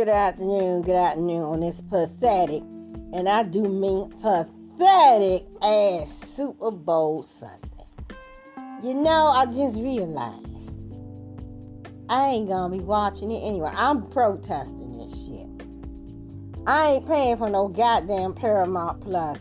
good 0.00 0.08
afternoon, 0.08 0.80
good 0.80 0.94
afternoon 0.94 1.42
on 1.42 1.60
this 1.60 1.82
pathetic, 1.82 2.62
and 3.12 3.28
I 3.28 3.42
do 3.42 3.60
mean 3.64 4.08
pathetic 4.22 5.44
ass 5.60 6.08
Super 6.34 6.70
Bowl 6.70 7.22
Sunday. 7.22 7.84
You 8.82 8.94
know, 8.94 9.26
I 9.26 9.44
just 9.44 9.76
realized 9.76 10.74
I 12.08 12.30
ain't 12.30 12.48
gonna 12.48 12.74
be 12.74 12.82
watching 12.82 13.30
it 13.30 13.40
anyway. 13.40 13.70
I'm 13.74 14.08
protesting 14.08 14.96
this 14.96 15.12
shit. 15.12 15.68
I 16.66 16.92
ain't 16.92 17.06
paying 17.06 17.36
for 17.36 17.50
no 17.50 17.68
goddamn 17.68 18.32
Paramount 18.32 19.02
Plus 19.02 19.38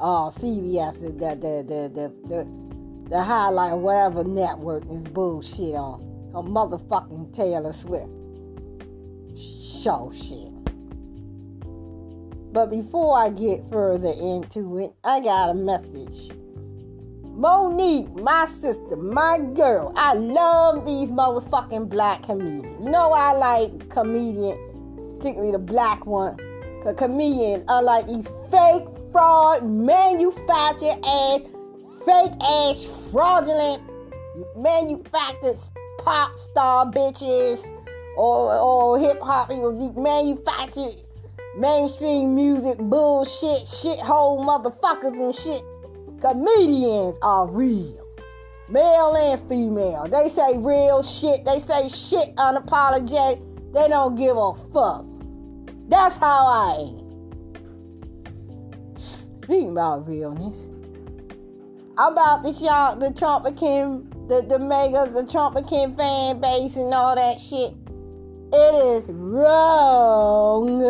uh, 0.00 0.28
or 0.28 0.32
CBS, 0.32 0.98
the 1.02 1.12
the 1.12 1.64
the 1.68 2.08
the 2.30 3.10
the, 3.10 3.22
highlight 3.22 3.76
whatever 3.76 4.24
network 4.24 4.90
is 4.90 5.02
bullshit 5.02 5.74
on. 5.74 6.00
A 6.34 6.42
motherfucking 6.42 7.34
Taylor 7.34 7.74
Swift 7.74 8.17
show 9.82 10.12
shit. 10.14 10.52
But 12.52 12.70
before 12.70 13.16
I 13.16 13.30
get 13.30 13.62
further 13.70 14.08
into 14.08 14.78
it, 14.78 14.92
I 15.04 15.20
got 15.20 15.50
a 15.50 15.54
message. 15.54 16.30
Monique, 17.22 18.12
my 18.16 18.46
sister, 18.46 18.96
my 18.96 19.38
girl, 19.54 19.92
I 19.94 20.14
love 20.14 20.84
these 20.84 21.10
motherfucking 21.10 21.88
black 21.88 22.24
comedians. 22.24 22.84
You 22.84 22.90
know 22.90 23.12
I 23.12 23.32
like 23.32 23.88
comedian, 23.90 24.58
particularly 25.16 25.52
the 25.52 25.58
black 25.58 26.04
one. 26.04 26.36
Cause 26.82 26.96
comedians, 26.96 27.64
unlike 27.68 28.06
these 28.06 28.26
fake, 28.50 28.84
fraud, 29.12 29.64
manufactured 29.64 30.98
ass, 31.04 31.40
fake 32.04 32.32
ass, 32.42 33.10
fraudulent, 33.12 33.82
manufactured 34.56 35.58
pop 35.98 36.36
star 36.38 36.86
bitches 36.86 37.62
Oh, 38.20 38.48
oh, 38.48 38.58
or, 38.58 38.96
or 38.96 38.98
hip 38.98 39.20
hop, 39.20 39.48
manufactured 39.96 40.96
mainstream 41.56 42.34
music 42.34 42.78
bullshit, 42.78 43.66
shithole 43.66 44.44
motherfuckers 44.44 45.14
and 45.14 45.34
shit. 45.34 45.62
Comedians 46.20 47.16
are 47.22 47.46
real. 47.46 48.04
Male 48.68 49.14
and 49.14 49.48
female. 49.48 50.08
They 50.08 50.28
say 50.28 50.58
real 50.58 51.02
shit. 51.02 51.44
They 51.44 51.60
say 51.60 51.88
shit 51.88 52.34
unapologetic. 52.34 53.40
They 53.72 53.86
don't 53.88 54.16
give 54.16 54.36
a 54.36 54.54
fuck. 54.72 55.06
That's 55.88 56.16
how 56.16 56.46
I 56.46 56.74
am. 56.88 57.04
Speaking 59.42 59.70
about 59.70 60.08
realness, 60.08 60.58
I'm 61.96 62.12
about 62.12 62.42
the 62.42 62.52
shot, 62.52 63.00
the 63.00 63.10
Trumpican, 63.10 64.28
the, 64.28 64.42
the 64.42 64.58
MAGA, 64.58 65.12
the 65.12 65.22
Trumpican 65.22 65.96
fan 65.96 66.40
base 66.40 66.76
and 66.76 66.92
all 66.92 67.14
that 67.14 67.40
shit. 67.40 67.74
It 68.50 69.04
is 69.04 69.08
wrong 69.10 70.80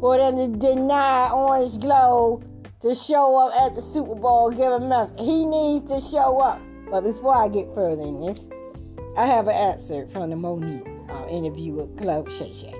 for 0.00 0.16
them 0.16 0.36
to 0.36 0.46
deny 0.56 1.30
Orange 1.30 1.80
Glow 1.80 2.42
to 2.80 2.94
show 2.94 3.36
up 3.36 3.54
at 3.60 3.74
the 3.74 3.82
Super 3.82 4.14
Bowl, 4.14 4.50
give 4.50 4.72
a 4.72 4.78
message. 4.78 5.18
He 5.18 5.44
needs 5.44 5.90
to 5.90 6.00
show 6.00 6.38
up. 6.38 6.60
But 6.90 7.02
before 7.02 7.36
I 7.36 7.48
get 7.48 7.74
further 7.74 8.02
in 8.02 8.20
this, 8.20 8.40
I 9.16 9.26
have 9.26 9.48
an 9.48 9.54
excerpt 9.54 10.12
from 10.12 10.30
the 10.30 10.36
Monique 10.36 10.86
uh, 11.08 11.26
interview 11.26 11.72
with 11.72 11.98
Club 11.98 12.30
Shay 12.30 12.52
Shay. 12.54 12.74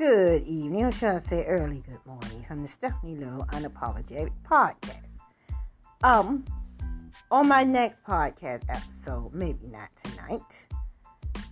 Good 0.00 0.46
evening, 0.46 0.86
or 0.86 0.92
should 0.92 1.10
I 1.10 1.18
say 1.18 1.44
early 1.44 1.82
good 1.86 1.98
morning, 2.06 2.42
from 2.48 2.62
the 2.62 2.68
Stephanie 2.68 3.16
Little 3.16 3.44
Unapologetic 3.52 4.32
Podcast. 4.50 5.02
Um, 6.02 6.46
on 7.30 7.48
my 7.48 7.64
next 7.64 8.02
podcast 8.02 8.62
episode, 8.70 9.34
maybe 9.34 9.66
not 9.66 9.90
tonight, 10.02 10.66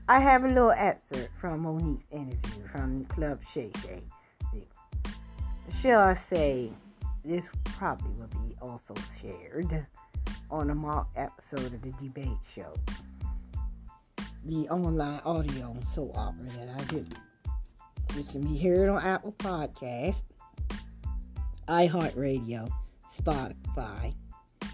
I 0.09 0.19
have 0.21 0.45
a 0.45 0.49
little 0.49 0.71
excerpt 0.71 1.29
from 1.39 1.61
Monique's 1.61 2.07
interview 2.11 2.67
from 2.73 3.05
Club 3.05 3.43
Shay 3.53 3.71
Shay. 3.83 4.03
Shall 5.83 6.01
I 6.01 6.15
say, 6.15 6.73
this 7.27 7.51
probably 7.65 8.13
will 8.13 8.47
be 8.47 8.57
also 8.63 8.95
shared 9.21 9.87
on 10.51 10.71
a 10.71 10.75
mock 10.75 11.11
episode 11.17 11.67
of 11.67 11.83
the 11.83 11.93
debate 12.03 12.29
show, 12.55 12.73
the 14.47 14.67
online 14.71 15.21
audio 15.27 15.77
soap 15.93 16.17
opera 16.17 16.47
that 16.47 16.81
I 16.81 16.85
do 16.85 17.05
which 18.17 18.31
can 18.31 18.41
be 18.43 18.59
heard 18.59 18.89
on 18.89 19.03
Apple 19.03 19.33
Podcasts, 19.33 20.23
iHeartRadio, 21.69 22.69
Spotify, 23.17 24.15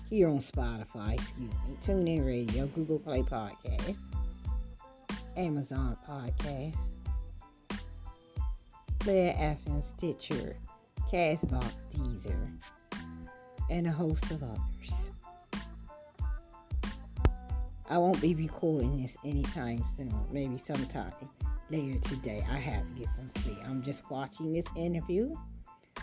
here 0.09 0.29
on 0.29 0.39
Spotify, 0.39 1.15
excuse 1.15 1.51
me, 1.69 1.77
TuneIn 1.85 2.27
Radio, 2.27 2.67
Google 2.69 2.99
Play 2.99 3.23
Podcast, 3.23 3.97
Amazon 5.37 5.97
Podcast, 6.09 6.77
Player 9.01 9.35
FM, 9.35 9.83
Stitcher, 9.97 10.57
Castbox, 11.13 11.73
Deezer, 11.95 12.59
and 13.71 13.87
a 13.87 13.93
host 13.93 14.31
of 14.31 14.43
others. 14.43 15.04
I 17.95 17.99
won't 17.99 18.21
be 18.21 18.35
recording 18.35 19.01
this 19.01 19.17
anytime 19.25 19.85
soon, 19.97 20.13
maybe 20.33 20.59
sometime 20.59 21.13
later 21.71 22.01
today. 22.01 22.45
I 22.51 22.57
have 22.57 22.83
to 22.83 22.99
get 22.99 23.09
some 23.15 23.31
sleep. 23.41 23.59
I'm 23.65 23.85
just 23.85 24.11
watching 24.11 24.53
this 24.53 24.65
interview. 24.77 25.33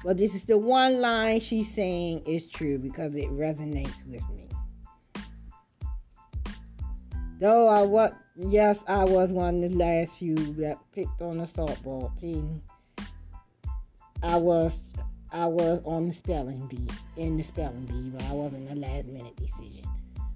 Well, 0.05 0.15
this 0.15 0.33
is 0.33 0.45
the 0.45 0.57
one 0.57 1.01
line 1.01 1.41
she's 1.41 1.69
saying 1.69 2.23
is 2.25 2.45
true 2.45 2.79
because 2.79 3.13
it 3.17 3.29
resonates 3.31 4.07
with 4.07 4.23
me. 4.29 4.47
Though 7.41 7.67
I 7.67 7.81
was, 7.81 8.13
yes, 8.37 8.79
I 8.87 9.03
was 9.03 9.33
one 9.33 9.61
of 9.61 9.71
the 9.71 9.75
last 9.75 10.13
few 10.13 10.35
that 10.35 10.77
picked 10.93 11.21
on 11.21 11.39
the 11.39 11.45
softball 11.45 12.17
team. 12.17 12.61
I 14.23 14.37
was, 14.37 14.79
I 15.33 15.45
was 15.45 15.81
on 15.83 16.07
the 16.07 16.13
spelling 16.13 16.65
bee, 16.67 16.87
in 17.17 17.35
the 17.35 17.43
spelling 17.43 17.83
bee, 17.83 18.11
but 18.11 18.23
I 18.29 18.31
wasn't 18.31 18.71
a 18.71 18.75
last 18.75 19.07
minute 19.07 19.35
decision. 19.35 19.83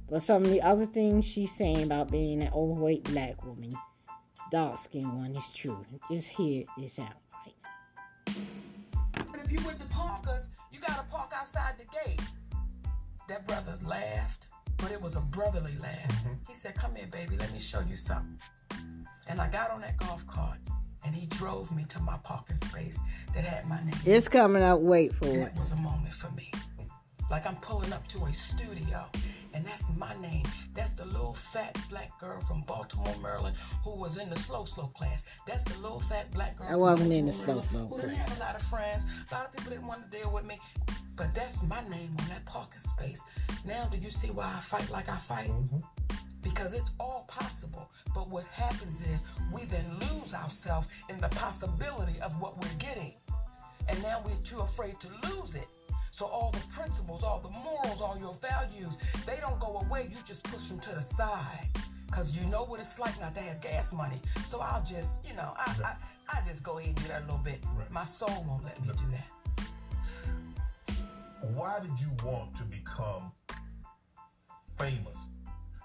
But 0.09 0.21
some 0.21 0.43
of 0.43 0.51
the 0.51 0.61
other 0.61 0.85
things 0.85 1.25
she's 1.25 1.55
saying 1.55 1.83
about 1.83 2.11
being 2.11 2.41
an 2.41 2.51
overweight 2.53 3.03
black 3.05 3.43
woman 3.43 3.71
dark 4.51 4.77
skinned 4.77 5.11
one 5.17 5.35
is 5.35 5.49
true. 5.51 5.85
Just 6.11 6.29
hear 6.29 6.65
this 6.77 6.99
out. 6.99 7.09
Right? 7.45 8.35
But 9.13 9.39
if 9.43 9.51
you 9.51 9.59
went 9.65 9.79
to 9.79 9.87
Parker's, 9.87 10.49
you 10.71 10.79
gotta 10.79 11.03
park 11.03 11.33
outside 11.35 11.75
the 11.77 11.85
gate. 11.85 12.21
That 13.27 13.47
brothers 13.47 13.83
laughed, 13.83 14.47
but 14.77 14.91
it 14.91 15.01
was 15.01 15.15
a 15.15 15.21
brotherly 15.21 15.75
laugh. 15.81 16.11
Mm-hmm. 16.11 16.33
He 16.47 16.53
said, 16.53 16.75
Come 16.75 16.95
here, 16.95 17.07
baby, 17.11 17.37
let 17.37 17.51
me 17.51 17.59
show 17.59 17.81
you 17.81 17.95
something. 17.95 18.39
And 19.27 19.41
I 19.41 19.49
got 19.49 19.71
on 19.71 19.81
that 19.81 19.97
golf 19.97 20.25
cart 20.27 20.59
and 21.03 21.15
he 21.15 21.25
drove 21.27 21.75
me 21.75 21.85
to 21.89 21.99
my 22.01 22.17
parking 22.23 22.57
space 22.57 22.99
that 23.33 23.43
had 23.43 23.67
my 23.67 23.83
name. 23.83 23.95
It's 24.05 24.27
coming 24.27 24.61
up, 24.61 24.79
wait 24.79 25.13
for 25.15 25.25
and 25.25 25.37
it. 25.37 25.53
It 25.55 25.59
was 25.59 25.71
a 25.71 25.81
moment 25.81 26.13
for 26.13 26.31
me. 26.31 26.51
Like 27.31 27.47
I'm 27.47 27.55
pulling 27.57 27.91
up 27.91 28.07
to 28.09 28.23
a 28.25 28.33
studio 28.33 29.05
and 29.55 29.65
that's 29.65 29.89
my 29.95 30.13
name. 30.21 30.43
That's 30.73 30.91
the 30.91 31.05
little 31.05 31.33
fat 31.33 31.77
black 31.89 32.11
girl 32.19 32.41
from 32.41 32.61
Baltimore, 32.63 33.15
Maryland, 33.21 33.55
who 33.83 33.91
was 33.91 34.17
in 34.17 34.29
the 34.29 34.35
slow 34.35 34.65
slow 34.65 34.87
class. 34.87 35.23
That's 35.47 35.63
the 35.63 35.79
little 35.79 36.01
fat 36.01 36.29
black 36.31 36.57
girl. 36.57 36.67
I 36.69 36.75
wasn't 36.75 37.13
in 37.13 37.25
the 37.25 37.31
slow 37.31 37.61
slow 37.61 37.87
class. 37.87 38.01
Who 38.01 38.09
didn't 38.09 38.17
have 38.17 38.37
a 38.37 38.39
lot 38.41 38.55
of 38.55 38.61
friends. 38.61 39.05
A 39.31 39.33
lot 39.33 39.45
of 39.45 39.51
people 39.53 39.71
didn't 39.71 39.87
want 39.87 40.11
to 40.11 40.17
deal 40.17 40.29
with 40.29 40.45
me. 40.45 40.59
But 41.15 41.33
that's 41.33 41.63
my 41.63 41.81
name 41.89 42.13
on 42.19 42.27
that 42.27 42.45
parking 42.45 42.81
space. 42.81 43.23
Now, 43.65 43.85
do 43.85 43.97
you 43.97 44.09
see 44.09 44.27
why 44.27 44.53
I 44.53 44.59
fight 44.59 44.89
like 44.89 45.07
I 45.07 45.15
fight? 45.15 45.49
Mm-hmm. 45.49 45.79
Because 46.43 46.73
it's 46.73 46.91
all 46.99 47.25
possible. 47.29 47.89
But 48.13 48.29
what 48.29 48.43
happens 48.47 49.01
is 49.01 49.23
we 49.51 49.63
then 49.65 49.85
lose 50.11 50.33
ourselves 50.33 50.87
in 51.09 51.19
the 51.21 51.29
possibility 51.29 52.19
of 52.19 52.39
what 52.41 52.61
we're 52.61 52.77
getting. 52.79 53.13
And 53.87 54.01
now 54.03 54.21
we're 54.25 54.35
too 54.43 54.59
afraid 54.59 54.99
to 54.99 55.07
lose 55.29 55.55
it. 55.55 55.67
So 56.15 56.27
all 56.27 56.49
the 56.51 56.61
principles, 56.73 57.25
all 57.25 57.41
the 57.41 57.49
morals, 57.49 58.01
all 58.01 58.17
your 58.17 58.35
values, 58.35 58.97
they 59.25 59.37
don't 59.41 59.59
go 59.59 59.81
away. 59.85 60.07
You 60.09 60.15
just 60.23 60.45
push 60.45 60.63
them 60.69 60.79
to 60.79 60.91
the 60.91 61.01
side. 61.01 61.67
Cause 62.09 62.37
you 62.37 62.45
know 62.45 62.63
what 62.63 62.79
it's 62.79 62.97
like 62.97 63.19
not 63.19 63.35
to 63.35 63.41
have 63.41 63.59
gas 63.59 63.91
money. 63.91 64.21
So 64.45 64.61
I'll 64.61 64.81
just, 64.81 65.25
you 65.27 65.33
know, 65.33 65.53
I 65.57 65.75
I, 65.83 66.37
I 66.37 66.41
just 66.47 66.63
go 66.63 66.77
ahead 66.77 66.91
and 66.91 67.01
do 67.01 67.09
that 67.09 67.23
a 67.23 67.25
little 67.25 67.39
bit. 67.43 67.59
Right. 67.75 67.91
My 67.91 68.05
soul 68.05 68.45
won't 68.47 68.63
let 68.63 68.81
me 68.81 68.93
do 68.95 69.03
that. 69.11 70.95
Why 71.53 71.79
did 71.81 71.99
you 71.99 72.07
want 72.23 72.55
to 72.55 72.63
become 72.63 73.33
famous? 74.79 75.27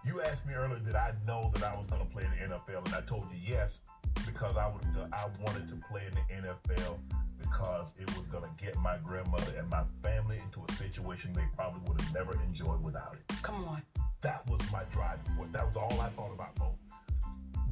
You 0.05 0.23
asked 0.23 0.47
me 0.47 0.55
earlier 0.55 0.79
did 0.79 0.95
I 0.95 1.13
know 1.27 1.51
that 1.55 1.65
I 1.65 1.75
was 1.75 1.87
going 1.87 2.07
to 2.07 2.13
play 2.13 2.23
in 2.23 2.31
the 2.31 2.55
NFL, 2.55 2.87
and 2.87 2.95
I 2.95 3.01
told 3.01 3.25
you 3.33 3.41
yes 3.45 3.81
because 4.25 4.57
I 4.57 4.69
would 4.69 4.85
I 5.13 5.27
wanted 5.45 5.67
to 5.71 5.75
play 5.91 6.03
in 6.07 6.13
the 6.15 6.49
NFL 6.49 7.01
because 7.41 7.95
it 7.99 8.17
was 8.17 8.27
going 8.27 8.45
to 8.45 8.65
get 8.65 8.77
my 8.77 8.97
grandmother 9.05 9.53
and 9.59 9.69
my 9.69 9.83
family 10.03 10.39
into 10.45 10.61
a 10.69 10.73
situation 10.73 11.33
they 11.33 11.43
probably 11.57 11.81
would 11.89 12.01
have 12.01 12.15
never 12.15 12.35
enjoyed 12.45 12.83
without 12.83 13.15
it. 13.15 13.43
Come 13.43 13.65
on. 13.65 13.83
That 14.21 14.47
was 14.49 14.61
my 14.71 14.83
driving 14.93 15.25
force. 15.37 15.49
That 15.51 15.67
was 15.67 15.77
all 15.77 16.01
I 16.01 16.09
thought 16.11 16.33
about, 16.33 16.59
Mo. 16.59 16.77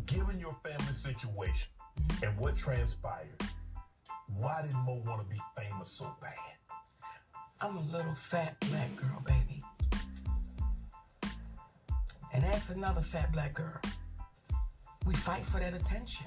Given 0.07 0.41
your 0.41 0.57
family 0.65 0.93
situation 0.93 1.69
and 2.23 2.37
what 2.39 2.57
transpired, 2.57 3.29
why 4.37 4.63
did 4.63 4.73
Mo 4.87 5.03
want 5.07 5.21
to 5.21 5.27
be 5.27 5.41
famous 5.57 5.89
so 5.89 6.15
bad? 6.21 6.33
I'm 7.61 7.77
a 7.77 7.83
little 7.93 8.15
fat 8.15 8.59
black 8.71 8.97
girl, 8.97 9.23
baby. 9.27 9.63
And 12.33 12.45
ask 12.45 12.75
another 12.75 13.03
fat 13.03 13.33
black 13.33 13.55
girl. 13.55 13.81
We 15.07 15.15
fight 15.15 15.45
for 15.45 15.59
that 15.61 15.75
attention. 15.75 16.27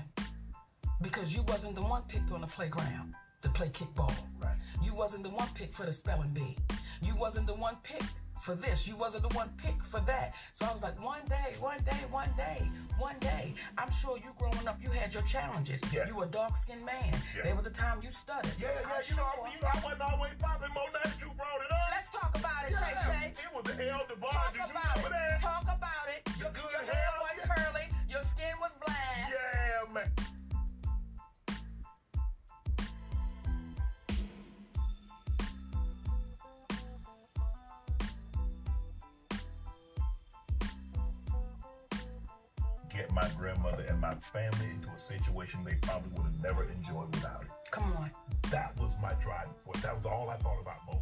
Because 1.02 1.36
you 1.36 1.42
wasn't 1.44 1.76
the 1.76 1.82
one 1.82 2.04
picked 2.04 2.32
on 2.32 2.42
the 2.42 2.48
playground 2.48 3.16
to 3.42 3.50
play 3.50 3.70
kickball. 3.70 4.14
Right. 4.40 4.56
You 4.84 4.94
wasn't 4.94 5.24
the 5.24 5.30
one 5.30 5.48
picked 5.56 5.74
for 5.74 5.86
the 5.86 5.92
spelling 5.94 6.30
bee. 6.34 6.58
You 7.02 7.16
wasn't 7.16 7.48
the 7.48 7.54
one 7.56 7.78
picked 7.84 8.22
for 8.42 8.56
this. 8.56 8.88
You 8.88 8.96
wasn't 8.96 9.28
the 9.30 9.36
one 9.36 9.50
picked 9.58 9.86
for 9.86 10.00
that. 10.02 10.34
So 10.54 10.66
I 10.66 10.74
was 10.74 10.82
like, 10.84 10.98
one 11.04 11.22
day, 11.30 11.54
one 11.60 11.78
day, 11.84 11.98
one 12.10 12.30
day, 12.38 12.68
one 12.98 13.16
day. 13.20 13.54
I'm 13.78 13.92
sure 13.92 14.18
you 14.18 14.34
growing 14.38 14.68
up, 14.68 14.80
you 14.82 14.90
had 14.90 15.14
your 15.14 15.24
challenges. 15.24 15.82
Yeah. 15.94 16.08
You 16.08 16.22
a 16.22 16.26
dark 16.26 16.58
skinned 16.58 16.86
man. 16.86 17.14
Yeah. 17.36 17.44
There 17.44 17.56
was 17.56 17.66
a 17.68 17.72
time 17.72 18.00
you 18.04 18.12
stuttered. 18.12 18.52
Yeah, 18.60 18.70
yeah, 18.74 18.90
I'm 18.90 19.02
you 19.08 19.16
know, 19.16 19.22
sure- 19.36 19.50
you 19.54 19.62
know, 19.62 19.70
I 19.74 19.80
wasn't 19.84 20.02
always 20.02 20.34
popping 20.40 20.74
more 20.74 20.90
now 20.94 21.00
that 21.04 21.22
you 21.22 21.32
brought 21.38 21.62
it 21.66 21.72
up. 21.72 21.88
Let's 21.92 22.10
talk 22.10 22.32
about 22.38 22.66
it, 22.66 22.74
Shay 22.74 22.94
Yeah, 22.94 23.06
Shay. 23.06 23.28
It 23.38 23.50
was 23.54 23.64
the 23.64 23.90
L. 23.92 24.06
DeBarge. 24.10 24.34
Talk 24.34 24.56
You 24.56 24.64
about 24.74 24.98
it. 24.98 25.10
that? 25.12 25.42
Talk 25.42 25.64
about 25.64 26.06
it. 26.10 26.22
Your, 26.40 26.50
good 26.52 26.72
your 26.72 26.82
hair 26.82 26.94
hair, 26.94 27.14
was 27.22 27.38
yeah. 27.38 27.56
curly. 27.56 27.86
Your 28.10 28.22
skin 28.24 28.54
was 28.60 28.72
black. 28.86 29.30
Yeah, 29.30 29.94
man. 29.94 30.10
Get 43.12 43.24
my 43.24 43.30
grandmother 43.38 43.84
and 43.90 44.00
my 44.00 44.16
family 44.16 44.70
into 44.74 44.90
a 44.90 45.00
situation 45.00 45.64
they 45.64 45.76
probably 45.82 46.12
would 46.12 46.24
have 46.24 46.42
never 46.42 46.64
enjoyed 46.64 47.14
without 47.14 47.42
it. 47.44 47.50
Come 47.72 47.92
on. 47.98 48.12
That 48.52 48.78
was 48.78 48.96
my 49.02 49.14
driving 49.22 49.54
force. 49.64 49.82
That 49.82 49.96
was 49.96 50.06
all 50.06 50.30
I 50.30 50.36
thought 50.36 50.60
about, 50.62 50.78
Mo. 50.88 51.02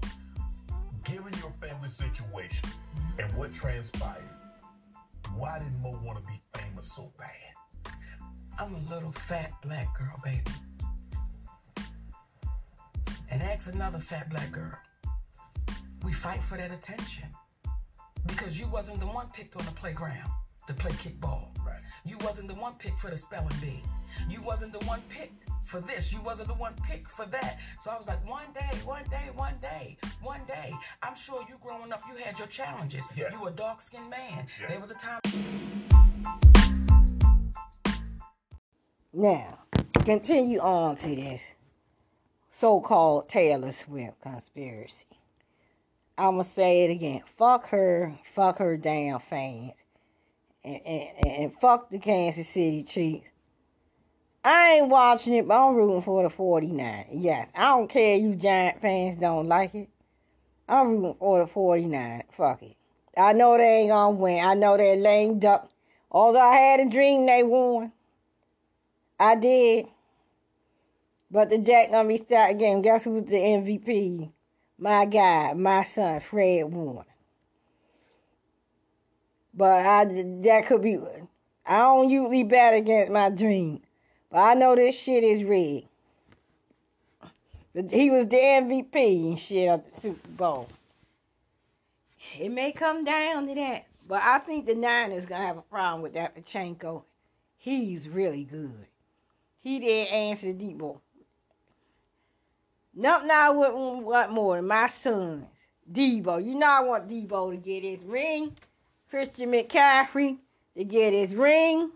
Given 1.03 1.33
your 1.39 1.51
family 1.61 1.89
situation 1.89 2.69
mm-hmm. 2.69 3.19
and 3.21 3.37
what 3.37 3.53
transpired, 3.53 4.23
why 5.35 5.59
did 5.59 5.71
Mo 5.81 5.99
want 6.03 6.17
to 6.17 6.23
be 6.25 6.39
famous 6.53 6.91
so 6.91 7.11
bad? 7.17 7.93
I'm 8.59 8.75
a 8.75 8.93
little 8.93 9.11
fat 9.11 9.51
black 9.61 9.97
girl, 9.97 10.19
baby. 10.23 10.43
And 13.31 13.41
ask 13.43 13.71
another 13.71 13.99
fat 13.99 14.29
black 14.29 14.51
girl. 14.51 14.77
We 16.03 16.11
fight 16.11 16.41
for 16.41 16.57
that 16.57 16.71
attention. 16.71 17.25
Because 18.25 18.59
you 18.59 18.67
wasn't 18.67 18.99
the 18.99 19.07
one 19.07 19.27
picked 19.31 19.55
on 19.55 19.65
the 19.65 19.71
playground 19.71 20.29
to 20.69 20.75
play 20.75 20.91
kickball. 20.91 21.47
Right. 21.65 21.81
You 22.05 22.15
wasn't 22.19 22.47
the 22.47 22.53
one 22.53 22.73
picked 22.75 22.99
for 22.99 23.09
the 23.09 23.17
spelling 23.17 23.55
bee. 23.59 23.81
You 24.29 24.39
wasn't 24.43 24.71
the 24.71 24.85
one 24.85 25.01
picked 25.09 25.45
for 25.63 25.79
this. 25.79 26.13
You 26.13 26.21
wasn't 26.21 26.49
the 26.49 26.53
one 26.53 26.75
picked 26.83 27.09
for 27.09 27.25
that. 27.25 27.57
So 27.79 27.89
I 27.89 27.97
was 27.97 28.07
like, 28.07 28.23
one 28.29 28.45
day, 28.53 28.69
one 28.85 29.03
day, 29.09 29.29
one 29.35 29.55
day, 29.63 29.97
one 30.21 30.41
day. 30.45 30.71
I'm 31.01 31.15
sure 31.15 31.43
you 31.49 31.55
growing 31.59 31.91
up, 31.91 32.01
you 32.07 32.23
had 32.23 32.37
your 32.37 32.47
challenges. 32.47 33.07
Yeah. 33.15 33.31
You 33.31 33.47
a 33.47 33.51
dark 33.51 33.81
skinned 33.81 34.11
man. 34.11 34.45
Yeah. 34.61 34.67
There 34.69 34.79
was 34.79 34.91
a 34.91 34.93
time. 34.93 35.21
Now, 39.11 39.57
continue 40.05 40.59
on 40.59 40.97
to 40.97 41.15
this 41.15 41.41
so-called 42.51 43.27
Taylor 43.27 43.71
Swift 43.71 44.21
conspiracy. 44.21 45.05
I'ma 46.15 46.43
say 46.43 46.83
it 46.83 46.91
again. 46.91 47.23
Fuck 47.37 47.69
her. 47.69 48.13
Fuck 48.35 48.59
her 48.59 48.77
damn 48.77 49.19
fans. 49.19 49.73
And, 50.69 51.25
and, 51.25 51.59
fuck 51.59 51.89
the 51.89 51.97
Kansas 51.97 52.47
City 52.47 52.83
Chiefs. 52.83 53.27
I 54.43 54.73
ain't 54.73 54.89
watching 54.89 55.33
it, 55.33 55.47
but 55.47 55.57
I'm 55.57 55.75
rooting 55.75 56.03
for 56.03 56.21
the 56.21 56.29
49. 56.29 57.07
Yes, 57.11 57.49
I 57.55 57.69
don't 57.69 57.89
care 57.89 58.15
you 58.15 58.35
Giant 58.35 58.79
fans 58.79 59.17
don't 59.17 59.47
like 59.47 59.73
it. 59.73 59.89
I'm 60.67 60.89
rooting 60.89 61.15
for 61.17 61.39
the 61.39 61.47
49. 61.47 62.23
Fuck 62.31 62.61
it. 62.61 62.75
I 63.17 63.33
know 63.33 63.57
they 63.57 63.79
ain't 63.79 63.89
gonna 63.89 64.11
win. 64.11 64.45
I 64.45 64.53
know 64.53 64.77
they're 64.77 64.95
lame 64.95 65.39
duck. 65.39 65.69
Although 66.11 66.39
I 66.39 66.55
had 66.55 66.79
a 66.81 66.89
dream 66.89 67.25
they 67.25 67.41
won. 67.41 67.91
I 69.19 69.35
did. 69.35 69.87
But 71.31 71.49
the 71.49 71.57
Jack 71.57 71.91
gonna 71.91 72.07
be 72.07 72.17
starting 72.17 72.57
again. 72.57 72.81
Guess 72.83 73.05
who's 73.05 73.23
the 73.23 73.37
MVP? 73.37 74.31
My 74.77 75.05
guy, 75.05 75.53
my 75.53 75.83
son, 75.83 76.19
Fred 76.19 76.71
Warner. 76.71 77.08
But 79.53 79.85
I 79.85 80.05
that 80.05 80.65
could 80.67 80.81
be 80.81 80.97
I 81.65 81.77
don't 81.77 82.09
usually 82.09 82.43
bet 82.43 82.73
against 82.73 83.11
my 83.11 83.29
dream. 83.29 83.81
But 84.31 84.39
I 84.39 84.53
know 84.53 84.75
this 84.75 84.99
shit 84.99 85.23
is 85.23 85.43
rigged. 85.43 85.87
He 87.73 88.09
was 88.09 88.25
the 88.25 88.37
MVP 88.37 89.29
and 89.29 89.39
shit 89.39 89.69
of 89.69 89.83
the 89.85 90.01
Super 90.01 90.29
Bowl. 90.29 90.67
It 92.39 92.49
may 92.49 92.71
come 92.71 93.03
down 93.03 93.47
to 93.47 93.55
that. 93.55 93.85
But 94.07 94.23
I 94.23 94.39
think 94.39 94.65
the 94.65 94.73
Niners 94.73 95.25
gonna 95.25 95.45
have 95.45 95.57
a 95.57 95.61
problem 95.61 96.01
with 96.01 96.13
that 96.13 96.33
Pacheco. 96.33 97.05
He's 97.57 98.09
really 98.09 98.43
good. 98.43 98.87
He 99.59 99.79
did 99.79 100.07
answer 100.07 100.47
Deebo. 100.47 100.99
Nothing 102.95 103.29
I 103.31 103.49
wouldn't 103.51 104.05
want 104.05 104.31
more 104.31 104.55
than 104.55 104.67
my 104.67 104.87
sons. 104.87 105.45
Deebo. 105.91 106.43
You 106.43 106.55
know 106.55 106.67
I 106.67 106.81
want 106.81 107.07
Deebo 107.07 107.51
to 107.51 107.57
get 107.57 107.83
his 107.83 108.03
ring. 108.03 108.55
Christian 109.09 109.51
McCaffrey 109.51 110.37
to 110.77 110.83
get 110.83 111.13
his 111.13 111.35
ring. 111.35 111.89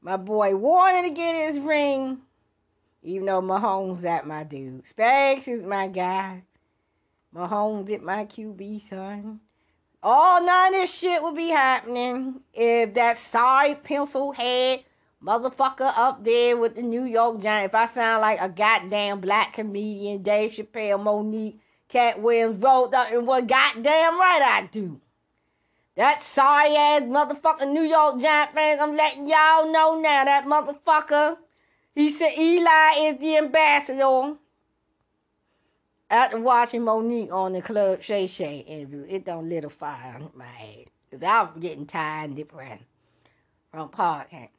My 0.00 0.16
boy 0.16 0.56
Warner 0.56 1.02
to 1.02 1.14
get 1.14 1.36
his 1.36 1.60
ring. 1.60 2.18
Even 3.04 3.26
though 3.26 3.40
Mahomes 3.40 4.00
that 4.00 4.26
my 4.26 4.42
dude. 4.42 4.84
Spags 4.84 5.46
is 5.46 5.62
my 5.62 5.86
guy. 5.86 6.42
Mahomes 7.32 7.88
is 7.90 8.02
my 8.02 8.24
QB 8.24 8.88
son. 8.88 9.38
All 10.02 10.44
none 10.44 10.74
of 10.74 10.80
this 10.80 10.92
shit 10.92 11.22
would 11.22 11.36
be 11.36 11.48
happening 11.48 12.40
if 12.52 12.94
that 12.94 13.16
sorry 13.16 13.76
pencil 13.76 14.32
head 14.32 14.82
motherfucker 15.22 15.92
up 15.96 16.24
there 16.24 16.56
with 16.56 16.74
the 16.74 16.82
New 16.82 17.04
York 17.04 17.40
Giants. 17.40 17.70
If 17.70 17.74
I 17.76 17.86
sound 17.86 18.22
like 18.22 18.40
a 18.40 18.48
goddamn 18.48 19.20
black 19.20 19.52
comedian, 19.52 20.22
Dave 20.22 20.52
Chappelle, 20.52 21.02
Monique, 21.02 21.60
Katt 21.88 22.20
Williams, 22.20 22.60
rolled 22.60 22.94
up 22.94 23.12
and 23.12 23.26
what 23.26 23.46
goddamn 23.46 24.18
right 24.18 24.42
I 24.42 24.68
do. 24.72 25.00
That 25.96 26.20
sorry 26.20 26.76
ass 26.76 27.02
motherfucker 27.02 27.70
New 27.70 27.82
York 27.82 28.20
Giant 28.20 28.52
fans, 28.52 28.80
I'm 28.82 28.94
letting 28.94 29.26
y'all 29.26 29.72
know 29.72 29.98
now 29.98 30.24
that 30.24 30.44
motherfucker. 30.44 31.38
He 31.94 32.10
said 32.10 32.38
Eli 32.38 32.92
is 32.98 33.18
the 33.18 33.38
ambassador. 33.38 34.36
After 36.10 36.38
watching 36.38 36.84
Monique 36.84 37.32
on 37.32 37.54
the 37.54 37.62
Club 37.62 38.02
Shay 38.02 38.26
Shay 38.26 38.58
interview, 38.58 39.06
it 39.08 39.24
don't 39.24 39.48
lit 39.48 39.64
a 39.64 39.70
fire 39.70 40.16
in 40.18 40.28
my 40.34 40.44
head. 40.44 40.90
Because 41.10 41.24
I'm 41.24 41.58
getting 41.60 41.86
tired 41.86 42.28
and 42.28 42.36
depressed 42.36 42.84
from 43.72 43.88
podcast. 43.88 44.50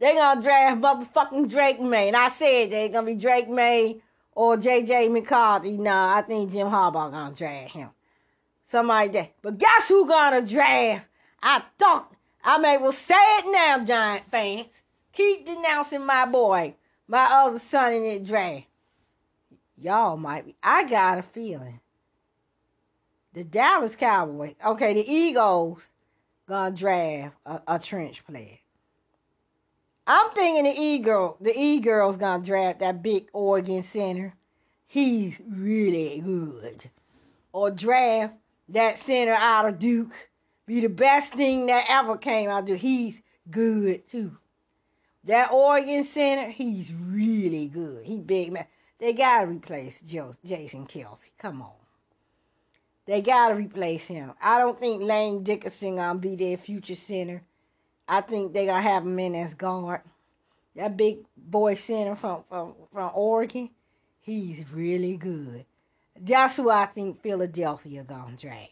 They 0.00 0.14
gonna 0.14 0.42
draft 0.42 0.80
motherfucking 0.80 1.48
Drake 1.48 1.80
Maye. 1.80 2.08
And 2.08 2.16
I 2.16 2.30
said 2.30 2.70
they 2.70 2.88
gonna 2.88 3.06
be 3.06 3.14
Drake 3.14 3.48
Maye 3.48 4.02
or 4.32 4.56
JJ 4.56 5.10
McCarthy. 5.12 5.76
Nah, 5.78 6.16
I 6.16 6.22
think 6.22 6.50
Jim 6.50 6.66
Harbaugh 6.66 7.12
gonna 7.12 7.34
draft 7.34 7.70
him. 7.72 7.90
Somebody 8.66 9.08
that. 9.10 9.32
But 9.42 9.58
guess 9.58 9.88
who 9.88 10.06
gonna 10.06 10.42
draft? 10.42 11.06
I 11.40 11.62
thought 11.78 12.12
I 12.44 12.58
may 12.58 12.76
well 12.76 12.92
say 12.92 13.14
it 13.14 13.46
now, 13.50 13.84
Giant 13.84 14.30
fans. 14.30 14.66
Keep 15.12 15.46
denouncing 15.46 16.04
my 16.04 16.26
boy, 16.26 16.74
my 17.06 17.28
other 17.30 17.58
son 17.58 17.94
in 17.94 18.02
the 18.02 18.20
draft. 18.20 18.66
Y'all 19.78 20.16
might 20.16 20.46
be. 20.46 20.56
I 20.62 20.84
got 20.84 21.18
a 21.18 21.22
feeling. 21.22 21.80
The 23.32 23.44
Dallas 23.44 23.96
Cowboys, 23.96 24.54
okay, 24.64 24.94
the 24.94 25.08
Eagles 25.08 25.88
gonna 26.48 26.74
draft 26.74 27.36
a, 27.44 27.60
a 27.68 27.78
trench 27.78 28.26
player. 28.26 28.58
I'm 30.06 30.30
thinking 30.30 30.64
the 30.64 30.80
E-girl, 30.80 31.36
the 31.40 31.52
E-girl's 31.56 32.16
gonna 32.16 32.44
draft 32.44 32.80
that 32.80 33.02
big 33.02 33.28
Oregon 33.32 33.82
center. 33.82 34.34
He's 34.86 35.40
really 35.48 36.20
good. 36.20 36.90
Or 37.52 37.70
draft 37.70 38.34
that 38.68 38.98
center 38.98 39.34
out 39.34 39.66
of 39.68 39.78
Duke. 39.78 40.30
Be 40.66 40.80
the 40.80 40.88
best 40.88 41.34
thing 41.34 41.66
that 41.66 41.86
ever 41.88 42.16
came 42.16 42.50
out 42.50 42.60
of 42.60 42.66
Duke. 42.66 42.80
He's 42.80 43.16
good 43.50 44.08
too. 44.08 44.36
That 45.24 45.52
Oregon 45.52 46.04
center, 46.04 46.50
he's 46.50 46.92
really 46.92 47.66
good. 47.66 48.04
He 48.04 48.20
big 48.20 48.52
man. 48.52 48.66
They 48.98 49.12
gotta 49.12 49.46
replace 49.46 50.00
Joe, 50.00 50.34
Jason 50.44 50.86
Kelce. 50.86 51.30
Come 51.38 51.62
on. 51.62 51.72
They 53.06 53.20
gotta 53.20 53.54
replace 53.54 54.06
him. 54.06 54.32
I 54.40 54.58
don't 54.58 54.78
think 54.78 55.02
Landon 55.02 55.42
Dickerson 55.42 55.96
gonna 55.96 56.18
be 56.18 56.36
their 56.36 56.56
future 56.56 56.94
center. 56.94 57.42
I 58.08 58.20
think 58.20 58.52
they 58.52 58.66
gonna 58.66 58.82
have 58.82 59.04
him 59.04 59.18
in 59.18 59.34
as 59.34 59.54
guard. 59.54 60.02
That 60.74 60.96
big 60.96 61.18
boy 61.36 61.74
center 61.74 62.14
from 62.14 62.44
from, 62.48 62.74
from 62.92 63.10
Oregon, 63.14 63.70
he's 64.20 64.68
really 64.70 65.16
good. 65.16 65.64
That's 66.20 66.56
who 66.56 66.70
I 66.70 66.86
think 66.86 67.22
Philadelphia 67.22 68.02
gonna 68.04 68.36
draft. 68.36 68.70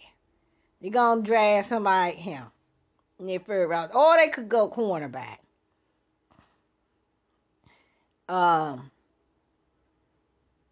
They 0.81 0.91
gonna 0.91 1.23
draft 1.23 1.69
somebody 1.69 2.13
like 2.13 2.19
him 2.19 2.45
in 3.19 3.27
their 3.27 3.39
third 3.39 3.69
round, 3.69 3.93
or 3.93 4.17
they 4.17 4.29
could 4.29 4.49
go 4.49 4.71
cornerback. 4.71 5.39
Um, 8.29 8.91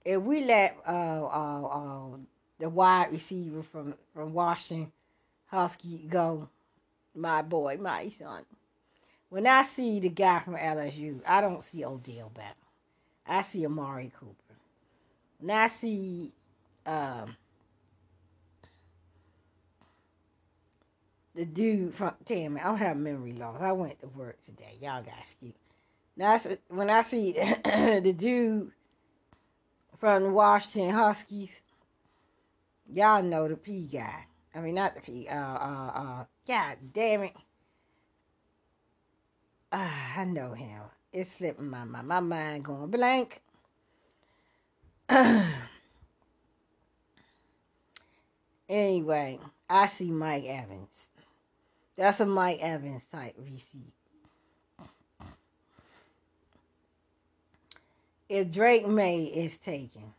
if 0.04 0.20
we 0.20 0.44
let 0.44 0.76
uh, 0.86 1.24
uh, 1.24 1.66
uh, 1.66 2.16
the 2.58 2.68
wide 2.68 3.12
receiver 3.12 3.62
from, 3.62 3.94
from 4.14 4.32
Washington 4.32 4.92
Husky 5.46 6.06
go, 6.08 6.48
my 7.14 7.42
boy, 7.42 7.76
my 7.80 8.08
son. 8.08 8.44
When 9.28 9.46
I 9.46 9.62
see 9.62 10.00
the 10.00 10.08
guy 10.08 10.40
from 10.40 10.56
LSU, 10.56 11.20
I 11.26 11.40
don't 11.40 11.62
see 11.62 11.84
Odell 11.84 12.30
Beckham. 12.34 12.54
I 13.26 13.42
see 13.42 13.64
Amari 13.64 14.12
Cooper. 14.18 14.34
When 15.38 15.50
I 15.56 15.68
see 15.68 16.32
um, 16.86 17.36
the 21.34 21.44
dude 21.44 21.94
from 21.94 22.14
damn 22.24 22.56
I 22.56 22.62
don't 22.64 22.76
have 22.78 22.96
memory 22.96 23.32
loss. 23.32 23.60
I 23.60 23.72
went 23.72 24.00
to 24.00 24.08
work 24.08 24.40
today. 24.42 24.76
Y'all 24.80 25.02
got 25.02 25.18
excuse. 25.18 25.54
Now 26.16 26.38
when 26.68 26.90
I 26.90 27.02
see 27.02 27.32
the 27.64 28.14
dude 28.16 28.70
from 29.98 30.24
the 30.24 30.30
Washington 30.30 30.94
Huskies, 30.94 31.60
y'all 32.92 33.22
know 33.22 33.48
the 33.48 33.56
P 33.56 33.86
guy. 33.86 34.26
I 34.54 34.60
mean 34.60 34.74
not 34.74 34.94
the 34.94 35.00
P. 35.00 35.28
Uh, 35.28 35.34
uh, 35.34 35.92
uh. 35.94 36.24
God 36.46 36.76
damn 36.92 37.22
it. 37.24 37.36
Uh, 39.70 39.88
I 40.16 40.24
know 40.24 40.52
him. 40.52 40.82
It's 41.12 41.32
slipping 41.32 41.68
my 41.70 41.84
mind. 41.84 42.08
My 42.08 42.20
mind 42.20 42.64
going 42.64 42.90
blank. 42.90 43.40
anyway, 48.72 49.38
I 49.68 49.86
see 49.86 50.10
Mike 50.10 50.44
Evans. 50.44 51.08
That's 51.96 52.20
a 52.20 52.26
Mike 52.26 52.58
Evans 52.60 53.04
type 53.12 53.34
receipt. 53.38 53.92
If 58.28 58.50
Drake 58.50 58.88
Maye 58.88 59.24
is 59.24 59.58
taken, 59.58 60.14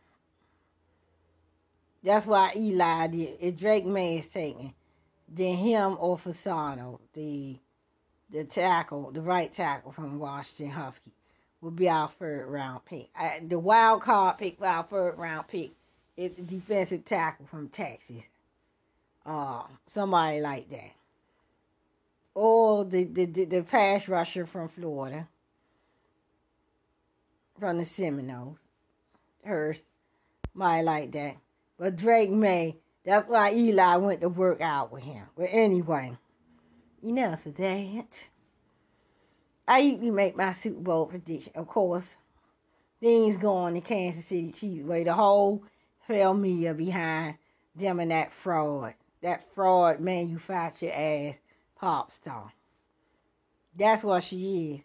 that's 2.02 2.26
why 2.26 2.52
Eli 2.54 3.08
did. 3.08 3.36
If 3.40 3.58
Drake 3.58 3.84
Maye 3.84 4.18
is 4.18 4.26
taken, 4.26 4.72
then 5.28 5.56
him 5.56 5.96
or 5.98 6.16
Fasano, 6.16 7.00
the 7.12 7.56
the 8.30 8.44
tackle, 8.44 9.10
the 9.10 9.20
right 9.20 9.52
tackle 9.52 9.92
from 9.92 10.18
Washington 10.18 10.70
Husky, 10.70 11.12
will 11.60 11.72
be 11.72 11.88
our 11.88 12.08
third 12.08 12.46
round 12.46 12.84
pick. 12.84 13.08
I, 13.16 13.40
the 13.44 13.58
wild 13.58 14.02
card 14.02 14.38
pick 14.38 14.58
for 14.58 14.66
our 14.66 14.84
third 14.84 15.18
round 15.18 15.48
pick 15.48 15.72
is 16.16 16.32
the 16.36 16.42
defensive 16.42 17.04
tackle 17.04 17.46
from 17.46 17.68
Texas. 17.68 18.24
Uh, 19.26 19.62
somebody 19.86 20.40
like 20.40 20.68
that 20.68 20.92
or 22.34 22.84
the, 22.84 23.04
the, 23.04 23.26
the, 23.26 23.44
the 23.44 23.62
pass 23.62 24.08
rusher 24.08 24.44
from 24.44 24.68
Florida, 24.68 25.28
from 27.58 27.78
the 27.78 27.84
Seminoles, 27.84 28.58
Hurst, 29.44 29.84
might 30.52 30.82
like 30.82 31.12
that. 31.12 31.36
But 31.78 31.96
Drake 31.96 32.30
Maye, 32.30 32.76
that's 33.04 33.28
why 33.28 33.52
Eli 33.52 33.96
went 33.96 34.20
to 34.22 34.28
work 34.28 34.60
out 34.60 34.92
with 34.92 35.04
him. 35.04 35.24
But 35.36 35.48
anyway, 35.50 36.16
enough 37.02 37.46
of 37.46 37.56
that. 37.56 38.24
I 39.66 39.78
usually 39.78 40.10
make 40.10 40.36
my 40.36 40.52
Super 40.52 40.80
Bowl 40.80 41.06
prediction. 41.06 41.52
Of 41.54 41.68
course, 41.68 42.16
things 43.00 43.36
going 43.36 43.74
to 43.74 43.80
Kansas 43.80 44.26
City 44.26 44.50
Chiefs 44.50 44.84
way 44.84 45.04
the 45.04 45.14
whole 45.14 45.62
hell 46.06 46.34
media 46.34 46.74
behind 46.74 47.36
them 47.74 48.00
and 48.00 48.10
that 48.10 48.32
fraud. 48.32 48.94
That 49.24 49.42
fraud 49.54 50.00
manufactured 50.00 50.90
ass 50.90 51.38
pop 51.80 52.12
star. 52.12 52.52
That's 53.74 54.02
what 54.02 54.22
she 54.22 54.74
is. 54.74 54.82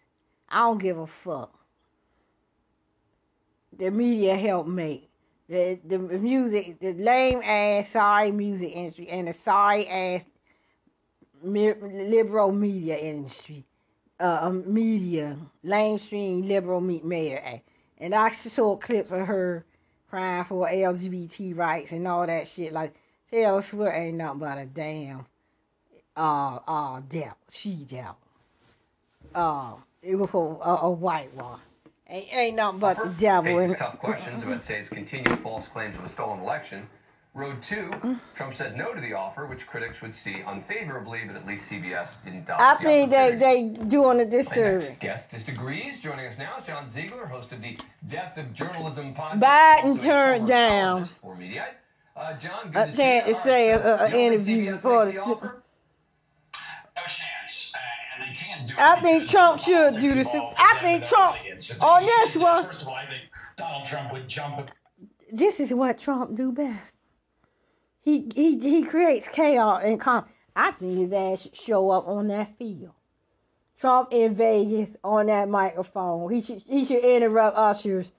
I 0.48 0.60
don't 0.60 0.78
give 0.78 0.96
a 0.96 1.06
fuck. 1.06 1.52
The 3.76 3.90
media 3.90 4.34
helped 4.36 4.70
make 4.70 5.10
the 5.46 5.78
the 5.84 5.98
music, 5.98 6.80
the 6.80 6.94
lame 6.94 7.42
ass 7.44 7.90
sorry 7.90 8.30
music 8.32 8.74
industry, 8.74 9.08
and 9.08 9.28
the 9.28 9.34
sorry 9.34 9.86
ass 9.86 10.24
liberal 11.42 12.50
media 12.50 12.96
industry, 12.96 13.66
uh, 14.18 14.38
um, 14.40 14.72
media, 14.72 15.36
lamestream 15.62 16.48
liberal 16.48 16.80
media. 16.80 17.60
And 17.98 18.14
I 18.14 18.30
saw 18.30 18.74
clips 18.76 19.12
of 19.12 19.26
her 19.26 19.66
crying 20.08 20.44
for 20.44 20.66
LGBT 20.66 21.54
rights 21.54 21.92
and 21.92 22.08
all 22.08 22.26
that 22.26 22.48
shit. 22.48 22.72
Like 22.72 22.94
Taylor 23.30 23.60
Swift 23.60 23.94
ain't 23.94 24.16
nothing 24.16 24.40
but 24.40 24.58
a 24.58 24.66
damn 24.66 25.26
uh, 26.16 26.58
uh, 26.66 27.00
devil, 27.08 27.36
she 27.48 27.74
devil. 27.86 28.16
Uh, 29.34 29.74
it 30.02 30.16
was 30.16 30.30
a, 30.34 30.86
a 30.86 30.90
white 30.90 31.32
one. 31.34 31.60
Ain't, 32.08 32.34
ain't 32.34 32.56
nothing 32.56 32.80
but 32.80 32.96
the 32.96 33.08
devil. 33.20 33.56
Faces 33.56 33.78
tough 33.78 33.98
questions 33.98 34.42
about 34.42 34.64
say's 34.64 34.88
continued 34.88 35.38
false 35.40 35.66
claims 35.68 35.94
of 35.94 36.04
a 36.04 36.08
stolen 36.08 36.40
election. 36.40 36.86
Road 37.32 37.62
two, 37.62 37.88
Trump 38.34 38.54
says 38.54 38.74
no 38.74 38.92
to 38.92 39.00
the 39.00 39.12
offer, 39.12 39.46
which 39.46 39.64
critics 39.64 40.02
would 40.02 40.16
see 40.16 40.42
unfavorably, 40.44 41.20
but 41.24 41.36
at 41.36 41.46
least 41.46 41.70
CBS 41.70 42.08
didn't 42.24 42.48
doubt. 42.48 42.60
I 42.60 42.74
think 42.82 43.12
they 43.12 43.36
they 43.36 43.68
doing 43.68 44.18
a 44.18 44.24
disservice. 44.24 44.88
Next 44.88 45.00
guest 45.00 45.30
disagrees. 45.30 46.00
Joining 46.00 46.26
us 46.26 46.36
now 46.38 46.58
is 46.58 46.66
John 46.66 46.88
Ziegler, 46.90 47.26
host 47.26 47.52
of 47.52 47.62
the 47.62 47.78
Depth 48.08 48.36
of 48.36 48.52
Journalism 48.52 49.14
podcast. 49.14 49.40
Biden 49.40 50.02
turned 50.02 50.48
down. 50.48 51.04
For 51.22 51.36
media. 51.36 51.68
Uh, 52.20 52.36
John, 52.36 52.70
a 52.74 52.92
chance 52.92 53.24
to 53.28 53.34
say 53.34 53.70
an 53.70 54.12
interview 54.12 54.76
for 54.76 55.06
the 55.06 55.12
no 55.14 55.40
chance. 57.08 57.72
Uh, 57.74 57.78
and 58.14 58.28
they 58.28 58.36
can't 58.36 58.68
do 58.68 58.74
I 58.76 59.00
think 59.00 59.30
Trump 59.30 59.60
should 59.62 59.98
do 59.98 60.14
this. 60.14 60.28
I 60.34 60.78
think 60.82 61.06
Trump 61.06 61.38
on 61.80 62.04
this 62.04 62.36
one. 62.36 62.66
First 62.66 62.82
of 62.82 62.88
all, 62.88 62.94
I 62.94 63.06
think 63.06 63.22
Donald 63.56 63.88
Trump 63.88 64.12
would 64.12 64.28
jump. 64.28 64.68
This 65.32 65.60
is 65.60 65.70
what 65.70 65.98
Trump 65.98 66.36
do 66.36 66.52
best. 66.52 66.92
He 68.02 68.28
he 68.34 68.58
he 68.58 68.82
creates 68.82 69.26
chaos 69.32 69.80
and 69.82 69.98
calm. 69.98 70.26
I 70.54 70.72
think 70.72 70.98
his 70.98 71.12
ass 71.14 71.42
should 71.44 71.56
show 71.56 71.88
up 71.88 72.06
on 72.06 72.28
that 72.28 72.54
field. 72.58 72.92
Trump 73.78 74.08
in 74.12 74.34
Vegas 74.34 74.90
on 75.02 75.26
that 75.26 75.48
microphone. 75.48 76.30
He 76.30 76.42
should 76.42 76.62
he 76.66 76.84
should 76.84 77.02
interrupt 77.02 77.56
Usher's 77.56 78.12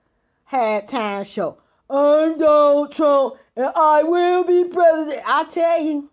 halftime 0.51 1.23
show. 1.23 1.57
I'm 1.87 2.37
Donald 2.37 2.93
Trump 2.93 3.35
I 3.75 4.03
will 4.03 4.43
be 4.43 4.65
president. 4.65 5.23
I 5.25 5.43
tell 5.45 5.81
you. 5.81 6.09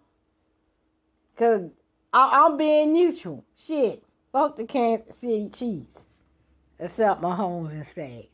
Cause 1.36 1.70
I, 2.12 2.46
am 2.46 2.56
being 2.56 2.92
neutral. 2.92 3.44
Shit. 3.56 4.02
Fuck 4.32 4.56
the 4.56 4.64
Kansas 4.64 5.16
City 5.16 5.48
Chiefs. 5.50 5.98
Except 6.78 7.22
Mahomes 7.22 7.70
and 7.70 7.86
Spade. 7.86 8.28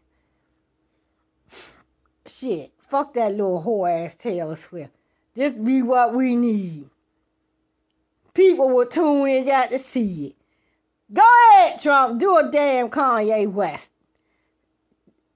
Shit. 2.26 2.73
Fuck 2.78 3.14
that 3.14 3.33
little 3.33 3.62
whore 3.62 4.06
ass 4.06 4.14
Taylor 4.18 4.56
Swift. 4.56 4.92
This 5.35 5.52
be 5.52 5.83
what 5.83 6.14
we 6.14 6.37
need. 6.37 6.88
People 8.33 8.71
will 8.71 8.87
tune 8.87 9.28
in 9.28 9.44
just 9.44 9.71
to 9.71 9.78
see 9.78 10.26
it. 10.26 10.37
Go 11.12 11.23
ahead, 11.52 11.80
Trump. 11.80 12.21
Do 12.21 12.37
a 12.37 12.50
damn 12.50 12.88
Kanye 12.88 13.50
West. 13.50 13.90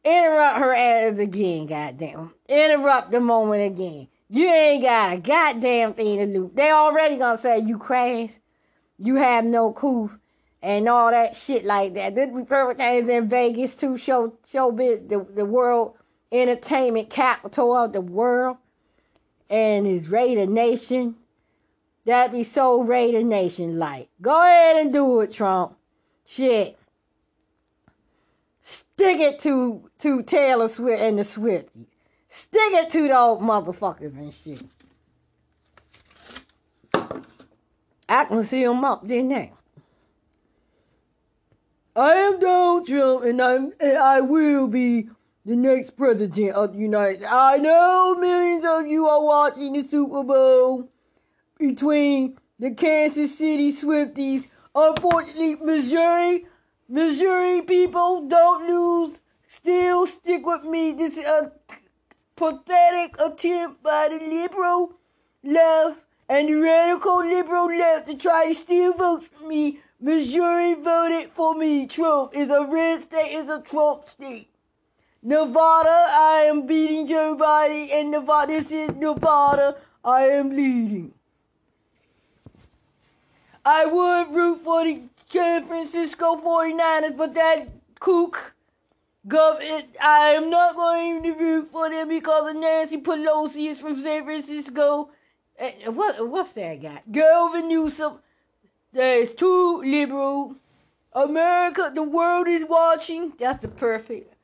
Interrupt 0.08 0.58
her 0.58 0.74
ass 0.74 1.18
again, 1.18 1.66
goddamn. 1.66 2.32
Interrupt 2.48 3.10
the 3.10 3.20
moment 3.20 3.72
again. 3.72 4.08
You 4.30 4.48
ain't 4.48 4.82
got 4.82 5.12
a 5.12 5.18
goddamn 5.18 5.92
thing 5.92 6.18
to 6.18 6.26
lose. 6.26 6.50
They 6.54 6.70
already 6.70 7.18
gonna 7.18 7.36
say 7.36 7.58
you 7.58 7.76
crash, 7.76 8.30
you 8.98 9.16
have 9.16 9.44
no 9.44 9.70
coof, 9.72 10.16
and 10.62 10.88
all 10.88 11.10
that 11.10 11.36
shit 11.36 11.66
like 11.66 11.92
that. 11.94 12.14
This 12.14 12.30
perfect 12.46 12.78
things 12.78 13.08
in 13.10 13.28
Vegas 13.28 13.74
too. 13.74 13.98
Show 13.98 14.34
showbiz 14.50 15.10
the 15.10 15.26
the 15.34 15.44
world 15.44 15.94
entertainment 16.32 17.10
capital 17.10 17.76
of 17.76 17.92
the 17.92 18.00
world, 18.00 18.56
and 19.50 19.86
is 19.86 20.08
Raider 20.08 20.46
Nation. 20.46 21.16
That 22.06 22.32
be 22.32 22.44
so 22.44 22.80
Raider 22.80 23.22
Nation 23.22 23.78
like. 23.78 24.08
Go 24.22 24.40
ahead 24.40 24.76
and 24.76 24.90
do 24.90 25.20
it, 25.20 25.34
Trump. 25.34 25.76
Shit. 26.24 26.77
Stick 28.98 29.20
it 29.20 29.38
to 29.38 29.88
to 30.00 30.24
Taylor 30.24 30.66
Swift 30.66 31.00
and 31.00 31.20
the 31.20 31.22
Swifties. 31.22 31.86
Stick 32.30 32.72
it 32.72 32.90
to 32.90 33.06
those 33.06 33.38
motherfuckers 33.38 34.16
and 34.18 34.34
shit. 34.34 34.60
I 38.08 38.24
can 38.24 38.42
see 38.42 38.64
them 38.64 38.84
up, 38.84 39.06
didn't 39.06 39.28
they? 39.28 39.52
I 41.94 42.10
am 42.10 42.40
Donald 42.40 42.88
Trump, 42.88 43.22
and 43.22 43.40
I'm 43.40 43.72
and 43.78 43.98
I 43.98 44.20
will 44.20 44.66
be 44.66 45.08
the 45.46 45.54
next 45.54 45.96
president 45.96 46.56
of 46.56 46.72
the 46.72 46.80
United 46.80 47.18
States. 47.18 47.32
I 47.32 47.58
know 47.58 48.16
millions 48.18 48.64
of 48.66 48.88
you 48.88 49.06
are 49.06 49.22
watching 49.22 49.74
the 49.74 49.84
Super 49.84 50.24
Bowl 50.24 50.90
between 51.56 52.36
the 52.58 52.72
Kansas 52.72 53.38
City 53.38 53.72
Swifties. 53.72 54.48
Unfortunately, 54.74 55.54
Missouri, 55.54 56.46
Missouri 56.88 57.60
people 57.62 58.26
don't 58.26 58.66
lose. 58.66 59.18
Still 59.46 60.06
stick 60.06 60.46
with 60.46 60.64
me. 60.64 60.92
This 60.92 61.18
is 61.18 61.24
a 61.24 61.52
pathetic 62.34 63.16
attempt 63.18 63.82
by 63.82 64.08
the 64.08 64.18
liberal 64.24 64.92
left 65.42 66.00
and 66.28 66.48
the 66.48 66.54
radical 66.54 67.18
liberal 67.18 67.66
left 67.66 68.06
to 68.06 68.16
try 68.16 68.48
to 68.48 68.54
steal 68.54 68.92
votes 68.92 69.28
from 69.28 69.48
me. 69.48 69.80
Missouri 70.00 70.74
voted 70.74 71.30
for 71.32 71.54
me. 71.54 71.86
Trump 71.86 72.34
is 72.34 72.50
a 72.50 72.64
red 72.64 73.02
state, 73.02 73.32
is 73.32 73.50
a 73.50 73.60
Trump 73.60 74.08
state. 74.08 74.48
Nevada, 75.22 76.06
I 76.10 76.44
am 76.48 76.66
beating 76.66 77.06
Joe 77.06 77.36
Biden, 77.36 77.92
and 77.92 78.10
Nevada, 78.12 78.52
this 78.52 78.70
is 78.70 78.90
Nevada, 78.94 79.76
I 80.04 80.22
am 80.22 80.50
leading. 80.50 81.12
I 83.64 83.84
would 83.84 84.32
root 84.32 84.62
for 84.62 84.84
the 84.84 85.02
San 85.30 85.66
Francisco 85.66 86.36
49ers, 86.36 87.16
but 87.16 87.34
that 87.34 87.68
kook, 88.00 88.54
gov, 89.26 89.58
it, 89.60 89.88
I 90.00 90.30
am 90.30 90.48
not 90.48 90.74
going 90.74 91.22
to 91.22 91.32
root 91.32 91.68
for 91.70 91.90
them 91.90 92.08
because 92.08 92.54
Nancy 92.54 92.98
Pelosi 92.98 93.70
is 93.70 93.78
from 93.78 94.02
San 94.02 94.24
Francisco. 94.24 95.10
And 95.58 95.96
what, 95.96 96.28
what's 96.28 96.52
that 96.52 96.80
guy? 96.80 97.02
Gavin 97.10 97.68
Newsom. 97.68 98.20
There's 98.92 99.34
too 99.34 99.82
liberal. 99.82 100.56
America, 101.12 101.90
the 101.94 102.02
world 102.02 102.48
is 102.48 102.64
watching. 102.64 103.32
That's 103.38 103.60
the 103.60 103.68
perfect, 103.68 104.34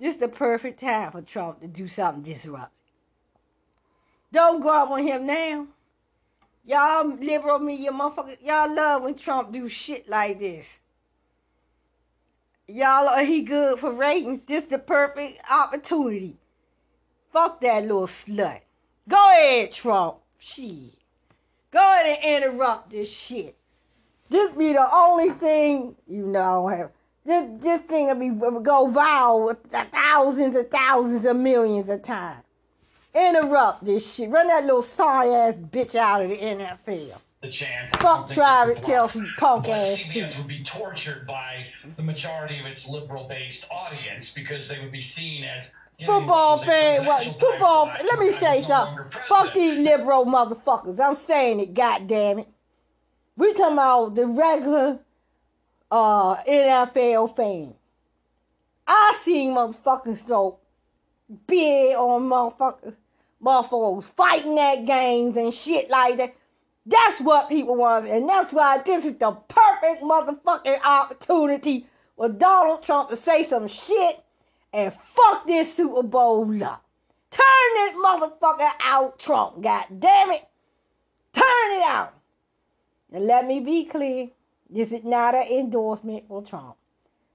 this 0.00 0.14
is 0.14 0.20
the 0.20 0.28
perfect 0.28 0.80
time 0.80 1.12
for 1.12 1.22
Trump 1.22 1.60
to 1.60 1.68
do 1.68 1.86
something 1.86 2.22
disruptive. 2.22 2.78
Don't 4.32 4.60
go 4.60 4.70
up 4.70 4.90
on 4.90 5.06
him 5.06 5.26
now. 5.26 5.66
Y'all 6.64 7.08
liberal 7.08 7.58
media 7.58 7.90
motherfuckers, 7.90 8.38
y'all 8.42 8.72
love 8.72 9.02
when 9.02 9.14
Trump 9.16 9.52
do 9.52 9.68
shit 9.68 10.08
like 10.08 10.38
this. 10.38 10.78
Y'all 12.68 13.08
are 13.08 13.24
he 13.24 13.42
good 13.42 13.80
for 13.80 13.92
ratings. 13.92 14.40
This 14.46 14.64
the 14.66 14.78
perfect 14.78 15.40
opportunity. 15.50 16.36
Fuck 17.32 17.60
that 17.62 17.82
little 17.82 18.06
slut. 18.06 18.60
Go 19.08 19.30
ahead, 19.30 19.72
Trump. 19.72 20.18
Shit. 20.38 20.94
Go 21.72 21.80
ahead 21.80 22.18
and 22.22 22.44
interrupt 22.44 22.90
this 22.90 23.10
shit. 23.10 23.56
This 24.28 24.52
be 24.52 24.72
the 24.72 24.88
only 24.94 25.30
thing 25.30 25.96
you 26.06 26.26
know. 26.26 26.68
Have 26.68 26.92
this 27.24 27.60
this 27.60 27.80
thing 27.82 28.06
will 28.06 28.14
be 28.14 28.30
will 28.30 28.60
go 28.60 28.86
viral 28.86 29.56
thousands 29.90 30.56
and 30.56 30.70
thousands 30.70 31.24
of 31.24 31.36
millions 31.36 31.90
of 31.90 32.02
times. 32.02 32.44
Interrupt 33.14 33.84
this 33.84 34.14
shit. 34.14 34.30
Run 34.30 34.48
that 34.48 34.64
little 34.64 34.82
sorry 34.82 35.30
ass 35.34 35.54
bitch 35.54 35.94
out 35.94 36.22
of 36.22 36.30
the 36.30 36.36
NFL. 36.36 37.18
The 37.42 37.48
chance. 37.50 37.90
Fuck 37.98 38.30
Travis 38.30 38.78
it's 38.78 38.86
a 38.86 38.90
block. 38.90 39.10
Kelce, 39.10 39.36
punk 39.36 39.64
But 39.64 39.70
ass 39.70 39.98
CBS 39.98 40.32
too. 40.32 40.38
would 40.38 40.48
be 40.48 40.62
tortured 40.64 41.26
by 41.26 41.66
the 41.96 42.02
majority 42.02 42.58
of 42.60 42.66
its 42.66 42.88
liberal-based 42.88 43.66
audience 43.70 44.30
because 44.30 44.68
they 44.68 44.78
would 44.80 44.92
be 44.92 45.02
seen 45.02 45.44
as 45.44 45.72
Football 46.04 46.58
fan, 46.58 47.04
presidential 47.04 47.38
football? 47.38 47.92
so 47.96 48.04
Let 48.06 48.18
me 48.18 48.32
say 48.32 48.56
was 48.60 48.68
no 48.68 48.74
longer 48.74 49.02
something. 49.12 49.20
Fuck 49.28 49.54
these 49.54 49.78
liberal 49.78 50.24
motherfuckers. 50.24 50.98
I'm 50.98 51.14
saying 51.14 51.60
it. 51.60 51.74
God 51.74 52.08
damn 52.08 52.40
it. 52.40 52.48
We 53.36 53.52
talking 53.54 53.74
about 53.74 54.14
the 54.14 54.26
regular 54.26 54.98
uh 55.90 56.36
NFL 56.44 57.36
fan. 57.36 57.74
I 58.86 59.16
seen 59.20 59.52
motherfucking 59.54 60.26
so 60.26 60.58
big 61.46 61.94
on 61.94 62.22
motherfuckers, 62.28 62.94
motherfuckers 63.42 64.04
fighting 64.04 64.58
at 64.58 64.84
games 64.84 65.36
and 65.36 65.52
shit 65.52 65.90
like 65.90 66.16
that. 66.18 66.34
That's 66.84 67.20
what 67.20 67.48
people 67.48 67.76
want, 67.76 68.08
and 68.08 68.28
that's 68.28 68.52
why 68.52 68.78
this 68.78 69.04
is 69.04 69.16
the 69.16 69.30
perfect 69.30 70.02
motherfucking 70.02 70.80
opportunity 70.82 71.86
for 72.16 72.28
Donald 72.28 72.82
Trump 72.82 73.10
to 73.10 73.16
say 73.16 73.44
some 73.44 73.68
shit 73.68 74.22
and 74.72 74.92
fuck 74.92 75.46
this 75.46 75.74
Super 75.74 76.02
Bowl 76.02 76.42
up. 76.64 76.84
Turn 77.30 77.44
this 77.76 77.92
motherfucker 77.92 78.70
out, 78.80 79.18
Trump. 79.18 79.62
God 79.62 79.84
damn 79.98 80.32
it. 80.32 80.44
Turn 81.32 81.70
it 81.72 81.84
out. 81.84 82.14
And 83.12 83.26
let 83.26 83.46
me 83.46 83.60
be 83.60 83.84
clear. 83.84 84.28
This 84.68 84.92
is 84.92 85.04
not 85.04 85.34
an 85.34 85.46
endorsement 85.46 86.26
for 86.28 86.42
Trump. 86.42 86.76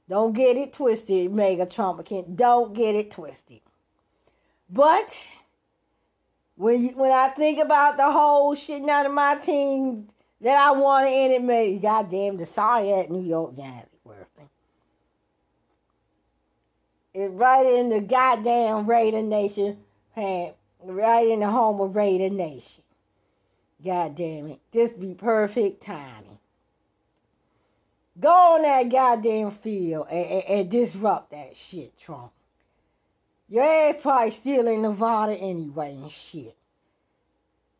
Don't 0.09 0.33
get 0.33 0.57
it 0.57 0.73
twisted, 0.73 1.31
MAGA 1.31 1.67
Trump. 1.67 2.07
Don't 2.35 2.73
get 2.73 2.95
it 2.95 3.11
twisted. 3.11 3.61
But 4.69 5.27
when 6.57 6.89
when 6.95 7.11
I 7.11 7.29
think 7.29 7.59
about 7.59 7.97
the 7.97 8.11
whole 8.11 8.55
shit, 8.55 8.81
none 8.81 9.05
of 9.05 9.13
my 9.13 9.35
teams 9.35 10.09
that 10.41 10.57
I 10.57 10.71
wanted 10.71 11.11
in 11.11 11.31
it, 11.31 11.43
maybe 11.43 11.79
goddamn 11.79 12.37
the 12.37 12.45
sorry 12.45 12.91
at 12.93 13.09
New 13.09 13.23
York 13.23 13.55
Giants 13.55 13.89
it. 14.39 14.47
It's 17.13 17.33
right 17.33 17.65
in 17.65 17.89
the 17.89 17.99
goddamn 17.99 18.87
Raider 18.87 19.23
Nation, 19.23 19.77
right 20.15 21.27
in 21.27 21.39
the 21.39 21.49
home 21.49 21.81
of 21.81 21.95
Raider 21.95 22.29
Nation. 22.29 22.83
God 23.83 24.15
damn 24.15 24.47
it. 24.47 24.59
This 24.71 24.91
be 24.91 25.13
perfect 25.13 25.83
timing. 25.83 26.39
Go 28.19 28.29
on 28.29 28.63
that 28.63 28.89
goddamn 28.89 29.51
field 29.51 30.07
and, 30.09 30.25
and, 30.25 30.43
and 30.45 30.71
disrupt 30.71 31.31
that 31.31 31.55
shit, 31.55 31.97
Trump. 31.99 32.31
Your 33.49 33.63
ass 33.63 33.95
probably 34.01 34.31
still 34.31 34.67
in 34.67 34.81
Nevada 34.81 35.33
anyway 35.33 35.93
and 35.93 36.11
shit. 36.11 36.55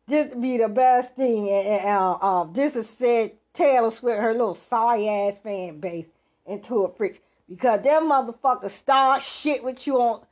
This 0.06 0.32
be 0.32 0.56
the 0.56 0.68
best 0.68 1.14
thing. 1.14 1.50
And, 1.50 1.86
uh, 1.86 2.12
uh, 2.12 2.44
this 2.44 2.74
is 2.74 2.88
said 2.88 3.32
Taylor 3.52 3.90
Swift, 3.90 4.18
her 4.20 4.32
little 4.32 4.54
sorry 4.54 5.06
ass 5.08 5.36
fan 5.38 5.78
base, 5.78 6.06
into 6.46 6.84
a 6.84 6.92
freaks. 6.94 7.20
Because 7.46 7.82
them 7.82 8.10
motherfuckers 8.10 8.70
start 8.70 9.22
shit 9.22 9.62
with 9.62 9.86
you 9.86 10.00
on 10.00 10.22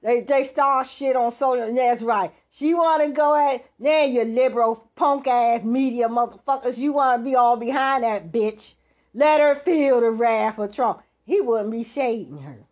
they 0.00 0.20
they 0.20 0.44
start 0.44 0.86
shit 0.86 1.16
on 1.16 1.32
social 1.32 1.74
that's 1.74 2.02
right. 2.02 2.30
She 2.50 2.72
wanna 2.72 3.10
go 3.10 3.34
at 3.34 3.64
now 3.78 4.04
you 4.04 4.24
liberal 4.24 4.88
punk 4.94 5.26
ass 5.26 5.64
media 5.64 6.08
motherfuckers. 6.08 6.78
You 6.78 6.92
wanna 6.92 7.22
be 7.22 7.34
all 7.34 7.56
behind 7.56 8.04
that 8.04 8.30
bitch. 8.30 8.74
Let 9.12 9.40
her 9.40 9.54
feel 9.54 10.00
the 10.00 10.10
wrath 10.10 10.58
of 10.58 10.72
Trump. 10.72 11.02
He 11.24 11.40
wouldn't 11.40 11.72
be 11.72 11.84
shading 11.84 12.38
her. 12.38 12.67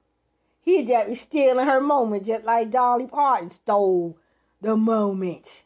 He'd 0.67 0.89
just 0.89 1.07
be 1.07 1.15
stealing 1.15 1.65
her 1.65 1.81
moment 1.81 2.27
just 2.27 2.43
like 2.43 2.73
Dolly 2.73 3.07
Parton 3.07 3.51
stole 3.51 4.19
the 4.61 4.77
moment. 4.77 5.65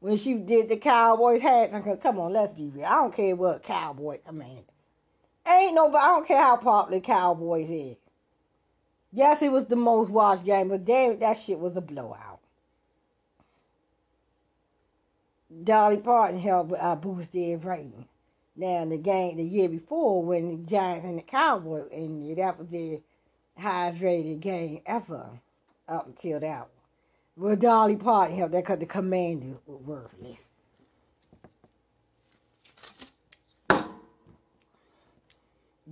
When 0.00 0.18
she 0.18 0.34
did 0.34 0.68
the 0.68 0.76
Cowboys 0.76 1.40
hats, 1.40 1.72
and 1.72 2.00
come 2.02 2.20
on, 2.20 2.34
let's 2.34 2.54
be 2.54 2.68
real. 2.68 2.84
I 2.84 2.96
don't 2.96 3.14
care 3.14 3.34
what 3.34 3.62
Cowboy 3.62 4.18
command. 4.18 4.64
Ain't 5.48 5.74
nobody. 5.74 6.04
I 6.04 6.08
don't 6.08 6.28
care 6.28 6.42
how 6.42 6.58
popular 6.58 7.00
Cowboys 7.00 7.70
is. 7.70 7.96
Yes, 9.12 9.40
it 9.40 9.50
was 9.50 9.64
the 9.64 9.76
most 9.76 10.10
watched 10.10 10.44
game, 10.44 10.68
but 10.68 10.84
damn 10.84 11.12
it, 11.12 11.20
that 11.20 11.38
shit 11.38 11.58
was 11.58 11.78
a 11.78 11.80
blowout. 11.80 12.40
Dolly 15.62 15.96
Parton 15.96 16.38
helped 16.38 16.74
uh, 16.78 16.96
boost 16.96 17.32
their 17.32 17.56
rating. 17.56 18.06
Now 18.56 18.84
the 18.84 18.98
game 18.98 19.38
the 19.38 19.42
year 19.42 19.70
before 19.70 20.22
when 20.22 20.50
the 20.50 20.70
Giants 20.70 21.06
and 21.06 21.16
the 21.16 21.22
Cowboys 21.22 21.88
and 21.90 22.36
that 22.36 22.58
was 22.58 22.68
their 22.68 22.98
highest 23.58 24.00
rated 24.02 24.40
game 24.40 24.80
ever 24.86 25.40
up 25.88 26.06
until 26.06 26.40
that. 26.40 26.68
Well, 27.36 27.56
Dolly 27.56 27.96
Parton 27.96 28.36
helped 28.36 28.52
that 28.52 28.62
because 28.62 28.78
the 28.78 28.86
Commanders 28.86 29.56
were 29.66 29.76
worthless. 29.76 30.53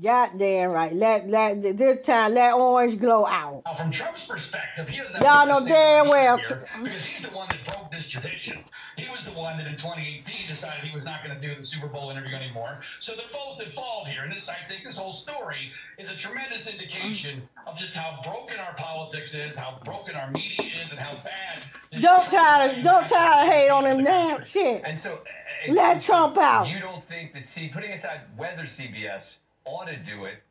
Goddamn 0.01 0.71
right. 0.71 0.95
Let 0.95 1.29
let 1.29 1.61
this 1.61 2.07
time 2.07 2.33
let 2.33 2.55
orange 2.55 2.99
glow 2.99 3.27
out. 3.27 3.61
Now, 3.67 3.75
from 3.75 3.91
Trump's 3.91 4.25
perspective, 4.25 4.89
he 4.89 4.99
doesn't 4.99 5.23
Y'all 5.23 5.47
know 5.47 5.67
damn 5.67 6.09
well 6.09 6.39
here 6.39 6.67
because 6.83 7.05
he's 7.05 7.21
the 7.21 7.37
one 7.37 7.47
that 7.51 7.63
broke 7.67 7.93
this 7.93 8.09
tradition. 8.09 8.65
He 8.97 9.07
was 9.11 9.23
the 9.27 9.33
one 9.33 9.59
that 9.59 9.67
in 9.67 9.75
2018 9.75 10.49
decided 10.49 10.83
he 10.83 10.95
was 10.95 11.05
not 11.05 11.23
going 11.23 11.39
to 11.39 11.47
do 11.47 11.55
the 11.55 11.63
Super 11.63 11.89
Bowl 11.89 12.09
interview 12.11 12.35
anymore. 12.35 12.79
So 13.01 13.13
they're 13.15 13.27
both 13.31 13.61
at 13.61 13.75
fault 13.75 14.09
here. 14.09 14.23
And 14.23 14.33
this, 14.33 14.49
I 14.49 14.57
think, 14.67 14.85
this 14.85 14.97
whole 14.97 15.13
story 15.13 15.71
is 15.99 16.11
a 16.11 16.17
tremendous 16.17 16.67
indication 16.67 17.43
of 17.67 17.77
just 17.77 17.93
how 17.93 18.19
broken 18.25 18.59
our 18.61 18.75
politics 18.75 19.35
is, 19.35 19.55
how 19.55 19.79
broken 19.85 20.15
our 20.15 20.31
media 20.31 20.71
is, 20.83 20.91
and 20.91 21.01
how 21.01 21.23
bad. 21.23 21.63
Don't 22.01 22.31
try 22.31 22.75
to 22.75 22.83
don't 22.83 23.07
try 23.07 23.45
to 23.45 23.53
hate 23.53 23.69
on 23.69 23.85
him 23.85 24.03
now. 24.03 24.43
Shit. 24.43 24.85
And 24.87 24.99
so, 24.99 25.21
uh, 25.69 25.73
Let 25.73 26.01
Trump 26.01 26.39
out. 26.39 26.67
You 26.67 26.81
don't 26.81 27.07
think 27.09 27.35
that 27.35 27.47
see, 27.47 27.69
putting 27.69 27.93
aside 27.93 28.23
whether 28.37 28.63
CBS 28.63 29.35
ought 29.65 29.87
to 29.87 29.97
do 29.97 30.25
it, 30.25 30.43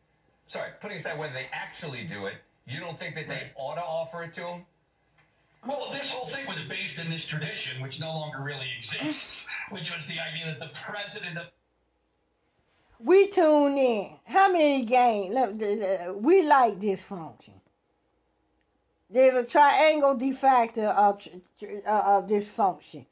sorry, 0.47 0.71
putting 0.82 0.97
aside 0.97 1.17
whether 1.17 1.34
they 1.34 1.47
actually 1.52 2.04
do 2.06 2.26
it, 2.28 2.36
you 2.65 2.80
don't 2.80 2.97
think 3.00 3.15
that 3.15 3.28
they 3.28 3.52
ought 3.56 3.76
to 3.76 3.82
offer 3.82 4.24
it 4.24 4.34
to 4.36 4.41
them? 4.41 4.65
Well, 5.67 5.91
this 5.91 6.10
whole 6.10 6.28
thing 6.30 6.47
was 6.47 6.62
based 6.63 6.97
in 6.97 7.10
this 7.10 7.26
tradition, 7.26 7.82
which 7.82 8.00
no 8.00 8.08
longer 8.12 8.39
really 8.41 8.67
exists, 8.78 9.45
which 9.69 9.91
was 9.95 10.06
the 10.08 10.19
idea 10.19 10.45
that 10.47 10.60
the 10.60 10.71
president 10.80 11.38
of 11.38 11.47
We 13.04 13.28
tune 13.28 13.78
in. 13.78 14.19
How 14.26 14.52
many 14.52 14.86
games? 14.86 15.34
Look, 15.34 15.54
the- 15.54 15.76
the- 16.06 16.13
We 16.13 16.43
like 16.43 16.80
dysfunction. 16.80 17.54
There's 19.10 19.36
a 19.36 19.43
triangle 19.45 20.15
de 20.15 20.32
facto 20.32 20.84
of, 20.88 21.19
tr- 21.19 21.30
tr- 21.60 21.65
uh, 21.86 22.17
of 22.17 22.28
dysfunction. 22.28 23.06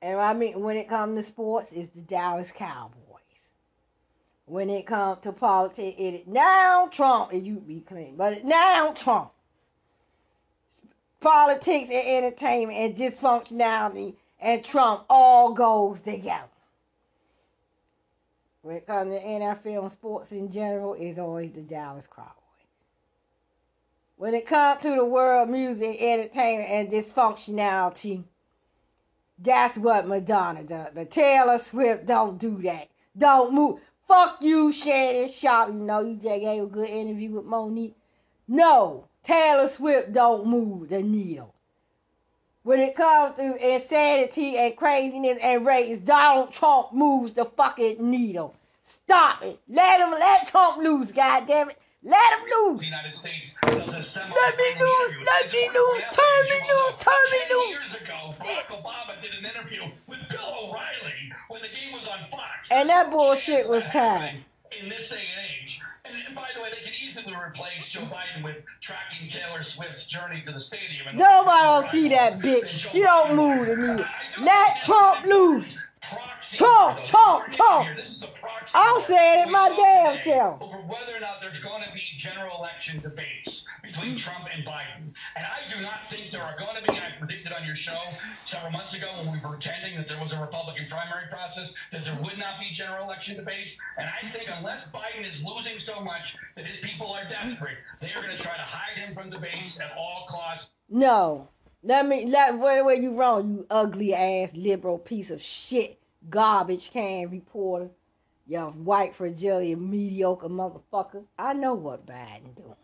And 0.00 0.18
I 0.20 0.32
mean, 0.34 0.60
when 0.60 0.76
it 0.76 0.88
comes 0.88 1.16
to 1.24 1.28
sports, 1.28 1.70
it's 1.72 1.92
the 1.94 2.00
Dallas 2.02 2.50
Cowboys. 2.52 3.01
When 4.46 4.68
it 4.70 4.86
comes 4.86 5.22
to 5.22 5.32
politics, 5.32 5.96
it 5.98 6.14
is 6.14 6.26
now 6.26 6.88
Trump, 6.90 7.32
if 7.32 7.44
you 7.44 7.56
be 7.56 7.80
clean, 7.80 8.16
but 8.16 8.44
now 8.44 8.92
Trump. 8.92 9.30
Politics 11.20 11.88
and 11.90 12.24
entertainment 12.24 12.78
and 12.78 12.96
dysfunctionality 12.96 14.16
and 14.40 14.64
Trump 14.64 15.04
all 15.08 15.52
goes 15.54 16.00
together 16.00 16.48
when 18.62 18.76
it 18.76 18.86
comes 18.86 19.12
to 19.12 19.20
NFL 19.20 19.82
and 19.82 19.90
sports 19.90 20.32
in 20.32 20.50
general, 20.50 20.94
it's 20.98 21.18
always 21.18 21.52
the 21.52 21.62
Dallas 21.62 22.06
Cowboys. 22.06 22.30
when 24.16 24.34
it 24.34 24.46
comes 24.46 24.82
to 24.82 24.94
the 24.94 25.04
world 25.04 25.48
music, 25.48 25.96
entertainment, 26.00 26.70
and 26.70 26.88
dysfunctionality, 26.88 28.22
that's 29.36 29.76
what 29.76 30.06
Madonna 30.06 30.62
does. 30.62 30.90
But 30.94 31.10
Taylor 31.10 31.58
Swift 31.58 32.06
don't 32.06 32.38
do 32.38 32.62
that. 32.62 32.88
Don't 33.18 33.52
move. 33.52 33.80
Fuck 34.06 34.38
you, 34.42 34.72
Shannon 34.72 35.30
Sharpe. 35.30 35.70
You 35.70 35.80
know 35.80 36.00
you 36.00 36.14
just 36.14 36.40
gave 36.40 36.62
a 36.62 36.66
good 36.66 36.88
interview 36.88 37.30
with 37.30 37.44
Monique. 37.44 37.96
No, 38.48 39.06
Taylor 39.22 39.68
Swift 39.68 40.12
don't 40.12 40.46
move 40.46 40.88
the 40.88 41.02
needle. 41.02 41.54
When 42.64 42.78
it 42.78 42.94
comes 42.94 43.36
to 43.36 43.56
insanity 43.56 44.56
and 44.56 44.76
craziness 44.76 45.38
and 45.42 45.66
race, 45.66 45.98
Donald 45.98 46.52
Trump 46.52 46.92
moves 46.92 47.32
the 47.32 47.44
fucking 47.44 47.98
needle. 47.98 48.54
Stop 48.84 49.42
it. 49.42 49.58
Let 49.68 50.00
him 50.00 50.10
let 50.10 50.46
Trump 50.46 50.78
lose, 50.82 51.12
God 51.12 51.46
damn 51.46 51.70
it. 51.70 51.78
Let 52.04 52.38
him 52.38 52.46
lose. 52.50 52.80
The 52.80 52.86
United 52.86 53.14
States 53.14 53.56
does 53.62 54.16
a 54.16 54.20
Let 54.20 54.56
me 54.56 54.74
lose. 54.80 55.14
Let 55.24 55.52
me 55.52 55.68
lose. 55.72 56.02
Turn 56.10 56.42
me 56.44 56.58
loose. 56.68 56.94
Turn 56.98 57.24
me 57.30 57.54
loose. 57.54 57.68
years 57.68 57.94
ago, 57.94 58.34
Barack 58.40 58.82
Obama 58.82 59.22
did 59.22 59.32
an 59.34 59.44
interview 59.44 59.82
with 60.08 60.18
Bill 60.28 60.54
O'Reilly 60.64 61.21
when 61.52 61.60
the 61.60 61.68
game 61.68 61.92
was 61.92 62.08
on 62.08 62.18
Fox. 62.30 62.70
And 62.70 62.88
that 62.88 63.10
bullshit 63.10 63.68
was 63.68 63.84
time. 63.92 64.42
In 64.80 64.88
this 64.88 65.10
day 65.10 65.16
and 65.16 65.46
age. 65.62 65.78
And, 66.06 66.14
and 66.26 66.34
by 66.34 66.48
the 66.56 66.62
way, 66.62 66.70
they 66.70 66.82
could 66.82 66.98
easily 67.06 67.34
replace 67.34 67.90
Joe 67.90 68.00
Biden 68.00 68.42
with 68.42 68.64
tracking 68.80 69.28
Taylor 69.28 69.62
Swift's 69.62 70.06
journey 70.06 70.42
to 70.46 70.52
the 70.52 70.58
stadium. 70.58 71.08
And 71.08 71.18
Nobody 71.18 71.62
don't 71.62 71.86
see 71.90 72.08
that 72.08 72.38
bitch. 72.38 72.90
She 72.90 73.00
don't 73.00 73.36
move 73.36 73.66
the 73.66 73.76
needle. 73.76 74.06
Let 74.40 74.80
Trump 74.80 75.26
loose. 75.26 75.78
Is 77.98 78.22
a 78.22 78.26
proxy 78.26 78.72
I'm 78.74 78.94
war. 78.94 79.02
it 79.08 79.50
my 79.50 79.68
damn 79.68 80.22
self. 80.22 80.60
Over 80.60 80.78
whether 80.78 81.16
or 81.16 81.20
not 81.20 81.40
there's 81.40 81.60
going 81.60 81.82
to 81.84 81.92
be 81.92 82.02
general 82.16 82.58
election 82.58 83.00
debates 83.00 83.64
between 83.82 84.16
Trump 84.18 84.46
and 84.52 84.64
Biden. 84.64 85.14
And 85.36 85.46
I 85.46 85.72
do 85.72 85.80
not 85.80 86.10
think 86.10 86.30
there 86.30 86.42
are 86.42 86.56
going 86.58 86.76
to 86.76 86.92
be, 86.92 86.98
I 86.98 87.16
predicted 87.18 87.52
on 87.52 87.64
your 87.64 87.74
show 87.74 87.98
several 88.44 88.72
months 88.72 88.94
ago 88.94 89.08
when 89.18 89.32
we 89.32 89.40
were 89.40 89.50
pretending 89.50 89.96
that 89.96 90.08
there 90.08 90.20
was 90.20 90.32
a 90.32 90.40
Republican 90.40 90.86
primary 90.90 91.28
process, 91.30 91.72
that 91.92 92.04
there 92.04 92.18
would 92.22 92.38
not 92.38 92.58
be 92.60 92.70
general 92.72 93.04
election 93.04 93.36
debates. 93.36 93.76
And 93.96 94.08
I 94.08 94.28
think 94.28 94.50
unless 94.54 94.90
Biden 94.90 95.26
is 95.26 95.42
losing 95.42 95.78
so 95.78 96.00
much 96.00 96.36
that 96.56 96.66
his 96.66 96.76
people 96.78 97.12
are 97.12 97.24
desperate, 97.24 97.78
they 98.00 98.12
are 98.12 98.22
going 98.22 98.36
to 98.36 98.42
try 98.42 98.56
to 98.56 98.62
hide 98.62 98.98
him 98.98 99.14
from 99.14 99.30
debates 99.30 99.80
at 99.80 99.92
all 99.96 100.26
costs. 100.28 100.70
No. 100.88 101.48
Let 101.84 102.06
me 102.06 102.26
let 102.26 102.58
where 102.58 102.84
where 102.84 102.94
you 102.94 103.14
wrong, 103.14 103.50
you 103.50 103.66
ugly 103.68 104.14
ass 104.14 104.50
liberal 104.54 104.98
piece 104.98 105.30
of 105.30 105.42
shit, 105.42 105.98
garbage 106.30 106.90
can 106.92 107.28
reporter. 107.30 107.90
You 108.46 108.60
white 108.60 109.14
fragility 109.14 109.74
mediocre 109.74 110.48
motherfucker. 110.48 111.24
I 111.38 111.54
know 111.54 111.74
what 111.74 112.06
Biden 112.06 112.54
doing. 112.54 112.74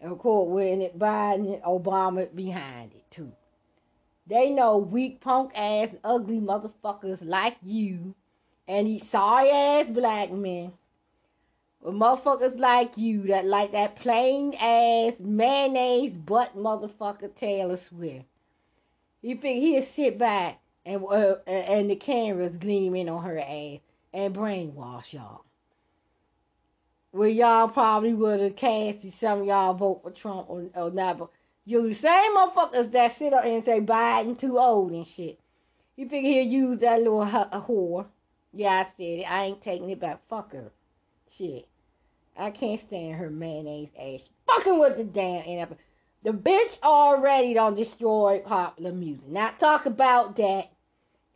And 0.00 0.12
of 0.12 0.18
course, 0.18 0.48
we're 0.48 0.72
in 0.72 0.82
it 0.82 0.98
Biden 0.98 1.60
Obama 1.62 2.32
behind 2.34 2.92
it 2.92 3.10
too. 3.10 3.32
They 4.26 4.50
know 4.50 4.78
weak 4.78 5.20
punk 5.20 5.52
ass 5.54 5.88
ugly 6.04 6.38
motherfuckers 6.38 7.18
like 7.22 7.56
you 7.62 8.14
and 8.68 8.86
these 8.86 9.08
sorry 9.08 9.50
ass 9.50 9.86
black 9.88 10.30
men 10.30 10.72
but 11.82 11.94
motherfuckers 11.94 12.58
like 12.58 12.98
you 12.98 13.22
that 13.28 13.44
like 13.46 13.72
that 13.72 13.96
plain 13.96 14.54
ass 14.54 15.14
mayonnaise 15.18 16.12
butt 16.12 16.56
motherfucker 16.56 17.34
Taylor 17.34 17.76
Swift. 17.76 18.24
You 19.22 19.36
think 19.36 19.60
he'll 19.60 19.82
sit 19.82 20.18
back 20.18 20.60
and 20.84 21.04
uh, 21.04 21.36
and 21.46 21.90
the 21.90 21.96
cameras 21.96 22.56
gleaming 22.56 23.08
on 23.08 23.22
her 23.24 23.38
ass 23.38 23.80
and 24.12 24.34
brainwash 24.34 25.12
y'all. 25.12 25.44
Well, 27.12 27.28
y'all 27.28 27.68
probably 27.68 28.12
would 28.12 28.40
have 28.40 28.56
casted 28.56 29.12
some 29.12 29.40
of 29.40 29.46
y'all 29.46 29.74
vote 29.74 30.02
for 30.02 30.10
Trump 30.10 30.50
or, 30.50 30.68
or 30.74 30.90
not, 30.90 31.18
but 31.18 31.30
you 31.64 31.88
the 31.88 31.94
same 31.94 32.36
motherfuckers 32.36 32.90
that 32.92 33.16
sit 33.16 33.32
up 33.32 33.44
and 33.44 33.64
say 33.64 33.80
Biden 33.80 34.38
too 34.38 34.58
old 34.58 34.92
and 34.92 35.06
shit. 35.06 35.38
You 35.96 36.08
think 36.08 36.24
he'll 36.24 36.46
use 36.46 36.78
that 36.78 36.98
little 36.98 37.24
whore? 37.24 38.06
Yeah, 38.52 38.70
I 38.70 38.82
said 38.84 39.20
it. 39.20 39.24
I 39.24 39.44
ain't 39.44 39.62
taking 39.62 39.90
it 39.90 40.00
back. 40.00 40.20
Fuck 40.28 40.52
her. 40.52 40.70
Shit. 41.36 41.68
I 42.36 42.50
can't 42.50 42.80
stand 42.80 43.16
her 43.16 43.30
mayonnaise 43.30 43.90
ass. 43.98 44.28
Fucking 44.46 44.78
with 44.78 44.96
the 44.96 45.04
damn 45.04 45.42
NFL. 45.42 45.76
The 46.22 46.30
bitch 46.30 46.82
already 46.82 47.54
done 47.54 47.74
destroyed 47.74 48.44
popular 48.44 48.92
music. 48.92 49.28
Not 49.28 49.60
talk 49.60 49.86
about 49.86 50.36
that 50.36 50.70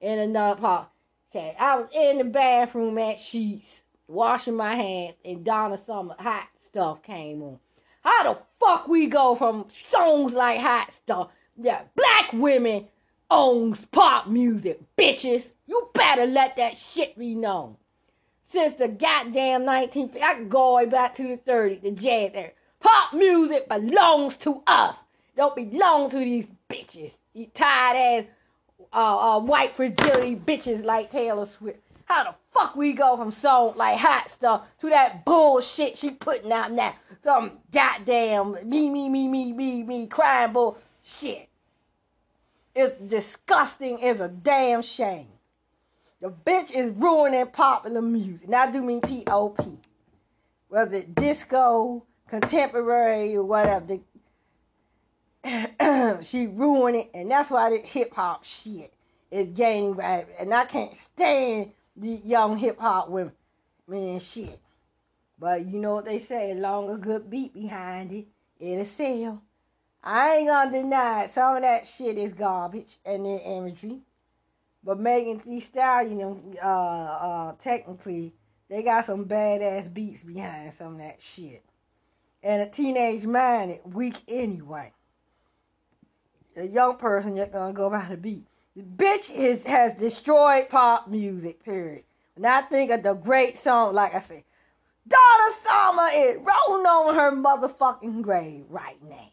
in 0.01 0.19
another 0.19 0.61
part. 0.61 0.89
Okay, 1.31 1.57
I 1.59 1.77
was 1.77 1.89
in 1.93 2.19
the 2.19 2.25
bathroom 2.25 2.99
at 2.99 3.17
Sheetz 3.17 3.83
washing 4.07 4.57
my 4.57 4.75
hands 4.77 5.15
and 5.25 5.45
Donna 5.45 5.77
Summer 5.77 6.15
hot 6.19 6.49
stuff 6.65 7.03
came 7.03 7.43
on. 7.43 7.59
How 8.03 8.23
the 8.25 8.39
fuck 8.61 8.89
we 8.89 9.07
go 9.07 9.35
from 9.35 9.67
songs 9.71 10.35
like 10.35 10.61
hot 10.61 10.93
stuff? 10.93 11.31
Yeah, 11.57 11.83
black 11.95 12.33
women 12.33 12.89
owns 13.31 13.85
pop 13.87 14.29
music, 14.29 14.81
bitches. 14.97 15.51
You 15.67 15.91
better 15.95 16.27
let 16.27 16.57
that 16.57 16.77
shit 16.77 17.19
be 17.19 17.35
known 17.35 17.77
since 18.53 18.75
the 18.75 18.89
goddamn 18.89 19.63
1950s. 19.63 20.23
I 20.23 20.43
go 20.45 20.85
back 20.87 21.15
to 21.15 21.23
the 21.23 21.39
30s, 21.39 21.83
the 21.83 21.91
jazz 21.91 22.31
era. 22.35 22.51
Pop 22.81 23.15
music 23.15 23.69
belongs 23.69 24.37
to 24.39 24.63
us. 24.67 24.97
Don't 25.37 25.57
belong 25.57 26.11
to 26.11 26.19
these 26.19 26.47
bitches. 26.69 27.17
You 27.33 27.47
tired 27.55 27.97
ass 27.97 28.31
uh, 28.93 29.37
uh, 29.37 29.41
white 29.41 29.75
fragility 29.75 30.37
bitches 30.37 30.85
like 30.85 31.11
Taylor 31.11 31.47
Swift. 31.47 31.79
How 32.05 32.25
the 32.25 32.35
fuck 32.51 32.77
we 32.77 32.93
go 32.93 33.17
from 33.17 33.31
songs 33.31 33.77
like 33.77 33.99
hot 33.99 34.29
stuff 34.29 34.67
to 34.81 34.91
that 34.91 35.25
bullshit 35.25 35.97
she 35.97 36.11
putting 36.11 36.53
out 36.53 36.73
now? 36.73 36.95
Some 37.25 37.53
goddamn 37.73 38.69
me, 38.69 38.91
me, 38.91 39.09
me, 39.09 39.29
me, 39.29 39.53
me, 39.53 39.83
me 39.83 40.07
crying 40.09 40.53
bullshit. 40.53 41.49
It's 42.75 42.97
disgusting. 43.09 43.99
It's 44.01 44.21
a 44.21 44.29
damn 44.29 44.83
shame. 44.83 45.29
The 46.23 46.31
bitch 46.31 46.71
is 46.71 46.93
ruining 46.93 47.49
popular 47.49 48.01
music. 48.01 48.49
Now 48.49 48.63
I 48.63 48.71
do 48.71 48.81
mean 48.81 49.01
P-O-P. 49.01 49.77
Whether 50.69 50.99
it's 50.99 51.09
disco, 51.09 52.07
contemporary, 52.29 53.37
or 53.37 53.45
whatever. 53.45 53.99
She 56.23 56.47
ruined 56.47 56.97
it, 56.97 57.11
and 57.13 57.29
that's 57.29 57.51
why 57.51 57.71
the 57.71 57.79
hip 57.79 58.15
hop 58.15 58.45
shit 58.45 58.95
is 59.33 59.49
gaining 59.49 59.97
right. 59.97 60.27
And 60.39 60.55
I 60.55 60.65
can't 60.65 60.97
stand 60.97 61.73
the 61.97 62.11
young 62.11 62.57
hip 62.57 62.79
hop 62.79 63.09
women, 63.09 63.33
man, 63.89 64.21
shit. 64.21 64.61
But 65.41 65.67
you 65.67 65.81
know 65.81 65.95
what 65.95 66.05
they 66.05 66.21
say, 66.21 66.55
long 66.55 66.89
a 66.89 66.97
good 66.97 67.29
beat 67.29 67.53
behind 67.53 68.13
it, 68.13 68.27
it'll 68.61 68.85
sell. 68.85 69.43
I 70.05 70.37
ain't 70.37 70.49
gonna 70.49 70.71
deny 70.71 71.25
it. 71.25 71.31
Some 71.31 71.57
of 71.57 71.63
that 71.63 71.85
shit 71.85 72.17
is 72.17 72.33
garbage 72.33 72.99
and 73.05 73.27
the 73.27 73.41
imagery. 73.45 73.99
But 74.85 74.99
Megan 74.99 75.41
Thee 75.45 75.61
Stallion, 75.61 76.57
uh, 76.63 76.67
uh, 76.67 77.55
technically, 77.59 78.33
they 78.69 78.83
got 78.83 79.07
some 79.07 79.27
badass 79.27 79.93
beats 79.93 80.23
behind 80.23 80.75
some 80.75 80.95
of 80.95 80.99
that 80.99 81.23
shit. 81.23 81.63
And 82.43 82.63
a 82.63 82.67
teenage 82.67 83.25
mind, 83.25 83.79
weak 83.85 84.23
anyway. 84.27 84.93
A 86.57 86.67
young 86.67 86.97
person 86.97 87.37
just 87.37 87.53
gonna 87.53 87.73
go 87.73 87.89
by 87.89 88.07
the 88.09 88.17
beat. 88.17 88.45
The 88.75 88.83
bitch 88.83 89.31
is 89.31 89.65
has 89.67 89.95
destroyed 89.95 90.69
pop 90.69 91.09
music. 91.09 91.63
Period. 91.65 92.05
When 92.35 92.51
I 92.51 92.63
think 92.63 92.91
of 92.91 93.03
the 93.03 93.15
great 93.15 93.59
song, 93.59 93.95
like 93.95 94.15
I 94.15 94.21
said, 94.21 94.43
Donna 95.07 95.53
Summer 95.63 96.09
is 96.15 96.37
rolling 96.37 96.87
on 96.87 97.15
her 97.15 97.33
motherfucking 97.33 98.23
grave 98.23 98.65
right 98.69 98.97
now. 99.03 99.31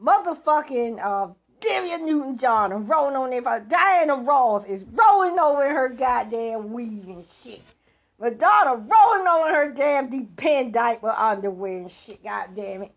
Motherfucking 0.00 0.98
uh, 1.02 1.32
Olivia 1.64 1.98
Newton 1.98 2.38
John 2.38 2.72
and 2.72 2.88
rolling 2.88 3.16
on 3.16 3.30
there. 3.30 3.60
Diana 3.68 4.16
Ross 4.16 4.66
is 4.66 4.84
rolling 4.84 5.38
over 5.38 5.68
her 5.68 5.88
goddamn 5.88 6.72
weave 6.72 7.08
and 7.08 7.24
shit. 7.42 7.62
Madonna 8.18 8.76
rolling 8.76 9.26
over 9.26 9.54
her 9.54 9.72
damn 9.72 10.08
depend 10.08 10.72
diaper 10.74 11.10
underwear 11.10 11.78
and 11.78 11.90
shit. 11.90 12.22
God 12.24 12.48
damn 12.54 12.82
it. 12.84 12.92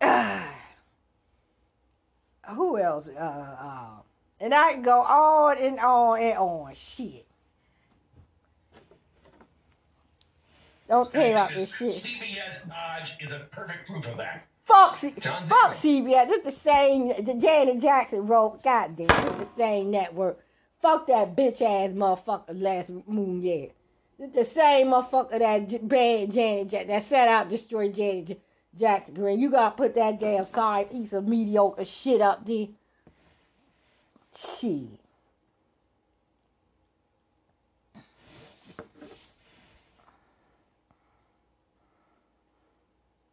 Who 2.50 2.78
else? 2.78 3.06
Uh, 3.08 3.20
uh, 3.20 3.86
and 4.40 4.54
I 4.54 4.72
can 4.72 4.82
go 4.82 5.00
on 5.00 5.58
and 5.58 5.78
on 5.78 6.20
and 6.20 6.38
on. 6.38 6.74
Shit. 6.74 7.26
Don't 10.88 11.10
tell 11.12 11.30
about 11.30 11.54
this 11.54 11.76
shit. 11.76 11.92
CBS 11.92 12.68
Dodge 12.68 13.16
is 13.20 13.30
a 13.30 13.46
perfect 13.52 13.86
proof 13.86 14.04
of 14.08 14.16
that. 14.16 14.44
Fuck, 14.70 14.96
C- 14.96 15.14
John 15.18 15.44
fuck 15.44 15.74
Ziegler. 15.74 16.10
CBS. 16.10 16.28
This 16.28 16.44
the 16.44 16.52
same. 16.52 17.08
The 17.24 17.34
Janet 17.34 17.80
Jackson 17.80 18.26
wrote. 18.26 18.62
Goddamn, 18.62 19.06
this 19.08 19.46
the 19.46 19.48
same 19.56 19.90
network. 19.90 20.38
Fuck 20.80 21.06
that 21.08 21.36
bitch 21.36 21.60
ass 21.60 21.90
motherfucker 21.90 22.60
last 22.60 22.90
moon 23.06 23.42
year. 23.42 23.68
This 24.18 24.30
the 24.32 24.44
same 24.44 24.88
motherfucker 24.88 25.38
that 25.38 25.88
banned 25.88 26.32
Janet 26.32 26.68
Jackson 26.68 26.88
that 26.88 27.02
set 27.02 27.28
out 27.28 27.44
to 27.44 27.56
destroy 27.56 27.90
Janet 27.90 28.26
J- 28.26 28.40
Jackson. 28.78 29.14
Green, 29.14 29.40
you 29.40 29.50
gotta 29.50 29.74
put 29.74 29.94
that 29.94 30.20
damn 30.20 30.46
sorry 30.46 30.84
piece 30.84 31.12
of 31.12 31.26
mediocre 31.26 31.84
shit 31.84 32.20
up 32.20 32.46
there. 32.46 32.68
Shit. 34.36 34.99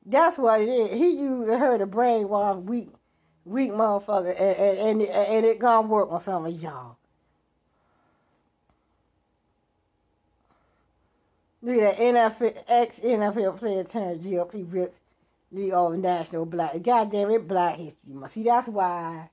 That's 0.09 0.37
what 0.37 0.61
it 0.61 0.69
is. 0.69 0.91
He 0.91 1.19
used 1.19 1.49
her 1.49 1.77
to 1.77 1.85
brainwash 1.85 2.63
weak, 2.63 2.89
weak 3.43 3.71
motherfucker, 3.71 4.29
and, 4.29 4.57
and, 4.57 5.01
and, 5.01 5.01
and 5.01 5.45
it 5.45 5.59
gonna 5.59 5.85
work 5.85 6.09
on 6.09 6.21
some 6.21 6.45
of 6.45 6.61
y'all. 6.61 6.95
Look 11.61 11.77
at 11.77 11.97
that 11.97 12.03
NFL, 12.03 12.63
ex 12.69 12.99
NFL 12.99 13.57
player 13.57 13.83
turned 13.83 14.21
GOP 14.21 14.71
rips 14.71 15.01
League 15.51 15.73
of 15.73 15.97
National 15.97 16.45
Black. 16.45 16.81
Goddamn 16.81 17.31
it, 17.31 17.45
Black 17.45 17.75
History 17.75 18.13
Month. 18.13 18.31
See, 18.31 18.43
that's 18.43 18.69
why. 18.69 19.29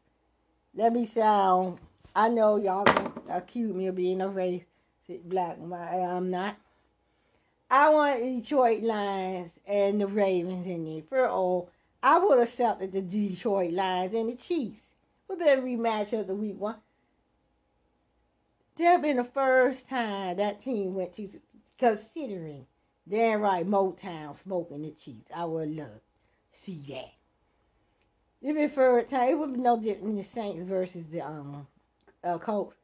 Let 0.75 0.93
me 0.93 1.07
sound. 1.07 1.79
I 2.17 2.29
know 2.29 2.57
y'all 2.57 2.85
accuse 3.29 3.73
me 3.73 3.87
of 3.87 3.95
being 3.95 4.21
a 4.21 4.29
race 4.29 4.65
black. 5.25 5.59
I'm 5.61 6.31
not. 6.31 6.57
I 7.71 7.89
want 7.91 8.23
Detroit 8.23 8.83
Lions 8.83 9.53
and 9.67 10.01
the 10.01 10.07
Ravens 10.07 10.67
in 10.67 10.85
there. 10.85 11.03
For 11.03 11.27
all, 11.29 11.71
I 12.03 12.19
would 12.19 12.39
have 12.39 12.49
accepted 12.49 12.93
the 12.93 13.01
Detroit 13.01 13.73
Lions 13.73 14.15
and 14.15 14.29
the 14.29 14.37
Chiefs. 14.37 14.83
We 15.29 15.37
better 15.37 15.63
rematch 15.63 16.19
of 16.19 16.27
the 16.27 16.35
week 16.35 16.61
one. 16.61 16.77
That'd 18.77 19.03
been 19.03 19.17
the 19.17 19.25
first 19.25 19.89
time 19.89 20.37
that 20.37 20.61
team 20.61 20.95
went 20.95 21.15
to 21.15 21.29
considering 21.79 22.67
damn 23.09 23.41
right 23.41 23.67
Motown 23.67 24.37
smoking 24.37 24.83
the 24.83 24.91
Chiefs. 24.91 25.31
I 25.35 25.45
would 25.45 25.69
love 25.69 26.01
to 26.53 26.59
see 26.59 26.85
that. 26.89 27.13
It'd 28.43 28.57
be 28.57 28.69
first 28.69 29.11
time. 29.11 29.31
It 29.31 29.39
would 29.39 29.55
be 29.55 29.61
no 29.61 29.81
different 29.81 30.05
than 30.07 30.17
the 30.17 30.23
Saints 30.23 30.65
versus 30.65 31.07
the 31.07 31.23
um 31.23 31.67
uh, 32.23 32.39
Colts. 32.39 32.77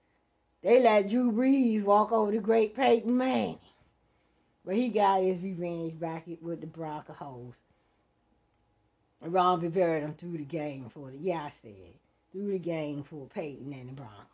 They 0.62 0.80
let 0.80 1.10
Drew 1.10 1.32
Brees 1.32 1.82
walk 1.82 2.12
over 2.12 2.32
the 2.32 2.38
great 2.38 2.74
Peyton 2.74 3.16
Manning. 3.16 3.58
But 4.64 4.74
he 4.74 4.88
got 4.88 5.22
his 5.22 5.40
revenge 5.40 5.98
back 5.98 6.26
with 6.40 6.60
the 6.60 6.66
Broncos. 6.66 7.56
Ron 9.22 9.60
Rivera 9.60 10.00
them 10.00 10.14
threw 10.14 10.38
the 10.38 10.44
game 10.44 10.88
for 10.88 11.10
the 11.10 11.18
yeah 11.18 11.44
I 11.44 11.50
said 11.62 11.94
threw 12.32 12.52
the 12.52 12.58
game 12.58 13.02
for 13.02 13.26
Peyton 13.26 13.72
and 13.72 13.88
the 13.90 13.92
Broncos. 13.92 14.26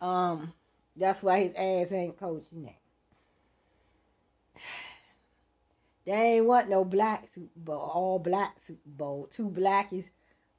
Um, 0.00 0.52
that's 0.96 1.22
why 1.22 1.44
his 1.44 1.54
ass 1.54 1.92
ain't 1.92 2.18
coaching 2.18 2.64
that. 2.64 2.78
They 6.04 6.12
ain't 6.12 6.46
want 6.46 6.68
no 6.68 6.84
black 6.84 7.26
Super 7.34 7.48
Bowl, 7.56 7.80
all 7.80 8.18
black 8.20 8.58
Super 8.64 8.78
Bowl, 8.86 9.28
two 9.28 9.50
blackies 9.50 10.04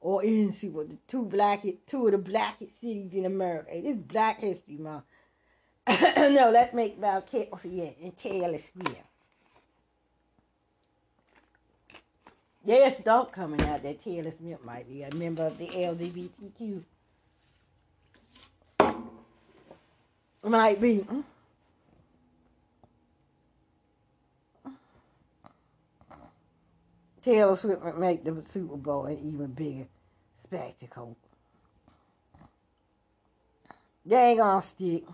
or 0.00 0.22
in 0.22 0.52
Super 0.52 0.84
the 0.84 0.98
two 1.06 1.24
black 1.24 1.64
two 1.86 2.06
of 2.06 2.12
the 2.12 2.18
blackest 2.18 2.80
cities 2.80 3.14
in 3.14 3.24
America. 3.24 3.70
It's 3.72 3.98
Black 3.98 4.40
History 4.40 4.76
Month. 4.76 5.04
no, 6.16 6.50
let's 6.52 6.74
make 6.74 6.94
uh, 6.94 6.98
about 6.98 7.30
Kelce 7.30 7.50
oh, 7.52 8.04
and 8.04 8.16
Taylor 8.16 8.58
Swift. 8.58 9.02
There's 12.64 12.98
stuff 12.98 13.32
coming 13.32 13.62
out 13.62 13.82
that 13.82 14.00
Taylor 14.00 14.30
Swift 14.30 14.62
might 14.64 14.86
be 14.86 15.02
a 15.02 15.14
member 15.14 15.44
of 15.44 15.56
the 15.56 15.68
LGBTQ. 15.68 16.82
Might 20.44 20.80
be. 20.80 21.06
Taylor 27.22 27.56
Swift 27.56 27.82
would 27.82 27.98
make 27.98 28.24
the 28.24 28.42
Super 28.44 28.76
Bowl 28.76 29.06
an 29.06 29.18
even 29.18 29.46
bigger 29.46 29.86
spectacle. 30.42 31.16
They 34.04 34.16
ain't 34.16 34.38
gonna 34.40 34.60
stick. 34.60 35.04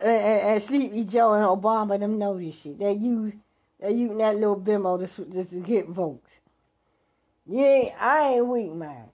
And, 0.00 0.10
and, 0.10 0.40
and 0.40 0.62
Sleepy 0.62 1.04
Joe 1.04 1.34
and 1.34 1.44
Obama 1.44 1.98
them 1.98 2.18
know 2.18 2.38
this 2.38 2.60
shit. 2.60 2.78
They 2.78 2.92
use 2.92 3.32
they 3.80 3.92
using 3.92 4.18
that 4.18 4.36
little 4.36 4.56
bimbo 4.56 4.98
to, 4.98 5.06
to, 5.06 5.60
get 5.60 5.88
votes. 5.88 6.40
Yeah, 7.46 7.94
I 8.00 8.34
ain't 8.34 8.46
weak 8.46 8.72
minded. 8.72 9.10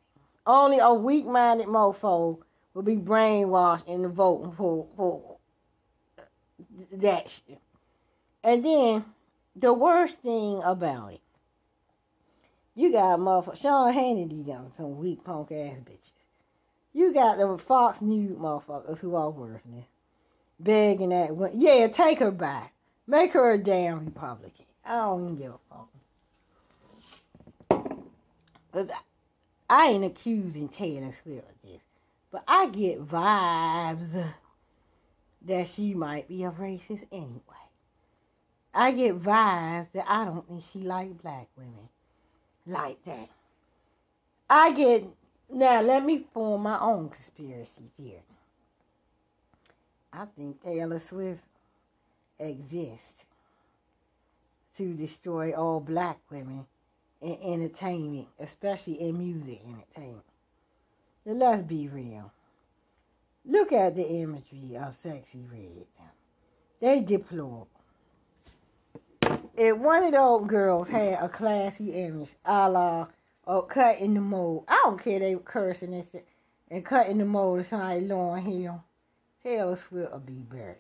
Only 0.47 0.79
a 0.79 0.93
weak 0.95 1.27
minded 1.27 1.67
mofo 1.67 2.39
will 2.75 2.83
be 2.83 2.97
brainwashed 2.97 3.87
into 3.87 4.09
voting 4.09 4.53
for 4.53 4.87
for 4.97 5.37
uh, 6.19 6.23
that 6.93 7.29
shit. 7.29 7.61
And 8.43 8.65
then 8.65 9.05
the 9.55 9.73
worst 9.73 10.19
thing 10.19 10.63
about 10.65 11.13
it, 11.13 11.21
you 12.75 12.91
got 12.93 13.19
motherfucker 13.19 13.61
Sean 13.61 13.93
Hannity 13.93 14.47
done 14.47 14.73
some 14.77 14.97
weak 14.97 15.23
punk 15.25 15.53
ass 15.53 15.77
bitches. 15.85 16.13
You 16.93 17.13
got 17.13 17.39
the 17.39 17.59
Fox 17.59 18.01
News 18.01 18.37
motherfuckers 18.37 18.99
who 18.99 19.15
are 19.15 19.31
worthless, 19.31 19.87
begging 20.63 21.11
that 21.11 21.53
yeah, 21.55 21.89
take 21.89 22.19
her 22.19 22.31
back, 22.31 22.73
make 23.07 23.33
her 23.33 23.53
a 23.53 23.59
damn 23.59 24.05
Republican. 24.05 24.67
I 24.85 24.97
don't 24.97 25.25
even 25.25 25.37
give 25.37 25.53
a 25.53 25.59
fuck. 25.69 25.89
Cause 28.73 28.89
I, 28.91 29.01
I 29.69 29.89
ain't 29.89 30.05
accusing 30.05 30.69
Taylor 30.69 31.13
Swift 31.23 31.49
of 31.49 31.71
this, 31.71 31.81
but 32.31 32.43
I 32.47 32.67
get 32.67 33.07
vibes 33.07 34.25
that 35.47 35.69
she 35.69 35.95
might 35.95 36.29
be 36.29 36.45
a 36.45 36.51
racist 36.51 37.07
anyway. 37.13 37.41
I 38.75 38.93
get 38.93 39.21
vibes 39.21 39.93
that 39.93 40.11
I 40.11 40.25
don't 40.25 40.47
think 40.49 40.63
she 40.63 40.81
like 40.81 41.21
black 41.23 41.49
women 41.57 41.89
like 42.67 43.03
that. 43.05 43.29
I 44.49 44.73
get 44.73 45.05
now. 45.51 45.83
Let 45.83 46.05
me 46.05 46.25
form 46.33 46.63
my 46.63 46.79
own 46.79 47.11
conspiracy 47.11 47.91
theory. 47.97 48.23
I 50.13 50.27
think 50.37 50.61
Taylor 50.63 50.99
Swift 50.99 51.43
exists 52.39 53.25
to 54.77 54.95
destroy 54.95 55.53
all 55.53 55.81
black 55.81 56.19
women 56.31 56.67
in 57.21 57.39
entertainment, 57.43 58.29
especially 58.39 59.01
in 59.01 59.19
music 59.19 59.61
entertainment. 59.67 60.25
Now, 61.25 61.33
let's 61.33 61.63
be 61.63 61.89
real. 61.89 62.33
Look 63.45 63.73
at 63.73 63.97
the 63.97 64.07
imagery 64.07 64.77
of 64.77 64.95
sexy 64.95 65.45
Red. 65.51 65.87
They 66.81 67.01
deplorable 67.01 67.69
if 69.57 69.77
one 69.77 70.05
of 70.05 70.13
those 70.13 70.47
girls 70.47 70.89
had 70.89 71.15
a 71.15 71.29
classy 71.29 71.93
image, 71.93 72.31
a 72.45 72.69
la 72.69 73.07
or 73.45 73.67
cut 73.67 73.99
in 73.99 74.15
the 74.15 74.21
mold, 74.21 74.65
I 74.69 74.81
don't 74.85 75.03
care 75.03 75.19
they 75.19 75.37
cursing 75.45 75.95
and, 75.95 76.07
and 76.71 76.85
cutting 76.85 77.19
the 77.19 77.25
mold 77.25 77.61
of 77.61 77.67
somebody 77.67 78.03
Lauryn 78.03 78.43
Hill, 78.43 78.85
Taylor 79.43 79.77
Swift 79.77 80.13
will 80.13 80.19
be 80.21 80.33
buried. 80.35 80.77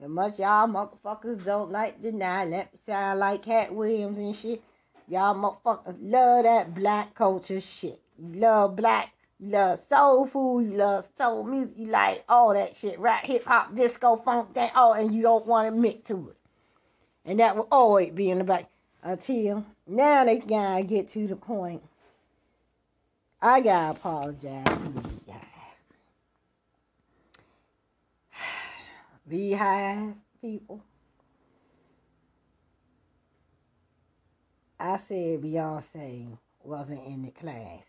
And 0.00 0.12
much 0.12 0.38
y'all 0.38 0.68
motherfuckers 0.68 1.44
don't 1.44 1.72
like 1.72 2.00
deny, 2.02 2.44
let 2.44 2.72
me 2.72 2.78
sound 2.86 3.18
like 3.18 3.42
Katt 3.42 3.74
Williams 3.74 4.18
and 4.18 4.36
shit. 4.36 4.62
Y'all 5.08 5.34
motherfuckers 5.34 5.96
love 6.00 6.44
that 6.44 6.74
black 6.74 7.14
culture 7.14 7.60
shit. 7.60 8.00
You 8.18 8.40
love 8.40 8.76
black, 8.76 9.12
you 9.40 9.48
love 9.48 9.80
soul 9.88 10.26
food, 10.26 10.66
you 10.66 10.72
love 10.72 11.08
soul 11.16 11.44
music, 11.44 11.78
you 11.78 11.86
like 11.86 12.24
all 12.28 12.52
that 12.52 12.76
shit, 12.76 12.98
rap, 12.98 13.24
hip 13.24 13.44
hop, 13.44 13.74
disco, 13.74 14.16
funk, 14.16 14.54
that 14.54 14.76
all, 14.76 14.92
and 14.92 15.14
you 15.14 15.22
don't 15.22 15.46
want 15.46 15.64
to 15.64 15.74
admit 15.74 16.04
to 16.06 16.28
it. 16.30 16.36
And 17.24 17.40
that 17.40 17.56
will 17.56 17.68
always 17.72 18.12
be 18.12 18.30
in 18.30 18.38
the 18.38 18.44
back 18.44 18.68
until 19.02 19.64
now 19.86 20.24
they 20.24 20.38
gotta 20.38 20.82
get 20.84 21.08
to 21.10 21.26
the 21.26 21.36
point. 21.36 21.82
I 23.40 23.60
gotta 23.60 23.98
apologize 23.98 24.64
to 24.66 24.88
the 24.88 25.17
BeyHive. 29.28 30.14
People. 30.40 30.80
I 34.78 34.96
said 34.96 35.42
Beyonce 35.42 36.38
wasn't 36.62 37.04
in 37.06 37.22
the 37.22 37.30
class. 37.30 37.82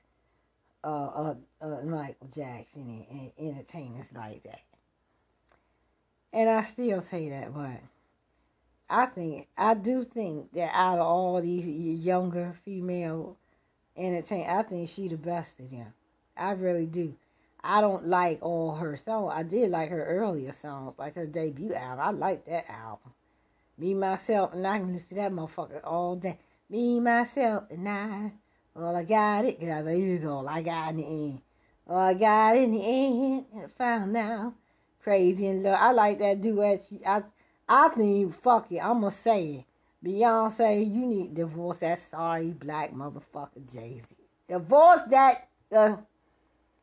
Uh, 0.84 0.88
uh, 0.88 1.36
uh 1.62 1.82
Michael 1.84 2.28
Jackson 2.34 3.06
and, 3.12 3.32
and 3.38 3.56
entertainers 3.56 4.08
like 4.16 4.42
that. 4.44 4.62
And 6.32 6.50
I 6.50 6.62
still 6.62 7.02
say 7.02 7.30
that, 7.30 7.54
but 7.54 7.82
I 8.90 9.06
think 9.08 9.48
I 9.58 9.74
do 9.76 10.04
think 10.04 10.52
that 10.54 10.72
out 10.74 11.00
of 11.00 11.06
all 11.06 11.42
these 11.42 11.66
younger 12.00 12.56
female 12.66 13.38
entertainers, 13.96 14.48
I 14.50 14.64
think 14.64 14.90
she 14.90 15.08
the 15.08 15.18
best 15.18 15.60
of 15.60 15.70
them. 15.70 15.94
I 16.36 16.52
really 16.52 16.86
do. 16.86 17.16
I 17.64 17.82
don't 17.82 18.08
like 18.08 18.40
all 18.42 18.76
her 18.76 18.98
songs. 18.98 19.34
I 19.36 19.44
did 19.44 19.72
like 19.72 19.90
her 19.90 20.06
earlier 20.06 20.52
songs, 20.52 20.96
like 20.98 21.16
her 21.16 21.26
debut 21.26 21.74
album. 21.74 22.06
I 22.06 22.12
like 22.12 22.46
that 22.46 22.70
album. 22.70 23.12
Me 23.78 23.94
myself 23.94 24.54
and 24.54 24.66
I 24.68 24.80
can 24.80 24.94
listen 24.94 25.10
to 25.10 25.16
that 25.16 25.32
motherfucker 25.32 25.82
all 25.84 26.16
day. 26.16 26.38
Me 26.70 27.00
myself 27.00 27.64
and 27.70 27.88
I, 27.88 28.32
all 28.76 28.96
I 28.96 29.04
got 29.04 29.46
it, 29.46 29.60
cause 29.60 29.70
I 29.70 29.92
is 29.92 30.26
all 30.26 30.48
I 30.48 30.62
got 30.62 30.92
in 30.92 30.98
the 30.98 31.06
end. 31.06 31.42
All 31.88 31.98
I 31.98 32.14
got 32.14 32.58
in 32.58 32.72
the 32.74 32.82
end, 32.82 33.46
and 33.54 33.72
found 33.74 34.16
out 34.16 34.54
crazy 35.02 35.48
in 35.48 35.64
love. 35.64 35.78
I 35.80 35.92
like 35.92 36.20
that 36.20 36.42
duet. 36.42 36.86
I 37.06 37.24
I 37.68 37.90
think, 37.90 38.20
you 38.20 38.32
fuck 38.32 38.72
it, 38.72 38.80
I'm 38.80 39.02
going 39.02 39.12
to 39.12 39.18
say 39.18 39.46
it. 39.46 39.66
Beyonce, 40.04 40.80
you 40.80 41.06
need 41.06 41.36
to 41.36 41.42
divorce 41.44 41.78
that 41.78 42.00
sorry 42.00 42.52
black 42.52 42.94
motherfucker 42.94 43.72
Jay 43.72 44.02
Z. 44.10 44.16
Divorce 44.48 45.02
that, 45.10 45.50
uh, 45.72 45.98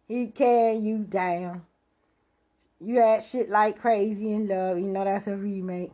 he 0.09 0.29
carrying 0.29 0.85
you 0.85 0.99
down. 0.99 1.62
You 2.81 3.01
had 3.01 3.25
shit 3.25 3.49
like 3.49 3.81
Crazy 3.81 4.33
in 4.33 4.49
Love, 4.49 4.79
you 4.79 4.87
know 4.87 5.05
that's 5.05 5.27
a 5.27 5.37
remake. 5.37 5.92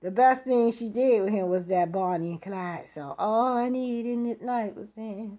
the 0.00 0.10
best 0.10 0.44
thing 0.44 0.72
she 0.72 0.88
did 0.88 1.22
with 1.22 1.32
him 1.32 1.48
was 1.48 1.64
that 1.64 1.92
Bonnie 1.92 2.32
and 2.32 2.42
Clyde 2.42 2.88
song. 2.88 3.14
All 3.18 3.56
I 3.56 3.68
need 3.68 4.06
in 4.06 4.24
this 4.24 4.40
night 4.40 4.76
was 4.76 4.88
him. 4.96 5.38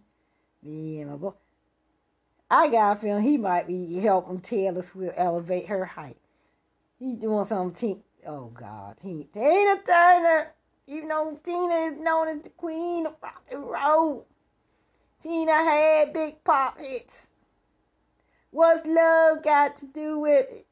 me 0.61 1.01
and 1.01 1.11
my 1.11 1.17
boy. 1.17 1.33
I 2.49 2.67
got 2.67 2.97
a 2.97 2.99
feeling 2.99 3.23
he 3.23 3.37
might 3.37 3.67
be 3.67 3.99
helping 3.99 4.39
Taylor 4.39 4.81
Swift 4.81 5.15
elevate 5.17 5.67
her 5.67 5.85
height. 5.85 6.17
He 6.99 7.15
doing 7.15 7.45
something. 7.45 8.03
oh 8.27 8.51
God, 8.53 8.97
Tina, 9.01 9.23
Tina 9.33 9.81
Turner. 9.85 10.51
You 10.87 11.07
know 11.07 11.39
Tina 11.43 11.73
is 11.73 11.97
known 11.97 12.27
as 12.27 12.43
the 12.43 12.49
queen 12.49 13.07
of 13.07 13.13
rock 13.21 13.43
and 13.51 13.63
roll. 13.63 14.27
Tina 15.21 15.53
had 15.53 16.13
big 16.13 16.43
pop 16.43 16.79
hits. 16.79 17.27
What's 18.55 18.87
love 18.87 19.43
got 19.43 19.75
to 19.77 19.85
do 19.85 20.19
with 20.19 20.49
it? 20.49 20.65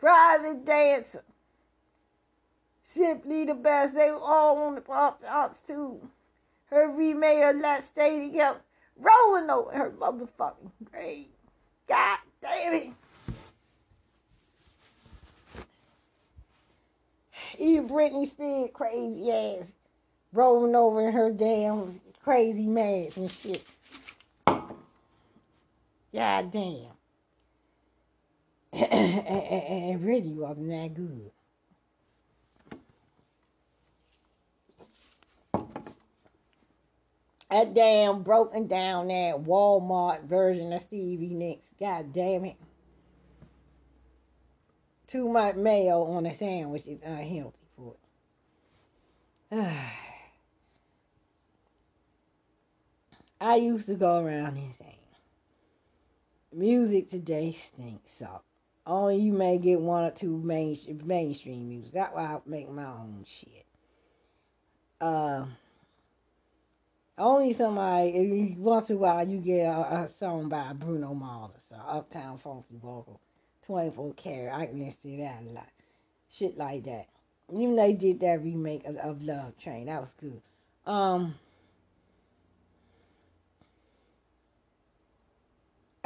Private 0.00 0.64
dancer. 0.64 1.22
Simply 2.82 3.44
the 3.44 3.54
best. 3.54 3.94
They 3.94 4.10
were 4.10 4.18
all 4.18 4.58
on 4.64 4.74
the 4.74 4.80
pop 4.80 5.22
charts 5.22 5.60
too. 5.60 6.00
Her 6.70 6.90
remake 6.90 7.38
her 7.38 7.52
last 7.52 7.90
Stay 7.90 8.26
Together. 8.26 8.58
Rolling 8.96 9.48
over 9.48 9.70
her 9.70 9.90
motherfucking 9.92 10.72
grave. 10.90 11.28
God 11.86 12.18
damn 12.42 12.74
it. 12.74 12.90
Even 17.60 17.88
Britney 17.88 18.26
Spears 18.28 18.70
crazy 18.74 19.30
ass 19.30 19.68
rolling 20.32 20.74
over 20.74 21.06
in 21.06 21.12
her 21.12 21.30
damn 21.30 21.88
crazy 22.24 22.66
mask 22.66 23.18
and 23.18 23.30
shit. 23.30 23.62
God 26.12 26.50
damn. 26.50 26.98
and, 28.72 30.04
really 30.04 30.32
wasn't 30.32 30.68
that 30.70 30.94
good. 30.94 31.30
That 37.50 37.72
damn 37.74 38.22
broken 38.22 38.66
down 38.66 39.08
that 39.08 39.42
Walmart 39.42 40.24
version 40.24 40.72
of 40.72 40.82
Stevie 40.82 41.28
Nicks. 41.28 41.64
God 41.80 42.12
damn 42.12 42.44
it. 42.44 42.56
Too 45.06 45.28
much 45.28 45.56
mayo 45.56 46.02
on 46.02 46.26
a 46.26 46.34
sandwich 46.34 46.86
is 46.86 47.00
unhealthy 47.02 47.56
for 47.74 47.94
it. 49.50 49.66
I 53.40 53.56
used 53.56 53.86
to 53.86 53.94
go 53.94 54.18
around 54.18 54.58
and 54.58 54.74
say, 54.74 54.97
music 56.52 57.10
today 57.10 57.52
stinks 57.52 58.12
so 58.18 58.42
only 58.88 59.16
you 59.18 59.34
may 59.34 59.58
get 59.58 59.80
one 59.80 60.04
or 60.04 60.10
two 60.10 60.38
main, 60.38 60.76
mainstream 61.04 61.68
music. 61.68 61.92
That's 61.92 62.14
why 62.14 62.22
I 62.22 62.38
make 62.46 62.70
my 62.70 62.86
own 62.86 63.24
shit. 63.26 63.66
Uh, 64.98 65.44
only 67.18 67.52
somebody, 67.52 68.56
once 68.58 68.88
in 68.88 68.96
a 68.96 68.98
while, 68.98 69.28
you 69.28 69.38
get 69.38 69.66
a, 69.66 69.78
a 69.78 70.08
song 70.18 70.48
by 70.48 70.72
Bruno 70.72 71.12
Mars 71.12 71.50
or 71.54 71.76
so, 71.76 71.76
Uptown 71.76 72.38
Funky 72.38 72.78
Vocal, 72.82 73.20
24 73.66 74.14
Karat. 74.14 74.54
I 74.54 74.66
can 74.66 74.78
listen 74.78 75.18
to 75.18 75.22
that 75.22 75.42
a 75.42 75.52
lot. 75.52 75.68
Shit 76.30 76.56
like 76.56 76.84
that. 76.84 77.08
Even 77.52 77.76
they 77.76 77.92
did 77.92 78.20
that 78.20 78.42
remake 78.42 78.86
of, 78.86 78.96
of 78.96 79.22
Love 79.22 79.52
Train. 79.58 79.86
That 79.86 80.00
was 80.00 80.12
good. 80.18 80.40
Um, 80.86 81.34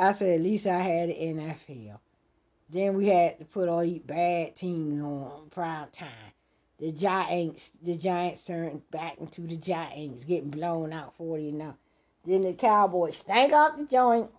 I 0.03 0.13
said, 0.15 0.35
at 0.35 0.41
least 0.41 0.67
I 0.67 0.81
had 0.81 1.09
the 1.11 1.15
NFL. 1.15 1.99
Then 2.69 2.97
we 2.97 3.07
had 3.07 3.39
to 3.39 3.45
put 3.45 3.69
all 3.69 3.83
these 3.83 4.01
bad 4.01 4.57
teams 4.57 5.01
on 5.01 5.49
prime 5.51 5.89
time. 5.93 6.33
The 6.81 6.91
Giants, 6.91 7.71
the 7.83 7.97
Giants 7.97 8.43
turned 8.45 8.91
back 8.91 9.19
into 9.19 9.43
the 9.43 9.57
Giants, 9.57 10.25
getting 10.25 10.51
blown 10.51 10.93
out 10.93 11.15
40 11.17 11.53
now. 11.53 11.77
Then 12.25 12.41
the 12.41 12.55
Cowboys 12.55 13.19
stank 13.19 13.53
up 13.53 13.77
the 13.77 13.85
joint 13.85 14.31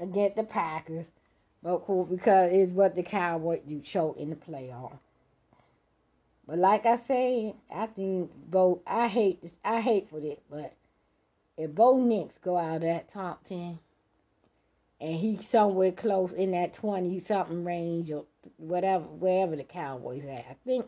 against 0.00 0.34
the 0.34 0.42
Packers. 0.42 1.06
But 1.62 1.78
cool, 1.84 2.04
because 2.04 2.50
it's 2.52 2.72
what 2.72 2.96
the 2.96 3.04
Cowboys 3.04 3.60
do, 3.66 3.80
choke 3.80 4.18
in 4.18 4.30
the 4.30 4.36
playoff. 4.36 4.98
But 6.46 6.58
like 6.58 6.86
I 6.86 6.96
said, 6.96 7.54
I 7.72 7.86
think 7.86 8.30
both. 8.50 8.80
I 8.86 9.06
hate 9.06 9.42
this. 9.42 9.54
I 9.64 9.80
hate 9.80 10.10
for 10.10 10.20
this, 10.20 10.40
but 10.50 10.74
if 11.56 11.72
Bo 11.74 11.98
Nix 11.98 12.36
go 12.38 12.56
out 12.58 12.76
of 12.76 12.82
that 12.82 13.08
top 13.08 13.44
ten, 13.44 13.78
and 15.00 15.14
he's 15.14 15.48
somewhere 15.48 15.92
close 15.92 16.32
in 16.32 16.52
that 16.52 16.74
20 16.74 17.18
something 17.20 17.64
range 17.64 18.10
or 18.10 18.24
whatever, 18.56 19.04
wherever 19.04 19.56
the 19.56 19.64
Cowboys 19.64 20.24
at. 20.24 20.46
I 20.50 20.56
think, 20.64 20.86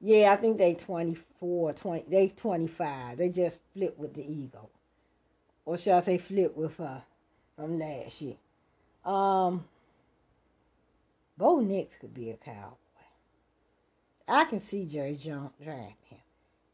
yeah, 0.00 0.32
I 0.32 0.36
think 0.36 0.58
they 0.58 0.74
24, 0.74 1.72
20, 1.72 2.04
they 2.08 2.28
25. 2.28 3.18
They 3.18 3.28
just 3.28 3.58
flip 3.72 3.98
with 3.98 4.14
the 4.14 4.22
Eagle. 4.22 4.70
Or 5.64 5.76
should 5.76 5.92
I 5.92 6.00
say 6.00 6.18
flip 6.18 6.56
with 6.56 6.76
her 6.78 7.02
from 7.56 7.78
last 7.78 8.22
year. 8.22 8.36
Um, 9.04 9.64
Bo 11.36 11.60
Nix 11.60 11.96
could 11.96 12.14
be 12.14 12.30
a 12.30 12.36
Cowboy. 12.36 12.76
I 14.26 14.44
can 14.44 14.60
see 14.60 14.84
Jerry 14.84 15.16
Jones 15.16 15.52
draft 15.62 16.04
him. 16.04 16.18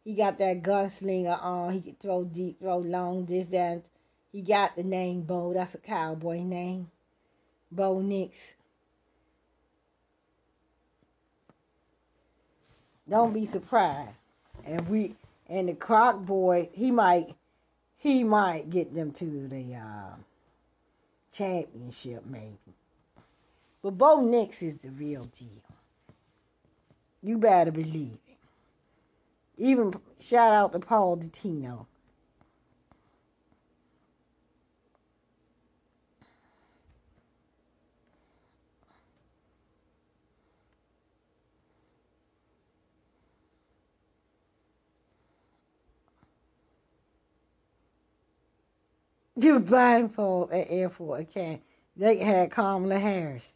He 0.04 0.14
got 0.14 0.38
that 0.38 0.62
gunslinger 0.62 1.42
on. 1.42 1.72
He 1.72 1.80
can 1.80 1.96
throw 2.00 2.24
deep, 2.24 2.60
throw 2.60 2.78
long 2.78 3.24
distance. 3.24 3.88
He 4.34 4.42
got 4.42 4.74
the 4.74 4.82
name 4.82 5.22
Bo. 5.22 5.52
That's 5.52 5.76
a 5.76 5.78
cowboy 5.78 6.40
name. 6.42 6.90
Bo 7.70 8.00
Nix. 8.00 8.54
Don't 13.08 13.32
be 13.32 13.46
surprised. 13.46 14.16
And 14.66 14.88
we 14.88 15.14
and 15.48 15.68
the 15.68 15.74
Croc 15.74 16.18
boys, 16.26 16.66
he 16.72 16.90
might 16.90 17.36
he 17.96 18.24
might 18.24 18.70
get 18.70 18.92
them 18.92 19.12
to 19.12 19.46
the 19.46 19.76
uh, 19.76 20.16
championship 21.30 22.26
maybe. 22.26 22.58
But 23.84 23.96
Bo 23.96 24.20
Nix 24.20 24.64
is 24.64 24.74
the 24.74 24.90
real 24.90 25.26
deal. 25.26 25.62
You 27.22 27.38
better 27.38 27.70
believe 27.70 28.18
it. 28.26 28.38
Even 29.58 29.94
shout 30.18 30.52
out 30.52 30.72
to 30.72 30.80
Paul 30.80 31.18
Dottino. 31.18 31.86
You 49.36 49.58
blindfold 49.58 50.52
at 50.52 50.68
airport 50.70 51.22
okay? 51.22 51.60
They 51.96 52.18
had 52.18 52.50
Kamala 52.50 52.98
Harris. 52.98 53.50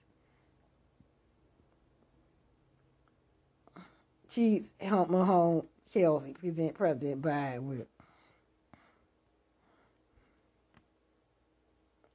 She's 4.29 4.73
helped 4.81 5.11
home 5.25 5.67
Kelsey 5.93 6.33
present 6.33 6.75
President 6.75 7.23
Biden 7.23 7.63
with. 7.63 7.87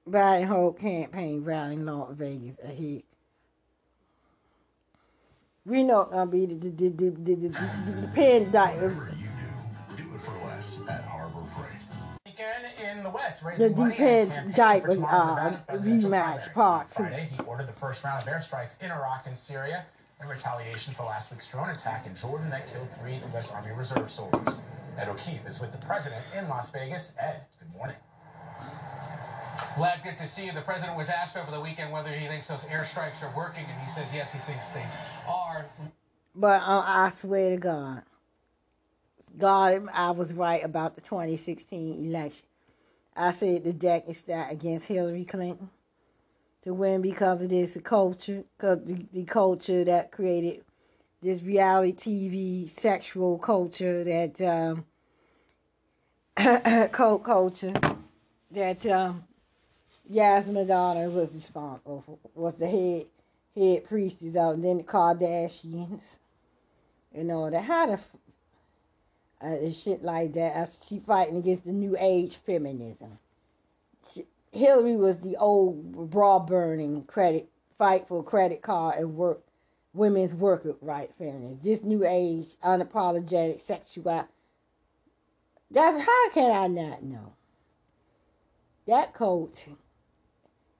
Biden 0.08 0.46
whole 0.46 0.74
campaign 0.74 1.44
rally 1.44 1.76
in 1.76 1.86
Las 1.86 2.14
Vegas 2.14 2.58
ahead. 2.62 3.04
We 5.66 5.84
know 5.84 6.04
gonna 6.12 6.30
be 6.30 6.46
the 6.46 6.56
the 6.56 6.70
the 6.70 6.90
the, 6.90 7.10
the, 7.10 7.36
the, 7.36 8.02
the 8.02 8.08
pen 8.14 8.52
Whatever 8.76 9.16
you 9.18 9.28
do, 9.98 10.04
do 10.04 10.16
it 10.16 10.22
for 10.22 10.46
less 10.46 10.80
at 10.90 11.06
Harbor 11.06 11.48
Freight 11.56 11.83
in 12.82 13.04
the 13.04 13.10
West. 13.10 13.44
The 13.58 13.70
Depends 13.70 14.56
diaper 14.56 14.92
uh, 14.92 15.58
rematch 15.70 16.54
part 16.54 16.92
two. 16.92 17.04
Friday, 17.04 17.30
he 17.32 17.44
ordered 17.44 17.68
the 17.68 17.74
first 17.74 18.04
round 18.04 18.22
of 18.22 18.28
airstrikes 18.28 18.82
in 18.82 18.92
Iraq 18.92 19.26
and 19.26 19.36
Syria 19.36 19.86
in 20.22 20.28
retaliation 20.28 20.94
for 20.94 21.04
last 21.04 21.32
week's 21.32 21.50
drone 21.50 21.70
attack 21.70 22.06
in 22.08 22.16
Jordan 22.16 22.50
that 22.50 22.72
killed 22.72 22.88
three 23.00 23.16
U.S. 23.16 23.52
Army 23.52 23.72
Reserve 23.76 24.10
soldiers. 24.10 24.60
Ed 24.98 25.10
O'Keefe 25.10 25.46
is 25.48 25.60
with 25.60 25.72
the 25.72 25.86
president 25.86 26.24
in 26.38 26.48
Las 26.48 26.72
Vegas. 26.72 27.16
Ed, 27.20 27.42
good 27.60 27.72
morning. 27.76 27.96
Glad, 29.76 30.04
good 30.04 30.18
to 30.20 30.28
see 30.28 30.46
you. 30.46 30.52
The 30.52 30.62
president 30.62 30.96
was 30.98 31.10
asked 31.10 31.36
over 31.36 31.50
the 31.50 31.60
weekend 31.60 31.92
whether 31.92 32.12
he 32.12 32.28
thinks 32.28 32.48
those 32.48 32.62
airstrikes 32.62 33.24
are 33.24 33.36
working, 33.36 33.66
and 33.66 33.82
he 33.82 33.92
says 33.92 34.08
yes, 34.14 34.32
he 34.32 34.38
thinks 34.40 34.70
they 34.70 34.86
are. 35.28 35.66
But 36.36 36.62
uh, 36.62 36.84
I 36.86 37.12
swear 37.16 37.52
to 37.52 37.58
God, 37.58 38.04
God, 39.38 39.88
I 39.94 40.12
was 40.12 40.34
right 40.34 40.64
about 40.64 40.96
the 40.96 41.02
2016 41.02 42.06
election. 42.06 42.46
I 43.16 43.32
said 43.32 43.64
the 43.64 43.74
deck 43.74 44.06
is 44.08 44.20
stacked 44.20 44.54
against 44.54 44.88
Hillary 44.88 45.26
Clinton 45.26 45.70
to 46.64 46.74
win 46.74 47.02
because 47.02 47.42
of 47.42 47.50
this 47.50 47.78
culture, 47.84 48.44
because 48.58 48.84
the, 48.86 49.06
the 49.14 49.24
culture 49.24 49.84
that 49.84 50.12
created 50.12 50.64
this 51.22 51.42
reality 51.42 52.66
TV 52.66 52.70
sexual 52.70 53.38
culture 53.38 54.04
that 54.04 54.42
um, 54.42 54.86
cult 56.92 57.24
culture 57.24 57.74
that 58.52 58.86
um, 58.88 59.24
Yasmin 60.10 60.68
Donner 60.68 61.10
was 61.10 61.34
responsible 61.34 62.04
for, 62.06 62.18
was 62.36 62.56
the 62.56 62.68
head 62.68 63.06
head 63.56 63.86
priestess 63.86 64.36
of, 64.36 64.56
and 64.56 64.64
then 64.64 64.78
the 64.78 64.84
Kardashians 64.84 66.18
and 67.14 67.32
all 67.32 67.50
that. 67.52 67.64
How 67.64 67.86
the 67.86 68.00
uh, 69.44 69.48
and 69.48 69.76
shit 69.76 70.04
like 70.04 70.34
that? 70.34 70.78
She 70.88 71.00
fighting 71.00 71.36
against 71.36 71.66
the 71.66 71.74
new 71.74 71.96
age 72.00 72.38
feminism. 72.38 73.20
She, 74.12 74.26
Hillary 74.52 74.96
was 74.96 75.20
the 75.20 75.36
old 75.38 76.12
bra 76.12 76.40
burning 76.40 77.04
credit 77.04 77.50
fight 77.78 78.08
for 78.08 78.24
credit 78.24 78.62
card 78.62 79.00
and 79.00 79.16
work 79.16 79.44
women's 79.94 80.34
worker 80.34 80.76
right 80.82 81.14
feminist. 81.18 81.64
This 81.64 81.84
new 81.84 82.06
age 82.06 82.48
unapologetic 82.64 83.62
sexual. 83.62 84.28
That's 85.72 86.06
how 86.06 86.30
can 86.32 86.52
I 86.52 86.68
not 86.68 87.04
know? 87.04 87.34
That 88.88 89.14
coach. 89.14 89.68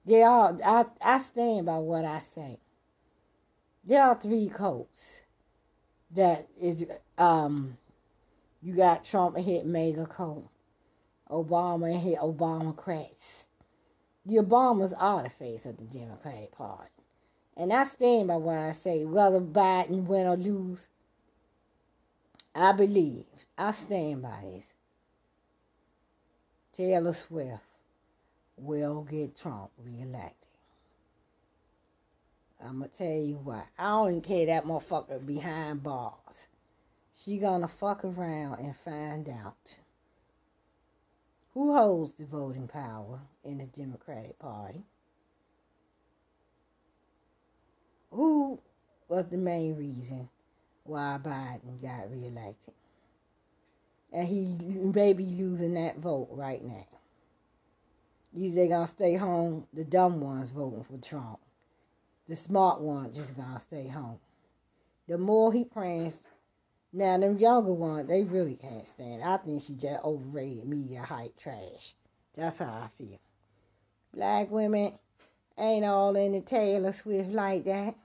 They 0.06 0.24
all 0.24 0.60
I 0.64 0.86
I 1.02 1.18
stand 1.18 1.66
by 1.66 1.80
what 1.80 2.06
I 2.06 2.20
say. 2.20 2.60
There 3.86 4.04
are 4.04 4.16
three 4.16 4.50
coats 4.50 5.22
that 6.12 6.48
is 6.60 6.86
um. 7.18 7.78
You 8.64 8.74
got 8.74 9.04
Trump 9.04 9.38
hit 9.38 9.66
MAGA 9.66 10.06
coat. 10.06 10.48
Obama 11.30 12.00
hit 12.00 12.18
Obamacrats. 12.20 13.46
The 14.26 14.38
Obamas 14.38 14.94
are 14.98 15.24
the 15.24 15.30
face 15.30 15.66
of 15.66 15.76
the 15.76 15.84
Democratic 15.84 16.54
Party. 16.54 16.90
And 17.58 17.74
I 17.74 17.84
stand 17.84 18.30
by 18.30 18.38
what 18.38 18.58
I 18.58 18.72
say, 18.72 19.04
whether 19.04 19.42
Biden 19.42 20.06
win 20.06 20.28
or 20.28 20.38
lose. 20.38 20.88
I 22.56 22.72
believe, 22.72 23.26
I 23.58 23.72
stand 23.72 24.22
by 24.22 24.40
this. 24.44 24.74
Taylor 26.72 27.14
Swift 27.14 27.64
will 28.56 29.04
get 29.04 29.36
Trump 29.36 29.72
reelected. 29.78 30.38
I'm 32.64 32.80
going 32.80 32.90
to 32.90 32.96
tell 32.96 33.08
you 33.08 33.36
what, 33.44 33.66
I 33.78 33.90
don't 33.90 34.10
even 34.12 34.22
care 34.22 34.46
that 34.46 34.64
motherfucker 34.64 35.26
behind 35.26 35.84
bars. 35.84 36.48
She 37.16 37.38
gonna 37.38 37.68
fuck 37.68 38.04
around 38.04 38.60
and 38.60 38.76
find 38.76 39.30
out 39.30 39.80
who 41.54 41.76
holds 41.76 42.14
the 42.14 42.26
voting 42.26 42.68
power 42.68 43.22
in 43.44 43.60
the 43.60 43.68
Democratic 43.68 44.40
Party. 44.40 44.84
Who 48.12 48.60
was 49.08 49.28
the 49.28 49.38
main 49.38 49.76
reason 49.76 50.28
why 50.84 51.20
Biden 51.22 51.82
got 51.82 52.12
reelected? 52.12 52.74
And 54.12 54.28
he 54.28 54.46
may 54.94 55.14
be 55.14 55.26
losing 55.26 55.76
that 55.76 55.98
vote 55.98 56.30
right 56.32 56.64
now. 56.64 56.88
These 58.34 58.56
they 58.56 58.68
gonna 58.68 58.88
stay 58.88 59.16
home, 59.16 59.68
the 59.74 59.84
dumb 59.84 60.20
ones 60.20 60.50
voting 60.50 60.84
for 60.84 60.98
Trump. 60.98 61.40
The 62.28 62.36
smart 62.36 62.82
ones 62.82 63.16
just 63.16 63.36
gonna 63.36 63.60
stay 63.60 63.88
home. 63.88 64.20
The 65.08 65.18
more 65.18 65.54
he 65.54 65.66
praying, 65.66 66.14
now 66.94 67.18
them 67.18 67.40
younger 67.40 67.74
ones, 67.74 68.08
they 68.08 68.24
really 68.24 68.56
can't 68.56 68.88
stand. 68.88 69.22
it. 69.22 69.26
I 69.26 69.38
think 69.38 69.64
she 69.64 69.74
just 69.74 70.04
overrated 70.04 70.66
media 70.66 71.02
hype 71.02 71.36
trash. 71.40 71.96
That's 72.36 72.60
how 72.60 72.66
I 72.66 72.88
feel. 72.98 73.20
Black 74.14 74.52
women 74.52 74.94
ain't 75.58 75.86
all 75.86 76.16
in 76.16 76.34
the 76.34 76.42
Taylor 76.42 76.92
Swift 76.92 77.32
like 77.32 77.66
that. 77.66 77.96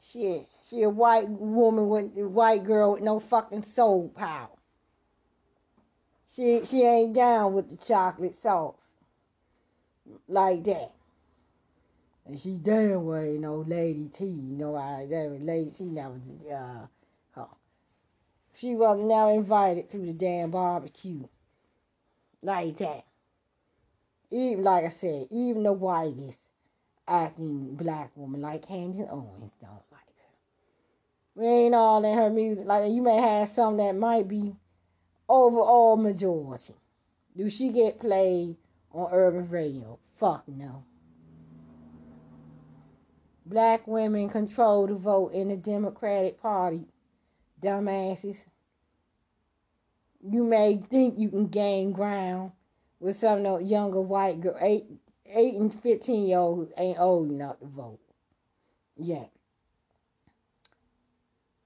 Shit, 0.00 0.46
she 0.68 0.82
a 0.82 0.90
white 0.90 1.28
woman 1.28 1.88
with 1.88 2.16
a 2.18 2.28
white 2.28 2.64
girl 2.64 2.94
with 2.94 3.02
no 3.02 3.20
fucking 3.20 3.62
soul 3.62 4.08
power. 4.08 4.48
She 6.30 6.64
she 6.64 6.82
ain't 6.82 7.14
down 7.14 7.54
with 7.54 7.70
the 7.70 7.76
chocolate 7.76 8.40
sauce 8.42 8.86
like 10.26 10.64
that. 10.64 10.92
And 12.26 12.38
she 12.38 12.52
damn 12.52 13.04
well 13.06 13.22
ain't 13.22 13.40
no 13.40 13.56
Lady 13.66 14.08
T. 14.08 14.24
You 14.24 14.56
know 14.56 14.76
I 14.76 15.06
that 15.06 15.38
Lady 15.42 15.70
T 15.70 15.84
never 15.84 16.20
uh. 16.52 16.86
She 18.60 18.74
was 18.74 18.98
now 18.98 19.28
invited 19.28 19.88
to 19.90 19.98
the 19.98 20.12
damn 20.12 20.50
barbecue. 20.50 21.28
Like 22.42 22.78
that. 22.78 23.04
Even 24.32 24.64
like 24.64 24.84
I 24.84 24.88
said, 24.88 25.28
even 25.30 25.62
the 25.62 25.72
whitest 25.72 26.40
acting 27.06 27.76
black 27.76 28.10
woman 28.16 28.40
like 28.40 28.66
Candace 28.66 29.06
Owens 29.08 29.52
don't 29.60 29.84
like 29.92 30.00
her. 30.00 31.36
We 31.36 31.46
ain't 31.46 31.74
all 31.76 32.04
in 32.04 32.18
her 32.18 32.30
music. 32.30 32.66
Like 32.66 32.90
you 32.90 33.00
may 33.00 33.18
have 33.18 33.48
some 33.48 33.76
that 33.76 33.94
might 33.94 34.26
be 34.26 34.56
overall 35.28 35.96
majority. 35.96 36.74
Do 37.36 37.48
she 37.48 37.68
get 37.68 38.00
played 38.00 38.56
on 38.90 39.08
urban 39.12 39.48
radio? 39.48 40.00
Fuck 40.16 40.48
no. 40.48 40.82
Black 43.46 43.86
women 43.86 44.28
control 44.28 44.88
the 44.88 44.94
vote 44.94 45.32
in 45.32 45.46
the 45.46 45.56
Democratic 45.56 46.42
Party. 46.42 46.86
Dumbasses. 47.60 48.36
You 50.20 50.44
may 50.44 50.76
think 50.76 51.18
you 51.18 51.28
can 51.28 51.46
gain 51.46 51.92
ground 51.92 52.52
with 53.00 53.16
some 53.16 53.38
of 53.38 53.44
those 53.44 53.70
younger 53.70 54.00
white 54.00 54.40
girl, 54.40 54.56
eight, 54.60 54.86
eight 55.26 55.54
and 55.54 55.72
fifteen 55.82 56.26
year 56.26 56.38
olds 56.38 56.72
ain't 56.76 56.98
old 56.98 57.30
enough 57.30 57.60
to 57.60 57.66
vote 57.66 58.00
yet. 58.96 59.30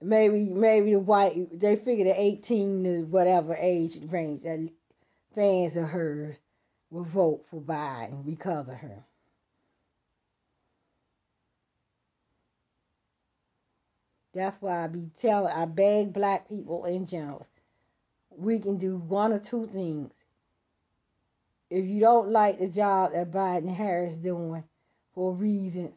Maybe 0.00 0.46
maybe 0.46 0.92
the 0.92 1.00
white 1.00 1.58
they 1.58 1.76
figure 1.76 2.04
the 2.04 2.20
eighteen 2.20 2.84
to 2.84 3.02
whatever 3.04 3.54
age 3.54 3.98
range 4.08 4.42
that 4.42 4.68
fans 5.34 5.76
of 5.76 5.88
hers 5.88 6.36
will 6.90 7.04
vote 7.04 7.46
for 7.48 7.60
Biden 7.60 8.24
because 8.24 8.68
of 8.68 8.74
her. 8.74 9.04
That's 14.34 14.60
why 14.60 14.84
I 14.84 14.86
be 14.86 15.10
telling 15.16 15.52
I 15.52 15.66
beg 15.66 16.12
black 16.12 16.48
people 16.48 16.84
in 16.84 17.06
general. 17.06 17.46
We 18.30 18.58
can 18.58 18.78
do 18.78 18.96
one 18.96 19.32
or 19.32 19.38
two 19.38 19.66
things 19.66 20.12
if 21.72 21.86
you 21.86 22.00
don't 22.00 22.28
like 22.28 22.58
the 22.58 22.68
job 22.68 23.12
that 23.12 23.30
Biden 23.30 23.74
Harris 23.74 24.16
doing 24.16 24.62
for 25.14 25.32
reasons, 25.32 25.94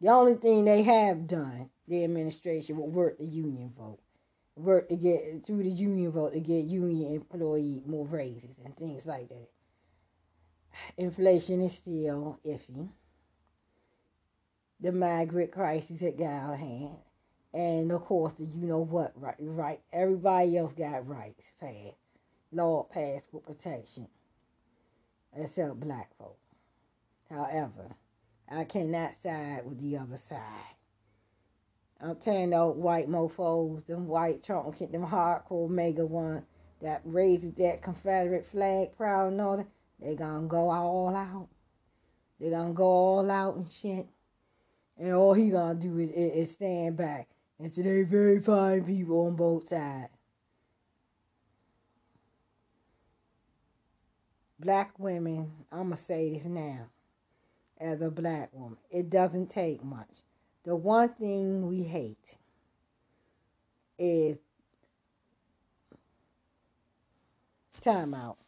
the 0.00 0.08
only 0.08 0.36
thing 0.36 0.64
they 0.64 0.82
have 0.82 1.26
done, 1.26 1.68
the 1.86 2.02
administration, 2.02 2.78
will 2.78 2.88
work 2.88 3.18
the 3.18 3.26
union 3.26 3.72
vote. 3.76 3.98
Work 4.56 4.88
to 4.88 4.96
get 4.96 5.44
through 5.46 5.64
the 5.64 5.70
union 5.70 6.10
vote 6.12 6.32
to 6.32 6.40
get 6.40 6.64
union 6.64 7.14
employee 7.14 7.82
more 7.84 8.06
raises 8.06 8.56
and 8.64 8.74
things 8.74 9.04
like 9.04 9.28
that. 9.28 9.48
Inflation 10.96 11.60
is 11.60 11.74
still 11.74 12.38
iffy. 12.46 12.88
The 14.80 14.92
migrant 14.92 15.52
crisis 15.52 16.00
had 16.00 16.16
got 16.16 16.30
out 16.30 16.58
hand. 16.58 16.96
And 17.54 17.90
of 17.92 18.04
course 18.04 18.34
you 18.38 18.66
know 18.66 18.80
what 18.80 19.12
right 19.16 19.36
right 19.38 19.80
everybody 19.92 20.58
else 20.58 20.72
got 20.72 21.06
rights 21.06 21.54
passed. 21.60 21.96
Law 22.52 22.84
passed 22.84 23.26
for 23.30 23.40
protection 23.40 24.08
except 25.34 25.80
black 25.80 26.10
folk. 26.18 26.38
However, 27.30 27.94
I 28.48 28.64
cannot 28.64 29.12
side 29.22 29.62
with 29.64 29.80
the 29.80 29.98
other 29.98 30.16
side. 30.16 30.76
I'm 32.00 32.16
telling 32.16 32.50
those 32.50 32.76
white 32.76 33.08
mofos, 33.08 33.86
them 33.86 34.06
white 34.06 34.42
Trump, 34.44 34.78
them 34.78 35.06
hardcore 35.06 35.68
MAGA 35.68 36.06
one 36.06 36.44
that 36.82 37.00
raises 37.04 37.54
that 37.54 37.82
Confederate 37.82 38.46
flag 38.46 38.94
proud 38.96 39.32
and 39.32 39.40
all 39.40 39.56
that, 39.56 39.66
they 39.98 40.14
gonna 40.14 40.46
go 40.46 40.68
all 40.68 41.14
out. 41.14 41.48
They 42.38 42.50
gonna 42.50 42.74
go 42.74 42.84
all 42.84 43.30
out 43.30 43.56
and 43.56 43.70
shit. 43.70 44.06
And 44.98 45.14
all 45.14 45.32
he 45.32 45.48
gonna 45.48 45.74
do 45.74 45.98
is, 45.98 46.10
is, 46.10 46.32
is 46.32 46.50
stand 46.52 46.96
back 46.96 47.28
and 47.58 47.72
they 47.72 48.02
very 48.02 48.40
fine 48.40 48.84
people 48.84 49.26
on 49.26 49.36
both 49.36 49.68
sides. 49.68 50.16
black 54.58 54.98
women, 54.98 55.52
I'm 55.70 55.88
going 55.88 55.90
to 55.92 55.96
say 55.96 56.30
this 56.30 56.44
now, 56.46 56.86
as 57.78 58.00
a 58.00 58.10
black 58.10 58.50
woman, 58.52 58.78
it 58.90 59.10
doesn't 59.10 59.50
take 59.50 59.84
much. 59.84 60.10
The 60.64 60.74
one 60.74 61.10
thing 61.10 61.68
we 61.68 61.82
hate 61.82 62.36
is 63.98 64.38
time 67.80 68.14
out. 68.14 68.38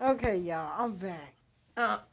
Okay, 0.00 0.36
y'all, 0.36 0.72
I'm 0.78 0.94
back. 0.96 1.34
Uh, 1.76 1.98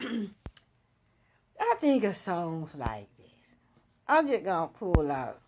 I 1.60 1.74
think 1.80 2.04
of 2.04 2.16
songs 2.16 2.74
like 2.74 3.08
this. 3.16 3.26
I'm 4.08 4.26
just 4.26 4.44
to 4.68 4.78
pull 4.78 5.10
out 5.10 5.40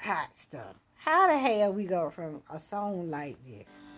hot 0.00 0.30
stuff. 0.36 0.76
How 0.96 1.28
the 1.28 1.38
hell 1.38 1.72
we 1.72 1.84
go 1.84 2.10
from 2.10 2.42
a 2.50 2.58
song 2.58 3.10
like 3.10 3.36
this? 3.46 3.89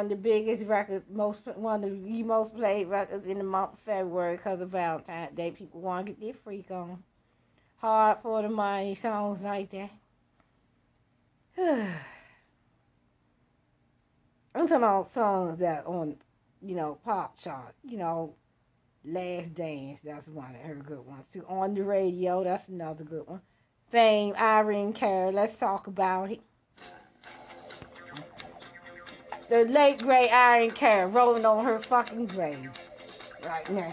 One 0.00 0.06
of 0.06 0.12
the 0.12 0.16
biggest 0.16 0.64
records, 0.64 1.04
most 1.12 1.46
one 1.56 1.84
of 1.84 1.90
the 1.90 2.22
most 2.22 2.54
played 2.54 2.86
records 2.86 3.26
in 3.26 3.36
the 3.36 3.44
month 3.44 3.74
of 3.74 3.80
February 3.80 4.38
because 4.38 4.62
of 4.62 4.70
Valentine's 4.70 5.36
Day. 5.36 5.50
People 5.50 5.82
want 5.82 6.06
to 6.06 6.12
get 6.12 6.20
their 6.22 6.32
freak 6.32 6.70
on. 6.70 7.02
Hard 7.76 8.16
for 8.22 8.40
the 8.40 8.48
money, 8.48 8.94
songs 8.94 9.42
like 9.42 9.70
that. 9.72 9.90
I'm 14.54 14.66
talking 14.66 14.76
about 14.76 15.12
songs 15.12 15.58
that 15.58 15.84
on, 15.84 16.16
you 16.62 16.74
know, 16.74 16.96
pop 17.04 17.38
chart. 17.38 17.74
You 17.84 17.98
know, 17.98 18.34
Last 19.04 19.52
Dance, 19.52 20.00
that's 20.02 20.28
one 20.28 20.54
of 20.54 20.62
her 20.62 20.76
good 20.76 21.04
ones 21.04 21.26
too. 21.30 21.44
On 21.46 21.74
the 21.74 21.84
radio, 21.84 22.42
that's 22.42 22.66
another 22.70 23.04
good 23.04 23.26
one. 23.26 23.42
Fame, 23.90 24.34
Irene 24.38 24.94
Cara, 24.94 25.30
let's 25.30 25.56
talk 25.56 25.88
about 25.88 26.30
it. 26.30 26.40
The 29.50 29.64
late 29.64 29.98
great 29.98 30.30
Irene 30.30 30.70
Cara 30.70 31.08
rolling 31.08 31.44
on 31.44 31.64
her 31.64 31.80
fucking 31.80 32.26
grave 32.26 32.70
right 33.44 33.68
now. 33.68 33.92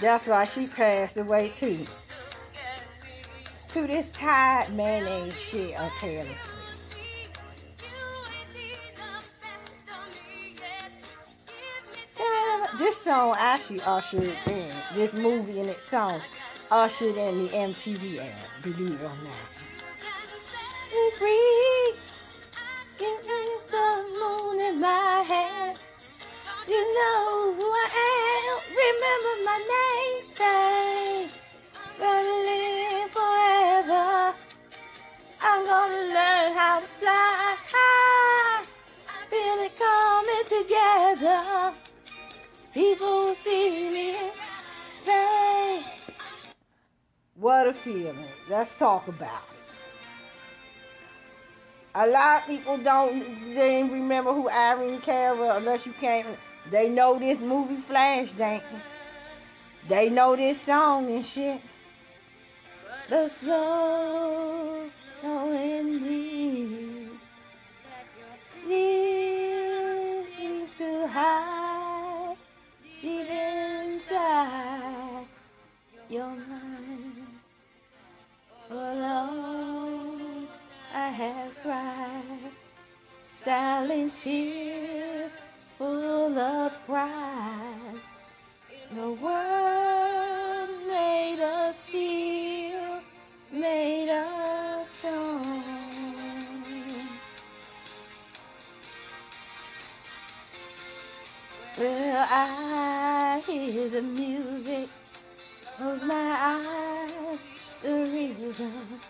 That's 0.00 0.26
why 0.26 0.46
she 0.46 0.66
passed 0.66 1.18
away 1.18 1.50
too. 1.50 1.86
To 3.72 3.86
this 3.86 4.08
tired 4.12 4.72
mayonnaise 4.72 5.38
shit 5.38 5.78
on 5.78 5.90
Taylor 5.98 6.24
Swift. 6.24 6.50
This 12.78 12.96
song 13.02 13.36
actually 13.38 13.82
ushered 13.82 14.32
in 14.46 14.72
this 14.94 15.12
movie 15.12 15.60
and 15.60 15.68
its 15.68 15.86
song 15.90 16.22
ushered 16.70 17.18
in 17.18 17.42
the 17.42 17.48
MTV 17.50 18.18
ad, 18.18 18.32
believe 18.62 18.92
it 18.92 19.04
or 19.04 19.08
not. 19.08 19.63
Free, 21.18 21.94
give 22.98 23.22
the 23.70 24.04
moon 24.18 24.60
in 24.60 24.80
my 24.80 25.22
hand. 25.22 25.78
You 26.66 26.82
know 26.96 27.54
who 27.54 27.62
I 27.62 27.88
am. 28.42 28.56
Remember 28.82 29.34
my 29.48 29.58
name, 29.74 30.24
babe. 30.38 31.30
Gonna 32.00 32.36
live 32.50 33.10
forever. 33.12 34.34
I'm 35.40 35.64
gonna 35.64 36.02
learn 36.18 36.52
how 36.56 36.80
to 36.80 36.86
fly 36.86 37.56
high. 37.72 38.64
Feel 39.30 39.58
it 39.66 39.78
coming 39.78 40.46
together. 40.48 41.78
People 42.72 43.06
will 43.06 43.34
see 43.36 43.88
me. 43.88 44.16
Babe. 45.06 45.84
What 47.36 47.68
a 47.68 47.74
feeling. 47.74 48.26
Let's 48.48 48.76
talk 48.78 49.06
about. 49.06 49.53
A 51.96 52.06
lot 52.08 52.42
of 52.42 52.48
people 52.48 52.76
don't 52.78 53.20
they 53.54 53.80
didn't 53.80 53.92
remember 53.92 54.32
who 54.32 54.48
Irene 54.48 55.00
Cara 55.00 55.56
unless 55.56 55.86
you 55.86 55.92
can't. 55.92 56.26
They 56.70 56.88
know 56.88 57.18
this 57.18 57.38
movie 57.38 57.76
Flashdance. 57.76 58.62
They 59.88 60.08
know 60.10 60.34
this 60.34 60.60
song 60.60 61.08
and 61.10 61.24
shit. 61.24 61.60
The 63.08 63.28
slow 63.28 64.90
seems 70.36 70.72
to 70.78 71.06
hide 71.06 72.36
deep 73.00 73.28
inside 73.30 75.26
your 76.08 76.30
mind. 76.30 77.24
I 80.96 81.08
have 81.08 81.60
cried 81.60 82.52
silent 83.44 84.16
tears 84.16 85.32
full 85.76 86.38
of 86.38 86.72
pride. 86.86 87.98
The 88.94 89.10
world 89.10 90.70
made 90.86 91.40
us 91.40 91.82
steel, 91.82 93.00
made 93.50 94.08
us 94.08 94.88
stone. 94.88 95.64
Well, 101.76 102.26
I 102.30 103.42
hear 103.44 103.88
the 103.88 104.02
music 104.02 104.88
of 105.80 106.04
my 106.04 106.36
eyes, 106.38 107.38
the 107.82 107.90
rhythm 107.90 109.00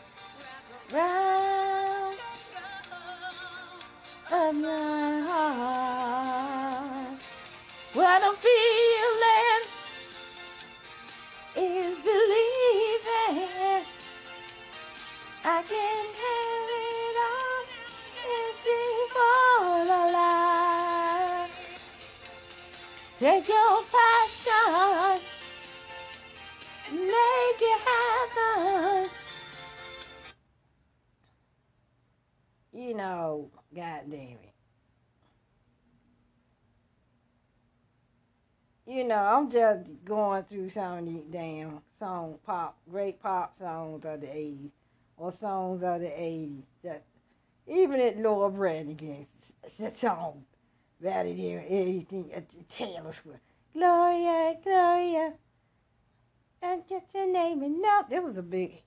round 0.93 2.17
of 4.33 4.55
my 4.55 5.21
heart. 5.27 7.19
What 7.95 8.23
I'm 8.23 8.35
feeling 8.37 9.65
is 11.57 11.97
believing. 12.03 13.85
I 15.47 15.63
can 15.69 16.07
have 16.23 16.71
it 16.81 17.17
all 17.31 17.65
and 18.25 18.57
for 19.15 19.85
the 19.85 20.03
life. 20.13 21.53
Take 23.19 23.49
your 23.49 23.85
passion, 23.93 25.04
You 32.85 32.93
know, 32.93 33.51
God 33.75 34.03
damn 34.11 34.21
it. 34.21 34.53
You 38.87 39.05
know, 39.05 39.17
I'm 39.17 39.51
just 39.51 39.87
going 40.05 40.45
through 40.45 40.69
some 40.69 40.99
of 40.99 41.07
these 41.07 41.23
damn 41.31 41.81
song 41.99 42.39
pop, 42.45 42.77
great 42.91 43.23
pop 43.23 43.59
songs 43.59 44.05
of 44.05 44.21
the 44.21 44.27
80s 44.27 44.71
or 45.17 45.33
songs 45.41 45.83
of 45.83 46.03
the 46.03 46.09
80s. 46.09 46.65
That 46.83 47.05
even 47.67 48.01
at 48.01 48.19
Laura 48.19 48.51
Branigan's 48.51 49.29
song 49.97 50.45
better 51.01 51.31
than 51.31 51.65
anything 51.67 52.33
uh, 52.35 52.37
at 52.37 52.69
Taylor 52.69 53.13
Swift. 53.13 53.41
Gloria, 53.73 54.59
Gloria, 54.63 55.33
and 56.61 56.87
get 56.87 57.07
your 57.15 57.33
name 57.33 57.63
and 57.63 57.81
no, 57.81 58.05
it 58.11 58.23
was 58.23 58.37
a 58.37 58.43
big. 58.43 58.83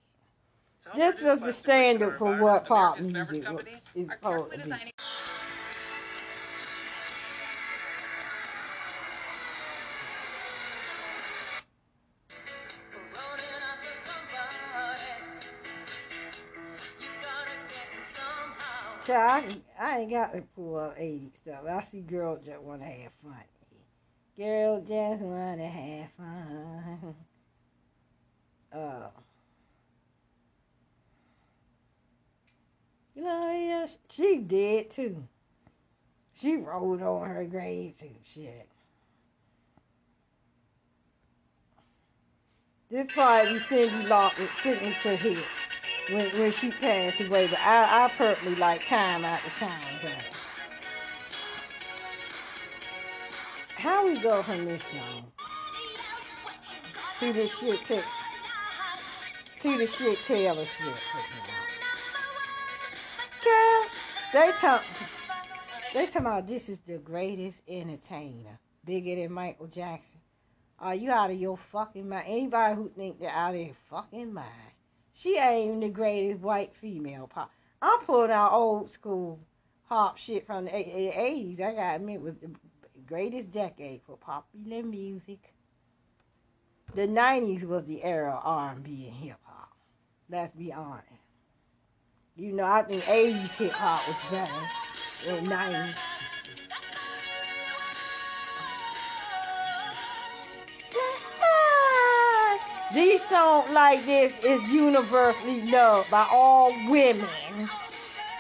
This 0.96 1.22
was 1.22 1.40
the 1.40 1.54
standard 1.54 2.18
for 2.18 2.36
what 2.38 2.66
pop 2.66 3.00
music 3.00 3.46
is 3.96 4.10
supposed 4.10 4.54
to 4.54 4.60
be. 4.60 4.74
So 19.02 19.14
I, 19.16 19.48
I 19.80 20.00
ain't 20.00 20.12
got 20.12 20.34
to 20.34 20.42
pull 20.54 20.76
up 20.78 20.96
80 20.98 21.32
stuff. 21.34 21.60
I 21.70 21.82
see 21.84 22.02
girls 22.02 22.40
that 22.46 22.62
want 22.62 22.82
to 22.82 22.88
have 22.88 23.12
fun. 23.24 23.36
Girls 24.38 24.86
just 24.88 25.22
want 25.22 25.60
to 25.60 25.68
have 25.68 26.10
fun. 26.18 27.16
Uh, 28.70 29.08
Uh, 33.18 33.22
Gloria, 33.22 33.88
she 34.10 34.38
did 34.40 34.92
too. 34.92 35.24
She 36.36 36.56
rolled 36.56 37.02
on 37.02 37.30
her 37.30 37.46
grave 37.46 37.96
too. 38.00 38.10
Shit. 38.34 38.68
This 42.90 43.08
probably 43.14 43.60
Cyndi 43.60 44.08
Lauper's 44.08 44.50
signature 44.62 45.16
hit 45.16 45.44
when 46.10 46.30
when 46.40 46.52
she 46.52 46.72
passed 46.72 47.20
away. 47.20 47.48
But 47.48 47.60
I 47.60 48.06
I 48.06 48.10
personally 48.10 48.56
like 48.56 48.86
time 48.88 49.26
at 49.26 49.42
the 49.44 49.50
time. 49.66 50.00
But 50.02 50.12
how 53.76 54.06
we 54.06 54.20
go 54.22 54.42
from 54.44 54.66
this 54.66 54.84
song 54.84 55.32
to 57.20 57.34
this 57.34 57.60
shit 57.60 57.84
to 57.86 58.02
to 59.60 59.78
the 59.78 59.88
shit 59.88 60.20
Taylor 60.20 60.66
Swift 60.66 61.02
they 64.34 64.52
talk 64.60 64.84
they 65.94 66.06
talking 66.06 66.22
about 66.22 66.48
this 66.48 66.70
is 66.70 66.80
the 66.80 66.98
greatest 66.98 67.62
entertainer, 67.68 68.60
bigger 68.84 69.16
than 69.16 69.32
Michael 69.32 69.68
Jackson. 69.68 70.20
Are 70.80 70.94
you 70.94 71.12
out 71.12 71.32
of 71.32 71.38
your 71.38 71.58
fucking 71.58 72.08
mind? 72.08 72.26
Anybody 72.28 72.76
who 72.76 72.90
think 72.90 73.20
they're 73.20 73.32
out 73.32 73.56
of 73.56 73.62
their 73.62 73.74
fucking 73.90 74.34
mind. 74.34 74.48
She 75.14 75.38
ain't 75.38 75.70
even 75.70 75.80
the 75.80 75.90
greatest 75.90 76.42
white 76.42 76.76
female 76.76 77.28
pop. 77.28 77.52
I'm 77.82 78.00
pulling 78.02 78.32
out 78.32 78.52
old 78.52 78.92
school 78.92 79.40
pop 79.88 80.18
shit 80.18 80.46
from 80.46 80.66
the 80.66 80.72
80s. 80.72 81.62
I 81.62 81.74
gotta 81.74 81.96
admit, 81.96 82.22
was 82.22 82.36
the 82.36 82.52
greatest 83.08 83.52
decade 83.52 84.02
for 84.06 84.18
popular 84.18 84.84
music. 84.84 85.54
The 86.94 87.08
90s 87.08 87.64
was 87.64 87.86
the 87.86 88.04
era 88.04 88.34
of 88.34 88.42
R&B 88.44 89.08
and 89.08 89.16
hip 89.16 89.40
hop. 89.44 89.72
Let's 90.30 90.56
be 90.56 90.72
honest. 90.74 91.17
You 92.40 92.54
know, 92.54 92.66
I 92.66 92.84
think 92.84 93.02
80s 93.04 93.58
hip 93.58 93.72
hop 93.72 94.08
was 94.08 94.16
better 94.30 94.54
than 95.26 95.48
90s. 95.48 95.96
These 102.94 103.28
songs 103.28 103.72
like 103.72 104.06
this 104.06 104.32
is 104.44 104.62
universally 104.72 105.64
loved 105.64 106.12
by 106.12 106.28
all 106.32 106.70
women 106.88 107.28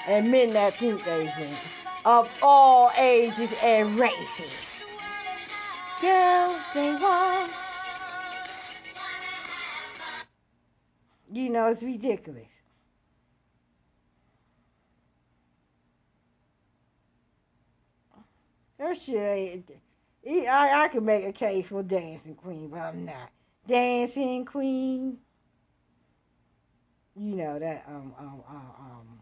and 0.05 0.29
men 0.31 0.53
that 0.53 0.75
think 0.75 1.03
they 1.03 1.33
think 1.35 1.57
of 2.05 2.29
all 2.43 2.91
ages 2.99 3.51
and 3.63 3.97
races. 3.97 4.83
Girls, 6.01 6.55
they 6.75 6.93
want. 6.93 7.51
You 11.33 11.49
know, 11.49 11.69
it's 11.69 11.81
ridiculous. 11.81 12.56
Her 18.80 18.95
shit. 18.95 19.63
I, 20.28 20.84
I 20.84 20.88
could 20.89 21.03
make 21.03 21.25
a 21.25 21.32
case 21.32 21.67
for 21.67 21.84
Dancing 21.84 22.36
Queen, 22.36 22.69
but 22.69 22.80
I'm 22.80 23.05
not. 23.05 23.32
Dancing 23.67 24.45
Queen. 24.45 25.17
You 27.15 27.36
know 27.36 27.59
that 27.59 27.84
um 27.88 28.13
um 28.19 28.43
um 28.49 28.71
um. 28.80 29.21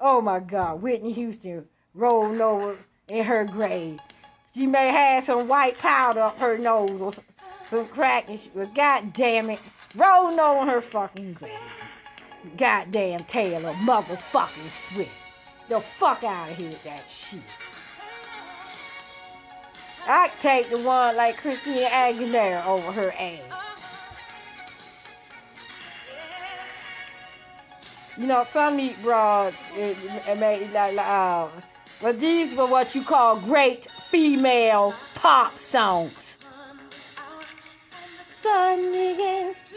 Oh 0.00 0.20
my 0.20 0.38
God, 0.38 0.80
Whitney 0.80 1.12
Houston 1.12 1.66
rolled 1.94 2.40
over 2.40 2.78
in 3.08 3.24
her 3.24 3.44
grave. 3.44 4.00
She 4.54 4.66
may 4.66 4.88
have 4.88 5.24
some 5.24 5.48
white 5.48 5.78
powder 5.78 6.20
up 6.20 6.38
her 6.38 6.56
nose 6.56 7.00
or 7.00 7.12
some, 7.12 7.24
some 7.68 7.86
crack, 7.88 8.28
and 8.28 8.38
she 8.38 8.50
was 8.54 8.68
God 8.68 9.12
damn 9.12 9.50
it, 9.50 9.60
rolling 9.94 10.38
over 10.40 10.70
her 10.70 10.80
fucking 10.80 11.34
grave. 11.34 11.52
Goddamn 12.56 13.24
Taylor, 13.24 13.72
motherfucking 13.74 14.92
Swift. 14.92 15.12
The 15.68 15.80
fuck 15.80 16.24
out 16.24 16.50
of 16.50 16.56
here 16.56 16.70
with 16.70 16.84
that 16.84 17.02
shit. 17.08 17.40
I 20.06 20.30
take 20.40 20.68
the 20.70 20.78
one 20.78 21.16
like 21.16 21.36
Christina 21.36 21.86
Aguilera 21.86 22.66
over 22.66 22.92
her 22.92 23.12
ass. 23.18 23.40
You 28.18 28.26
know, 28.26 28.44
some 28.48 28.78
eat 28.78 29.00
broad, 29.02 29.54
it, 29.74 29.96
it 30.28 30.38
may, 30.38 30.68
like, 30.72 30.98
uh, 30.98 31.48
but 32.00 32.20
these 32.20 32.54
were 32.56 32.66
what 32.66 32.94
you 32.94 33.02
call 33.02 33.40
great 33.40 33.86
female 34.10 34.92
pop 35.14 35.58
songs. 35.58 36.12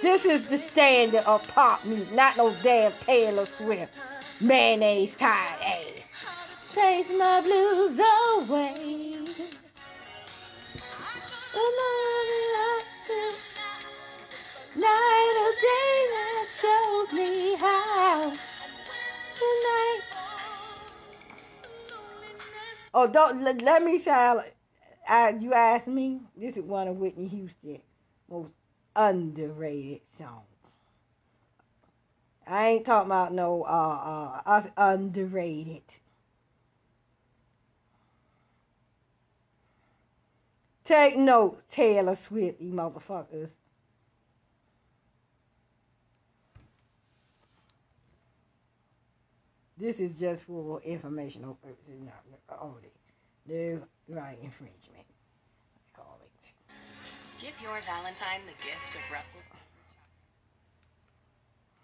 This 0.01 0.25
is 0.25 0.47
the 0.47 0.57
standard 0.57 1.23
of 1.25 1.47
pop 1.49 1.85
music, 1.85 2.11
not 2.13 2.35
no 2.35 2.53
damn 2.63 2.91
Taylor 2.93 3.45
Swift 3.45 3.99
mayonnaise 4.41 5.15
tied 5.15 5.57
ass. 5.63 5.85
Takes 6.73 7.09
my 7.09 7.41
blues 7.41 7.99
away. 7.99 9.14
Night 14.75 15.35
or 15.39 15.53
day 15.61 15.95
that 16.11 16.47
shows 16.61 17.13
me 17.13 17.55
how 17.55 18.29
tonight. 19.39 20.01
Oh, 22.93 23.07
don't 23.07 23.41
let, 23.41 23.61
let 23.61 23.83
me 23.83 23.99
sound. 23.99 24.41
Uh, 25.07 25.31
you 25.39 25.53
asked 25.53 25.87
me. 25.87 26.19
This 26.35 26.57
is 26.57 26.63
one 26.63 26.89
of 26.89 26.97
Whitney 26.97 27.29
Houston's 27.29 27.79
most 28.29 28.51
underrated 28.93 30.01
songs. 30.17 30.43
I 32.45 32.67
ain't 32.67 32.85
talking 32.85 33.07
about 33.07 33.33
no 33.33 33.63
uh 33.63 34.41
uh 34.45 34.63
underrated. 34.75 35.83
Take 40.85 41.17
note, 41.17 41.63
Taylor 41.71 42.15
Swift, 42.15 42.61
you 42.61 42.71
motherfuckers. 42.71 43.49
This 49.77 49.99
is 49.99 50.17
just 50.17 50.43
for 50.43 50.79
informational 50.83 51.55
purposes, 51.55 51.99
not 51.99 52.61
only. 52.61 52.91
No 53.47 53.81
right 54.07 54.37
infringement. 54.41 55.05
Call 55.95 56.19
it. 56.23 56.73
Give 57.41 57.59
your 57.61 57.81
Valentine 57.81 58.41
the 58.45 58.53
gift 58.63 58.95
of 58.95 59.01
Russell's. 59.11 59.43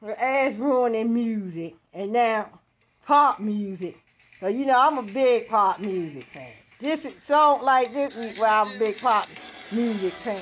Her 0.02 0.16
ass 0.18 0.56
ruining 0.58 1.14
music, 1.14 1.76
and 1.92 2.14
now 2.14 2.60
pop 3.06 3.40
music. 3.40 3.98
So 4.40 4.48
you 4.48 4.66
know 4.66 4.80
I'm 4.80 4.98
a 5.00 5.04
big 5.04 5.50
pop 5.50 5.80
music 5.80 6.26
fan. 6.32 6.61
This 6.82 7.08
song 7.22 7.62
like 7.62 7.94
this 7.94 8.18
week 8.18 8.40
where 8.40 8.50
I'm 8.50 8.76
a 8.76 8.80
big 8.80 8.98
pop 8.98 9.28
music 9.72 10.14
fan. 10.14 10.42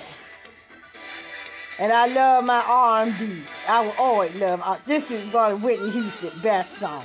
And 1.77 1.91
I 1.91 2.05
love 2.05 2.45
my 2.45 2.63
R&B. 2.65 3.43
I 3.67 3.81
will 3.81 3.93
always 3.99 4.33
love. 4.35 4.61
Uh, 4.63 4.77
this 4.85 5.11
is 5.11 5.33
one 5.33 5.51
of 5.51 5.63
Whitney 5.63 5.91
Houston's 5.91 6.41
best 6.41 6.77
songs. 6.77 7.03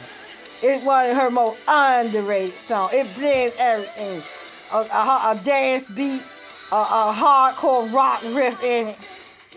It's 0.62 0.84
one 0.84 1.10
of 1.10 1.16
her 1.16 1.30
most 1.30 1.58
underrated 1.66 2.54
songs. 2.68 2.92
It 2.94 3.12
blends 3.16 3.56
everything. 3.58 4.22
A, 4.70 4.76
a, 4.76 5.32
a 5.32 5.40
dance 5.44 5.90
beat, 5.90 6.22
a, 6.70 6.76
a, 6.76 7.12
hardcore 7.12 7.92
rock 7.92 8.22
riff 8.22 8.62
in 8.62 8.88
it, 8.88 8.98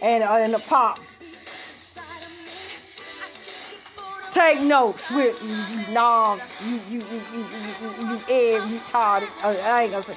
and, 0.02 0.24
and 0.24 0.56
a 0.56 0.60
pop. 0.60 1.00
Take 4.38 4.62
notes, 4.62 5.04
Swift, 5.08 5.42
you, 5.42 5.50
you 5.50 5.88
nom, 5.92 6.40
you, 6.64 6.80
you, 6.92 7.00
you, 7.00 7.22
you, 7.34 7.40
you, 7.40 7.74
you, 7.82 8.08
you 8.08 8.22
egg, 8.30 8.62
retarded, 8.62 9.30
uh, 9.42 9.48
I 9.48 9.82
ain't 9.82 9.92
gonna 9.94 10.04
say, 10.04 10.16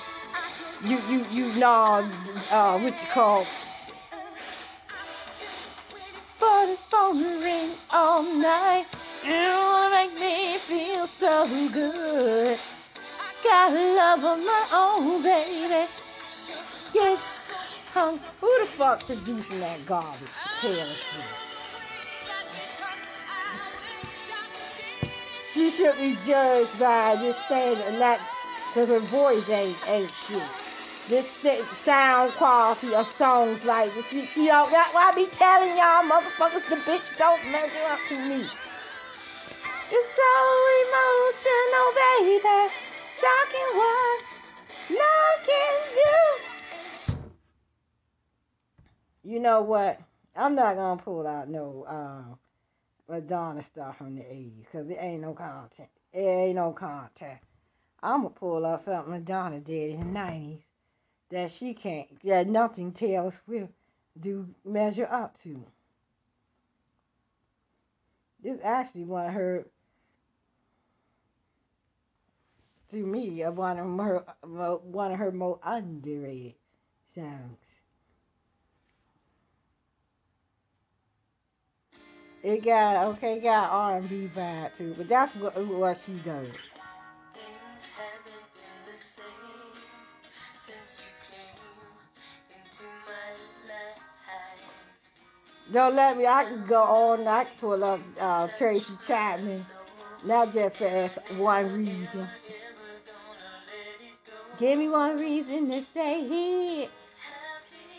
you, 0.84 0.98
you, 1.08 1.24
you 1.30 1.58
nom, 1.58 2.12
uh, 2.50 2.78
what 2.78 2.92
you 2.92 3.08
call, 3.14 3.46
but 6.38 6.76
phone 6.76 7.40
ring 7.40 7.70
all 7.90 8.22
night. 8.22 8.84
You 9.24 9.90
make 9.90 10.20
me 10.20 10.58
feel 10.58 11.06
so 11.06 11.48
good. 11.72 12.58
Got 13.42 13.72
love 13.72 14.22
of 14.22 14.44
my 14.44 14.66
own, 14.70 15.22
baby. 15.22 15.88
Get 16.92 17.18
hung. 17.94 18.20
Who 18.42 18.60
the 18.60 18.66
fuck 18.66 19.02
producing 19.06 19.60
that 19.60 19.86
garbage? 19.86 20.28
Taylor 20.60 20.84
Swift. 20.84 21.39
She 25.52 25.70
should 25.70 25.96
be 25.96 26.16
judged 26.24 26.78
by 26.78 27.16
this 27.16 27.36
standard, 27.46 27.84
and 27.86 27.98
not 27.98 28.20
because 28.68 28.88
her 28.88 29.00
voice 29.00 29.48
ain't 29.48 29.76
ain't 29.88 30.10
shit. 30.10 30.42
This 31.08 31.28
sound 31.72 32.32
quality 32.34 32.94
of 32.94 33.12
songs 33.16 33.64
like 33.64 33.90
she, 34.08 34.26
she 34.26 34.46
don't. 34.46 34.70
That's 34.70 34.94
why 34.94 35.10
I 35.10 35.14
be 35.14 35.26
telling 35.26 35.76
y'all 35.76 36.04
motherfuckers 36.04 36.68
the 36.68 36.76
bitch 36.76 37.18
don't 37.18 37.42
measure 37.50 37.86
up 37.88 37.98
to 38.08 38.14
me. 38.28 38.46
It's 39.92 40.08
so 40.14 40.32
emotional, 40.86 41.88
baby. 41.98 42.72
Shocking 43.18 43.70
what 43.76 44.22
love 44.90 45.46
can 45.46 45.74
do. 45.96 47.18
You 49.24 49.40
know 49.40 49.62
what? 49.62 50.00
I'm 50.36 50.54
not 50.54 50.76
gonna 50.76 51.02
pull 51.02 51.26
out 51.26 51.48
no 51.48 51.84
uh, 51.88 52.36
Madonna 53.10 53.62
stuff 53.62 53.98
from 53.98 54.14
the 54.16 54.22
80s 54.22 54.64
because 54.64 54.88
it 54.88 54.98
ain't 55.00 55.22
no 55.22 55.34
content. 55.34 55.88
It 56.12 56.20
ain't 56.20 56.56
no 56.56 56.72
content. 56.72 57.38
I'm 58.02 58.22
gonna 58.22 58.30
pull 58.30 58.64
up 58.64 58.84
something 58.84 59.12
Madonna 59.12 59.60
did 59.60 59.90
in 59.90 60.00
the 60.00 60.18
90s 60.18 60.62
that 61.30 61.50
she 61.50 61.74
can't, 61.74 62.08
that 62.24 62.46
nothing 62.46 62.92
Taylor 62.92 63.32
Swift 63.44 63.72
do 64.18 64.48
measure 64.64 65.06
up 65.10 65.40
to. 65.42 65.64
This 68.42 68.58
actually 68.64 69.04
one 69.04 69.26
of 69.26 69.34
her, 69.34 69.66
to 72.90 72.96
me, 72.96 73.42
uh, 73.42 73.52
one 73.52 73.78
of 73.78 73.98
her, 73.98 74.24
one 74.82 75.12
of 75.12 75.18
her 75.18 75.30
most 75.30 75.60
underrated 75.64 76.54
songs. 77.14 77.58
It 82.42 82.64
got 82.64 83.06
okay, 83.08 83.36
it 83.36 83.42
got 83.42 83.70
R 83.70 83.98
and 83.98 84.08
B 84.08 84.30
vibe 84.34 84.76
too, 84.76 84.94
but 84.96 85.08
that's 85.08 85.34
what 85.36 85.56
what 85.66 85.98
she 86.06 86.12
does. 86.24 86.48
Don't 95.72 95.94
let 95.94 96.16
me. 96.16 96.26
I 96.26 96.44
can 96.44 96.66
go 96.66 96.82
on. 96.82 97.28
I 97.28 97.44
can 97.44 97.52
pull 97.60 97.84
up 97.84 98.00
uh, 98.18 98.48
Tracy 98.56 98.92
Chapman, 99.06 99.64
not 100.24 100.52
just 100.52 100.78
for 100.78 101.08
one 101.36 101.72
reason. 101.72 102.26
Give 104.58 104.78
me 104.78 104.88
one 104.88 105.18
reason 105.18 105.70
to 105.70 105.82
stay 105.82 106.26
here. 106.26 106.88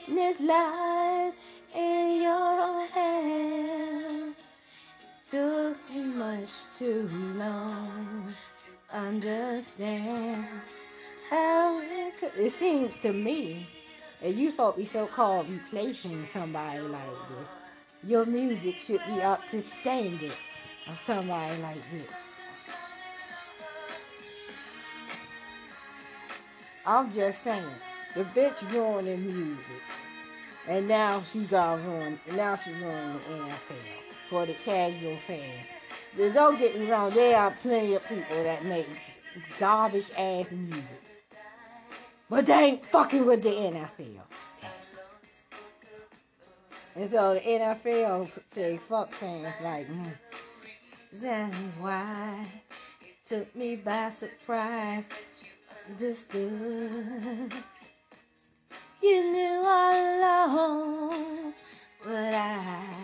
This 0.07 0.39
life 0.41 1.33
in 1.75 2.21
your 2.23 2.61
own 2.61 2.87
hands. 2.87 3.90
Took 5.31 5.77
me 5.89 6.01
much 6.01 6.49
too 6.77 7.09
long 7.37 8.33
to 8.65 8.95
understand 8.97 10.45
how 11.29 11.79
it 11.79 12.19
could. 12.19 12.31
It 12.37 12.51
seems 12.51 12.97
to 12.97 13.13
me, 13.13 13.65
and 14.21 14.35
you 14.35 14.51
thought 14.51 14.75
be 14.75 14.83
so-called 14.83 15.47
replacing 15.49 16.27
somebody 16.33 16.81
like 16.81 17.01
this, 17.29 17.47
your 18.09 18.25
music 18.25 18.75
should 18.79 19.01
be 19.07 19.21
up 19.21 19.47
to 19.47 19.61
standard 19.61 20.33
of 20.89 20.99
somebody 21.05 21.61
like 21.61 21.81
this. 21.93 22.09
I'm 26.85 27.13
just 27.13 27.41
saying, 27.41 27.63
the 28.15 28.25
bitch 28.25 28.59
ruining 28.73 29.25
music. 29.25 29.81
And 30.67 30.87
now 30.87 31.23
she 31.31 31.45
got 31.45 31.79
ruined. 31.85 32.19
Now 32.35 32.55
she 32.55 32.71
ruining 32.71 33.13
the 33.13 33.35
NFL 33.35 34.10
for 34.31 34.45
the 34.45 34.53
casual 34.53 35.17
fan. 35.27 36.33
Don't 36.33 36.57
get 36.57 36.79
me 36.79 36.89
wrong, 36.89 37.11
there 37.13 37.37
are 37.37 37.51
plenty 37.61 37.95
of 37.95 38.07
people 38.07 38.43
that 38.43 38.63
make 38.63 38.87
garbage 39.59 40.09
ass 40.17 40.49
music. 40.51 41.03
But 42.29 42.45
they 42.45 42.53
ain't 42.53 42.85
fucking 42.85 43.25
with 43.25 43.43
the 43.43 43.49
NFL. 43.49 44.21
And 46.95 47.11
so 47.11 47.33
the 47.33 47.41
NFL 47.41 48.31
say 48.51 48.77
fuck 48.77 49.13
fans 49.13 49.53
like, 49.61 49.89
mm, 49.89 50.13
that's 51.11 51.55
why 51.81 52.45
took 53.27 53.53
me 53.53 53.75
by 53.75 54.11
surprise. 54.11 55.03
Understood. 55.89 57.53
You 59.01 59.31
knew 59.31 59.61
all 59.65 60.19
along 60.19 61.53
what 62.05 62.33
I 62.33 63.01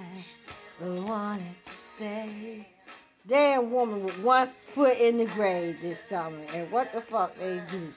wanted 0.85 1.55
to 1.65 1.71
say. 1.97 2.67
Damn 3.27 3.71
woman 3.71 4.05
with 4.05 4.19
one 4.23 4.47
foot 4.47 4.97
in 4.97 5.17
the 5.17 5.25
grave 5.25 5.81
this 5.81 5.99
summer, 6.07 6.39
and 6.53 6.71
what 6.71 6.93
the 6.93 7.01
fuck 7.01 7.37
they 7.37 7.61
do? 7.69 7.93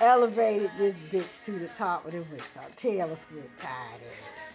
Elevated 0.00 0.70
this 0.78 0.94
bitch 1.10 1.44
to 1.44 1.52
the 1.52 1.66
top 1.68 2.06
of 2.06 2.12
the 2.12 2.18
list. 2.18 2.48
Taylor 2.76 3.16
Swift 3.28 3.58
tired 3.58 4.00
ass. 4.38 4.54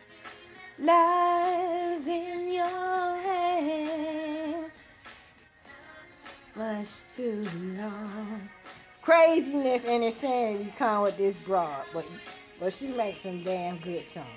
Lies 0.79 2.07
in 2.07 2.53
your 2.53 3.17
hand 3.17 3.63
much 6.55 6.87
too 7.15 7.47
long. 7.77 8.49
Craziness 9.01 9.83
and 9.85 10.03
insanity 10.03 10.73
come 10.77 11.03
with 11.03 11.17
this 11.17 11.35
broad, 11.45 11.83
but 11.93 12.05
but 12.59 12.73
she 12.73 12.87
makes 12.87 13.21
some 13.21 13.43
damn 13.43 13.77
good 13.77 14.03
songs. 14.05 14.27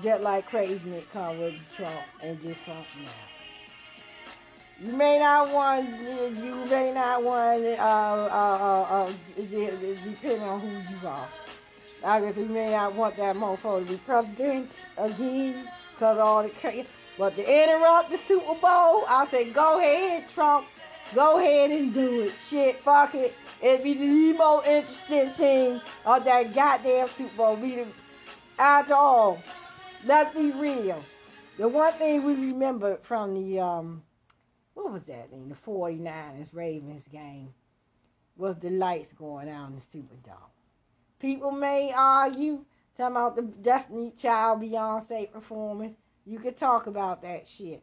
Just 0.00 0.22
like 0.22 0.46
crazy, 0.46 0.78
craziness 0.78 1.04
come 1.12 1.38
with 1.38 1.54
Trump 1.76 2.00
and 2.22 2.40
dysfunctionality. 2.40 3.32
You 4.80 4.92
may 4.92 5.18
not 5.18 5.52
want, 5.52 5.86
you 5.86 6.64
may 6.70 6.92
not 6.92 7.22
want, 7.22 7.62
uh, 7.64 7.76
uh, 7.78 8.26
uh, 8.30 9.06
uh, 9.06 9.12
depending 9.36 10.42
on 10.42 10.60
who 10.60 10.68
you 10.68 11.06
are. 11.06 11.28
I 12.04 12.20
guess 12.20 12.36
you 12.36 12.46
may 12.46 12.70
not 12.70 12.94
want 12.94 13.16
that 13.16 13.36
motherfucker 13.36 13.86
to 13.86 13.92
be 13.92 13.98
president 13.98 14.72
again 14.96 15.68
because 15.92 16.18
all 16.18 16.42
the 16.42 16.48
crazy. 16.48 16.88
But 17.18 17.36
to 17.36 17.42
interrupt 17.42 18.10
the 18.10 18.16
Super 18.16 18.54
Bowl, 18.54 19.04
I 19.06 19.26
said, 19.30 19.52
go 19.52 19.78
ahead, 19.78 20.24
Trump. 20.34 20.66
Go 21.14 21.38
ahead 21.38 21.70
and 21.70 21.92
do 21.92 22.22
it. 22.22 22.32
Shit, 22.48 22.80
fuck 22.80 23.14
it. 23.14 23.34
It'd 23.62 23.84
be 23.84 23.94
the 23.94 24.32
most 24.38 24.66
interesting 24.66 25.28
thing 25.30 25.80
of 26.06 26.24
that 26.24 26.54
goddamn 26.54 27.08
Super 27.10 27.36
Bowl. 27.36 27.56
Be 27.56 27.76
the, 27.76 27.86
after 28.58 28.94
all, 28.94 29.42
let's 30.04 30.34
be 30.34 30.50
real. 30.52 31.02
The 31.58 31.68
one 31.68 31.92
thing 31.94 32.24
we 32.24 32.34
remember 32.34 32.98
from 33.02 33.34
the, 33.34 33.60
um, 33.60 34.02
what 34.74 34.92
was 34.92 35.02
that 35.02 35.30
thing? 35.30 35.48
The 35.48 35.54
49ers 35.54 36.48
Ravens 36.52 37.04
game 37.08 37.52
was 38.36 38.56
the 38.58 38.70
lights 38.70 39.12
going 39.12 39.48
out 39.48 39.68
in 39.68 39.76
the 39.76 39.80
Superdome. 39.80 40.50
People 41.18 41.52
may 41.52 41.92
argue, 41.94 42.64
talking 42.96 43.16
about 43.16 43.36
the 43.36 43.42
Destiny 43.42 44.12
Child 44.16 44.62
Beyonce 44.62 45.30
performance. 45.30 45.96
You 46.24 46.38
could 46.38 46.56
talk 46.56 46.86
about 46.86 47.22
that 47.22 47.46
shit. 47.46 47.82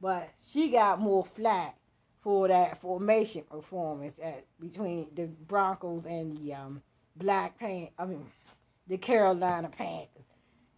But 0.00 0.28
she 0.46 0.70
got 0.70 1.00
more 1.00 1.24
flack 1.24 1.76
for 2.20 2.48
that 2.48 2.80
formation 2.80 3.44
performance 3.48 4.18
at 4.22 4.44
between 4.60 5.06
the 5.14 5.26
Broncos 5.26 6.06
and 6.06 6.36
the 6.36 6.54
um, 6.54 6.82
Black 7.16 7.58
Pan 7.58 7.88
I 7.98 8.04
mean 8.04 8.26
the 8.88 8.98
Carolina 8.98 9.68
Panthers. 9.68 10.15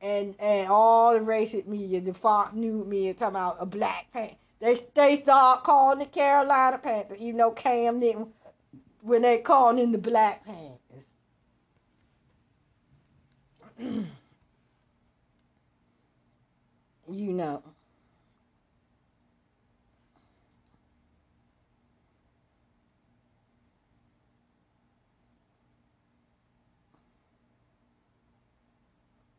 And 0.01 0.35
and 0.39 0.69
all 0.69 1.15
the 1.15 1.21
racist 1.21 1.67
media, 1.67 2.01
the 2.01 2.15
Fox 2.15 2.55
News 2.55 2.87
media 2.87 3.15
talking 3.15 3.35
about 3.35 3.57
a 3.59 3.67
black 3.67 4.13
pan 4.13 4.37
they 4.61 4.77
they 4.95 5.21
start 5.21 5.65
calling 5.65 6.01
the 6.01 6.07
Carolina 6.07 6.79
Panthers, 6.79 7.19
even 7.19 7.39
though 7.39 7.53
Cam 7.53 8.01
didn't 8.01 8.29
when 9.03 9.23
they 9.23 9.39
calling 9.39 9.79
in 9.79 9.93
the 9.93 9.99
Black 9.99 10.45
Panthers. 10.45 11.05
you 17.09 17.33
know. 17.33 17.63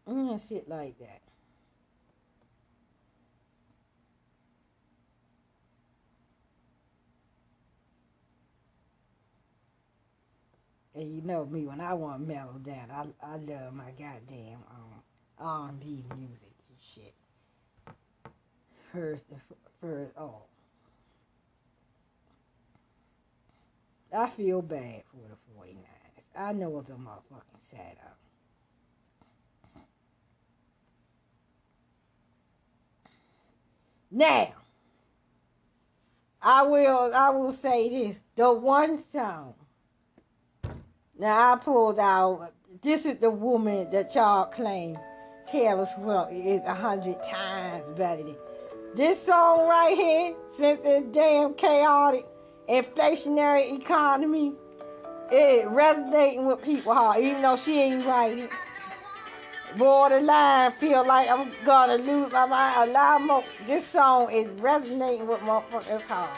Mm, 0.10 0.47
shit 0.47 0.68
like 0.68 0.97
that. 0.99 1.22
And 10.95 11.16
you 11.16 11.22
know 11.22 11.45
me, 11.45 11.66
when 11.66 11.80
I 11.80 11.93
want 11.93 12.28
mellow 12.28 12.60
down, 12.66 12.89
I, 12.91 13.05
I 13.26 13.36
love 13.36 13.74
my 13.74 13.91
goddamn 13.91 14.60
um, 14.72 15.03
R&B 15.38 16.03
music 16.18 16.55
and 16.70 16.80
shit. 16.95 17.14
First, 18.91 19.24
first, 19.80 20.12
oh. 20.18 20.41
I 24.12 24.28
feel 24.30 24.64
bad 24.64 25.03
for 25.12 25.22
the 25.30 25.38
49ers. 25.55 25.78
I 26.36 26.51
know 26.53 26.80
it's 26.80 26.89
a 26.89 26.93
motherfucking 26.93 27.70
setup. 27.70 28.18
Now, 34.12 34.53
I 36.41 36.64
will 36.64 37.14
I 37.14 37.30
will 37.30 37.53
say 37.53 37.89
this. 37.89 38.20
The 38.36 38.51
one 38.53 39.03
song. 39.12 39.53
Now 41.18 41.53
I 41.53 41.57
pulled 41.57 41.99
out 41.99 42.51
this 42.82 43.05
is 43.05 43.18
the 43.18 43.30
woman 43.30 43.89
that 43.91 44.16
y'all 44.16 44.45
claim 44.45 44.97
Taylor 45.45 45.86
Swift 45.86 46.32
is 46.32 46.62
a 46.66 46.74
hundred 46.74 47.22
times 47.24 47.84
better 47.97 48.24
than. 48.24 48.36
This 48.95 49.22
song 49.22 49.68
right 49.68 49.95
here, 49.95 50.34
since 50.57 50.82
this 50.82 51.03
damn 51.12 51.53
chaotic 51.53 52.26
inflationary 52.68 53.80
economy, 53.80 54.53
it 55.32 55.68
resonating 55.68 56.45
with 56.45 56.62
people 56.64 56.93
hard, 56.93 57.24
even 57.24 57.41
though 57.41 57.55
she 57.55 57.80
ain't 57.80 58.05
writing. 58.05 58.49
Borderline, 59.78 60.72
feel 60.74 61.05
like 61.05 61.30
I'm 61.30 61.51
gonna 61.63 61.97
lose 61.97 62.32
my 62.32 62.45
mind. 62.45 62.89
A 62.89 62.93
lot 62.93 63.22
more. 63.22 63.43
This 63.65 63.86
song 63.86 64.32
is 64.32 64.47
resonating 64.59 65.28
with 65.28 65.39
motherfuckers 65.41 66.01
hard 66.01 66.38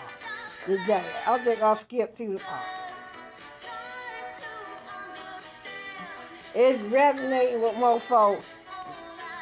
today. 0.65 1.03
I'm 1.25 1.43
just 1.43 1.59
gonna 1.59 1.79
skip 1.79 2.15
through 2.15 2.33
the 2.33 2.39
part. 2.39 2.65
It's 6.53 6.81
resonating 6.83 7.61
with 7.61 7.77
more 7.77 8.01
folks 8.01 8.45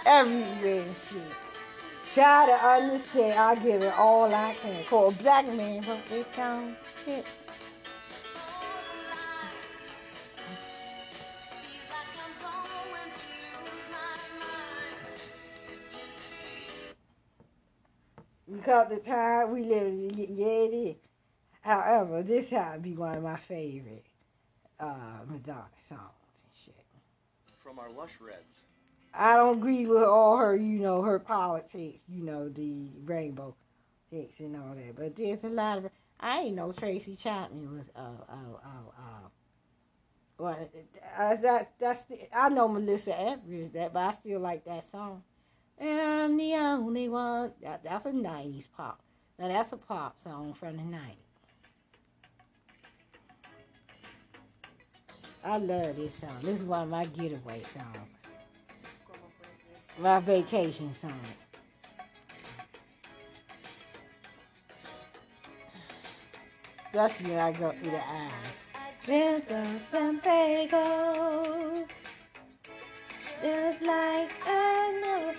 everywhere 0.06 0.84
and 0.84 0.96
shit. 0.96 1.22
Try 2.14 2.46
to 2.48 2.54
understand, 2.54 3.40
I 3.40 3.56
give 3.56 3.84
it 3.84 3.94
all 3.98 4.34
I 4.34 4.56
can. 4.62 4.84
For 4.86 5.10
a 5.10 5.12
black 5.12 5.48
man 5.48 5.84
wrote 5.88 6.00
this 6.10 6.26
song. 6.36 6.76
Shit. 7.06 7.26
Because 18.52 18.90
the 18.90 18.98
time 18.98 19.52
we 19.52 19.64
live 19.64 19.88
in, 19.88 20.10
yeah, 20.16 20.48
it 20.48 20.74
is. 20.74 20.96
However, 21.62 22.24
this 22.24 22.50
had 22.50 22.74
to 22.74 22.80
be 22.80 22.96
one 22.96 23.16
of 23.18 23.24
my 23.24 23.38
favorite 23.38 24.06
uh, 24.80 25.20
Madonna 25.28 25.68
songs 25.88 26.02
and 26.44 26.54
shit. 26.66 26.86
From 27.58 27.80
our 27.80 27.92
Lush 27.92 28.14
Reds. 28.20 28.62
I 29.14 29.36
don't 29.36 29.58
agree 29.58 29.86
with 29.86 30.04
all 30.04 30.38
her, 30.38 30.56
you 30.56 30.80
know, 30.80 31.02
her 31.02 31.20
politics, 31.20 32.04
you 32.08 32.24
know, 32.24 32.50
the 32.50 32.90
rainbow 33.04 33.56
things 34.10 34.40
and 34.40 34.56
all 34.56 34.76
that. 34.76 34.96
But 34.96 35.16
there's 35.16 35.44
a 35.44 35.50
lot 35.50 35.80
of. 35.80 35.90
I 36.20 36.42
ain't 36.42 36.56
know 36.56 36.72
Tracy 36.72 37.16
Chapman 37.16 37.76
was 37.76 37.90
uh 37.96 38.00
uh 38.30 38.58
uh, 38.64 38.90
uh 38.98 39.30
Well, 40.38 40.70
that 41.18 41.72
that's 41.80 42.02
the, 42.04 42.28
I 42.36 42.50
know 42.50 42.68
Melissa 42.68 43.20
Etheridge 43.20 43.72
that, 43.74 43.94
but 43.94 44.00
I 44.00 44.12
still 44.12 44.40
like 44.40 44.66
that 44.66 44.90
song. 44.92 45.24
And 45.80 46.02
I'm 46.02 46.38
the 46.38 46.56
only 46.56 47.08
one. 47.08 47.54
That, 47.62 47.84
that's 47.84 48.06
a 48.06 48.12
'90s 48.12 48.66
pop. 48.76 49.00
Now 49.38 49.48
that's 49.48 49.72
a 49.72 49.78
pop 49.78 50.20
song 50.20 50.54
from 50.54 50.76
the 50.76 50.84
'90s. 50.84 51.16
I 55.44 55.58
love 55.58 55.96
this 55.96 56.16
song. 56.16 56.36
This 56.42 56.60
is 56.60 56.64
one 56.66 56.84
of 56.84 56.90
my 56.90 57.06
getaway 57.06 57.64
songs. 57.64 57.98
My 59.98 60.20
vacation 60.20 60.94
song. 60.94 61.14
Especially 66.88 67.32
when 67.32 67.40
I 67.40 67.52
go 67.54 67.72
through 67.72 67.92
the 67.92 68.06
aisle. 68.06 68.32
Ventos 69.06 69.94
and 69.94 70.22
Pagos. 70.22 71.88
Just 73.42 73.82
like 73.82 74.32
know 75.02 75.34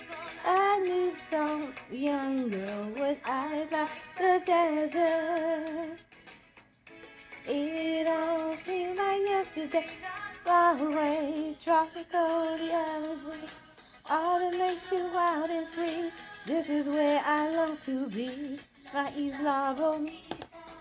I 0.45 0.79
knew 0.79 1.13
some 1.29 1.73
young 1.91 2.49
girl 2.49 2.87
with 2.95 3.19
eyes 3.25 3.67
like 3.71 3.89
the 4.17 4.41
desert. 4.45 5.99
It 7.47 8.07
all 8.07 8.55
seems 8.65 8.97
like 8.97 9.21
yesterday, 9.21 9.87
far 10.43 10.77
away, 10.77 11.55
tropical 11.63 12.57
the 12.57 12.73
other 12.73 13.29
way. 13.29 13.49
All 14.09 14.39
that 14.39 14.57
makes 14.57 14.91
you 14.91 15.09
wild 15.13 15.49
and 15.49 15.67
free. 15.69 16.11
This 16.47 16.67
is 16.69 16.87
where 16.87 17.21
I 17.23 17.55
long 17.55 17.77
to 17.77 18.07
be, 18.07 18.59
like 18.93 19.15
Isla 19.17 19.75
Romeo. 19.79 20.13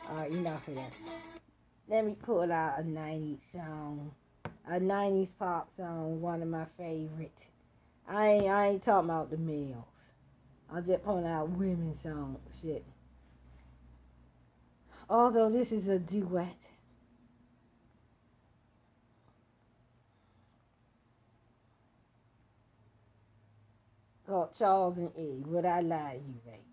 Alright, 0.08 0.32
enough 0.32 0.66
of 0.68 0.74
that. 0.76 0.92
Let 1.88 2.06
me 2.06 2.16
pull 2.22 2.50
out 2.50 2.80
a 2.80 2.82
90s 2.82 3.38
song. 3.52 4.12
A 4.68 4.80
90s 4.80 5.28
pop 5.38 5.68
song, 5.76 6.20
one 6.20 6.42
of 6.42 6.48
my 6.48 6.64
favorites. 6.78 7.49
I 8.11 8.26
ain't, 8.28 8.48
I 8.48 8.68
ain't 8.70 8.84
talking 8.84 9.08
about 9.08 9.30
the 9.30 9.36
males. 9.36 9.84
I'm 10.72 10.84
just 10.84 11.04
pulling 11.04 11.26
out 11.26 11.48
women's 11.50 12.02
song 12.02 12.38
shit. 12.61 12.84
Although 15.08 15.48
this 15.48 15.70
is 15.70 15.86
a 15.88 15.98
duet. 15.98 16.56
Called 24.26 24.56
Charles 24.58 24.96
and 24.98 25.11
E. 25.16 25.42
Would 25.46 25.64
I 25.64 25.80
lie 25.80 26.12
to 26.12 26.18
you, 26.18 26.34
baby? 26.44 26.69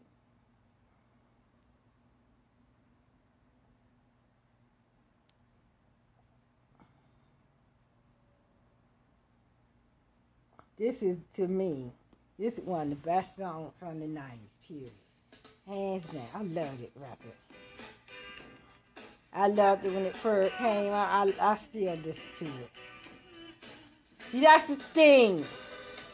This 10.78 11.02
is 11.02 11.18
to 11.34 11.48
me, 11.48 11.92
this 12.38 12.54
is 12.54 12.64
one 12.64 12.84
of 12.84 12.90
the 12.90 12.96
best 12.98 13.36
songs 13.36 13.74
from 13.80 14.00
the 14.00 14.06
90s, 14.06 14.22
period. 14.68 14.92
Hands 15.68 16.04
down. 16.14 16.28
I 16.36 16.44
loved 16.44 16.82
it 16.82 16.92
record. 16.96 17.34
I 19.34 19.48
loved 19.48 19.86
it 19.86 19.94
when 19.94 20.06
it 20.06 20.16
first 20.16 20.54
came 20.58 20.94
out. 20.94 21.34
I, 21.40 21.52
I 21.52 21.56
still 21.56 21.96
listen 21.96 22.24
to 22.38 22.46
it. 22.46 22.70
See, 24.28 24.42
that's 24.42 24.66
the 24.66 24.76
thing. 24.76 25.46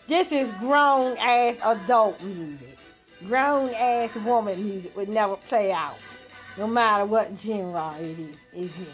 This 0.07 0.31
is 0.31 0.49
grown 0.59 1.17
ass 1.17 1.57
adult 1.63 2.21
music. 2.23 2.77
Grown 3.27 3.69
ass 3.73 4.15
woman 4.15 4.63
music 4.63 4.95
would 4.95 5.09
never 5.09 5.35
play 5.35 5.73
out, 5.73 5.97
no 6.57 6.67
matter 6.67 7.05
what 7.05 7.37
genre 7.37 7.95
it 7.99 8.37
is, 8.53 8.77
in. 8.77 8.87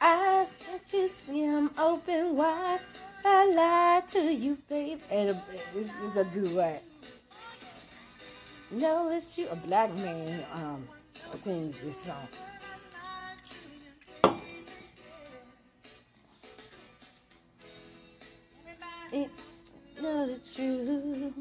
I 0.00 0.46
let 0.70 0.92
you 0.92 1.10
see 1.26 1.46
them 1.46 1.70
open 1.78 2.36
wide. 2.36 2.80
I 3.24 3.52
lied 3.52 4.08
to 4.08 4.20
you, 4.32 4.58
babe. 4.68 5.00
And 5.10 5.30
a, 5.30 5.42
this 5.72 5.86
is 5.86 6.16
a 6.16 6.24
duet. 6.24 6.82
No, 8.70 9.10
it's 9.10 9.38
you. 9.38 9.48
A 9.48 9.56
black 9.56 9.94
man 9.94 10.44
um 10.52 10.86
sings 11.42 11.76
this 11.82 11.96
song. 12.04 12.28
It's 19.12 19.30
not 20.00 20.28
the 20.28 20.40
truth. 20.54 21.32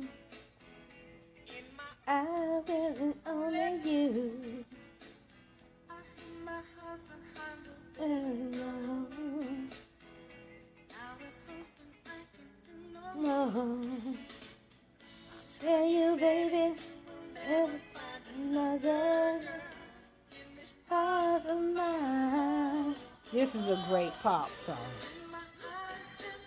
This 23.54 23.66
is 23.66 23.70
a 23.70 23.86
great 23.88 24.14
pop 24.24 24.50
song. 24.58 24.78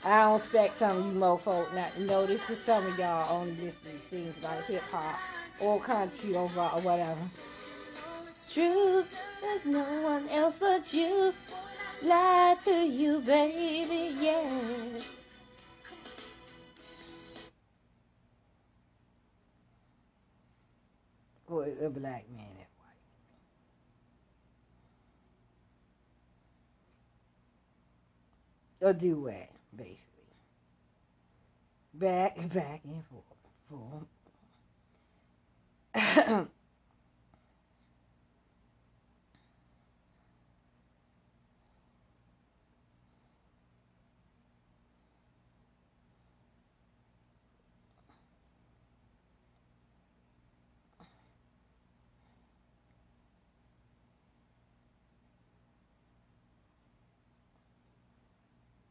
I 0.05 0.25
don't 0.25 0.37
expect 0.39 0.75
some 0.75 0.97
of 0.97 1.07
you 1.07 1.13
mofo 1.13 1.73
not 1.73 1.95
to 1.95 2.03
notice 2.03 2.41
because 2.41 2.59
some 2.59 2.85
of 2.85 2.99
y'all 2.99 3.33
only 3.33 3.53
listen 3.63 3.81
to 3.83 3.99
things 4.11 4.35
like 4.43 4.65
hip 4.65 4.83
hop 4.91 5.17
or 5.61 5.81
country 5.81 6.35
or, 6.35 6.51
or 6.57 6.81
whatever. 6.81 7.21
Truth, 8.51 9.07
there's 9.41 9.67
no 9.67 9.85
one 10.03 10.29
else 10.31 10.57
but 10.59 10.93
you. 10.93 11.33
Lie 12.03 12.57
to 12.65 12.73
you, 12.73 13.21
baby, 13.21 14.17
yeah. 14.21 14.99
A 28.87 28.95
duet 28.95 29.51
basically. 29.77 30.07
Back 31.95 32.37
back 32.55 32.83
and 32.85 33.05
forth. 33.07 34.07
forth. 35.95 36.49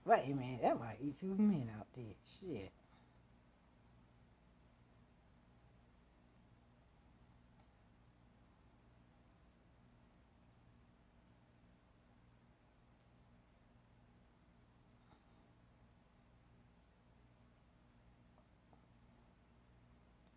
Wait 0.05 0.25
a 0.31 0.35
minute, 0.35 0.61
that 0.61 0.79
might 0.79 1.01
be 1.01 1.13
two 1.19 1.35
men 1.35 1.67
out 1.75 1.87
there. 1.95 2.05
Shit. 2.39 2.71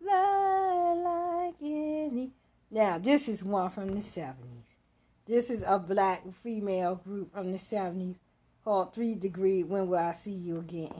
Like 0.01 1.55
any. 1.61 2.31
Now, 2.71 2.97
this 2.97 3.29
is 3.29 3.43
one 3.43 3.69
from 3.69 3.89
the 3.89 4.01
70s. 4.01 4.35
This 5.27 5.51
is 5.51 5.63
a 5.67 5.77
black 5.77 6.23
female 6.43 6.95
group 6.95 7.31
from 7.31 7.51
the 7.51 7.59
70s 7.59 8.15
called 8.69 8.93
Three 8.93 9.15
Degree 9.15 9.63
When 9.63 9.87
Will 9.87 9.97
I 9.97 10.11
See 10.11 10.29
You 10.29 10.59
Again? 10.59 10.93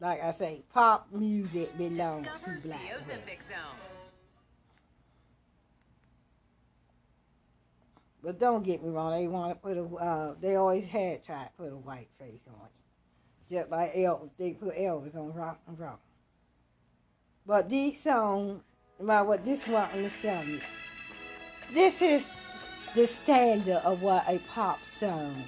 Like 0.00 0.22
I 0.22 0.30
say, 0.30 0.62
pop 0.72 1.08
music 1.12 1.76
belongs 1.76 2.26
Discover 2.26 2.56
to 2.56 2.62
black 2.62 2.80
women. 2.80 3.20
But 8.22 8.38
don't 8.38 8.62
get 8.62 8.82
me 8.82 8.88
wrong, 8.88 9.12
they 9.12 9.28
want 9.28 9.50
to 9.50 9.56
put 9.56 9.76
a, 9.76 9.84
uh, 9.84 10.34
they 10.40 10.56
always 10.56 10.86
had 10.86 11.22
tried 11.22 11.48
to 11.48 11.50
put 11.58 11.70
a 11.70 11.76
white 11.76 12.08
face 12.18 12.40
on 12.48 12.64
it. 12.64 13.54
Just 13.54 13.70
like 13.70 13.94
Elvis, 13.94 14.30
they 14.38 14.52
put 14.52 14.74
Elvis 14.74 15.14
on 15.16 15.34
Rock 15.34 15.60
and 15.68 15.78
Roll. 15.78 15.98
But 17.44 17.68
these 17.68 18.00
songs, 18.00 18.62
about 18.98 19.26
what 19.26 19.44
this 19.44 19.66
one 19.66 19.90
in 19.90 20.04
the 20.04 20.08
70s, 20.08 20.62
this 21.74 22.00
is 22.00 22.26
the 22.94 23.06
standard 23.06 23.82
of 23.84 24.00
what 24.00 24.24
a 24.26 24.38
pop 24.48 24.82
song. 24.82 25.44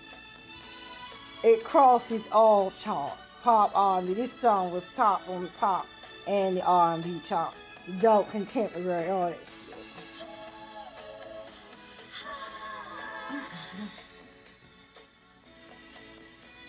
It 1.44 1.62
crosses 1.62 2.28
all 2.32 2.70
charts. 2.72 3.22
Pop 3.42 3.70
R&B. 3.74 4.14
This 4.14 4.32
song 4.40 4.72
was 4.72 4.82
top 4.94 5.28
on 5.28 5.44
the 5.44 5.48
pop 5.60 5.86
and 6.26 6.56
the 6.56 6.64
R&B 6.64 7.20
chart. 7.20 7.54
Adult 7.86 8.28
contemporary, 8.30 9.08
all 9.08 9.28
that 9.30 9.38
shit. 9.38 9.76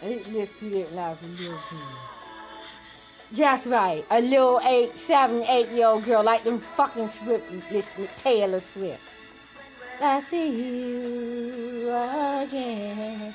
I 0.02 0.08
used 0.08 0.26
to 0.26 0.32
listen 0.32 0.70
to 0.70 0.78
it 0.78 0.90
when 0.92 1.00
I 1.00 1.10
was 1.10 1.24
a 1.24 1.28
little 1.28 1.60
girl. 1.70 2.10
That's 3.32 3.68
right, 3.68 4.06
a 4.10 4.22
little 4.22 4.62
eight, 4.64 4.98
seven, 4.98 5.44
eight 5.44 5.70
year 5.70 5.88
old 5.88 6.06
girl 6.06 6.24
like 6.24 6.44
them 6.44 6.60
fucking 6.60 7.10
Swift, 7.10 7.52
listening 7.72 8.08
to 8.08 8.16
Taylor 8.16 8.60
Swift. 8.60 9.02
I 10.02 10.22
see 10.22 10.50
you 10.50 11.90
again. 11.90 13.34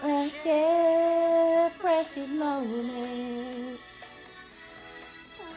Share 0.00 1.70
precious 1.80 2.28
moments. 2.28 3.82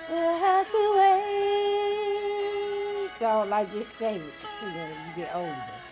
We'll 0.10 0.38
have 0.39 0.72
to 0.72 0.96
wait. 0.98 1.92
So 3.20 3.46
like 3.48 3.72
just 3.72 3.96
stay 3.96 4.16
with 4.16 4.24
you 4.26 4.50
too 4.60 4.66
when 4.66 4.89
you 4.89 5.14
get 5.16 5.36
older. 5.36 5.91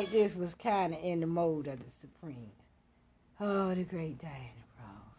Like 0.00 0.10
this 0.12 0.34
was 0.34 0.54
kind 0.54 0.94
of 0.94 1.00
in 1.02 1.20
the 1.20 1.26
mode 1.26 1.66
of 1.66 1.78
the 1.78 1.90
Supremes. 1.90 2.38
Oh, 3.38 3.74
the 3.74 3.84
great 3.84 4.18
Diana 4.18 4.64
Ross. 4.78 5.18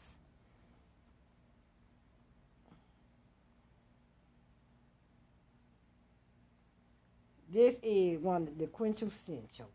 This 7.53 7.75
is 7.83 8.19
one 8.19 8.47
of 8.47 8.57
the 8.57 8.65
quintessential 8.65 9.69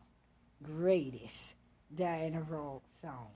greatest 0.61 1.55
Diana 1.95 2.41
Ross 2.49 2.83
song. 3.01 3.29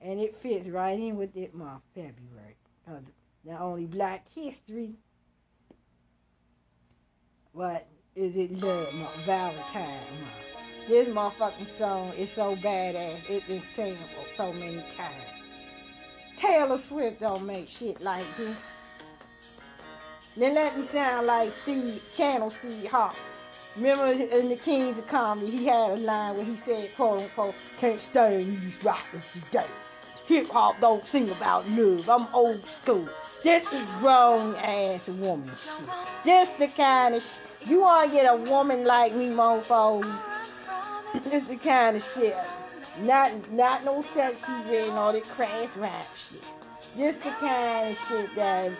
And 0.00 0.18
it 0.18 0.36
fits 0.38 0.66
right 0.66 0.98
in 0.98 1.16
with 1.16 1.36
it 1.36 1.54
month, 1.54 1.82
February. 1.94 2.56
Uh, 2.88 2.94
because 2.94 3.14
not 3.44 3.60
only 3.60 3.86
Black 3.86 4.26
History, 4.34 4.94
but 7.54 7.86
is 8.14 8.36
it 8.36 8.52
Love 8.60 8.92
Month, 8.92 9.16
Valentine 9.24 9.86
Month. 9.86 10.86
This 10.86 11.08
motherfucking 11.08 11.78
song 11.78 12.12
is 12.14 12.30
so 12.30 12.56
badass. 12.56 13.18
It's 13.28 13.46
been 13.46 13.62
sampled 13.72 14.26
so 14.36 14.52
many 14.52 14.82
times. 14.94 15.14
Taylor 16.36 16.76
Swift 16.76 17.20
don't 17.20 17.46
make 17.46 17.68
shit 17.68 18.02
like 18.02 18.26
this. 18.36 18.58
Then 20.36 20.54
let 20.54 20.76
me 20.76 20.84
sound 20.84 21.26
like 21.26 21.52
Steve, 21.52 22.02
Channel 22.12 22.50
Steve 22.50 22.90
Harvey. 22.90 23.18
Remember 23.76 24.06
in 24.08 24.48
the 24.50 24.56
Kings 24.56 24.98
of 24.98 25.06
Comedy, 25.06 25.50
he 25.50 25.66
had 25.66 25.92
a 25.92 25.96
line 25.96 26.36
where 26.36 26.44
he 26.44 26.56
said, 26.56 26.90
quote 26.94 27.22
unquote, 27.22 27.54
can't 27.78 27.98
stand 27.98 28.40
these 28.40 28.82
rappers 28.84 29.26
today. 29.32 29.66
Hip 30.26 30.48
hop 30.50 30.80
don't 30.80 31.06
sing 31.06 31.28
about 31.30 31.68
love. 31.70 32.08
I'm 32.08 32.26
old 32.32 32.64
school. 32.66 33.08
This 33.42 33.64
is 33.72 33.84
grown 33.98 34.54
ass 34.56 35.08
woman 35.08 35.50
shit. 35.56 35.88
This 36.24 36.50
the 36.50 36.68
kind 36.68 37.16
of 37.16 37.22
shit. 37.22 37.68
You 37.68 37.80
want 37.80 38.10
to 38.10 38.16
get 38.16 38.32
a 38.32 38.36
woman 38.36 38.84
like 38.84 39.14
me, 39.14 39.30
mofos? 39.30 40.04
This 41.24 41.46
the 41.48 41.56
kind 41.56 41.96
of 41.96 42.04
shit. 42.04 42.36
Not 43.00 43.32
not 43.52 43.84
no 43.84 44.02
Sexyy 44.14 44.70
Red 44.70 44.88
and 44.88 44.98
all 44.98 45.12
that 45.12 45.24
crass 45.24 45.76
rap 45.76 46.06
shit. 46.16 46.42
Just 46.96 47.22
the 47.24 47.30
kind 47.30 47.90
of 47.90 47.98
shit 47.98 48.34
that 48.36 48.70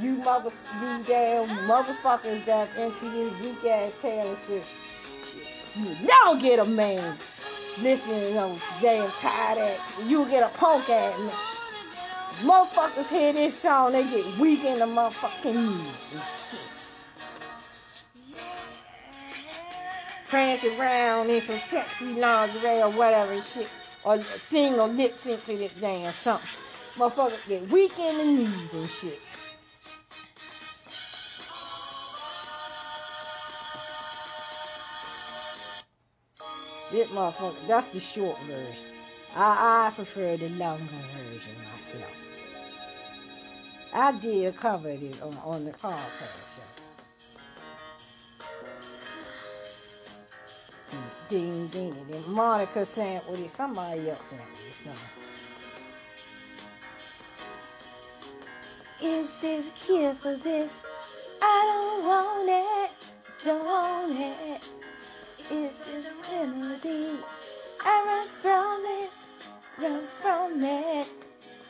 you 0.00 0.16
mother 0.16 0.50
you 0.80 1.04
damn 1.06 1.46
motherfuckers 1.68 2.44
that 2.44 2.76
into 2.76 3.08
this 3.08 3.32
weak 3.40 3.64
ass 3.64 3.92
Taylor 4.02 4.36
Swift 4.44 4.68
shit. 5.24 5.46
You 5.76 5.96
never 6.06 6.40
get 6.40 6.58
a 6.58 6.64
man 6.64 7.16
listening 7.82 8.20
to 8.20 8.34
those 8.34 8.60
damn 8.80 9.10
tired 9.10 9.58
ass. 9.58 9.92
You 10.06 10.26
get 10.26 10.42
a 10.42 10.48
punk 10.56 10.88
ass 10.88 11.18
man. 11.18 11.30
Motherfuckers 12.42 13.08
hear 13.08 13.32
this 13.32 13.58
song, 13.58 13.92
they 13.92 14.02
get 14.02 14.38
weak 14.38 14.64
in 14.64 14.78
the 14.78 14.86
motherfucking 14.86 15.54
knees 15.54 15.94
and 16.12 16.22
shit. 16.50 16.60
Prance 20.28 20.64
around 20.64 21.30
in 21.30 21.40
some 21.42 21.60
sexy 21.68 22.14
lingerie 22.14 22.82
or 22.82 22.90
whatever 22.90 23.32
and 23.32 23.44
shit. 23.44 23.68
Or 24.04 24.20
sing 24.20 24.74
or 24.74 24.88
lip 24.88 25.16
sync 25.16 25.44
to 25.44 25.56
this 25.56 25.74
damn 25.74 26.12
something. 26.12 26.48
Motherfuckers 26.94 27.48
get 27.48 27.68
weak 27.70 27.98
in 27.98 28.18
the 28.18 28.24
knees 28.24 28.74
and 28.74 28.90
shit. 28.90 29.20
This 36.90 37.08
motherfucker, 37.08 37.66
that's 37.66 37.88
the 37.88 38.00
short 38.00 38.38
version. 38.42 38.86
I, 39.34 39.88
I 39.88 39.90
prefer 39.94 40.36
the 40.36 40.48
longer 40.50 40.84
version 40.84 41.54
myself. 41.72 42.10
I 43.92 44.12
did 44.12 44.56
cover 44.56 44.90
it 44.90 45.22
on, 45.22 45.36
on 45.44 45.64
the 45.64 45.72
podcast. 45.72 46.44
Ding, 51.28 51.68
ding, 51.72 51.92
ding, 51.92 52.06
ding. 52.10 52.30
Monica 52.30 52.84
sampled 52.84 53.38
it. 53.40 53.50
Somebody 53.50 54.10
else 54.10 54.20
sampled 54.28 54.48
it. 54.58 54.74
Something. 54.84 55.24
Is 59.02 59.28
this 59.40 59.66
cure 59.84 60.14
for 60.14 60.36
this? 60.36 60.80
I 61.42 61.60
don't 61.72 62.06
want 62.06 62.48
it. 62.48 62.90
Don't 63.44 63.64
want 63.64 64.18
it. 64.18 64.83
Is 65.50 65.70
this 65.86 66.06
a 66.06 66.08
remedy? 66.32 67.10
I 67.84 68.02
run 68.06 68.28
from 68.40 68.82
it. 68.86 69.10
Run 69.78 70.02
from 70.22 70.62
it. 70.62 71.06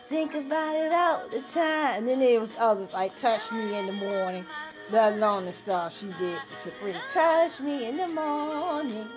Think 0.09 0.35
about 0.35 0.75
it 0.77 0.93
all 0.93 1.29
the 1.29 1.41
time. 1.53 1.99
And 1.99 2.09
then 2.09 2.21
there 2.21 2.41
was 2.41 2.57
others 2.59 2.93
like 2.93 3.19
Touch 3.19 3.51
Me 3.51 3.77
in 3.77 3.87
the 3.87 3.93
Morning. 3.93 4.47
The 4.91 5.51
stuff 5.51 5.99
she 5.99 6.07
did. 6.07 6.39
To 6.39 6.57
Supreme. 6.57 6.95
Touch 7.13 7.59
me 7.59 7.89
in 7.89 7.97
the 7.97 8.07
morning. 8.07 9.09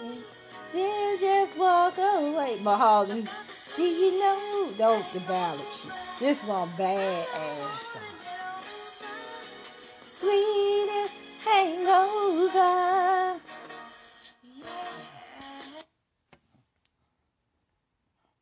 Then 0.74 1.20
just 1.20 1.58
walk 1.58 1.97
away. 1.99 2.60
Mahogany. 2.62 3.28
Do 3.76 3.84
you 3.84 4.20
know? 4.20 4.72
Those 4.76 5.03
the 5.14 5.20
ballad 5.20 5.62
shit. 5.80 5.91
This 6.20 6.41
one 6.43 6.70
bad 6.78 7.28
ass 7.36 7.82
song. 7.93 8.01
Sweetest 10.03 11.14
hangover. 11.45 12.16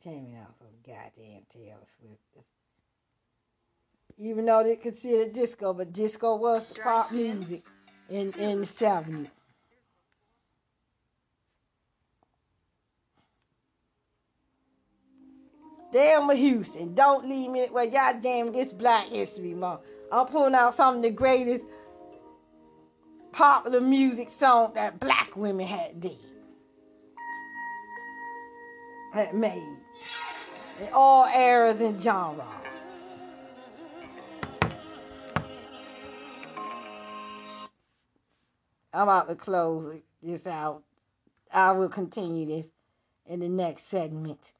Came 0.05 0.35
out 0.39 0.55
from 0.59 0.67
goddamn 0.85 1.41
Taylor 1.49 1.81
Swift. 1.97 2.45
Even 4.19 4.45
though 4.45 4.61
they 4.63 4.75
considered 4.75 5.33
disco, 5.33 5.73
but 5.73 5.91
disco 5.91 6.35
was 6.35 6.63
the 6.67 6.79
pop 6.79 7.11
music 7.11 7.63
in, 8.07 8.31
in 8.33 8.59
the 8.59 8.67
70s. 8.67 9.29
Damn 15.91 16.29
Houston, 16.29 16.93
don't 16.93 17.27
leave 17.27 17.49
me. 17.49 17.67
Well, 17.71 17.85
y'all 17.85 18.13
damn 18.21 18.53
this 18.53 18.71
Black 18.71 19.07
History 19.07 19.55
Month. 19.55 19.81
I'm 20.11 20.27
pulling 20.27 20.53
out 20.53 20.75
some 20.75 20.97
of 20.97 21.01
the 21.01 21.09
greatest 21.09 21.63
popular 23.31 23.81
music 23.81 24.29
song 24.29 24.73
that 24.75 24.99
black 24.99 25.35
women 25.35 25.65
had 25.65 25.99
did. 25.99 26.19
Had 29.11 29.33
made. 29.33 29.77
In 30.79 30.89
all 30.93 31.25
eras 31.25 31.79
and 31.79 32.01
genres. 32.01 32.45
I'm 38.93 39.03
about 39.03 39.27
to 39.29 39.35
close 39.35 40.01
this 40.21 40.47
out. 40.47 40.83
I 41.51 41.71
will 41.71 41.89
continue 41.89 42.45
this 42.45 42.67
in 43.25 43.39
the 43.39 43.49
next 43.49 43.89
segment. 43.89 44.53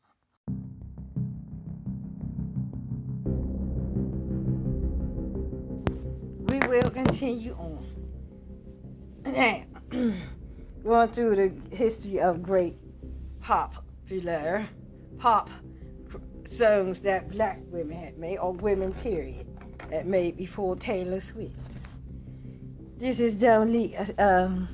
We 6.47 6.59
will 6.68 6.89
continue 6.91 7.53
on. 7.53 7.86
Going 10.84 11.09
through 11.09 11.36
the 11.36 11.76
history 11.76 12.20
of 12.20 12.43
great 12.43 12.78
pop 13.41 13.86
popular 14.05 14.68
pop 15.18 15.49
songs 16.58 16.99
that 17.01 17.30
black 17.32 17.60
women 17.72 17.97
had 17.97 18.18
made, 18.18 18.38
or 18.38 18.53
women 18.53 18.93
period, 18.93 19.45
had 19.91 20.06
made 20.06 20.38
before 20.38 20.76
Taylor 20.76 21.20
Swift. 21.20 21.53
This 22.97 23.20
is 23.20 23.34
Don't 23.36 23.72
Leave, 23.72 24.20
um, 24.20 24.70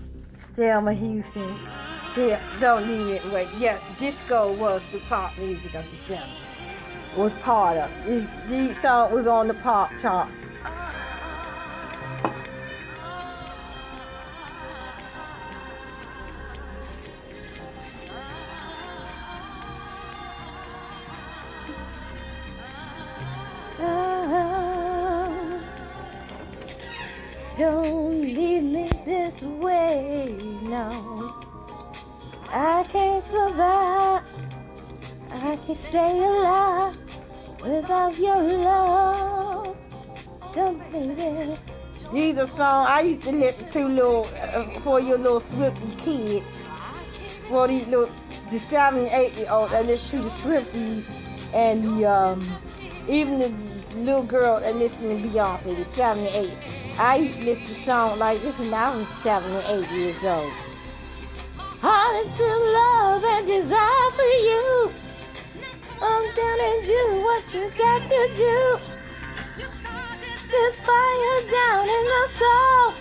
Thelma 0.55 0.93
Houston. 0.93 1.57
Don't 2.15 2.88
Leave 2.88 3.15
It 3.15 3.32
Wait. 3.32 3.47
Yeah, 3.57 3.79
disco 3.97 4.53
was 4.53 4.82
the 4.91 4.99
pop 5.01 5.38
music 5.38 5.73
of 5.73 5.86
the 5.89 5.97
70s. 6.13 6.27
Was 7.17 7.32
part 7.41 7.77
of 7.77 7.89
this. 8.05 8.29
This 8.47 8.82
song 8.82 9.13
was 9.13 9.27
on 9.27 9.47
the 9.47 9.53
pop 9.55 9.91
chart. 10.01 10.29
I 35.72 35.74
can't 35.74 35.86
stay 35.86 36.19
alive 36.19 36.97
without 37.63 38.19
your 38.19 38.43
love. 38.43 39.78
Don't 40.53 40.91
baby. 40.91 41.57
These 42.11 42.38
are 42.39 42.47
songs 42.47 42.88
I 42.89 43.01
used 43.01 43.22
to 43.24 43.32
listen 43.32 43.69
to 43.69 43.88
little 43.88 44.30
uh, 44.41 44.82
for 44.82 44.99
your 44.99 45.17
little 45.17 45.39
Swifty 45.39 45.95
kids. 45.95 46.51
For 47.47 47.69
these 47.69 47.88
little 47.88 48.09
the 48.49 48.59
seven, 48.59 49.07
eight 49.11 49.34
year 49.36 49.49
olds 49.49 49.72
that 49.72 49.86
listen 49.86 50.24
to 50.24 50.26
the 50.26 50.36
Swifties 50.41 51.05
and 51.53 52.01
the 52.01 52.05
um 52.05 52.59
even 53.07 53.39
the 53.39 53.49
little 53.97 54.24
girl 54.24 54.59
that 54.59 54.76
listen 54.76 55.03
to 55.03 55.26
Beyonce, 55.26 55.78
the 55.78 55.86
seven 55.86 56.26
and 56.26 56.36
eight. 56.36 56.57
I 56.99 57.15
used 57.15 57.38
to 57.38 57.43
listen 57.45 57.67
to 57.67 57.76
songs 57.86 58.19
like 58.19 58.41
this 58.41 58.59
when 58.59 58.74
I 58.74 58.93
was 58.93 59.07
seven 59.24 59.49
and 59.53 59.86
eight 59.86 59.91
years 59.91 60.22
old. 60.22 60.51
Honest 61.82 62.36
to 62.36 62.57
love 62.74 63.24
and 63.24 63.47
desire 63.47 64.11
for 64.11 64.22
you. 64.24 64.91
I'm 66.02 66.36
down 66.36 66.60
and 66.60 66.86
do 66.86 67.22
what 67.24 67.54
you 67.54 67.72
got 67.78 68.02
to 68.02 68.22
do. 68.36 68.80
This 70.49 70.80
fire 70.80 71.41
down 71.49 71.88
in 71.88 72.06
the 72.14 72.24
soul. 72.39 72.93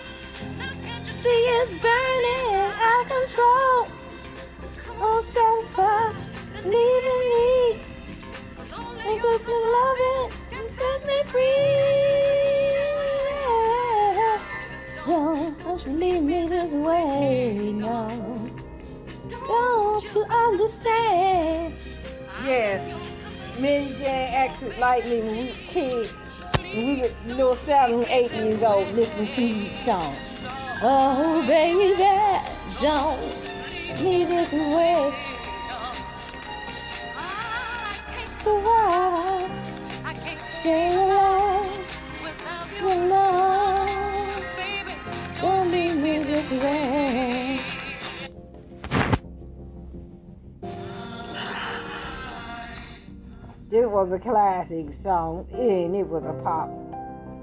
See 1.21 1.41
it's 1.57 1.71
burning 1.81 2.55
out 2.89 3.01
of 3.01 3.09
control. 3.09 3.87
Won't 4.99 5.25
satisfy, 5.25 6.13
leaving 6.63 7.23
me. 7.33 7.81
Think 9.03 9.21
can 9.21 9.61
love 9.75 9.97
it 9.99 10.41
set 10.77 11.05
me 11.07 11.17
free. 11.31 11.61
Don't 15.05 15.85
you 15.85 15.91
leave 15.93 16.23
me 16.23 16.47
this 16.47 16.71
way, 16.71 17.71
no. 17.73 18.51
Don't 19.27 20.03
you 20.13 20.23
understand? 20.23 21.73
Yes, 22.43 22.81
Mary 23.59 23.93
Jane 23.99 24.33
acted 24.33 24.77
like 24.79 25.05
me 25.05 25.21
when 25.21 25.31
we 25.31 25.47
were 25.49 25.53
kids. 25.53 26.09
When 26.57 26.87
we 26.87 27.01
were 27.01 27.35
little 27.35 27.55
seven, 27.55 28.03
eight 28.09 28.31
years 28.31 28.63
old, 28.63 28.87
listening 28.95 29.27
to 29.27 29.35
these 29.35 29.85
songs. 29.85 30.17
Oh, 30.81 31.45
baby, 31.45 31.95
don't 32.81 33.21
leave 34.01 34.31
it 34.31 34.51
away. 34.53 35.13
So 38.43 38.55
why 38.59 39.49
stay 40.49 40.95
alive? 40.95 41.69
Your 42.79 43.07
love, 43.07 44.45
don't 45.39 45.71
leave 45.71 45.95
me 45.97 46.23
this 46.23 46.49
way. 46.49 47.40
It 53.71 53.89
was 53.89 54.11
a 54.11 54.19
classic 54.19 54.87
song, 55.01 55.47
and 55.53 55.95
it 55.95 56.05
was 56.05 56.25
a 56.25 56.33
pop. 56.43 56.69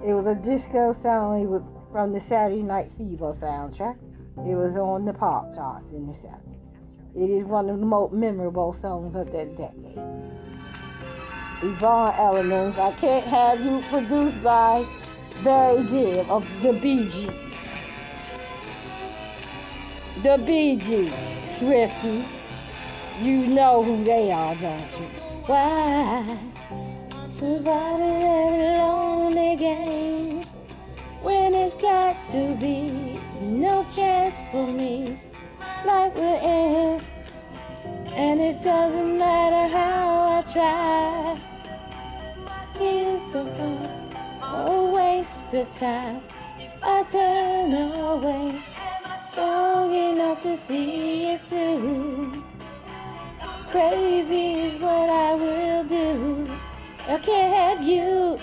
It 0.06 0.12
was 0.12 0.26
a 0.26 0.34
disco 0.34 0.94
song. 1.02 1.40
It 1.40 1.46
was 1.46 1.62
from 1.90 2.12
the 2.12 2.20
Saturday 2.20 2.60
Night 2.60 2.90
Fever 2.98 3.34
soundtrack. 3.40 3.96
It 4.36 4.54
was 4.54 4.76
on 4.76 5.06
the 5.06 5.14
pop 5.14 5.54
charts 5.54 5.90
in 5.90 6.06
the 6.06 6.12
70s. 6.12 6.36
It 7.16 7.30
is 7.30 7.46
one 7.46 7.70
of 7.70 7.80
the 7.80 7.86
most 7.86 8.12
memorable 8.12 8.76
songs 8.82 9.16
of 9.16 9.32
that 9.32 9.56
decade. 9.56 9.98
Yvonne 11.62 12.14
Elliman, 12.18 12.78
I 12.78 12.92
Can't 13.00 13.24
Have 13.24 13.64
You, 13.64 13.82
produced 13.88 14.42
by 14.42 14.86
Barry 15.42 15.82
Gibb 15.84 16.28
of 16.28 16.44
the 16.62 16.74
Bee 16.74 17.08
Gees. 17.08 17.68
The 20.22 20.36
Bee 20.44 20.76
Gees, 20.76 21.10
Swifties. 21.46 22.38
You 23.18 23.46
know 23.46 23.82
who 23.82 24.04
they 24.04 24.30
are, 24.30 24.54
don't 24.56 25.00
you? 25.00 25.27
Why 25.48 26.38
survive 27.30 28.00
every 28.02 28.76
lonely 28.76 29.56
game 29.56 30.44
when 31.22 31.54
it's 31.54 31.74
got 31.76 32.16
to 32.32 32.54
be 32.60 33.18
no 33.40 33.82
chance 33.84 34.34
for 34.52 34.66
me? 34.66 35.18
Like 35.86 36.14
we're 36.16 36.40
in 36.42 37.02
and 38.12 38.40
it 38.42 38.62
doesn't 38.62 39.16
matter 39.16 39.72
how 39.72 40.36
I 40.36 40.52
try. 40.52 41.40
It's 42.78 43.34
a, 43.34 44.44
a 44.44 44.90
waste 44.92 45.54
of 45.54 45.78
time. 45.78 46.20
I 46.82 47.04
turn 47.04 47.72
away 47.72 48.62
strong 49.32 49.94
enough 49.94 50.42
to 50.42 50.58
see 50.58 51.24
it 51.32 51.40
through 51.48 52.47
Crazy 53.70 54.72
is 54.72 54.80
what 54.80 55.10
I 55.10 55.34
will 55.34 55.84
do. 55.84 56.50
I 57.06 57.18
can't 57.18 57.52
have 57.54 57.82
you. 57.86 58.38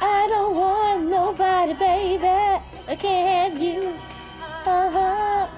I 0.00 0.26
don't 0.28 0.56
want 0.56 1.08
nobody, 1.08 1.74
baby. 1.74 2.26
I 2.26 2.96
can't 2.96 3.52
have 3.52 3.62
you. 3.62 3.94
Uh 4.66 4.90
huh. 4.90 5.48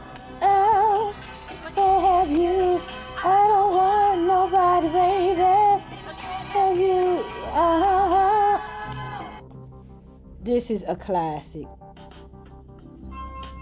Oh, 0.43 1.17
I 1.65 1.71
can't 1.71 2.03
have 2.05 2.31
you. 2.31 2.79
I 3.25 3.49
don't 3.49 3.75
want 3.75 4.21
nobody, 4.23 4.89
baby. 4.89 5.83
Have 6.53 6.77
you. 6.77 7.25
Uh 7.53 8.59
huh. 8.61 8.61
This 10.43 10.71
is 10.71 10.85
a 10.87 10.95
classic. 10.95 11.67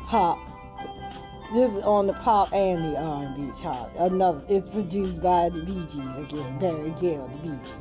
Pop 0.06 0.53
this 1.54 1.70
is 1.70 1.84
on 1.84 2.08
the 2.08 2.12
pop 2.14 2.52
and 2.52 2.84
the 2.84 2.98
R&B 2.98 3.52
chart. 3.62 3.90
Another, 3.96 4.42
it's 4.48 4.68
produced 4.70 5.22
by 5.22 5.48
the 5.48 5.60
Bee 5.60 5.86
Gees 5.86 6.16
again, 6.16 6.58
Barry 6.58 6.92
Gibb, 7.00 7.30
the 7.32 7.38
Bee 7.38 7.58
Gees. 7.64 7.72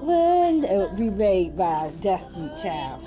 When 0.00 0.64
it 0.64 0.90
remade 0.96 1.56
by 1.56 1.90
Destiny 2.00 2.50
Child. 2.62 3.04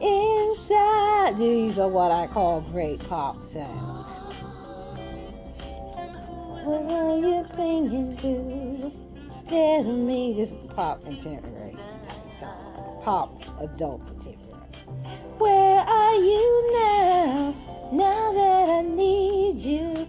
Inside, 0.00 1.38
these 1.38 1.78
are 1.78 1.88
what 1.88 2.10
I 2.10 2.26
call 2.26 2.62
great 2.62 2.98
pop 3.08 3.36
sounds. 3.52 4.08
What 6.64 6.90
are 6.90 7.18
you 7.18 7.46
clinging 7.54 8.16
to? 8.16 8.92
Scared 9.40 9.86
of 9.86 9.94
me. 9.94 10.34
This 10.34 10.50
is 10.50 10.72
pop 10.74 11.02
contemporary 11.02 11.72
type 11.72 12.40
song. 12.40 13.00
Pop 13.04 13.42
adult 13.60 14.06
contemporary. 14.06 14.39
Where 15.38 15.80
are 15.80 16.14
you 16.14 16.72
now? 16.72 17.54
Now 17.92 18.32
that 18.32 18.68
I 18.68 18.82
need 18.82 19.58
you, 19.60 20.06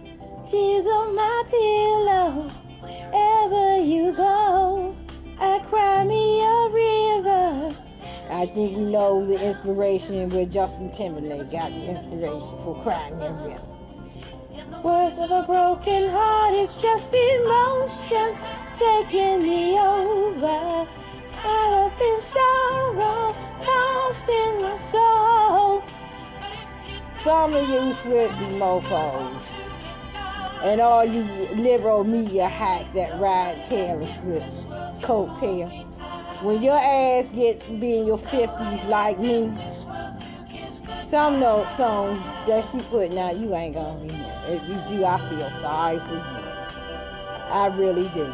tears 0.48 0.86
on 0.86 1.14
my 1.14 1.42
pillow. 1.50 2.50
Wherever 2.80 3.82
you 3.82 4.12
go, 4.12 4.94
I 5.38 5.58
cry 5.60 6.04
me 6.04 6.40
a 6.40 6.68
river. 6.70 7.76
I 8.30 8.46
think 8.46 8.72
you 8.72 8.86
know 8.86 9.26
the 9.26 9.38
inspiration 9.38 10.30
where 10.30 10.46
Justin 10.46 10.90
Timberlake 10.96 11.50
got 11.50 11.70
the 11.70 11.84
inspiration 11.90 12.58
for 12.64 12.80
crying 12.82 13.14
a 13.14 13.32
river. 13.32 13.72
Words 14.82 15.20
of 15.20 15.30
a 15.30 15.42
broken 15.46 16.10
heart, 16.10 16.54
it's 16.54 16.74
just 16.74 17.12
emotion 17.12 18.36
taking 18.78 19.42
me 19.42 19.78
over. 19.78 20.88
In 21.44 22.20
sorrow, 22.20 23.34
in 24.28 24.62
my 24.62 24.76
soul. 24.90 25.82
Some 27.24 27.54
of 27.54 27.68
you 27.68 27.94
Swifty 28.02 28.44
mofos 28.58 29.42
and 30.62 30.80
all 30.80 31.04
you 31.04 31.22
liberal 31.56 32.04
media 32.04 32.48
hacks 32.48 32.88
that 32.94 33.20
ride 33.20 33.64
Taylor 33.68 34.06
Swift's 34.20 34.62
coattail. 35.04 35.68
When 36.42 36.62
your 36.62 36.78
ass 36.78 37.26
gets 37.34 37.64
to 37.66 37.78
be 37.78 37.98
in 37.98 38.06
your 38.06 38.18
50s 38.18 38.88
like 38.88 39.18
me, 39.18 39.52
some 41.10 41.34
of 41.34 41.40
those 41.40 41.76
songs 41.76 42.22
that 42.46 42.64
she 42.70 42.80
putting 42.88 43.18
out, 43.18 43.36
you 43.36 43.54
ain't 43.54 43.74
gonna 43.74 43.98
remember. 44.00 44.42
If 44.46 44.62
you 44.68 44.96
do, 44.96 45.04
I 45.04 45.18
feel 45.28 45.50
sorry 45.60 45.98
for 45.98 46.14
you. 46.14 46.42
I 47.52 47.66
really 47.76 48.08
do. 48.10 48.32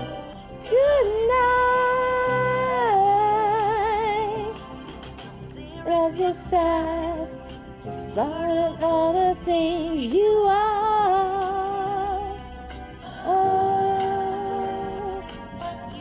Good 0.69 1.29
night. 1.29 2.38
Love 5.89 6.17
yourself, 6.17 7.31
part 8.15 8.51
of 8.51 8.83
all 8.83 9.13
the 9.15 9.35
things 9.47 10.13
you 10.13 10.45
are. 10.47 12.39
Oh, 13.25 15.23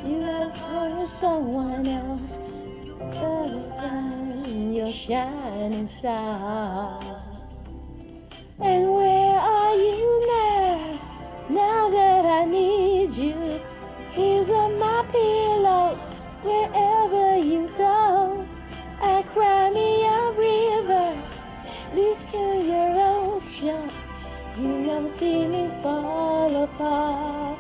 you 0.04 0.20
have 0.24 0.52
for 0.58 1.08
someone 1.22 1.88
else. 1.88 2.20
Gotta 3.00 3.64
find 3.80 4.76
your 4.76 4.92
shining 4.92 5.88
star. 6.00 7.24
And 8.60 8.92
where 8.92 9.40
are 9.40 9.76
you 9.76 10.28
now? 10.28 11.00
Now 11.50 11.90
that 11.92 12.26
I 12.26 12.44
need 12.44 13.14
you, 13.14 13.62
tears 14.14 14.50
on 14.50 14.78
my 14.78 15.06
pillow. 15.14 15.98
Wherever 16.44 16.87
See 24.98 25.46
me 25.46 25.70
fall 25.84 26.64
apart. 26.64 27.60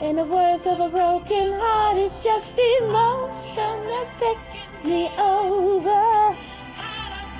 In 0.00 0.16
the 0.16 0.24
words 0.24 0.66
of 0.66 0.78
a 0.78 0.88
broken 0.88 1.52
heart, 1.52 1.96
it's 1.96 2.16
just 2.22 2.52
emotion 2.52 3.86
that's 3.86 4.20
taking 4.20 4.90
me 4.90 5.08
over. 5.18 6.36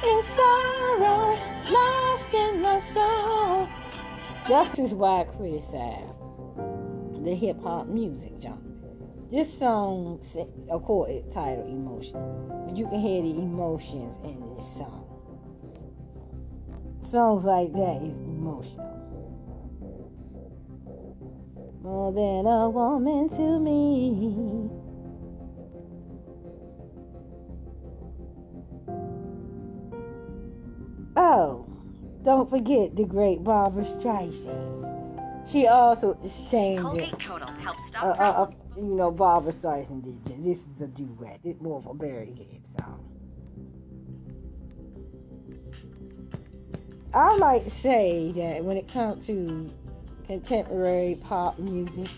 In 0.02 0.22
sorrow, 0.24 1.38
lost 1.70 2.34
in 2.34 2.62
the 2.62 2.80
soul. 2.92 3.68
That's 4.48 4.76
just 4.76 4.94
why 4.94 5.20
I 5.20 5.24
criticize 5.24 6.10
the 7.24 7.34
hip 7.34 7.62
hop 7.62 7.86
music 7.86 8.32
genre. 8.40 8.58
This 9.30 9.58
song, 9.58 10.20
of 10.70 10.84
course, 10.84 11.10
it's 11.10 11.32
titled 11.32 11.68
Emotion, 11.68 12.14
but 12.66 12.76
you 12.76 12.88
can 12.88 13.00
hear 13.00 13.22
the 13.22 13.30
emotions 13.30 14.18
in 14.24 14.40
this 14.54 14.76
song. 14.76 15.04
Songs 17.00 17.44
like 17.44 17.72
that 17.72 18.02
is 18.02 18.12
emotional. 18.12 18.95
More 21.86 22.10
than 22.10 22.48
a 22.48 22.68
woman 22.68 23.28
to 23.28 23.60
me. 23.60 24.68
Oh, 31.16 31.64
don't 32.24 32.50
forget 32.50 32.96
the 32.96 33.04
great 33.04 33.44
Barbra 33.44 33.84
Streisand. 33.84 35.48
She 35.48 35.68
also 35.68 36.18
sang 36.50 36.78
Colgate 36.78 37.20
Total 37.20 37.46
helps 37.52 37.86
stop 37.86 38.02
uh, 38.02 38.08
uh, 38.08 38.42
uh, 38.42 38.50
you 38.76 38.96
know, 38.96 39.12
Barbra 39.12 39.52
Streisand 39.52 40.02
did. 40.02 40.44
This 40.44 40.58
is 40.58 40.80
a 40.82 40.88
duet. 40.88 41.38
It's 41.44 41.60
more 41.60 41.78
of 41.78 41.86
a 41.86 41.94
Barry 41.94 42.32
Gibb 42.36 42.64
song. 42.80 43.04
I 47.14 47.36
like 47.36 47.62
to 47.62 47.70
say 47.70 48.32
that 48.32 48.64
when 48.64 48.76
it 48.76 48.88
comes 48.88 49.24
to 49.28 49.70
contemporary 50.26 51.18
pop 51.22 51.58
music, 51.58 52.08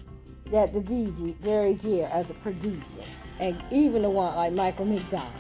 that 0.51 0.73
the 0.73 0.81
Bee 0.81 1.37
Barry 1.43 1.75
Gibb 1.75 2.09
as 2.11 2.29
a 2.31 2.35
producer, 2.35 3.03
and 3.39 3.63
even 3.71 4.03
the 4.03 4.11
one 4.11 4.35
like 4.35 4.53
Michael 4.53 4.87
McDonald, 4.87 5.33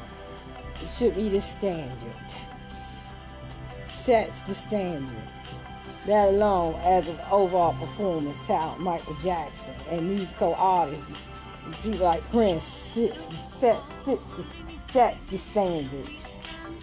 should 0.97 1.15
be 1.15 1.28
the 1.28 1.40
standard. 1.40 2.12
Sets 3.95 4.43
the 4.43 4.55
standard. 4.55 5.16
That 6.07 6.28
alone, 6.28 6.74
as 6.77 7.07
an 7.09 7.19
overall 7.31 7.74
performance 7.74 8.39
talent, 8.47 8.81
Michael 8.81 9.15
Jackson 9.16 9.74
and 9.90 10.09
musical 10.15 10.55
artists, 10.55 11.11
people 11.82 12.07
like 12.07 12.28
Prince, 12.31 12.62
sits, 12.62 13.28
sets, 13.59 13.81
sits, 14.05 14.23
sets 14.93 15.24
the 15.24 15.39
standard. 15.39 16.09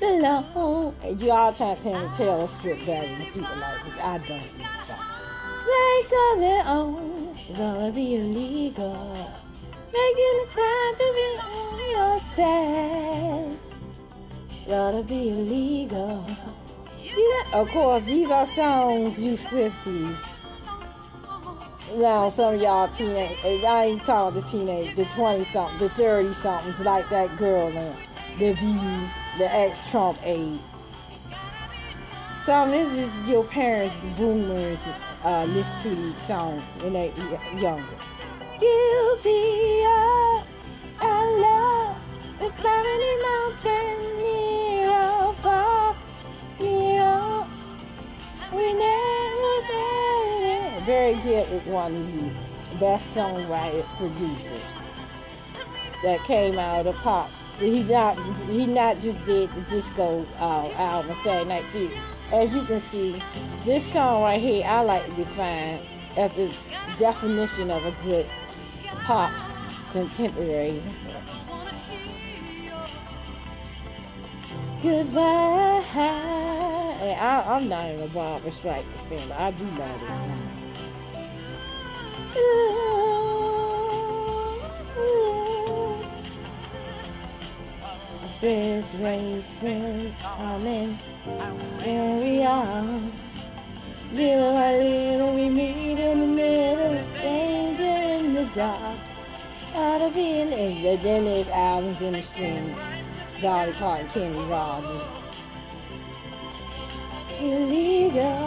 Alone, 0.02 0.94
and 1.02 1.22
y'all 1.22 1.53
trying 1.53 1.78
to 1.78 1.84
tell 1.84 2.16
Taylor 2.16 2.48
Swift 2.48 2.86
better 2.86 3.07
than 3.07 3.26
people 3.32 3.56
like 3.57 3.86
this. 3.86 3.98
I 3.98 4.18
don't 4.20 4.41
think 4.41 4.68
so. 4.85 4.85
They 5.66 6.06
got 6.10 6.38
their 6.40 6.64
own, 6.68 7.38
it's 7.50 7.58
gonna 7.58 7.92
be 7.92 8.16
illegal. 8.16 9.32
Making 9.92 10.44
a 10.44 10.48
crime 10.54 10.96
to 10.96 11.08
be 11.16 11.30
on 11.42 11.90
your 11.92 12.20
side. 12.36 13.58
Gotta 14.68 15.04
be 15.04 15.30
illegal. 15.30 16.26
Yeah, 17.02 17.60
of 17.60 17.70
course, 17.70 18.04
these 18.04 18.30
are 18.30 18.46
songs 18.48 19.22
you 19.22 19.34
Swifties. 19.34 20.18
Now, 21.96 22.30
some 22.30 22.56
of 22.56 22.62
y'all 22.62 22.88
teenage, 22.90 23.38
eh, 23.44 23.62
I 23.66 23.86
ain't 23.86 24.04
talking 24.04 24.42
the 24.42 24.48
teenage, 24.48 24.96
the 24.96 25.06
20 25.06 25.46
something, 25.46 25.78
the 25.80 25.90
30 25.90 26.34
somethings, 26.34 26.80
like 26.82 27.10
that 27.10 27.38
girl 27.38 27.68
on 27.78 27.96
The 28.38 28.54
View, 28.54 29.10
the 29.38 29.52
ex 29.54 29.80
Trump 29.90 30.20
aide. 30.24 30.60
Some 32.44 32.72
this 32.72 32.88
is 32.98 33.30
your 33.30 33.44
parents, 33.44 33.96
the 34.04 34.10
boomers, 34.10 34.80
uh, 35.26 35.44
listen 35.46 35.74
to 35.82 35.90
these 35.96 36.22
songs 36.22 36.62
when 36.82 36.94
they 36.94 37.10
y- 37.18 37.60
younger. 37.60 37.98
Guilty 38.60 39.82
of 39.84 40.46
our 41.02 41.40
love, 41.42 41.98
the 42.40 42.50
climbing 42.62 43.02
a 43.02 43.16
mountain 43.24 44.18
near 44.20 44.90
or 44.92 45.34
far, 45.42 45.96
near 46.60 47.02
or 47.04 47.48
we 48.54 48.74
never 48.74 49.54
did 49.68 50.44
it. 50.44 50.84
Very 50.86 51.16
good 51.16 51.52
with 51.52 51.66
one 51.66 51.96
of 51.96 52.14
the 52.70 52.78
best 52.80 53.14
songwriters, 53.16 53.86
producers 53.98 54.62
that 56.04 56.24
came 56.26 56.60
out 56.60 56.86
of 56.86 56.96
pop. 56.98 57.32
He 57.60 57.84
not 57.84 58.16
he 58.50 58.68
not 58.68 59.00
just 59.00 59.24
did 59.24 59.52
the 59.56 59.62
disco 59.62 60.26
uh, 60.38 60.68
album 60.74 61.16
Saturday 61.24 61.46
Night 61.50 61.66
Fever. 61.72 61.96
As 62.32 62.54
you 62.54 62.64
can 62.64 62.80
see, 62.82 63.22
this 63.64 63.86
song 63.86 64.24
right 64.24 64.42
here 64.42 64.66
I 64.66 64.82
like 64.82 65.06
to 65.06 65.12
define 65.24 65.80
as 66.18 66.32
the 66.36 66.54
definition 66.98 67.70
of 67.70 67.86
a 67.86 67.92
good 68.04 68.28
pop 69.04 69.32
contemporary. 69.92 70.82
Goodbye. 74.82 75.84
I, 75.96 77.44
I'm 77.48 77.70
not 77.70 77.86
an 77.86 78.02
a 78.02 78.08
Barbra 78.08 78.52
Streisand 78.52 78.84
fan, 79.10 79.28
but 79.30 79.40
I 79.40 79.52
do 79.52 79.64
love 79.66 80.02
this 80.02 80.14
song. 80.14 80.56
Says 88.40 88.84
racing, 88.95 90.14
coming, 90.22 90.99
we 91.86 92.44
are, 92.44 92.99
Little 94.12 94.53
by 94.53 94.78
little, 94.78 95.34
we 95.34 95.49
meet 95.49 95.99
in 95.99 96.20
the 96.20 96.28
middle, 96.28 96.98
of 96.98 97.14
danger 97.14 97.84
in 97.84 98.34
the 98.34 98.45
dark. 98.53 98.99
Out 99.74 100.02
of 100.02 100.14
be 100.14 100.41
in 100.41 100.49
then 101.02 101.26
there's 101.26 101.48
albums 101.48 102.02
in 102.02 102.14
the 102.14 102.22
stream. 102.22 102.76
Dolly 103.41 103.72
Parton, 103.74 104.07
Kenny 104.10 104.44
Rogers. 104.45 105.02
Illegal. 107.40 108.45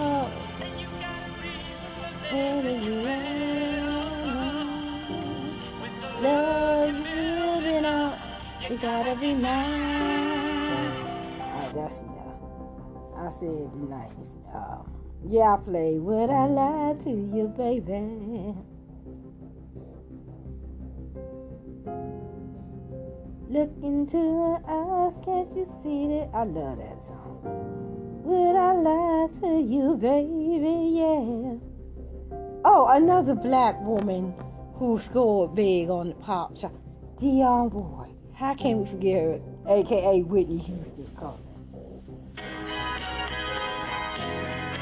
Gotta 8.80 9.16
be 9.16 9.34
mine. 9.34 10.30
Alright, 11.40 11.74
that's 11.74 12.00
enough. 12.00 12.38
I 13.16 13.30
said 13.30 13.72
the 13.72 13.86
nice. 13.88 14.30
Uh, 14.54 14.78
yeah, 15.26 15.54
I 15.54 15.56
played 15.58 16.00
Would 16.00 16.30
I 16.30 16.46
Lie 16.46 16.94
to 17.04 17.10
You, 17.10 17.52
baby? 17.56 18.54
Look 23.50 23.70
into 23.82 24.16
her 24.18 24.60
eyes, 24.68 25.14
can't 25.24 25.50
you 25.56 25.66
see 25.82 26.06
that? 26.08 26.30
I 26.34 26.44
love 26.44 26.78
that 26.78 27.06
song. 27.06 27.40
Would 28.24 28.56
I 28.56 28.72
lie 28.74 29.28
to 29.40 29.58
you, 29.58 29.96
baby? 29.96 30.98
Yeah. 30.98 31.56
Oh, 32.64 32.86
another 32.90 33.34
black 33.34 33.80
woman 33.80 34.34
who 34.74 34.98
scored 35.00 35.54
big 35.54 35.88
on 35.88 36.10
the 36.10 36.14
pop 36.16 36.56
chart. 36.56 36.74
Dionne 37.16 37.70
Boyd. 37.72 38.17
How 38.38 38.54
can 38.54 38.78
we 38.78 38.86
forget 38.86 39.20
her? 39.20 39.40
AKA 39.66 40.22
Whitney 40.22 40.58
Houston. 40.58 41.08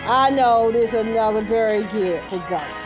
I 0.04 0.28
know 0.28 0.70
there's 0.70 0.92
another 0.92 1.40
very 1.40 1.84
good 1.84 2.22
for 2.28 2.38
Ghost. 2.50 2.85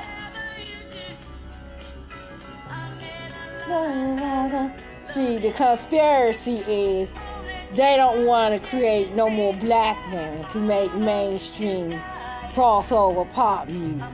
See, 5.13 5.37
the 5.39 5.51
conspiracy 5.51 6.59
is 6.67 7.09
they 7.71 7.95
don't 7.97 8.25
want 8.25 8.61
to 8.61 8.69
create 8.69 9.13
no 9.13 9.29
more 9.29 9.53
black 9.53 9.97
men 10.09 10.47
to 10.49 10.57
make 10.57 10.93
mainstream 10.93 11.91
crossover 12.53 13.31
pop 13.33 13.67
music. 13.67 14.07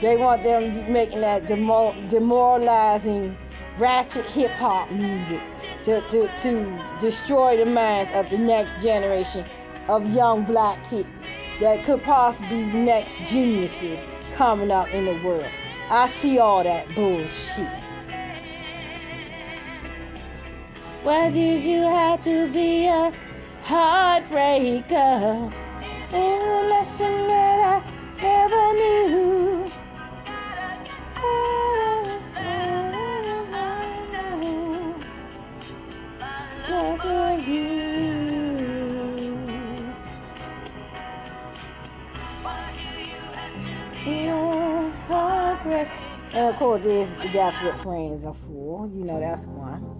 They 0.00 0.16
want 0.16 0.42
them 0.42 0.92
making 0.92 1.20
that 1.20 1.46
demoralizing 1.46 3.36
ratchet 3.78 4.26
hip 4.26 4.50
hop 4.52 4.90
music 4.90 5.40
to, 5.84 6.00
to, 6.08 6.28
to 6.42 6.96
destroy 7.00 7.56
the 7.56 7.66
minds 7.66 8.10
of 8.14 8.28
the 8.30 8.38
next 8.38 8.82
generation 8.82 9.44
of 9.88 10.08
young 10.12 10.44
black 10.44 10.78
kids 10.90 11.08
that 11.60 11.84
could 11.84 12.02
possibly 12.02 12.64
be 12.64 12.72
the 12.72 12.78
next 12.78 13.16
geniuses 13.30 13.98
coming 14.34 14.70
up 14.70 14.88
in 14.90 15.04
the 15.04 15.20
world. 15.24 15.46
I 15.90 16.08
see 16.08 16.38
all 16.38 16.62
that 16.62 16.94
bullshit. 16.94 17.77
Why 21.08 21.30
did 21.30 21.64
you 21.64 21.80
have 21.84 22.22
to 22.24 22.52
be 22.52 22.84
a 22.84 23.10
heartbreaker? 23.64 25.50
It's 25.80 26.12
a 26.12 26.68
lesson 26.68 27.28
that 27.28 27.60
I 27.64 28.20
never 28.20 28.72
knew. 28.74 29.70
Love 36.68 37.00
for 37.00 37.32
you. 37.50 37.68
Yeah, 44.04 44.90
heartbreak. 45.08 45.88
And 46.34 46.48
of 46.48 46.56
course, 46.56 46.82
there's, 46.82 47.08
what 47.62 47.80
friends 47.80 48.26
are 48.26 48.36
for. 48.46 48.86
You 48.88 49.04
know, 49.06 49.18
that's 49.18 49.46
one. 49.46 49.97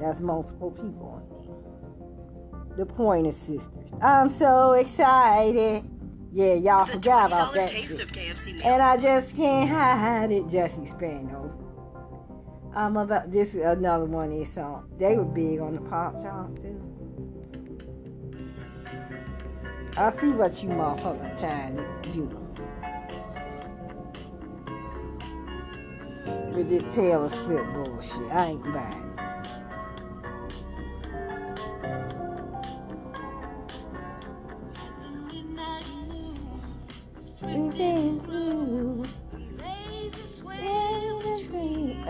That's 0.00 0.20
multiple 0.20 0.70
people 0.70 1.22
in 1.22 2.76
there. 2.76 2.86
The 2.86 2.86
Pointer 2.86 3.32
Sisters. 3.32 3.68
I'm 4.00 4.28
so 4.28 4.72
excited. 4.72 5.84
Yeah, 6.32 6.54
y'all 6.54 6.86
The 6.86 6.92
forgot 6.92 7.26
about 7.26 7.54
that 7.54 7.70
shit. 7.70 8.64
And 8.64 8.80
I 8.80 8.96
just 8.96 9.36
can't 9.36 9.68
hide 9.68 10.30
it. 10.30 10.48
Jessie 10.48 10.86
Spano. 10.86 11.52
I'm 12.74 12.96
about 12.96 13.30
this 13.30 13.54
is 13.54 13.62
another 13.62 14.04
one 14.04 14.30
of 14.32 14.38
these 14.38 14.52
songs. 14.52 14.88
They 14.98 15.16
were 15.16 15.24
big 15.24 15.58
on 15.60 15.74
the 15.74 15.80
pop 15.82 16.14
charts 16.22 16.60
too. 16.62 16.80
I 19.96 20.12
see 20.12 20.30
what 20.30 20.62
you 20.62 20.68
motherfuckers 20.70 21.40
trying 21.40 21.76
to 21.76 22.12
do. 22.12 22.22
With 26.56 26.68
this 26.70 26.94
Taylor 26.94 27.28
Swift 27.28 27.72
bullshit. 27.74 28.32
I 28.32 28.50
ain't 28.50 28.62
buying 28.72 29.09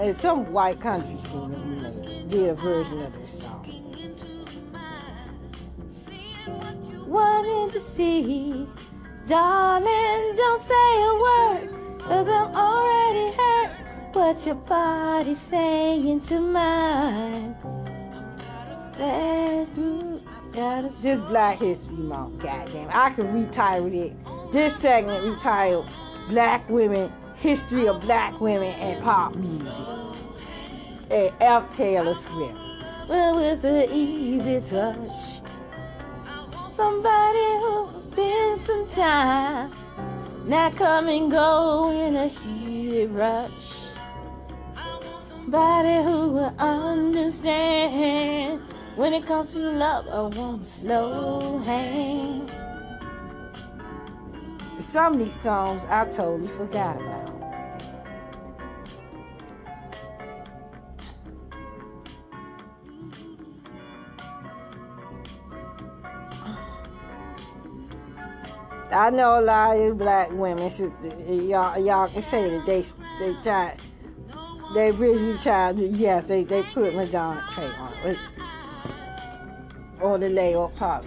And 0.00 0.16
some 0.16 0.52
white 0.52 0.80
country 0.80 1.16
singer 1.18 1.56
made, 1.58 2.28
did 2.28 2.50
a 2.50 2.54
version 2.54 3.02
of 3.02 3.12
this 3.12 3.40
song. 3.40 3.66
Wanting 7.06 7.70
to 7.70 7.80
see, 7.80 8.66
darling, 9.28 10.36
don't 10.36 10.62
say 10.62 11.02
a 11.02 11.14
word, 11.14 12.00
cause 12.00 12.28
I'm 12.28 12.54
already 12.54 13.36
hurt. 13.36 13.70
What 14.12 14.44
your 14.46 14.56
body's 14.56 15.38
saying 15.38 16.22
to 16.22 16.40
mine. 16.40 17.54
That's. 18.98 19.70
This 21.00 21.20
Black 21.20 21.58
History 21.58 21.94
Month, 21.94 22.40
goddamn. 22.40 22.88
I 22.92 23.10
could 23.10 23.32
with 23.80 23.94
it. 23.94 24.12
This 24.52 24.74
segment 24.74 25.24
retitled 25.24 25.88
Black 26.28 26.68
Women, 26.68 27.12
History 27.36 27.86
of 27.86 28.00
Black 28.00 28.40
Women 28.40 28.74
and 28.80 29.00
Pop 29.00 29.36
Music. 29.36 29.86
And 31.08 31.32
F. 31.40 31.70
Taylor 31.70 32.14
Swift. 32.14 32.58
Well, 33.08 33.36
with 33.36 33.64
an 33.64 33.88
easy 33.92 34.60
touch. 34.60 35.40
Somebody 36.74 37.58
who's 37.60 38.06
been 38.16 38.58
some 38.58 38.88
time. 38.88 39.70
Not 40.46 40.74
come 40.74 41.08
and 41.08 41.30
go 41.30 41.90
in 41.90 42.16
a 42.16 42.26
heated 42.26 43.12
rush. 43.12 43.90
Somebody 45.28 46.02
who 46.02 46.32
will 46.32 46.54
understand. 46.58 48.62
When 48.96 49.12
it 49.12 49.26
comes 49.26 49.52
to 49.52 49.60
love, 49.60 50.08
I 50.08 50.22
want 50.36 50.62
a 50.62 50.64
slow 50.64 51.58
hand. 51.58 52.50
Some 54.80 55.14
of 55.14 55.18
these 55.18 55.40
songs 55.40 55.84
I 55.84 56.04
totally 56.06 56.48
forgot 56.48 56.96
about. 57.00 57.40
I 68.92 69.10
know 69.10 69.38
a 69.38 69.42
lot 69.42 69.76
of 69.76 69.98
black 69.98 70.32
women, 70.32 70.68
y'all, 71.48 71.78
y'all 71.78 72.08
can 72.08 72.22
say 72.22 72.50
that 72.50 72.66
they 72.66 72.84
they 73.20 73.34
tried, 73.42 73.76
they 74.74 74.90
originally 74.90 75.38
tried, 75.38 75.78
yes, 75.78 76.24
they, 76.24 76.42
they 76.42 76.62
put 76.62 76.94
Madonna 76.94 77.44
on 77.56 78.16
on 80.02 80.20
the 80.20 80.26
layup 80.26 80.74
pop. 80.74 81.04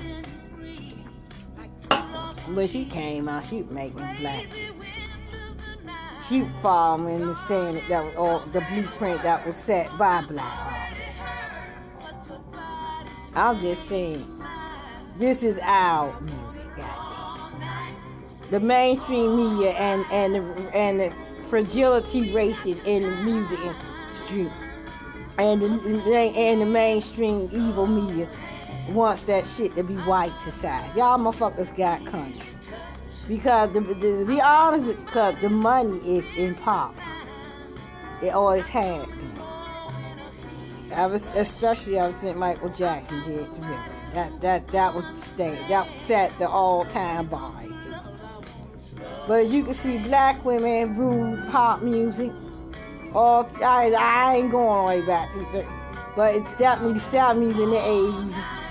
When 2.48 2.68
she 2.68 2.86
came 2.86 3.30
out, 3.30 3.44
she 3.44 3.62
was 3.62 3.72
making 3.72 4.16
black. 4.20 4.46
She 6.28 6.46
following 6.62 7.26
the 7.26 7.34
standard 7.34 7.84
that 7.88 8.04
was, 8.04 8.16
or 8.16 8.46
the 8.52 8.62
blueprint 8.62 9.24
that 9.24 9.46
was 9.46 9.56
set 9.56 9.98
by 9.98 10.22
black 10.22 10.92
artists. 10.92 11.22
I'm 13.36 13.60
just 13.60 13.88
saying, 13.88 14.28
this 15.18 15.44
is 15.44 15.60
our 15.64 16.20
music, 16.22 16.66
goddamn. 16.76 17.96
The 18.52 18.60
mainstream 18.60 19.36
media 19.38 19.72
and 19.72 20.06
and 20.12 20.36
the, 20.36 20.76
and 20.76 21.00
the 21.00 21.14
fragility 21.50 22.32
races 22.32 22.78
in 22.86 23.04
the 23.04 23.16
music 23.18 23.60
industry 23.60 24.52
and 25.38 25.62
the, 25.62 26.34
and 26.36 26.62
the 26.62 26.66
mainstream 26.66 27.50
evil 27.52 27.88
media 27.88 28.28
wants 28.90 29.24
that 29.24 29.46
shit 29.46 29.76
to 29.76 29.84
be 29.84 29.96
white 29.96 30.38
to 30.40 30.52
size. 30.52 30.96
Y'all 30.96 31.18
motherfuckers 31.18 31.76
got 31.76 32.06
country. 32.06 32.42
Because 33.28 33.72
the, 33.74 33.82
the, 33.82 33.96
to 33.96 34.26
be 34.26 34.42
honest 34.42 34.86
with 34.86 35.00
you, 35.00 35.06
because 35.06 35.36
the 35.42 35.50
money 35.50 35.98
is 36.18 36.26
in 36.38 36.56
pop. 36.56 36.96
It 38.22 38.30
always 38.30 38.68
had 38.68 39.06
been. 39.08 39.34
I 40.94 41.08
was 41.08 41.26
especially 41.36 41.98
ever 41.98 42.14
since 42.14 42.38
Michael 42.38 42.70
Jackson 42.70 43.24
did 43.24 43.54
Thriller. 43.54 43.84
That 44.12 44.42
that 44.42 44.68
that 44.70 44.94
was 44.94 45.06
the 45.06 45.20
state. 45.20 45.68
That 45.70 45.90
set 46.02 46.38
the 46.38 46.48
all 46.48 46.86
time 46.86 47.28
bar. 47.28 47.52
But 49.28 49.48
you 49.48 49.64
can 49.64 49.74
see 49.74 49.98
black 50.00 50.44
women 50.44 50.96
rule 50.96 51.38
pop 51.50 51.82
music. 51.82 52.32
All 53.14 53.50
I 53.64 53.94
I 53.98 54.36
ain't 54.36 54.52
going 54.52 54.68
all 54.68 54.88
the 54.88 55.00
way 55.00 55.06
back, 55.06 55.30
but 56.16 56.36
it's 56.36 56.54
definitely 56.54 56.94
the 56.94 57.00
70s 57.00 57.64
and 57.64 57.72
the 57.72 57.78
80s. 57.78 58.63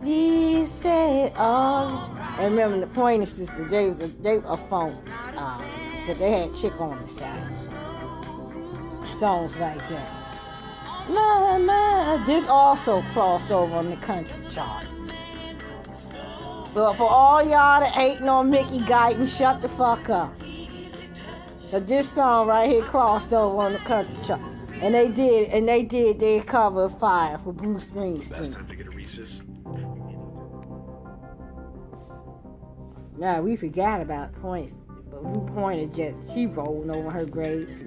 Please 0.00 0.70
say 0.70 1.30
all. 1.36 2.16
And 2.38 2.54
remember 2.54 2.80
the 2.80 2.92
Pointer 2.92 3.26
Sisters, 3.26 3.70
they 3.70 3.86
was 3.86 4.00
a, 4.00 4.08
they 4.08 4.36
a 4.36 4.56
phone. 4.56 4.94
Uh, 5.36 5.62
cause 6.06 6.16
they 6.16 6.30
had 6.30 6.54
chick 6.54 6.80
on 6.80 7.00
the 7.02 7.08
side. 7.08 7.52
Songs 9.18 9.54
like 9.56 9.86
that. 9.88 10.08
My, 11.10 11.58
my. 11.58 12.22
This 12.24 12.44
also 12.48 13.02
crossed 13.12 13.50
over 13.50 13.74
on 13.74 13.90
the 13.90 13.96
country 13.96 14.32
charts. 14.50 14.94
So 16.72 16.94
for 16.94 17.08
all 17.08 17.42
y'all 17.42 17.80
that 17.80 17.92
hating 17.92 18.28
on 18.28 18.48
Mickey 18.48 18.78
Guyton, 18.78 19.26
shut 19.26 19.60
the 19.60 19.68
fuck 19.68 20.08
up. 20.08 20.32
But 21.70 21.86
this 21.86 22.08
song 22.08 22.46
right 22.46 22.70
here 22.70 22.82
crossed 22.82 23.34
over 23.34 23.58
on 23.58 23.74
the 23.74 23.78
country 23.80 24.16
chart. 24.24 24.40
And 24.80 24.94
they 24.94 25.08
did, 25.08 25.50
and 25.50 25.68
they 25.68 25.82
did 25.82 26.20
their 26.20 26.40
cover 26.42 26.84
of 26.84 26.98
Fire 26.98 27.36
for 27.38 27.52
Bruce 27.52 27.90
Springsteen. 27.90 28.54
time 28.54 28.66
to 28.66 28.76
get 28.76 28.86
a 28.86 28.90
Reese's. 28.90 29.42
Now 33.20 33.42
we 33.42 33.54
forgot 33.54 34.00
about 34.00 34.32
points, 34.40 34.72
but 34.88 35.22
Blue 35.22 35.46
Point 35.54 35.78
is 35.82 35.94
just 35.94 36.32
she 36.32 36.46
rolling 36.46 36.90
over 36.90 37.10
her 37.10 37.26
grades. 37.26 37.82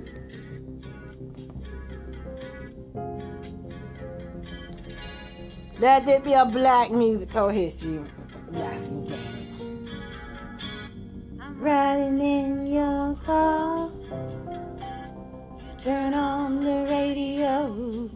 Let 5.80 6.06
there 6.06 6.20
be 6.20 6.34
a 6.34 6.46
black 6.46 6.92
musical 6.92 7.50
history 7.50 8.00
lesson, 8.52 9.08
damn 9.08 9.20
it. 9.20 9.50
Riding 11.56 12.22
in 12.22 12.68
your 12.68 13.16
car, 13.16 13.90
turn 15.84 16.14
on 16.14 16.64
the 16.64 16.86
radio, 16.88 18.08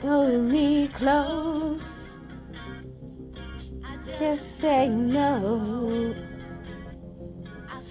hold 0.00 0.42
me 0.42 0.88
close. 0.88 1.84
Just 4.18 4.58
say 4.58 4.88
no. 4.88 6.14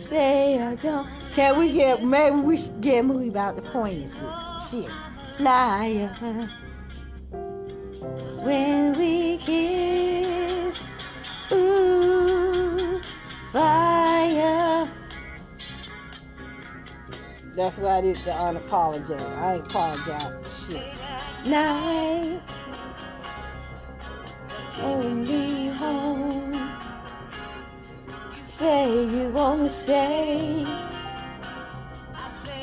Say 0.09 0.61
I 0.61 0.75
don't. 0.75 1.07
Can 1.33 1.57
we 1.57 1.71
get, 1.71 2.03
maybe 2.03 2.35
we 2.35 2.57
should 2.57 2.81
get 2.81 2.99
a 2.99 3.03
movie 3.03 3.29
about 3.29 3.55
the 3.55 3.61
pointing 3.61 4.07
system. 4.07 4.59
Shit. 4.69 4.91
Liar. 5.39 6.49
When 8.43 8.97
we 8.97 9.37
kiss, 9.37 10.77
ooh, 11.51 13.01
fire. 13.53 14.91
That's 17.55 17.77
why 17.77 17.97
I 17.97 18.01
did 18.01 18.17
the 18.17 18.31
unapologetic. 18.31 19.37
I 19.37 19.55
ain't 19.55 19.67
apologize 19.67 20.33
for 20.43 20.71
shit. 20.71 20.93
Night. 21.45 22.41
Only 24.83 25.69
home. 25.69 26.53
You 26.53 28.45
Say 28.45 29.05
you 29.05 29.29
wanna 29.29 29.69
stay. 29.69 30.65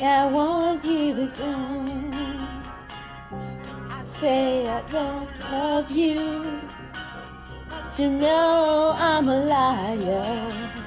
I 0.01 0.25
want 0.27 0.83
you 0.85 1.13
to 1.15 1.27
go. 1.37 1.85
Say 4.19 4.67
I 4.67 4.81
don't 4.89 5.29
love 5.51 5.91
you. 5.91 6.61
But 7.69 7.99
you 7.99 8.09
know 8.09 8.93
I'm 8.95 9.27
a 9.27 9.39
liar. 9.45 10.79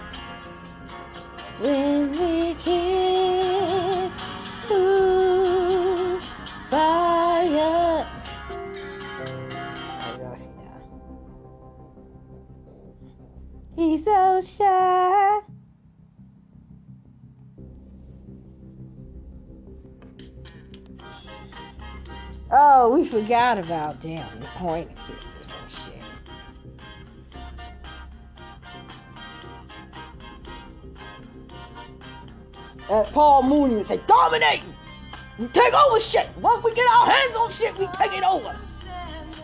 When 1.61 2.11
we 2.13 2.55
kiss, 2.55 4.13
ooh, 4.71 6.21
fire. 6.71 7.02
He's 13.83 14.05
so 14.05 14.41
shy. 14.41 15.41
Oh, 22.53 22.91
we 22.95 23.09
forgot 23.09 23.59
about 23.59 24.01
damn 24.01 24.39
the 24.39 24.47
Pointer 24.47 24.95
Sisters 25.01 25.53
and 25.61 25.73
shit. 25.73 26.03
Uh, 32.89 33.03
Paul 33.07 33.43
Mooney 33.43 33.75
would 33.75 33.87
say, 33.89 33.99
dominating! 34.07 34.63
We 35.41 35.49
take 35.49 35.75
over 35.75 35.99
shit! 35.99 36.29
Once 36.41 36.63
we 36.63 36.73
get 36.73 36.87
our 36.89 37.11
hands 37.11 37.35
on 37.35 37.51
shit, 37.51 37.77
we 37.77 37.89
take 37.89 38.17
it 38.17 38.23
over! 38.23 38.55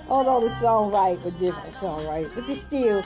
Although 0.08 0.46
the 0.46 0.54
songwriter 0.54 1.24
were 1.24 1.32
different 1.32 1.74
songwriters, 1.74 2.32
but 2.36 2.48
it's 2.48 2.60
still 2.60 3.02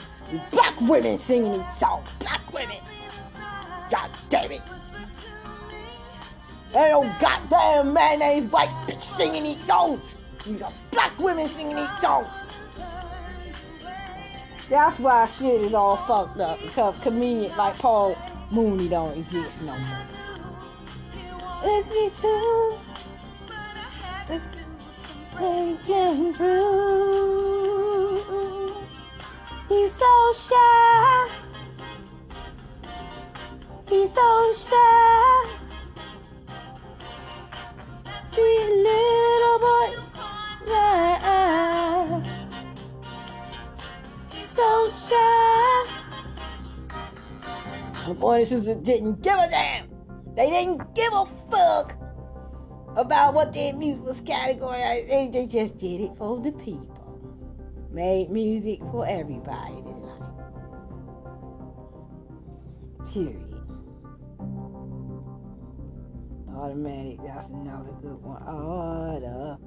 black 0.51 0.79
women 0.81 1.17
singing 1.17 1.55
each 1.55 1.71
song. 1.71 2.03
Black 2.19 2.51
women! 2.53 2.77
God 3.89 4.09
damn 4.29 4.51
it! 4.51 4.61
Ain't 6.75 6.91
no 6.91 7.15
goddamn 7.19 7.93
mayonnaise 7.93 8.47
white 8.47 8.69
bitch 8.87 9.01
singing 9.01 9.43
these 9.43 9.63
songs. 9.63 10.17
These 10.43 10.61
are 10.63 10.73
black 10.91 11.17
women 11.19 11.47
singing 11.47 11.75
these 11.75 11.99
songs. 12.01 12.27
That's 14.69 14.97
why 14.99 15.27
shit 15.27 15.61
is 15.61 15.73
all 15.73 15.97
fucked 15.97 16.39
up 16.39 16.59
because 16.61 16.95
comedians 17.01 17.55
like 17.57 17.77
Paul 17.77 18.17
Mooney 18.49 18.87
don't 18.87 19.15
exist 19.17 19.61
no 19.61 19.77
more. 19.77 20.07
Let 21.63 21.87
me 21.89 22.11
too. 22.19 22.79
Breaking 25.37 26.33
through. 26.33 27.62
He's 29.73 29.91
so 29.93 30.33
shy. 30.35 31.29
He's 33.89 34.13
so 34.13 34.53
shy. 34.53 35.47
Sweet 38.31 38.69
little 38.87 39.59
boy. 39.65 39.89
Yeah. 40.67 42.21
So 44.47 44.89
shy. 44.89 45.87
The 48.07 48.13
Pointer 48.13 48.45
Sisters 48.45 48.75
didn't 48.75 49.23
give 49.23 49.33
a 49.33 49.49
damn. 49.49 49.89
They 50.35 50.51
didn't 50.51 50.93
give 50.93 51.13
a 51.13 51.25
fuck 51.49 51.97
about 52.95 53.33
what 53.33 53.51
their 53.53 53.73
music 53.73 54.05
was 54.05 54.21
categorized. 54.21 55.31
They 55.33 55.47
just 55.47 55.77
did 55.77 56.01
it 56.01 56.15
for 56.15 56.39
the 56.39 56.51
people. 56.51 56.92
Made 57.93 58.31
music 58.31 58.79
for 58.91 59.07
everybody 59.07 59.75
to 59.83 59.89
like. 59.89 60.19
Period. 63.13 63.53
Automatic, 66.57 67.19
that's 67.23 67.45
another 67.45 67.91
good 68.01 68.19
one. 68.23 68.41
Automatic. 68.41 69.59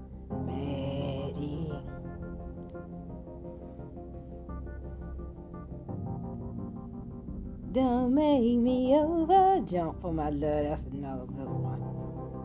Don't 7.70 8.12
make 8.12 8.58
me 8.58 8.96
over. 8.96 9.60
Jump 9.70 10.00
for 10.02 10.12
my 10.12 10.30
love, 10.30 10.64
that's 10.64 10.82
another 10.90 11.26
good 11.26 11.46
one. 11.46 11.80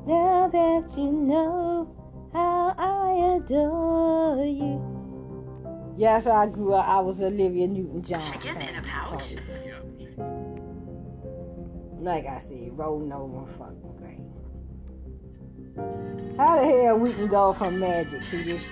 Now 0.06 0.48
that 0.48 0.96
you 0.96 1.12
know 1.12 1.96
how 2.34 2.76
I 2.78 3.38
adore 3.38 4.46
you. 4.46 5.01
Yes, 6.02 6.26
I 6.26 6.48
grew 6.48 6.74
up. 6.74 6.90
I 6.90 7.00
was 7.00 7.22
Olivia 7.22 7.68
Newton 7.68 8.02
John. 8.02 8.34
Chicken 8.34 8.60
in 8.60 8.76
a 8.76 8.82
pouch? 8.82 9.36
Like 12.02 12.26
I 12.26 12.40
said, 12.40 12.76
rolling 12.76 13.12
over 13.12 13.46
fucking 13.52 13.98
great. 14.00 14.18
How 16.38 16.60
the 16.60 16.66
hell 16.66 16.98
we 16.98 17.14
can 17.14 17.28
go 17.28 17.54
from 17.54 17.80
magic 17.80 18.24
to 18.32 18.44
this 18.44 18.64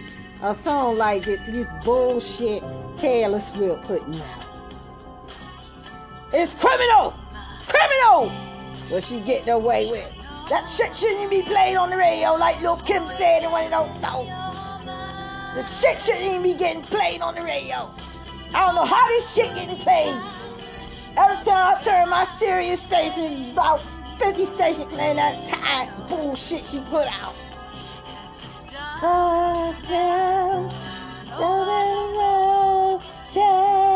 a 0.41 0.55
song 0.63 0.97
like 0.97 1.27
it 1.27 1.43
to 1.43 1.51
this 1.51 1.67
bullshit 1.85 2.63
Taylor 2.97 3.39
Swift 3.39 3.83
putting 3.83 4.15
out? 4.15 4.45
It's 6.33 6.55
criminal! 6.55 7.13
Criminal! 7.67 8.31
What 8.89 9.03
she 9.03 9.19
getting 9.19 9.49
away 9.49 9.87
with? 9.91 10.11
That 10.49 10.67
shit 10.67 10.95
shouldn't 10.95 11.19
even 11.19 11.29
be 11.29 11.43
played 11.43 11.75
on 11.75 11.91
the 11.91 11.97
radio 11.97 12.33
like 12.33 12.59
Lil 12.59 12.77
Kim 12.77 13.07
said 13.07 13.43
in 13.43 13.51
one 13.51 13.71
of 13.71 13.87
those 13.87 14.01
songs. 14.01 14.48
The 15.55 15.63
shit 15.63 16.01
shouldn't 16.01 16.23
even 16.23 16.43
be 16.43 16.53
getting 16.53 16.81
played 16.81 17.21
on 17.21 17.35
the 17.35 17.41
radio. 17.41 17.89
I 18.53 18.65
don't 18.65 18.75
know 18.75 18.85
how 18.85 19.07
this 19.07 19.33
shit 19.33 19.53
getting 19.55 19.75
played. 19.77 20.15
Every 21.17 21.43
time 21.43 21.77
I 21.77 21.81
turn 21.81 22.09
my 22.09 22.23
Sirius 22.25 22.81
station, 22.81 23.49
about 23.51 23.81
50 24.19 24.45
stations 24.45 24.93
playing 24.93 25.15
that 25.15 25.47
time 25.47 25.89
bullshit 26.07 26.67
she 26.67 26.79
put 26.81 27.07
out. 27.07 27.35
Oh, 29.01 29.75
now, 29.89 30.69
so 31.15 32.99
take. 33.33 33.89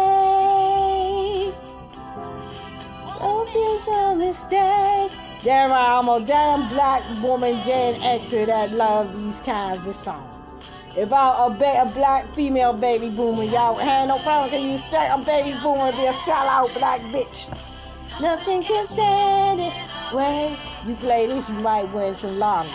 Don't 3.19 4.17
mistake. 4.17 5.11
Right, 5.45 5.71
I'm 5.71 6.07
a 6.07 6.25
damn 6.25 6.69
black 6.69 7.03
woman 7.21 7.61
Gen 7.63 7.99
Xer 7.99 8.45
that 8.45 8.71
love 8.71 9.13
these 9.15 9.39
kinds 9.41 9.87
of 9.87 9.95
songs. 9.95 10.32
If 10.95 11.11
I 11.11 11.47
a, 11.47 11.49
ba- 11.49 11.81
a 11.81 11.85
black 11.85 12.31
female 12.35 12.73
baby 12.73 13.09
boomer, 13.09 13.43
y'all 13.43 13.73
have 13.75 14.07
no 14.07 14.19
problem 14.19 14.51
because 14.51 14.63
you 14.63 14.73
expect 14.73 15.19
a 15.19 15.25
baby 15.25 15.57
boomer 15.59 15.89
to 15.89 15.97
be 15.97 16.05
a 16.05 16.13
sellout 16.13 16.71
black 16.75 17.01
bitch. 17.01 17.49
Nothing 18.21 18.61
can 18.61 18.85
stand 18.85 19.59
it. 19.59 19.73
When 20.13 20.55
you 20.87 20.95
play 20.97 21.25
this, 21.25 21.49
you 21.49 21.55
might 21.55 21.91
win 21.91 22.13
some 22.13 22.37
lottery. 22.37 22.71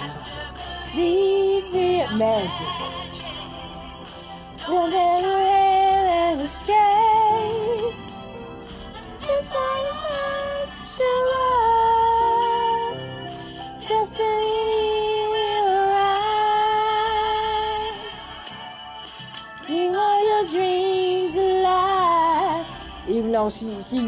Leave 0.96 1.72
me 1.72 2.00
at 2.00 2.12
magic. 2.16 2.66
You'll 4.66 4.88
never 4.88 5.28
ever 5.28 6.42
astray. 6.42 7.94
It's 9.22 9.50
not 9.52 9.84
much 9.94 10.74
to 10.96 11.04
love. 11.30 11.68
Know 23.38 23.48
she 23.50 23.66
she. 23.86 23.98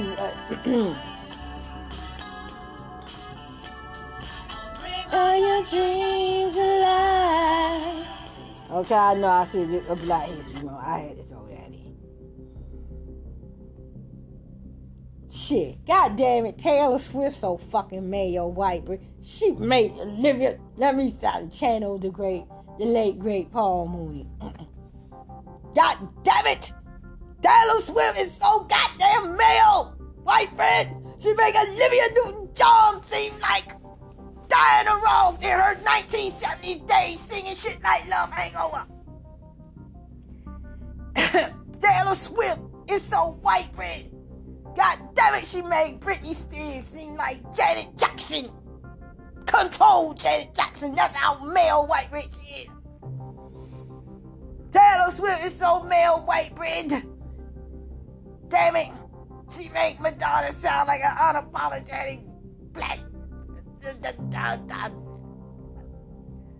Are 5.12 5.36
your 5.36 5.62
dreams 5.64 6.54
alive? 6.56 8.06
Okay, 8.70 8.94
I 8.94 9.14
know 9.14 9.28
I 9.28 9.46
said 9.46 9.70
it 9.70 9.84
a 9.88 9.94
Black 9.94 10.28
History 10.28 10.62
Month. 10.62 10.82
I 10.84 10.98
had 10.98 11.16
to 11.16 11.22
throw 11.24 11.46
that 11.46 11.68
in. 11.68 11.96
Shit, 15.30 15.84
god 15.86 16.16
damn 16.16 16.46
it, 16.46 16.58
Taylor 16.58 16.98
Swift 16.98 17.36
so 17.36 17.56
fucking 17.56 18.10
mayo 18.10 18.48
white, 18.48 18.84
but 18.84 18.98
she 19.22 19.52
made 19.52 19.92
Olivia. 19.92 20.58
Let 20.76 20.96
me 20.96 21.10
start 21.10 21.52
channel 21.52 21.98
the 21.98 22.10
great, 22.10 22.44
the 22.78 22.84
late 22.84 23.18
great 23.20 23.52
Paul 23.52 23.86
Mooney. 23.86 24.26
God 25.74 26.08
damn 26.24 26.46
it! 26.46 26.72
Taylor 27.42 27.80
Swift 27.80 28.18
is 28.18 28.34
so 28.34 28.60
goddamn 28.68 29.36
male! 29.36 29.96
White 30.24 30.54
friend! 30.56 30.96
She 31.18 31.32
make 31.34 31.54
Olivia 31.54 32.02
Newton-John 32.14 33.02
seem 33.04 33.38
like 33.40 33.72
Diana 34.48 35.00
Ross 35.02 35.38
in 35.38 35.50
her 35.50 35.76
1970s 35.76 36.88
days 36.88 37.20
singing 37.20 37.54
shit 37.54 37.82
like 37.82 38.08
Love 38.08 38.30
Hangover. 38.32 38.86
Taylor 41.80 42.14
Swift 42.14 42.60
is 42.88 43.02
so 43.02 43.38
white 43.42 43.70
bread. 43.74 44.10
God 44.76 44.98
damn 45.14 45.34
it, 45.34 45.46
she 45.46 45.62
made 45.62 46.00
Britney 46.00 46.34
Spears 46.34 46.84
seem 46.84 47.16
like 47.16 47.40
Janet 47.54 47.96
Jackson. 47.96 48.50
Control 49.46 50.14
Janet 50.14 50.54
Jackson. 50.54 50.94
That's 50.94 51.14
how 51.14 51.44
male 51.44 51.86
white 51.86 52.10
bread 52.10 52.28
she 52.32 52.62
is. 52.62 52.68
Taylor 54.72 55.10
Swift 55.10 55.44
is 55.44 55.54
so 55.54 55.82
male 55.82 56.22
white 56.24 56.54
bread. 56.54 57.04
Damn 58.50 58.76
it. 58.76 58.88
She 59.50 59.68
make 59.70 60.00
Madonna 60.00 60.52
sound 60.52 60.88
like 60.88 61.00
an 61.02 61.16
unapologetic 61.16 62.20
black. 62.72 62.98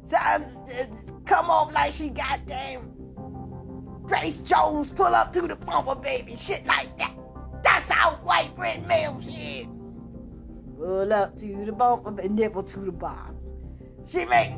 Sound, 0.03 0.47
come 1.27 1.51
off 1.51 1.73
like 1.75 1.93
she 1.93 2.09
goddamn 2.09 2.93
Grace 4.05 4.39
Jones 4.39 4.91
pull 4.91 5.15
up 5.15 5.33
to 5.35 5.43
the 5.43 5.55
bumper, 5.55 5.95
baby. 5.95 6.35
Shit 6.37 6.67
like 6.67 6.97
that. 6.97 7.15
That's 7.63 7.91
how 7.91 8.17
white 8.25 8.57
bread 8.57 8.87
male 8.89 9.21
she 9.21 9.61
is. 9.61 9.67
Pull 10.77 11.13
up 11.13 11.37
to 11.37 11.65
the 11.65 11.73
bumper, 11.73 12.11
but 12.11 12.31
nipple 12.31 12.63
to 12.63 12.81
the 12.81 12.93
bottom. 12.93 13.37
She 14.05 14.25
make, 14.25 14.51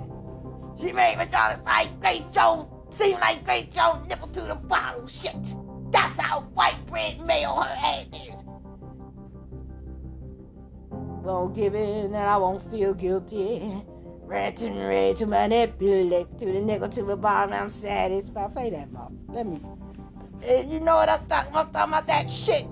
she 0.80 0.92
make 0.92 1.18
Madonna 1.18 1.60
like 1.64 2.00
Grace 2.00 2.22
Jones 2.32 2.68
seem 2.94 3.18
like 3.20 3.44
Grace 3.44 3.68
Jones 3.74 4.08
nipple 4.08 4.28
to 4.28 4.42
the 4.42 4.54
bottle. 4.54 5.06
Shit. 5.06 5.56
That's 5.92 6.18
how 6.18 6.40
white 6.54 6.84
bread 6.86 7.20
male 7.20 7.54
her 7.56 7.68
ass 7.68 8.06
is. 8.12 8.44
Won't 10.90 11.54
give 11.54 11.74
in 11.74 12.06
and 12.06 12.16
I 12.16 12.36
won't 12.36 12.68
feel 12.70 12.94
guilty. 12.94 13.84
Ranting 14.22 14.78
ready 14.78 15.14
to 15.14 15.26
manipulate 15.26 16.38
to 16.38 16.46
the 16.46 16.60
nickel 16.60 16.88
to 16.88 17.02
the 17.02 17.16
bottom. 17.16 17.52
I'm 17.52 17.70
satisfied. 17.70 18.54
Play 18.54 18.70
that, 18.70 18.90
mom. 18.90 19.18
Let 19.28 19.46
me. 19.46 19.60
You 20.42 20.80
know 20.80 20.96
what 20.96 21.08
I'm 21.08 21.26
talking, 21.26 21.54
I'm 21.54 21.70
talking 21.70 21.92
about? 21.92 22.06
That 22.06 22.30
shit. 22.30 22.66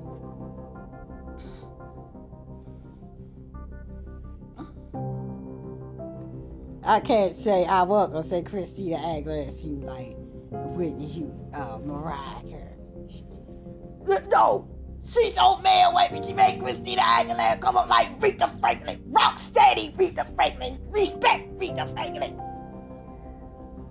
I 6.82 6.98
can't 6.98 7.36
say 7.36 7.66
I 7.66 7.82
was 7.82 8.08
gonna 8.08 8.24
say 8.26 8.42
Christina 8.42 8.96
Aguilera 8.96 9.52
seemed 9.52 9.84
like 9.84 10.16
Whitney 10.50 11.30
uh, 11.52 11.78
Mariah 11.84 12.42
Carey. 12.42 12.69
No, 14.06 14.68
she's 15.02 15.34
so 15.34 15.58
mad 15.58 15.92
when 15.94 16.22
she 16.22 16.32
made 16.32 16.60
Christina 16.60 17.02
Aguilera 17.02 17.60
come 17.60 17.76
up 17.76 17.88
like 17.88 18.08
Rita 18.22 18.50
Franklin, 18.60 19.02
rock 19.08 19.38
steady 19.38 19.94
Rita 19.96 20.26
Franklin, 20.34 20.78
respect 20.90 21.48
Rita 21.58 21.86
Franklin. 21.94 22.40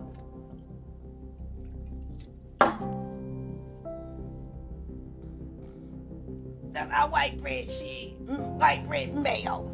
That's 6.73 6.91
how 6.91 7.07
white 7.09 7.39
bread 7.39 7.69
she, 7.69 8.17
mm, 8.23 8.59
white 8.59 8.87
bread 8.87 9.15
mayo. 9.15 9.69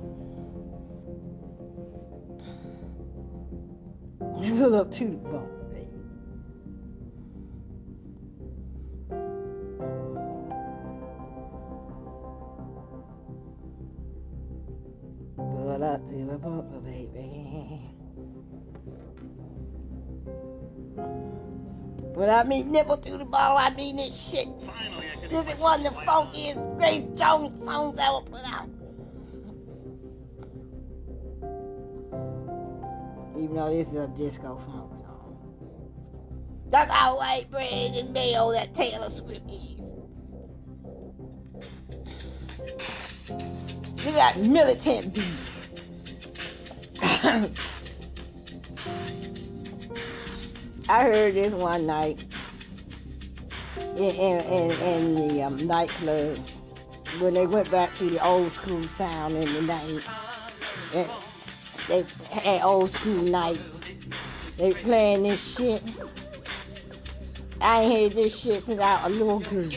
Pull 4.20 4.76
up 4.76 4.92
to 4.94 5.06
the 5.06 5.59
up 16.00 16.08
to 16.08 16.14
the 16.14 16.38
bumper, 16.38 16.80
baby. 16.80 17.82
When 22.14 22.30
I 22.30 22.44
mean 22.44 22.72
nipple 22.72 22.98
to 22.98 23.18
the 23.18 23.26
bottle, 23.26 23.58
I 23.58 23.74
mean 23.76 23.98
this 23.98 24.16
shit. 24.16 24.48
Finally, 24.66 25.08
This 25.30 25.52
is 25.52 25.60
one 25.60 25.86
of 25.86 25.94
the 25.94 26.00
funkiest 26.02 26.78
Grace 26.78 27.04
Jones 27.18 27.64
songs 27.64 28.00
ever 28.00 28.22
put 28.22 28.44
out. 28.46 28.70
Even 33.38 33.56
though 33.56 33.74
this 33.74 33.88
is 33.88 33.96
a 33.96 34.08
disco 34.10 34.58
funk 34.58 34.92
song. 35.06 35.38
That's 36.70 36.92
how 36.92 37.18
white 37.18 37.50
bread 37.50 37.96
and 37.96 38.14
mayo 38.14 38.52
that 38.52 38.74
Taylor 38.74 39.10
Swift 39.10 39.50
is. 39.50 39.80
Look 43.30 44.16
at 44.16 44.36
that 44.36 44.38
militant 44.40 45.14
beat. 45.14 45.49
I 50.90 51.04
heard 51.04 51.34
this 51.34 51.54
one 51.54 51.86
night 51.86 52.26
in, 53.96 54.10
in, 54.16 54.42
in, 54.42 54.72
in 54.72 55.16
the 55.16 55.44
um, 55.44 55.56
nightclub 55.68 56.38
when 57.20 57.34
they 57.34 57.48
went 57.48 57.72
back 57.72 57.94
to 57.96 58.10
the 58.10 58.24
old 58.26 58.52
school 58.52 58.84
sound 58.84 59.36
in 59.36 59.54
the 59.54 59.62
night. 59.62 60.08
And 60.94 61.10
they 61.88 62.06
had 62.32 62.62
old 62.64 62.92
school 62.92 63.24
night. 63.24 63.62
They 64.58 64.74
playing 64.74 65.24
this 65.24 65.56
shit. 65.56 65.82
I 67.62 67.82
ain't 67.82 68.14
heard 68.14 68.24
this 68.24 68.38
shit 68.38 68.64
since 68.64 68.80
I 68.80 69.08
was 69.08 69.16
a 69.16 69.24
little 69.24 69.40
girl. 69.40 69.70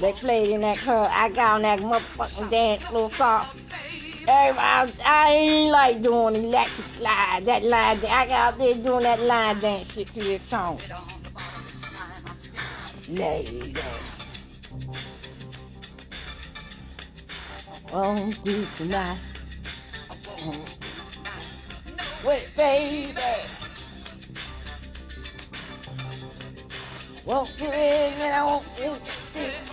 They 0.00 0.12
played 0.12 0.50
in 0.50 0.60
that 0.62 0.78
club. 0.78 1.08
I 1.12 1.28
got 1.30 1.56
on 1.56 1.62
that 1.62 1.80
motherfucking 1.80 2.50
dance 2.50 2.82
floor. 2.84 3.10
Everybody, 4.28 4.92
I 5.04 5.32
ain't 5.32 5.72
like 5.72 6.02
doing 6.02 6.36
electric 6.36 6.86
slide. 6.86 7.42
That 7.44 7.64
line, 7.64 7.98
I 8.08 8.26
got 8.26 8.30
out 8.30 8.58
there 8.58 8.74
doing 8.74 9.02
that 9.02 9.20
line 9.20 9.58
dance 9.58 9.92
shit 9.92 10.08
to 10.08 10.20
this 10.20 10.42
song. 10.42 10.78
Lady. 13.08 13.74
Won't 17.92 18.42
do 18.42 18.66
tonight. 18.76 19.18
Wait, 22.24 22.52
baby. 22.56 23.20
Won't 27.24 27.50
give 27.58 27.72
in 27.72 28.12
and 28.20 28.34
I 28.34 28.44
won't 28.44 28.76
give 28.76 29.00
in. 29.34 29.71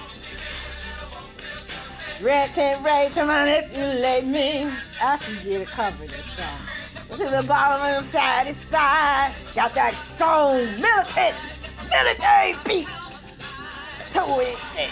Red 2.22 2.54
tent 2.54 2.84
right 2.84 3.14
to 3.14 3.26
manipulate 3.26 4.26
me. 4.26 4.70
I 5.02 5.16
should 5.18 5.41
did 5.41 5.62
a 5.62 5.66
cover 5.66 6.04
of 6.04 6.12
this 6.12 6.26
song. 6.26 7.18
To 7.18 7.18
the 7.18 7.44
bottom 7.48 7.96
of 7.96 8.04
the 8.04 8.10
satisfied. 8.10 9.34
Got 9.56 9.74
that 9.76 9.94
strong 10.16 10.58
militant, 10.82 11.36
military 11.90 12.56
beat 12.66 12.88
to 14.12 14.22
it. 14.41 14.91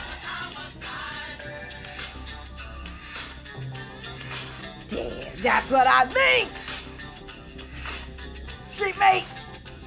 Damn, 4.88 5.42
that's 5.42 5.70
what 5.70 5.86
I 5.86 6.06
mean. 6.06 6.48
She 8.72 8.94
make, 8.98 9.26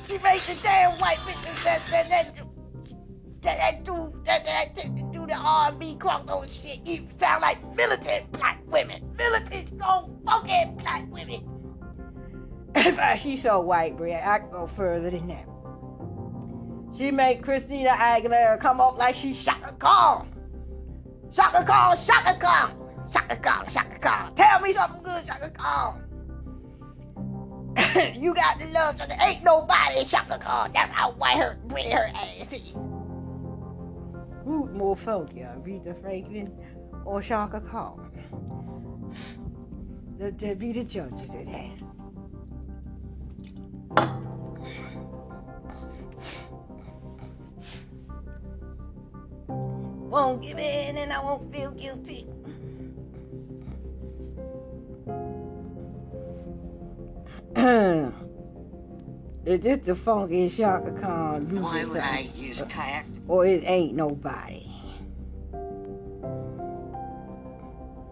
she 0.07 0.19
make 0.19 0.43
the 0.43 0.57
damn 0.63 0.99
white 0.99 1.19
bitches 1.19 1.65
that 1.65 1.81
that 1.91 2.11
that 2.11 2.35
that, 3.41 3.57
that 3.57 3.85
do 3.85 4.13
that 4.25 4.45
that, 4.45 4.77
that 4.77 4.95
do 4.95 5.10
the 5.31 5.37
R&B 5.37 5.97
crossover 5.99 6.51
shit. 6.51 6.81
You 6.85 7.07
sound 7.17 7.43
like 7.43 7.59
militant 7.77 8.31
black 8.33 8.61
women, 8.67 9.15
militant 9.17 9.69
strong 9.69 10.21
funky 10.27 10.71
black 10.77 11.07
women. 11.11 11.47
She's 13.19 13.43
so 13.43 13.61
white, 13.61 13.97
Bria. 13.97 14.23
I 14.25 14.41
can 14.41 14.51
go 14.51 14.67
further 14.67 15.11
than 15.11 15.29
that. 15.29 15.47
She 16.97 17.11
made 17.13 17.43
Christina 17.43 17.91
Aguilera 17.91 18.59
come 18.59 18.81
up 18.81 18.99
like 18.99 19.15
she 19.15 19.33
shot 19.33 19.59
a 19.59 19.67
Chaka 19.67 19.77
Khan. 19.79 20.29
Chaka 21.33 21.65
Khan, 21.65 21.97
Chaka 21.97 22.39
Khan, 22.41 22.73
Chaka 23.13 23.37
Khan, 23.37 23.67
Chaka 23.69 23.99
Khan. 24.01 24.35
Tell 24.35 24.61
me 24.61 24.73
something 24.73 25.03
good, 25.03 25.25
Chaka 25.27 25.51
Khan. 25.51 26.05
you 28.17 28.35
got 28.35 28.59
the 28.59 28.67
love, 28.67 28.99
there 28.99 29.17
ain't 29.23 29.45
nobody 29.45 30.05
Chaka 30.05 30.39
Khan. 30.39 30.73
That's 30.75 30.93
how 30.93 31.13
white 31.13 31.37
her, 31.37 31.57
bring 31.67 31.93
her 31.93 32.11
ass 32.15 32.53
is. 32.53 32.75
More 34.51 34.97
funkier, 34.97 35.57
Aretha 35.63 35.95
Franklin 36.01 36.53
or 37.05 37.23
Chaka 37.23 37.61
Khan? 37.61 38.11
Let 40.19 40.39
there 40.39 40.57
be 40.57 40.73
the 40.73 40.83
judges 40.83 41.35
in 41.35 41.45
that. 41.53 41.79
Won't 49.47 50.43
give 50.43 50.59
in 50.59 50.99
and 50.99 51.13
I 51.13 51.23
won't 51.23 51.53
feel 51.55 51.71
guilty. 51.71 52.27
Is 59.51 59.59
this 59.59 59.85
the 59.85 59.97
funky 59.97 60.49
Chaka 60.49 60.93
Khan? 60.93 61.49
Rufus 61.49 61.65
Why 61.65 61.85
would 61.85 61.97
I 61.99 62.23
song? 62.27 62.33
use 62.37 62.63
uh, 62.63 62.67
kayak? 62.67 63.07
Or 63.27 63.45
it 63.45 63.65
ain't 63.67 63.99
nobody. 63.99 64.63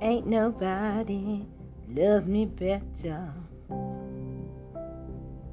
Ain't 0.02 0.26
nobody 0.26 1.46
love 1.94 2.26
me 2.26 2.44
better. 2.44 3.30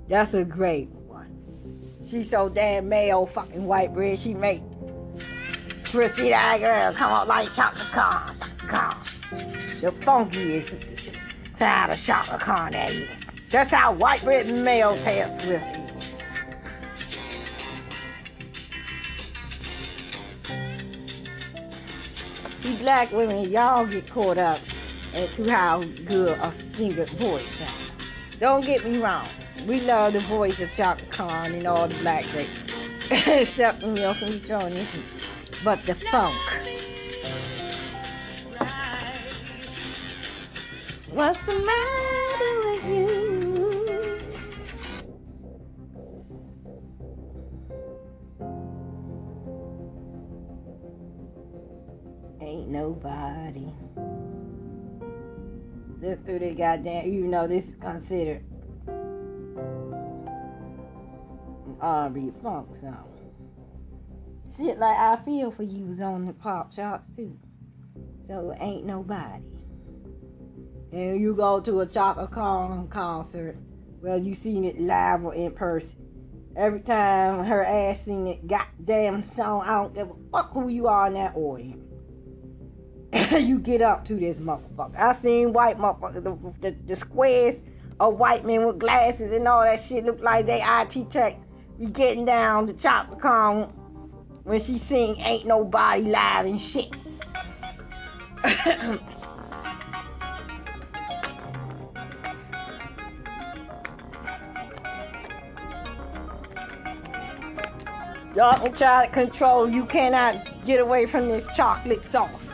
That's 0.10 0.34
a 0.34 0.44
great 0.44 0.90
one. 1.06 1.30
She's 2.02 2.32
so 2.32 2.49
damn 2.49 2.90
male 2.90 3.28
fucking 3.28 3.64
white 3.64 3.94
bread 3.94 4.18
she 4.18 4.34
make. 4.34 4.64
Christy 5.86 6.30
that 6.30 6.62
girl 6.62 6.94
come 6.94 7.12
out 7.14 7.28
like 7.28 7.53
Chaka 7.53 7.86
Khan, 7.94 8.36
Chaka 8.40 8.68
Khan. 8.68 8.98
The 9.82 9.91
funkiest 10.02 11.14
side 11.60 11.91
of 11.91 12.02
Chaka 12.02 12.40
Khan 12.40 12.72
that 12.72 12.90
is. 12.90 13.07
That's 13.56 13.72
how 13.72 13.94
white 13.94 14.24
bread 14.24 14.48
male 14.48 15.02
Taylor 15.02 15.32
Swift 15.40 15.64
is. 15.64 15.75
You 15.75 15.75
black 22.86 23.12
women, 23.12 23.49
y'all 23.49 23.88
get 23.88 24.07
caught 24.12 24.38
up 24.38 24.60
into 25.16 25.49
how 25.49 25.84
good 26.06 26.38
a 26.40 26.52
singer's 26.52 27.10
voice 27.14 27.44
sounds. 27.57 27.72
Don't 28.40 28.64
get 28.64 28.86
me 28.86 28.99
wrong. 28.99 29.26
We 29.68 29.82
love 29.82 30.14
the 30.14 30.20
voice 30.20 30.60
of 30.62 30.70
Chaka 30.76 31.03
Khan 31.07 31.52
and 31.52 31.66
all 31.66 31.88
the 31.88 31.95
black 31.95 32.26
great 32.32 32.48
Stephanie 33.48 34.02
Wilson 34.02 34.40
Jones, 34.45 34.88
but 35.64 35.84
the 35.88 35.95
funk. 35.95 36.36
What's 41.10 41.44
the 41.48 41.56
matter 41.56 42.70
with 42.70 42.86
you? 42.86 43.05
Nobody. 52.76 53.72
Look 56.02 56.26
through 56.26 56.40
the 56.40 56.54
goddamn. 56.54 57.12
You 57.12 57.22
know 57.22 57.48
this 57.48 57.64
is 57.64 57.76
considered 57.80 58.44
an 61.68 61.78
R&B 61.80 62.32
funk 62.44 62.76
song. 62.82 63.08
Shit 64.58 64.78
like 64.78 64.98
I 64.98 65.16
feel 65.24 65.52
for 65.52 65.64
you 65.64 65.86
was 65.86 66.02
on 66.02 66.26
the 66.26 66.34
pop 66.34 66.74
charts 66.76 67.06
too. 67.16 67.38
So 68.28 68.54
ain't 68.60 68.86
nobody. 68.86 69.44
And 70.92 71.20
you 71.20 71.34
go 71.34 71.62
to 71.62 71.80
a 71.82 71.86
Chaka 71.86 72.28
Khan 72.28 72.88
concert, 72.90 73.58
well 74.02 74.18
you 74.18 74.36
seen 74.36 74.66
it 74.66 74.80
live 74.80 75.24
or 75.24 75.34
in 75.34 75.52
person. 75.52 75.96
Every 76.58 76.82
time 76.82 77.44
her 77.46 77.66
ass 77.66 78.00
sing 78.06 78.26
that 78.26 78.48
goddamn 78.48 79.24
song, 79.24 79.62
I 79.62 79.82
don't 79.82 79.94
give 79.94 80.10
a 80.10 80.16
fuck 80.32 80.52
who 80.54 80.70
you 80.70 80.88
are 80.88 81.08
in 81.08 81.14
that 81.14 81.36
audience. 81.36 81.85
you 83.32 83.60
get 83.60 83.82
up 83.82 84.04
to 84.06 84.16
this 84.16 84.36
motherfucker. 84.38 84.98
I 84.98 85.14
seen 85.16 85.54
white 85.54 85.78
motherfuckers, 85.78 86.24
the, 86.24 86.38
the, 86.60 86.76
the 86.86 86.96
squares 86.96 87.56
of 88.00 88.16
white 88.16 88.44
men 88.44 88.66
with 88.66 88.78
glasses 88.78 89.32
and 89.32 89.48
all 89.48 89.62
that 89.64 89.82
shit 89.82 90.04
look 90.04 90.20
like 90.22 90.46
they 90.46 90.62
IT 90.62 91.10
tech. 91.12 91.38
be 91.80 91.86
getting 91.86 92.26
down 92.26 92.68
to 92.68 92.74
Chaka 92.74 93.16
Khan 93.16 93.72
when 94.44 94.62
she 94.62 94.78
sing 94.78 95.16
Ain't 95.22 95.46
Nobody 95.48 96.04
Live 96.04 96.46
and 96.46 96.60
shit. 96.60 96.94
Y'all 108.36 108.58
can 108.60 108.74
try 108.74 109.06
to 109.06 109.12
control. 109.14 109.70
You 109.70 109.86
cannot 109.86 110.66
get 110.66 110.82
away 110.82 111.06
from 111.06 111.30
this 111.30 111.48
chocolate 111.56 112.04
sauce. 112.12 112.45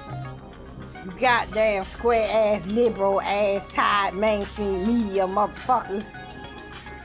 Goddamn 1.19 1.83
square 1.83 2.29
ass, 2.29 2.65
liberal 2.67 3.21
ass, 3.21 3.67
tired 3.69 4.13
mainstream 4.13 4.85
media 4.85 5.25
motherfuckers. 5.25 6.05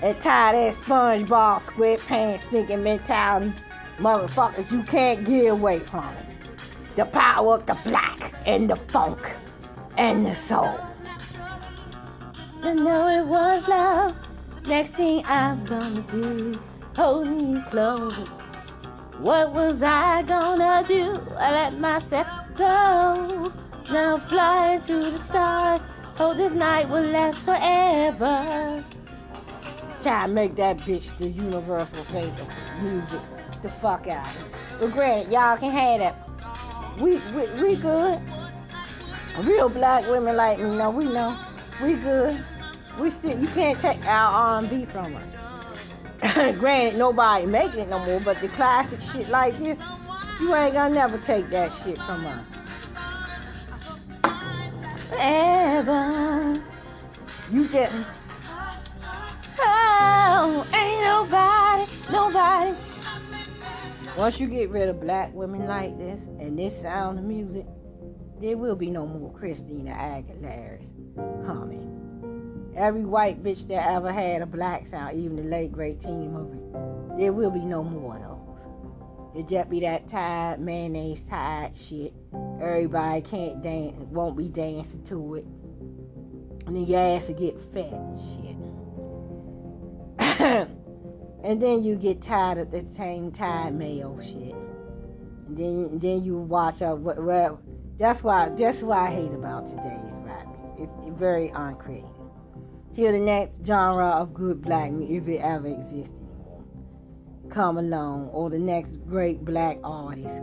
And 0.03 0.21
tired 0.21 0.55
ass 0.55 0.75
SpongeBob 0.85 1.63
SquarePants 1.63 2.41
thinking 2.51 2.83
mentality 2.83 3.55
motherfuckers. 3.99 4.71
You 4.71 4.83
can't 4.83 5.25
get 5.25 5.47
away 5.47 5.79
from 5.79 6.05
it. 6.05 6.27
The 6.97 7.07
power 7.07 7.55
of 7.55 7.65
the 7.65 7.79
black 7.85 8.35
and 8.45 8.69
the 8.69 8.77
funk 8.77 9.35
and 9.97 10.27
the 10.27 10.35
soul. 10.35 10.79
I 12.63 12.75
know 12.75 13.09
it 13.09 13.27
was 13.27 13.67
love. 13.67 14.15
Next 14.67 14.91
thing 14.91 15.23
I'm 15.25 15.65
gonna 15.65 16.03
do, 16.11 16.61
hold 16.95 17.29
me 17.29 17.63
close. 17.71 18.15
What 19.19 19.55
was 19.55 19.83
I 19.83 20.23
gonna 20.23 20.85
do? 20.87 21.19
I 21.39 21.53
let 21.53 21.79
myself 21.79 22.27
go. 22.57 23.53
Now 23.91 24.19
flying 24.19 24.83
to 24.83 24.99
the 24.99 25.19
stars. 25.19 25.81
Oh, 26.19 26.35
this 26.35 26.51
night 26.53 26.89
will 26.89 27.05
last 27.05 27.39
forever. 27.39 28.85
Try 30.03 30.27
to 30.27 30.33
make 30.33 30.57
that 30.57 30.79
bitch 30.79 31.17
the 31.19 31.29
universal 31.29 32.01
of 32.01 32.13
music. 32.83 33.21
The 33.63 33.71
fuck 33.71 34.09
out. 34.09 34.27
But 34.81 34.93
granted, 34.93 35.31
y'all 35.31 35.57
can 35.57 35.71
have 35.71 36.01
that. 36.01 37.01
We, 37.01 37.19
we, 37.35 37.63
we 37.63 37.77
good. 37.77 38.21
Real 39.43 39.69
black 39.69 40.09
women 40.09 40.37
like 40.37 40.59
me, 40.59 40.75
know 40.75 40.91
we 40.91 41.05
know. 41.05 41.39
We 41.81 41.95
good. 41.95 42.37
We 42.99 43.11
still, 43.11 43.39
you 43.39 43.47
can't 43.49 43.79
take 43.79 44.05
our 44.07 44.61
R&B 44.63 44.87
from 44.87 45.17
us. 45.17 46.55
Granted, 46.59 46.99
nobody 46.99 47.47
making 47.47 47.81
it 47.81 47.89
no 47.89 47.99
more, 48.05 48.21
but 48.21 48.41
the 48.41 48.49
classic 48.49 49.01
shit 49.03 49.29
like 49.29 49.59
this, 49.59 49.79
you 50.41 50.55
ain't 50.55 50.75
gonna 50.75 50.95
never 50.95 51.19
take 51.19 51.51
that 51.51 51.73
shit 51.73 51.99
from 52.03 52.27
us. 52.27 52.41
Forever, 55.17 56.63
you 57.51 57.67
just, 57.69 57.95
oh, 59.59 60.67
ain't 60.75 61.01
nobody, 61.03 61.91
nobody. 62.13 62.77
Once 64.19 64.39
you 64.39 64.47
get 64.47 64.69
rid 64.69 64.91
of 64.91 65.01
black 65.01 65.33
women 65.33 65.67
like 65.67 65.97
this 65.97 66.21
and 66.39 66.59
this 66.59 66.79
sound 66.83 67.19
of 67.19 67.25
music, 67.25 67.65
there 68.43 68.59
will 68.59 68.77
be 68.77 68.91
no 68.91 69.07
more 69.07 69.33
Christina 69.33 69.93
Aguilera's 69.93 70.93
coming. 71.47 72.75
Every 72.77 73.07
white 73.07 73.43
bitch 73.43 73.67
that 73.69 73.89
ever 73.89 74.13
had 74.13 74.43
a 74.43 74.47
black 74.47 74.87
sound, 74.87 75.17
even 75.17 75.37
the 75.37 75.45
late 75.45 75.73
great 75.73 75.99
Teena 75.99 76.31
Marie, 76.31 77.19
there 77.19 77.33
will 77.33 77.51
be 77.51 77.65
no 77.65 77.83
more 77.83 78.17
of 78.17 78.21
those. 78.21 78.69
It 79.37 79.49
just 79.49 79.69
be 79.69 79.81
that 79.81 80.09
tired 80.09 80.61
mayonnaise 80.61 81.23
tired 81.29 81.77
shit. 81.77 82.15
Everybody 82.59 83.21
can't 83.21 83.63
dance, 83.63 83.95
won't 84.11 84.35
be 84.35 84.49
dancing 84.49 85.05
to 85.05 85.35
it. 85.35 85.45
And 86.67 86.75
then 86.75 86.87
your 86.87 87.01
ass 87.01 87.29
will 87.29 87.35
get 87.35 87.61
fat 87.75 87.93
and 87.93 88.19
shit. 90.19 90.69
and 91.45 91.61
then 91.61 91.83
you 91.83 91.97
get 91.97 92.23
tired 92.23 92.57
of 92.57 92.71
the 92.71 92.87
same 92.95 93.31
tired 93.31 93.75
male 93.75 94.19
shit. 94.23 94.55
And 95.49 95.57
then 95.57 95.99
then 95.99 96.25
you 96.25 96.39
watch 96.39 96.81
up 96.81 97.01
well 97.01 97.61
that's 97.99 98.25
why 98.25 98.49
that's 98.57 98.83
why 98.83 99.09
I 99.09 99.11
hate 99.11 99.33
about 99.33 99.67
today's 99.67 100.15
rap 100.25 100.47
music. 100.79 100.95
It's, 101.07 101.19
very 101.19 101.51
uncreative. 101.51 102.09
Till 102.95 103.13
the 103.13 103.19
next 103.19 103.67
genre 103.67 104.07
of 104.07 104.33
good 104.33 104.63
black 104.63 104.93
music, 104.93 105.23
if 105.23 105.29
it 105.29 105.39
ever 105.41 105.67
anymore, 105.67 106.11
come 107.51 107.79
along, 107.79 108.29
or 108.29 108.51
the 108.51 108.59
next 108.59 108.91
great 109.07 109.45
black 109.45 109.79
artist 109.83 110.43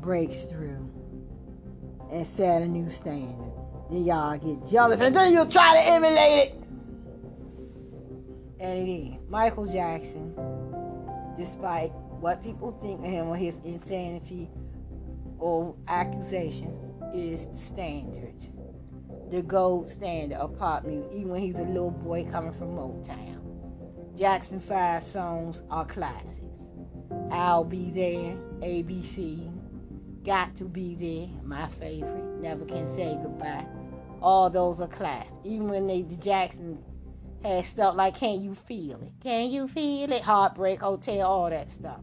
breaks 0.00 0.44
through 0.44 0.90
and 2.10 2.26
set 2.26 2.62
a 2.62 2.66
new 2.66 2.88
standard, 2.88 3.52
then 3.90 4.04
y'all 4.04 4.38
get 4.38 4.66
jealous 4.66 5.00
and 5.00 5.14
then 5.14 5.32
you'll 5.32 5.46
try 5.46 5.74
to 5.74 5.80
emulate 5.80 6.48
it. 6.48 6.60
And 8.60 8.78
it 8.78 8.92
is. 8.92 9.14
Michael 9.28 9.66
Jackson, 9.66 10.34
despite 11.36 11.92
what 12.20 12.42
people 12.42 12.78
think 12.80 13.00
of 13.00 13.06
him 13.06 13.28
or 13.28 13.36
his 13.36 13.56
insanity 13.64 14.48
or 15.38 15.74
accusations, 15.88 16.80
is 17.14 17.46
the 17.46 17.56
standard 17.56 18.34
the 19.30 19.42
gold 19.42 19.88
standard 19.88 20.36
of 20.36 20.56
pop 20.58 20.84
music, 20.84 21.10
even 21.12 21.28
when 21.30 21.40
he's 21.40 21.56
a 21.56 21.62
little 21.62 21.90
boy 21.90 22.24
coming 22.30 22.52
from 22.52 22.76
Motown. 22.76 23.43
Jackson 24.16 24.60
5 24.60 25.02
songs 25.02 25.62
are 25.70 25.84
classics. 25.84 26.68
I'll 27.32 27.64
Be 27.64 27.90
There, 27.90 28.36
ABC, 28.60 29.52
Got 30.24 30.54
to 30.56 30.64
be 30.64 30.94
there, 30.94 31.42
my 31.42 31.68
favorite. 31.80 32.40
Never 32.40 32.64
can 32.64 32.86
say 32.86 33.18
goodbye. 33.20 33.66
All 34.22 34.48
those 34.48 34.80
are 34.80 34.86
class. 34.86 35.26
Even 35.42 35.68
when 35.68 35.86
they 35.86 36.02
the 36.02 36.16
Jackson 36.16 36.78
had 37.42 37.66
stuff 37.66 37.96
like 37.96 38.16
Can 38.16 38.40
You 38.40 38.54
Feel 38.54 39.02
It? 39.02 39.12
Can 39.20 39.50
You 39.50 39.68
Feel 39.68 40.12
It? 40.12 40.22
Heartbreak 40.22 40.80
Hotel, 40.80 41.26
all 41.26 41.50
that 41.50 41.70
stuff. 41.70 42.00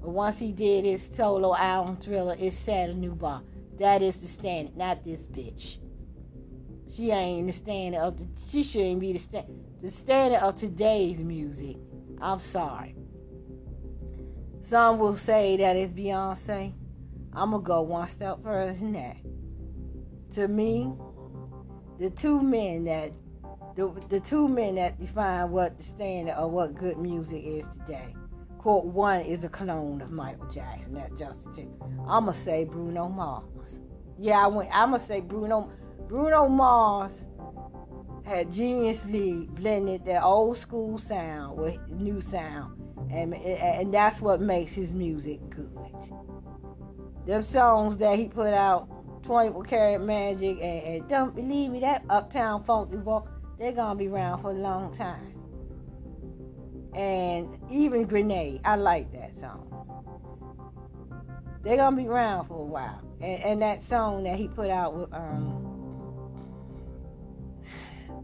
But 0.00 0.10
once 0.10 0.38
he 0.38 0.50
did 0.52 0.84
his 0.84 1.08
solo 1.12 1.54
album 1.54 1.98
thriller, 1.98 2.34
it 2.36 2.52
set 2.52 2.90
a 2.90 2.94
new 2.94 3.14
bar. 3.14 3.42
That 3.78 4.02
is 4.02 4.16
the 4.16 4.26
standard, 4.26 4.76
not 4.76 5.04
this 5.04 5.20
bitch. 5.20 5.78
She 6.90 7.10
ain't 7.10 7.46
the 7.46 7.52
standard 7.52 8.00
of 8.00 8.18
the, 8.18 8.26
she 8.50 8.62
shouldn't 8.62 9.00
be 9.00 9.12
the 9.12 9.18
stand 9.18 9.65
the 9.86 9.92
standard 9.92 10.40
of 10.40 10.56
today's 10.56 11.18
music. 11.18 11.76
I'm 12.20 12.40
sorry. 12.40 12.96
Some 14.62 14.98
will 14.98 15.14
say 15.14 15.56
that 15.58 15.76
it's 15.76 15.92
Beyonce. 15.92 16.72
I'm 17.32 17.52
gonna 17.52 17.62
go 17.62 17.82
one 17.82 18.08
step 18.08 18.42
further 18.42 18.72
than 18.72 18.94
that. 18.94 19.16
To 20.32 20.48
me, 20.48 20.92
the 22.00 22.10
two 22.10 22.40
men 22.40 22.82
that 22.84 23.12
the, 23.76 23.94
the 24.08 24.18
two 24.18 24.48
men 24.48 24.74
that 24.74 24.98
define 24.98 25.52
what 25.52 25.76
the 25.76 25.84
standard 25.84 26.34
of 26.34 26.50
what 26.50 26.74
good 26.74 26.98
music 26.98 27.44
is 27.44 27.64
today. 27.78 28.12
Quote 28.58 28.86
one 28.86 29.20
is 29.20 29.44
a 29.44 29.48
clone 29.48 30.00
of 30.00 30.10
Michael 30.10 30.48
Jackson. 30.48 30.94
That's 30.94 31.16
Justin 31.16 31.52
Timberlake. 31.52 32.08
I'ma 32.08 32.32
say 32.32 32.64
Bruno 32.64 33.08
Mars. 33.08 33.78
Yeah, 34.18 34.42
I 34.42 34.48
went. 34.48 34.68
I'ma 34.74 34.96
say 34.96 35.20
Bruno. 35.20 35.70
Bruno 36.08 36.48
Mars 36.48 37.25
had 38.26 38.48
geniusly 38.48 39.48
blended 39.54 40.04
that 40.04 40.22
old 40.22 40.56
school 40.56 40.98
sound 40.98 41.56
with 41.56 41.78
new 41.88 42.20
sound, 42.20 42.74
and 43.10 43.34
and 43.34 43.94
that's 43.94 44.20
what 44.20 44.40
makes 44.40 44.74
his 44.74 44.92
music 44.92 45.38
good. 45.48 45.68
Them 47.24 47.42
songs 47.42 47.96
that 47.98 48.18
he 48.18 48.28
put 48.28 48.52
out, 48.52 48.88
24 49.22 49.62
Karat 49.62 50.02
Magic 50.02 50.58
and, 50.60 50.82
and 50.84 51.08
Don't 51.08 51.34
Believe 51.34 51.70
Me, 51.70 51.80
that 51.80 52.04
Uptown 52.10 52.64
Funky 52.64 52.96
Walk, 52.96 53.28
they're 53.58 53.72
gonna 53.72 53.96
be 53.96 54.08
around 54.08 54.42
for 54.42 54.50
a 54.50 54.54
long 54.54 54.92
time. 54.92 55.32
And 56.94 57.58
even 57.70 58.06
Grenade, 58.06 58.60
I 58.64 58.74
like 58.74 59.12
that 59.12 59.38
song. 59.38 59.62
They're 61.62 61.76
gonna 61.76 61.96
be 61.96 62.08
around 62.08 62.46
for 62.46 62.60
a 62.60 62.64
while. 62.64 63.02
And, 63.20 63.42
and 63.42 63.62
that 63.62 63.82
song 63.82 64.24
that 64.24 64.36
he 64.36 64.48
put 64.48 64.70
out 64.70 64.94
with 64.94 65.12
um 65.12 65.75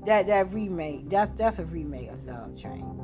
that 0.07 0.27
that 0.27 0.53
remake, 0.53 1.09
that's 1.09 1.37
that's 1.39 1.59
a 1.59 1.65
remake 1.65 2.11
of 2.11 2.25
Love 2.25 2.61
Train. 2.61 3.03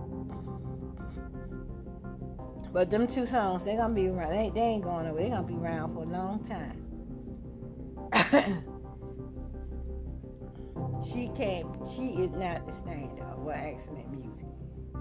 But 2.72 2.90
them 2.90 3.06
two 3.06 3.26
songs, 3.26 3.64
they're 3.64 3.76
gonna 3.76 3.94
be 3.94 4.08
around. 4.08 4.30
They, 4.30 4.50
they 4.50 4.60
ain't 4.60 4.84
going 4.84 5.06
away. 5.06 5.22
They're 5.22 5.36
gonna 5.36 5.46
be 5.46 5.54
around 5.54 5.94
for 5.94 6.02
a 6.02 6.06
long 6.06 6.44
time. 6.44 6.84
she 11.04 11.28
can't. 11.28 11.66
She 11.88 12.08
is 12.08 12.30
not 12.32 12.66
the 12.66 12.72
standard 12.72 13.24
of 13.24 13.38
what 13.38 13.56
excellent 13.56 14.10
music 14.10 14.46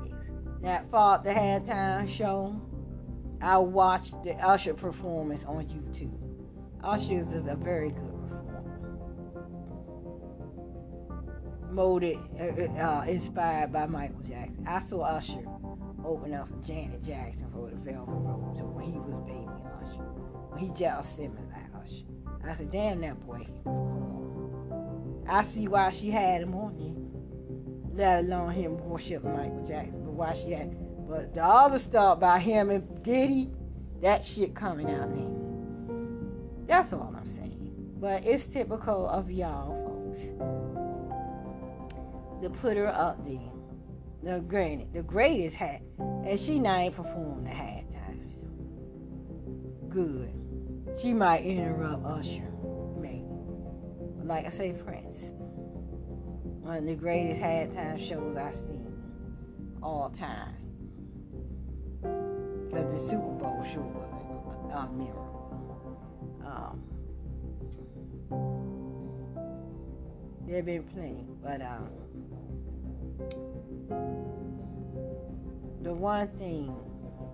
is. 0.05 0.13
That 0.61 0.89
fought 0.89 1.23
the 1.23 1.31
halftime 1.31 2.07
show. 2.09 2.59
I 3.41 3.57
watched 3.57 4.23
the 4.23 4.33
Usher 4.33 4.73
performance 4.73 5.45
on 5.45 5.63
YouTube. 5.65 6.17
Usher 6.83 7.19
is 7.19 7.33
a, 7.33 7.39
a 7.51 7.55
very 7.55 7.91
good 7.91 8.16
molded, 11.77 12.17
uh, 12.39 12.81
uh, 12.81 13.05
inspired 13.07 13.71
by 13.71 13.85
Michael 13.85 14.21
Jackson. 14.27 14.65
I 14.67 14.79
saw 14.79 15.01
Usher 15.03 15.45
open 16.03 16.33
up 16.33 16.49
for 16.49 16.67
Janet 16.67 17.03
Jackson 17.03 17.45
for 17.53 17.69
the 17.69 17.75
Velvet 17.75 18.07
Rope. 18.07 18.57
So 18.57 18.63
when 18.63 18.85
he 18.85 18.97
was 18.97 19.19
baby 19.19 19.45
Usher, 19.79 20.01
when 20.49 20.59
he 20.59 20.69
just 20.69 21.15
similar 21.15 21.39
like 21.53 21.83
Usher, 21.83 22.03
I 22.43 22.55
said, 22.55 22.71
"Damn, 22.71 23.01
that 23.01 23.23
boy 23.27 23.45
can 23.45 23.61
perform." 23.63 25.23
I 25.29 25.43
see 25.43 25.67
why 25.67 25.91
she 25.91 26.09
had 26.09 26.41
him 26.41 26.55
on 26.55 26.73
there, 27.95 27.95
let 27.95 28.23
alone 28.23 28.53
him 28.53 28.77
worship 28.79 29.23
Michael 29.23 29.63
Jackson. 29.63 30.03
But 30.03 30.13
why 30.13 30.33
she 30.33 30.51
had, 30.53 30.75
but 31.07 31.35
the 31.35 31.45
other 31.45 31.77
stuff 31.77 32.19
by 32.19 32.39
him 32.39 32.71
and 32.71 33.03
Diddy, 33.03 33.51
that 34.01 34.25
shit 34.25 34.55
coming 34.55 34.89
out 34.89 35.11
now. 35.15 35.31
That's 36.65 36.91
all 36.91 37.13
I'm 37.15 37.27
saying. 37.27 37.93
But 37.99 38.25
it's 38.25 38.47
typical 38.47 39.07
of 39.07 39.29
y'all 39.29 39.75
folks 39.85 40.56
to 42.41 42.49
put 42.49 42.77
her 42.77 42.87
up 42.87 43.25
there. 43.25 43.51
Now, 44.21 44.39
granted, 44.39 44.93
the 44.93 45.03
greatest 45.03 45.55
hat, 45.55 45.81
and 45.99 46.39
she 46.39 46.59
not 46.59 46.81
even 46.81 46.93
performed 46.93 47.45
the 47.45 47.51
halftime 47.51 47.87
Good. 49.89 50.33
She 51.01 51.13
might 51.13 51.43
interrupt 51.43 52.05
Usher, 52.05 52.51
maybe. 52.99 53.25
But 54.17 54.27
like 54.27 54.45
I 54.45 54.49
say, 54.49 54.73
Prince, 54.73 55.31
one 56.61 56.77
of 56.77 56.85
the 56.85 56.95
greatest 56.95 57.41
halftime 57.41 57.97
shows 57.97 58.37
I've 58.37 58.55
seen 58.55 58.93
all 59.81 60.09
time. 60.09 60.55
Because 62.01 62.93
the 62.93 62.99
Super 62.99 63.21
Bowl 63.21 63.63
show 63.63 63.81
was 63.81 64.71
a, 64.71 64.77
a 64.77 64.89
miracle. 64.91 65.27
Um, 66.45 66.83
they've 70.47 70.65
been 70.65 70.83
playing, 70.83 71.37
but 71.41 71.61
um, 71.61 71.89
the 75.81 75.93
one 75.93 76.27
thing, 76.37 76.67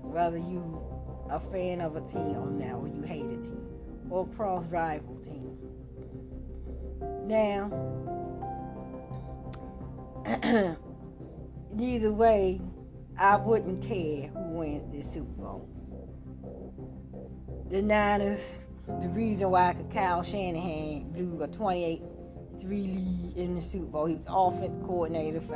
whether 0.02 0.38
you 0.38 0.82
a 1.30 1.40
fan 1.40 1.82
of 1.82 1.96
a 1.96 2.02
team 2.02 2.36
or 2.36 2.48
or 2.76 2.88
you 2.88 3.02
hate 3.02 3.26
a 3.26 3.38
team, 3.38 3.66
or 4.10 4.28
cross 4.28 4.66
rival 4.66 5.16
team. 5.24 5.58
Now, 7.26 7.72
either 11.80 12.12
way, 12.12 12.62
I 13.18 13.36
wouldn't 13.38 13.82
care 13.82 14.28
who 14.28 14.40
wins 14.58 14.94
this 14.94 15.12
Super 15.12 15.32
Bowl. 15.32 15.68
The 17.72 17.82
Niners, 17.82 18.42
the 19.02 19.10
reason 19.10 19.50
why 19.50 19.76
Kyle 19.92 20.22
Shanahan 20.22 21.12
blew 21.12 21.42
a 21.42 21.48
28 21.48 22.04
3 22.62 22.78
lead 22.78 23.34
in 23.36 23.56
the 23.56 23.62
Super 23.62 23.86
Bowl, 23.86 24.06
he 24.06 24.16
was 24.16 24.26
offensive 24.28 24.84
coordinator 24.84 25.42
for 25.42 25.56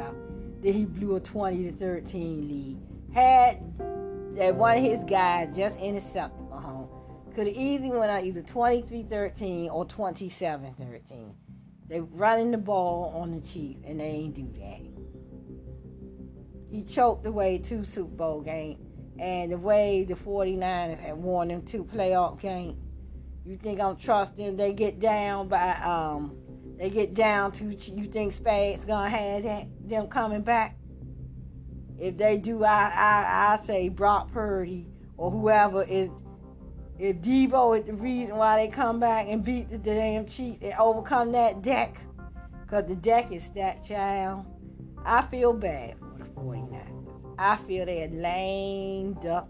then 0.62 0.74
he 0.74 0.86
blew 0.86 1.16
a 1.16 1.20
20 1.20 1.72
to 1.72 1.72
13 1.74 2.48
lead. 2.48 2.80
Had 3.14 3.78
that 4.36 4.56
one 4.56 4.78
of 4.78 4.84
his 4.84 5.04
guys 5.04 5.56
just 5.56 5.78
intercepted 5.80 6.50
Mahomes. 6.50 6.90
Could 7.36 7.48
have 7.48 7.56
easily 7.56 7.92
went 7.92 8.12
out 8.12 8.24
either 8.24 8.42
23-13 8.42 9.72
or 9.72 9.86
27-13. 9.86 11.34
They 11.88 12.02
running 12.02 12.52
the 12.52 12.58
ball 12.58 13.14
on 13.16 13.32
the 13.32 13.40
Chiefs, 13.40 13.82
and 13.86 14.00
they 14.00 14.06
ain't 14.06 14.34
do 14.34 14.50
that. 14.60 14.82
He 16.70 16.84
choked 16.84 17.26
away 17.26 17.60
two 17.60 17.86
Super 17.86 18.16
Bowl 18.16 18.42
games, 18.42 18.80
and 19.20 19.52
the 19.52 19.58
way 19.58 20.04
the 20.04 20.16
49ers 20.16 21.00
had 21.00 21.16
won 21.16 21.48
them 21.48 21.62
two 21.62 21.84
playoff 21.84 22.40
games. 22.42 22.78
You 23.46 23.56
think 23.56 23.80
I'm 23.80 23.96
trusting 23.96 24.58
they 24.58 24.74
get 24.74 25.00
down 25.00 25.48
by 25.48 25.72
um 25.76 26.36
they 26.78 26.90
get 26.90 27.14
down 27.14 27.52
to 27.54 27.66
you 27.66 28.06
think 28.06 28.34
Spags 28.34 28.86
gonna 28.86 29.10
have 29.10 29.44
that, 29.44 29.68
them 29.88 30.08
coming 30.08 30.42
back? 30.42 30.78
If 31.98 32.18
they 32.18 32.38
do, 32.38 32.64
I 32.64 32.92
I 32.94 33.58
I 33.60 33.66
say 33.66 33.90
Brock 33.90 34.32
Purdy 34.32 34.88
or 35.18 35.32
whoever 35.32 35.84
is. 35.84 36.10
If 37.00 37.18
Deebo 37.18 37.80
is 37.80 37.86
the 37.86 37.94
reason 37.94 38.38
why 38.38 38.58
they 38.58 38.72
come 38.72 39.00
back 39.00 39.28
and 39.30 39.44
beat 39.44 39.70
the 39.70 39.78
damn 39.78 40.26
Chiefs 40.26 40.64
and 40.64 40.74
overcome 40.80 41.32
that 41.34 41.62
deck, 41.62 42.00
because 42.62 42.86
the 42.86 42.96
deck 42.96 43.32
is 43.32 43.50
that 43.50 43.84
child, 43.84 44.46
I 45.06 45.22
feel 45.28 45.54
bad 45.54 45.96
for 46.00 46.18
the 46.18 46.30
49ers. 46.32 47.36
I 47.38 47.56
feel 47.58 47.86
they're 47.86 48.08
lame 48.08 49.14
duck 49.22 49.48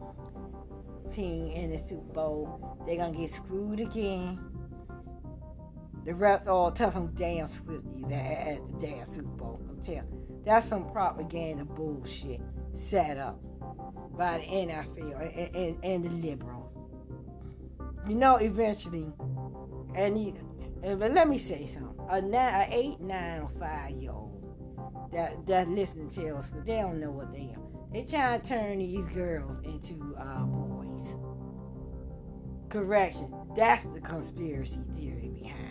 team 1.13 1.51
in 1.51 1.71
the 1.71 1.77
Super 1.77 2.13
Bowl. 2.13 2.77
They're 2.85 2.97
going 2.97 3.13
to 3.13 3.19
get 3.19 3.31
screwed 3.31 3.79
again. 3.79 4.39
The 6.07 6.15
reps 6.15 6.47
all 6.47 6.71
tell 6.71 6.89
them 6.89 7.11
damn 7.15 7.47
Swifties 7.47 8.05
at, 8.13 8.47
at 8.47 8.67
the 8.67 8.87
damn 8.87 9.05
Super 9.05 9.27
Bowl. 9.27 9.59
I'm 9.69 9.81
telling 9.81 10.07
that's 10.45 10.65
some 10.65 10.89
propaganda 10.89 11.65
bullshit 11.65 12.39
set 12.73 13.17
up 13.17 13.37
by 14.17 14.37
the 14.37 14.45
NFL 14.45 15.37
and, 15.37 15.55
and, 15.55 15.83
and 15.83 16.05
the 16.05 16.27
liberals. 16.29 16.71
You 18.07 18.15
know, 18.15 18.37
eventually, 18.37 19.05
and, 19.95 20.17
you, 20.17 20.33
and 20.81 20.97
but 20.97 21.13
let 21.13 21.27
me 21.27 21.37
say 21.37 21.65
something: 21.65 21.99
a, 22.09 22.21
nine, 22.21 22.53
a 22.53 22.67
eight, 22.71 23.01
nine, 23.01 23.41
or 23.41 23.51
five 23.59 23.91
year 23.91 24.11
old 24.11 25.11
that 25.11 25.45
that 25.45 25.67
listen 25.67 26.07
to 26.11 26.37
us, 26.37 26.49
but 26.49 26.65
they 26.65 26.77
don't 26.77 27.01
know 27.01 27.11
what 27.11 27.33
they 27.33 27.53
are. 27.53 27.91
They 27.91 28.03
trying 28.03 28.39
to 28.39 28.47
turn 28.47 28.79
these 28.79 29.03
girls 29.13 29.59
into 29.65 30.15
uh, 30.17 30.43
boys. 30.45 31.17
Correction. 32.69 33.33
That's 33.57 33.83
the 33.93 33.99
conspiracy 33.99 34.79
theory 34.95 35.31
behind. 35.35 35.66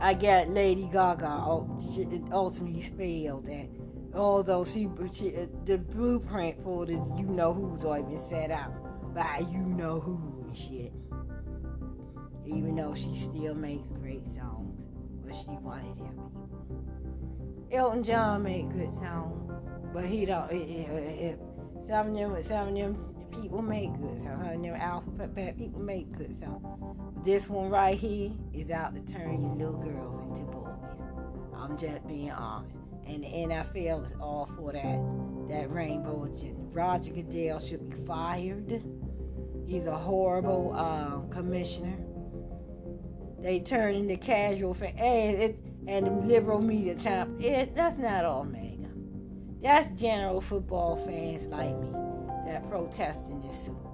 I 0.00 0.14
got 0.14 0.48
Lady 0.48 0.88
Gaga 0.90 1.28
ultimately 2.32 2.80
failed 2.82 3.48
at 3.48 3.68
Although 4.14 4.64
she, 4.64 4.88
she 5.12 5.36
uh, 5.36 5.46
the 5.64 5.78
blueprint 5.78 6.62
for 6.64 6.84
the 6.84 6.94
you 7.16 7.26
know 7.26 7.54
who's 7.54 7.84
already 7.84 8.16
been 8.16 8.18
set 8.18 8.50
out 8.50 8.72
by 9.14 9.44
you 9.52 9.58
know 9.58 10.00
who 10.00 10.44
and 10.46 10.56
shit. 10.56 10.92
Even 12.44 12.74
though 12.74 12.94
she 12.94 13.14
still 13.14 13.54
makes 13.54 13.86
great 14.00 14.24
songs, 14.36 14.82
but 15.24 15.34
she 15.34 15.56
wanted 15.62 15.96
him. 15.96 16.18
Elton 17.70 18.02
John 18.02 18.42
made 18.42 18.72
good 18.72 18.92
songs, 19.00 19.52
but 19.94 20.04
he 20.04 20.26
don't. 20.26 20.50
It, 20.50 20.68
it, 20.68 21.20
it, 21.20 21.40
some 21.88 22.08
of 22.08 22.14
them, 22.14 22.42
some 22.42 22.68
of 22.68 22.74
them 22.74 23.09
people 23.30 23.62
make 23.62 23.92
good 24.00 24.22
songs. 24.22 24.46
I 24.46 24.56
them 24.56 24.74
alphabet 24.74 25.56
people 25.58 25.80
make 25.80 26.10
good 26.16 26.38
songs. 26.38 26.64
This 27.24 27.48
one 27.48 27.70
right 27.70 27.98
here 27.98 28.30
is 28.52 28.70
out 28.70 28.94
to 28.94 29.12
turn 29.12 29.42
your 29.42 29.54
little 29.54 29.80
girls 29.80 30.16
into 30.16 30.42
boys. 30.50 30.70
I'm 31.56 31.76
just 31.76 32.06
being 32.06 32.30
honest. 32.30 32.74
And 33.06 33.24
the 33.24 33.28
NFL 33.28 34.04
is 34.04 34.12
all 34.20 34.48
for 34.56 34.72
that 34.72 35.00
that 35.48 35.70
rainbow 35.70 36.24
agenda. 36.24 36.60
Roger 36.72 37.12
Goodell 37.12 37.58
should 37.58 37.90
be 37.90 37.96
fired. 38.06 38.82
He's 39.66 39.86
a 39.86 39.96
horrible 39.96 40.72
uh, 40.76 41.20
commissioner. 41.32 41.96
They 43.40 43.60
turn 43.60 43.94
into 43.94 44.16
casual 44.16 44.74
fan, 44.74 44.94
and, 44.96 45.42
it, 45.42 45.58
and 45.88 46.06
the 46.06 46.10
liberal 46.10 46.60
media 46.60 46.94
champ. 46.94 47.40
It 47.40 47.74
that's 47.74 47.98
not 47.98 48.24
all 48.24 48.44
mega. 48.44 48.88
That's 49.62 49.88
general 50.00 50.40
football 50.40 50.96
fans 51.04 51.46
like 51.46 51.76
me 51.78 52.09
that 52.50 52.68
protest 52.68 53.28
in 53.28 53.40
this 53.40 53.64
Super. 53.64 53.90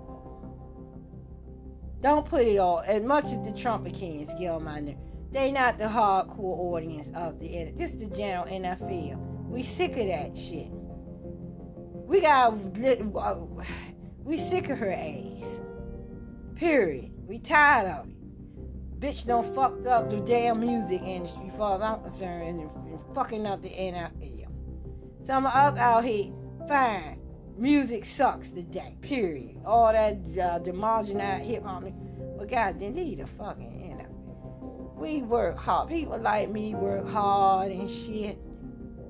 Don't 2.00 2.26
put 2.26 2.42
it 2.42 2.58
all. 2.58 2.80
As 2.80 3.02
much 3.02 3.24
as 3.26 3.42
the 3.42 3.52
Trumpicans 3.52 4.38
get 4.38 4.50
on 4.50 4.64
my 4.64 4.96
they 5.32 5.50
not 5.50 5.78
the 5.78 5.84
hardcore 5.84 6.58
audience 6.72 7.08
of 7.14 7.38
the 7.40 7.72
this 7.76 7.92
is 7.92 7.98
the 7.98 8.16
general 8.16 8.46
NFL. 8.46 9.18
We 9.48 9.62
sick 9.62 9.96
of 9.96 10.06
that 10.06 10.36
shit. 10.36 10.68
We 10.70 12.20
got 12.20 12.54
we 14.24 14.38
sick 14.38 14.68
of 14.70 14.78
her 14.78 14.92
ass. 14.92 15.60
Period. 16.54 17.12
We 17.26 17.38
tired 17.38 17.88
of 17.88 18.08
it. 18.08 19.00
Bitch 19.00 19.26
don't 19.26 19.54
fucked 19.54 19.86
up 19.86 20.10
the 20.10 20.18
damn 20.20 20.60
music 20.60 21.02
industry, 21.02 21.52
far 21.58 21.76
as 21.76 21.82
I'm 21.82 22.00
concerned, 22.00 22.60
and 22.60 22.70
fucking 23.14 23.46
up 23.46 23.62
the 23.62 23.68
NFL. 23.68 24.46
Some 25.26 25.44
of 25.44 25.52
us 25.52 25.78
out 25.78 26.04
here, 26.04 26.32
fine. 26.66 27.20
Music 27.58 28.04
sucks 28.04 28.50
today. 28.50 28.98
Period. 29.00 29.56
All 29.64 29.90
that 29.90 30.12
uh, 30.12 30.58
demarginized 30.58 31.44
hip 31.44 31.64
hop, 31.64 31.84
but 32.38 32.50
God, 32.50 32.78
they 32.78 32.90
need 32.90 33.20
a 33.20 33.26
fucking 33.26 33.64
NFL. 33.96 34.94
We 34.96 35.22
work 35.22 35.56
hard. 35.56 35.88
People 35.88 36.18
like 36.18 36.50
me 36.50 36.74
work 36.74 37.08
hard 37.08 37.72
and 37.72 37.88
shit. 37.90 38.38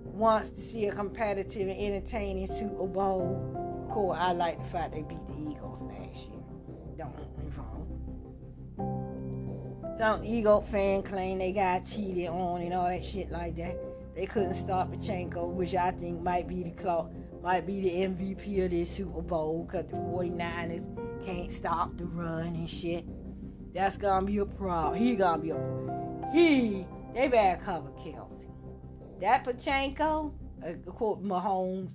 Wants 0.04 0.50
to 0.50 0.60
see 0.60 0.86
a 0.86 0.92
competitive 0.92 1.68
and 1.68 1.78
entertaining 1.78 2.46
Super 2.46 2.86
Bowl. 2.86 3.82
Of 3.84 3.90
course, 3.92 4.18
I 4.20 4.32
like 4.32 4.62
the 4.62 4.68
fact 4.68 4.94
they 4.94 5.02
beat 5.02 5.26
the 5.26 5.50
Eagles 5.50 5.82
last 5.82 6.16
year. 6.16 6.42
Don't 6.96 7.16
get 7.16 7.38
me 7.38 7.50
wrong. 7.56 7.82
Some 9.98 10.24
Eagle 10.24 10.62
fan 10.62 11.02
claim 11.02 11.38
they 11.38 11.52
got 11.52 11.84
cheated 11.84 12.28
on 12.28 12.62
and 12.62 12.72
all 12.74 12.88
that 12.88 13.04
shit 13.04 13.30
like 13.30 13.56
that. 13.56 13.76
They 14.14 14.26
couldn't 14.26 14.54
stop 14.54 14.90
Pacheco, 14.90 15.46
which 15.46 15.74
I 15.74 15.90
think 15.90 16.22
might 16.22 16.48
be 16.48 16.62
the 16.62 16.70
clock, 16.70 17.10
might 17.46 17.64
be 17.64 17.80
the 17.80 17.90
MVP 17.90 18.64
of 18.64 18.72
this 18.72 18.90
Super 18.90 19.22
Bowl 19.22 19.62
because 19.62 19.86
the 19.86 19.96
49ers 19.96 21.24
can't 21.24 21.52
stop 21.52 21.96
the 21.96 22.04
run 22.04 22.48
and 22.48 22.68
shit. 22.68 23.04
That's 23.72 23.96
gonna 23.96 24.26
be 24.26 24.38
a 24.38 24.44
problem. 24.44 25.00
He 25.00 25.14
gonna 25.14 25.40
be 25.40 25.50
a 25.50 26.30
he. 26.32 26.88
They 27.14 27.28
better 27.28 27.62
cover 27.62 27.90
Kelce. 27.90 28.50
That 29.20 29.44
Pacheco, 29.44 30.34
uh, 30.60 30.90
quote 30.90 31.22
Mahomes, 31.22 31.92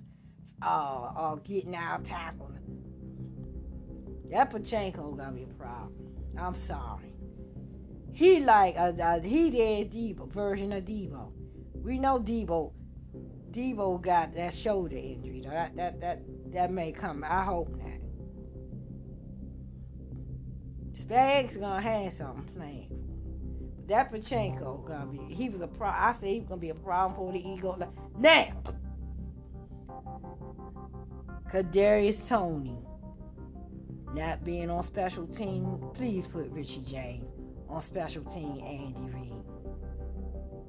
uh, 0.62 1.12
uh, 1.14 1.34
getting 1.34 1.76
out 1.76 2.02
tackling. 2.02 2.58
That 4.30 4.48
Pacheco 4.48 5.12
gonna 5.12 5.32
be 5.32 5.42
a 5.42 5.46
problem. 5.48 5.92
I'm 6.38 6.54
sorry. 6.54 7.12
He 8.14 8.40
like 8.40 8.76
a, 8.76 8.96
a 8.98 9.20
he 9.20 9.50
did 9.50 9.92
Deebo 9.92 10.32
version 10.32 10.72
of 10.72 10.86
Deebo. 10.86 11.30
We 11.74 11.98
know 11.98 12.18
Deebo. 12.20 12.72
Deebo 13.52 14.00
got 14.00 14.34
that 14.34 14.54
shoulder 14.54 14.96
injury. 14.96 15.42
That 15.44 15.76
that 15.76 16.00
that 16.00 16.22
that 16.52 16.72
may 16.72 16.92
come. 16.92 17.24
I 17.24 17.44
hope 17.44 17.68
not. 17.76 17.88
Spags 20.92 21.58
gonna 21.58 21.80
have 21.80 22.14
something 22.14 22.44
planned. 22.54 22.92
That 23.88 24.10
Pacheco 24.10 24.84
gonna 24.86 25.06
be. 25.06 25.34
He 25.34 25.48
was 25.48 25.60
a 25.60 25.66
pro. 25.66 25.88
I 25.88 26.14
say 26.18 26.34
he 26.34 26.40
was 26.40 26.48
gonna 26.48 26.60
be 26.60 26.70
a 26.70 26.74
problem 26.74 27.14
for 27.14 27.32
the 27.32 27.46
Eagles. 27.46 27.82
Now, 28.18 28.62
Kadarius 31.52 32.26
Toney 32.26 32.78
not 34.14 34.44
being 34.44 34.70
on 34.70 34.82
special 34.82 35.26
team. 35.26 35.78
Please 35.94 36.26
put 36.26 36.50
Richie 36.50 36.82
James 36.86 37.26
on 37.68 37.80
special 37.82 38.22
team. 38.24 38.62
Andy 38.64 39.02
Reid. 39.12 39.32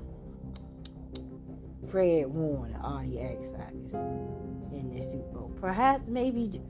Fred 1.90 2.26
Warner 2.26 2.78
all 2.82 3.02
the 3.04 3.18
X 3.20 3.48
Factors 3.56 3.94
in 4.72 4.90
this 4.94 5.10
Super 5.10 5.24
Bowl. 5.32 5.52
Perhaps, 5.60 6.04
maybe, 6.08 6.60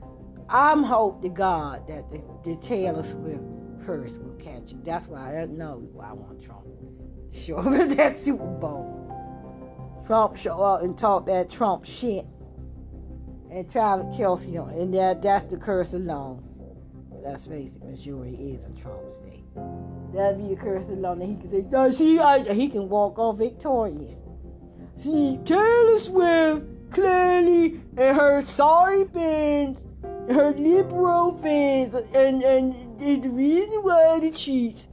I'm 0.49 0.83
hope 0.83 1.21
to 1.21 1.29
God 1.29 1.87
that 1.87 2.11
the, 2.11 2.21
the 2.43 2.55
Taylor 2.57 3.03
Swift 3.03 3.43
curse 3.85 4.13
will 4.17 4.35
catch 4.35 4.71
him. 4.71 4.81
That's 4.83 5.07
why 5.07 5.29
I 5.29 5.31
don't 5.33 5.57
know 5.57 5.87
why 5.93 6.09
I 6.09 6.13
want 6.13 6.41
Trump. 6.43 6.65
Sure, 7.31 7.63
that 7.95 8.19
Super 8.19 8.45
Bowl. 8.45 8.97
Trump 10.07 10.35
show 10.35 10.61
up 10.61 10.83
and 10.83 10.97
talk 10.97 11.25
that 11.27 11.49
Trump 11.49 11.85
shit. 11.85 12.25
and 13.51 13.69
Travis 13.69 14.05
Kelce 14.17 14.61
on, 14.61 14.71
and 14.71 14.93
that 14.93 15.21
that's 15.21 15.49
the 15.51 15.57
curse 15.57 15.93
alone. 15.93 16.43
Let's 17.23 17.45
face 17.45 17.69
it, 17.69 17.83
majority 17.83 18.53
is 18.53 18.63
in 18.63 18.75
Trump 18.75 19.11
state. 19.11 19.43
That'd 20.13 20.39
be 20.39 20.55
the 20.55 20.59
curse 20.59 20.85
alone, 20.85 21.21
and 21.21 21.37
he 21.37 21.41
can 21.41 21.51
say, 21.51 21.69
"No, 21.69 21.91
see, 21.91 22.17
I, 22.19 22.41
he 22.53 22.67
can 22.69 22.89
walk 22.89 23.19
off 23.19 23.37
victorious." 23.37 24.15
See, 25.01 25.39
Taylor 25.45 25.97
Swift 25.97 26.91
clearly 26.91 27.81
and 27.97 28.15
her 28.15 28.39
sorry 28.43 29.05
fans, 29.05 29.79
her 30.29 30.53
liberal 30.53 31.39
fans, 31.41 31.95
and 32.13 32.43
and, 32.43 32.75
and 33.01 33.23
the 33.23 33.29
reason 33.29 33.81
why 33.81 34.19
the 34.19 34.29
Chiefs 34.29 34.89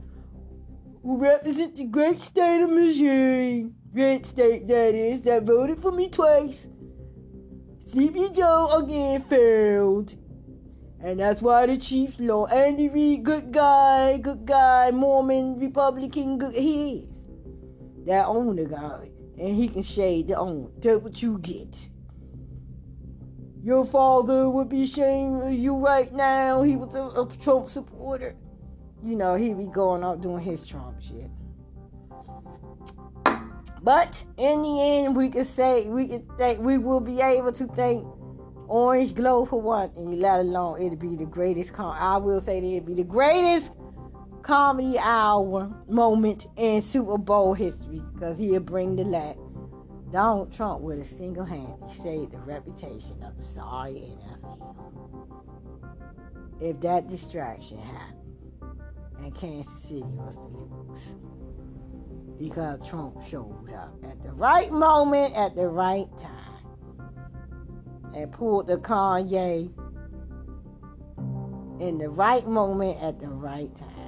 who 1.03 1.17
represent 1.17 1.75
the 1.75 1.83
great 1.83 2.23
state 2.23 2.63
of 2.63 2.71
Missouri, 2.71 3.69
great 3.93 4.25
state 4.25 4.67
that 4.67 4.95
is, 4.95 5.21
that 5.21 5.43
voted 5.43 5.79
for 5.79 5.91
me 5.91 6.09
twice. 6.09 6.69
Sleepy 7.85 8.29
Joe 8.29 8.81
again 8.81 9.21
failed. 9.21 10.15
And 11.03 11.19
that's 11.19 11.43
why 11.43 11.67
the 11.67 11.77
Chiefs 11.77 12.19
lost. 12.19 12.51
Andy 12.51 12.89
Reid, 12.89 13.21
good 13.23 13.51
guy, 13.51 14.17
good 14.17 14.43
guy, 14.43 14.89
Mormon, 14.89 15.59
Republican, 15.59 16.39
good 16.39 16.55
he 16.55 16.93
is. 16.93 17.09
That 18.07 18.25
owner 18.25 18.65
guy. 18.65 19.11
And 19.39 19.55
he 19.55 19.67
can 19.67 19.81
shade 19.81 20.31
owner. 20.31 20.69
That's 20.79 21.01
what 21.01 21.21
you 21.23 21.37
get. 21.39 21.89
Your 23.63 23.85
father 23.85 24.49
would 24.49 24.69
be 24.69 24.83
ashamed 24.83 25.43
of 25.43 25.53
you 25.53 25.77
right 25.77 26.13
now. 26.13 26.61
He 26.61 26.75
was 26.75 26.95
a, 26.95 27.03
a 27.03 27.27
Trump 27.37 27.69
supporter 27.69 28.35
you 29.03 29.15
know, 29.15 29.35
he 29.35 29.53
be 29.53 29.65
going 29.65 30.03
out 30.03 30.21
doing 30.21 30.43
his 30.43 30.65
Trump 30.65 31.01
shit. 31.01 31.29
But 33.81 34.23
in 34.37 34.61
the 34.61 34.81
end, 34.81 35.15
we 35.15 35.29
can 35.29 35.45
say 35.45 35.87
we 35.87 36.07
could 36.07 36.37
think 36.37 36.59
we 36.59 36.77
will 36.77 36.99
be 36.99 37.21
able 37.21 37.53
to 37.53 37.65
thank 37.67 38.05
Orange 38.67 39.15
Glow 39.15 39.45
for 39.45 39.61
one, 39.61 39.91
and 39.95 40.19
let 40.19 40.41
alone 40.41 40.81
it'll 40.81 40.97
be 40.97 41.15
the 41.15 41.25
greatest. 41.25 41.73
Com- 41.73 41.95
I 41.97 42.17
will 42.17 42.41
say 42.41 42.59
that 42.59 42.67
it'll 42.67 42.85
be 42.85 42.93
the 42.93 43.03
greatest 43.03 43.71
comedy 44.39 44.97
hour 44.97 45.71
moment 45.87 46.47
in 46.57 46.81
Super 46.81 47.17
Bowl 47.17 47.53
history 47.53 48.01
because 48.13 48.39
he'll 48.39 48.59
bring 48.59 48.95
the 48.95 49.03
light. 49.03 49.37
Donald 50.11 50.51
Trump 50.51 50.81
with 50.81 50.99
a 50.99 51.05
single 51.05 51.45
hand 51.45 51.75
he 51.87 52.01
saved 52.01 52.31
the 52.31 52.39
reputation 52.39 53.21
of 53.23 53.37
the 53.37 53.43
sorry 53.43 54.17
NFL. 54.41 54.75
If 56.59 56.79
that 56.81 57.07
distraction 57.07 57.77
happened 57.77 58.19
and 59.23 59.35
Kansas 59.35 59.79
City 59.79 60.01
was 60.01 60.35
to 60.35 60.47
lose. 60.47 61.15
Because 62.37 62.87
Trump 62.87 63.17
showed 63.29 63.69
up 63.73 63.93
at 64.03 64.21
the 64.23 64.31
right 64.31 64.71
moment, 64.71 65.35
at 65.35 65.55
the 65.55 65.67
right 65.67 66.07
time, 66.17 67.09
and 68.15 68.31
pulled 68.31 68.67
the 68.67 68.77
Kanye 68.77 69.69
in 71.81 71.97
the 71.97 72.09
right 72.09 72.45
moment 72.47 73.01
at 73.01 73.19
the 73.19 73.27
right 73.27 73.73
time. 73.75 73.98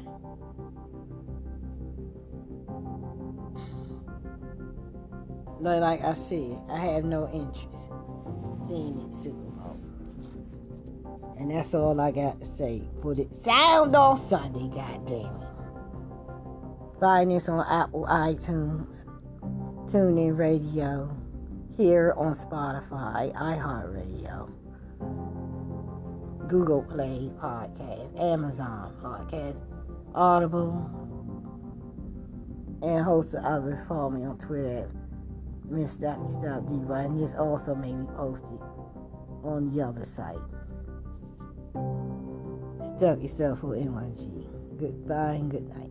Like 5.62 6.04
I 6.04 6.14
said, 6.14 6.60
I 6.72 6.80
have 6.80 7.04
no 7.04 7.30
interest 7.32 7.92
seeing 8.68 8.98
it 9.00 9.24
Super 9.24 9.38
Bowl. 9.38 9.80
And 11.38 11.52
that's 11.52 11.76
all 11.76 12.02
I 12.02 12.10
got 12.10 12.42
to 12.42 12.48
say. 12.58 12.82
Put 13.00 13.20
it 13.20 13.30
sound 13.46 13.96
on 13.96 14.18
Sunday, 14.28 14.74
goddamn 14.76 15.36
it. 15.36 17.00
Find 17.00 17.30
this 17.30 17.48
on 17.48 17.64
Apple 17.70 18.08
iTunes, 18.10 19.06
TuneIn 19.86 20.36
Radio, 20.36 21.16
here 21.78 22.16
on 22.18 22.34
Spotify, 22.34 23.32
iHeartRadio, 23.36 24.50
Google 26.48 26.82
Play 26.84 27.30
Podcast, 27.40 28.20
Amazon 28.20 28.96
Podcast, 29.00 29.58
Audible, 30.16 30.90
and 32.82 33.06
host 33.06 33.36
of 33.36 33.46
others. 33.46 33.80
Follow 33.88 34.10
me 34.10 34.26
on 34.26 34.40
Twitter 34.40 34.90
Missed 35.72 36.02
Miss 36.02 36.10
Dr. 36.10 36.30
Style 36.30 36.62
Diva, 36.64 36.94
and 36.96 37.18
this 37.18 37.34
also 37.36 37.74
may 37.74 37.94
be 37.94 38.06
posted 38.18 38.60
on 39.42 39.72
the 39.74 39.82
other 39.82 40.04
site. 40.04 40.36
Stuff 42.98 43.22
yourself 43.22 43.60
for 43.62 43.78
NYG. 43.78 44.50
Goodbye 44.78 45.36
and 45.36 45.50
good 45.50 45.70
night. 45.70 45.88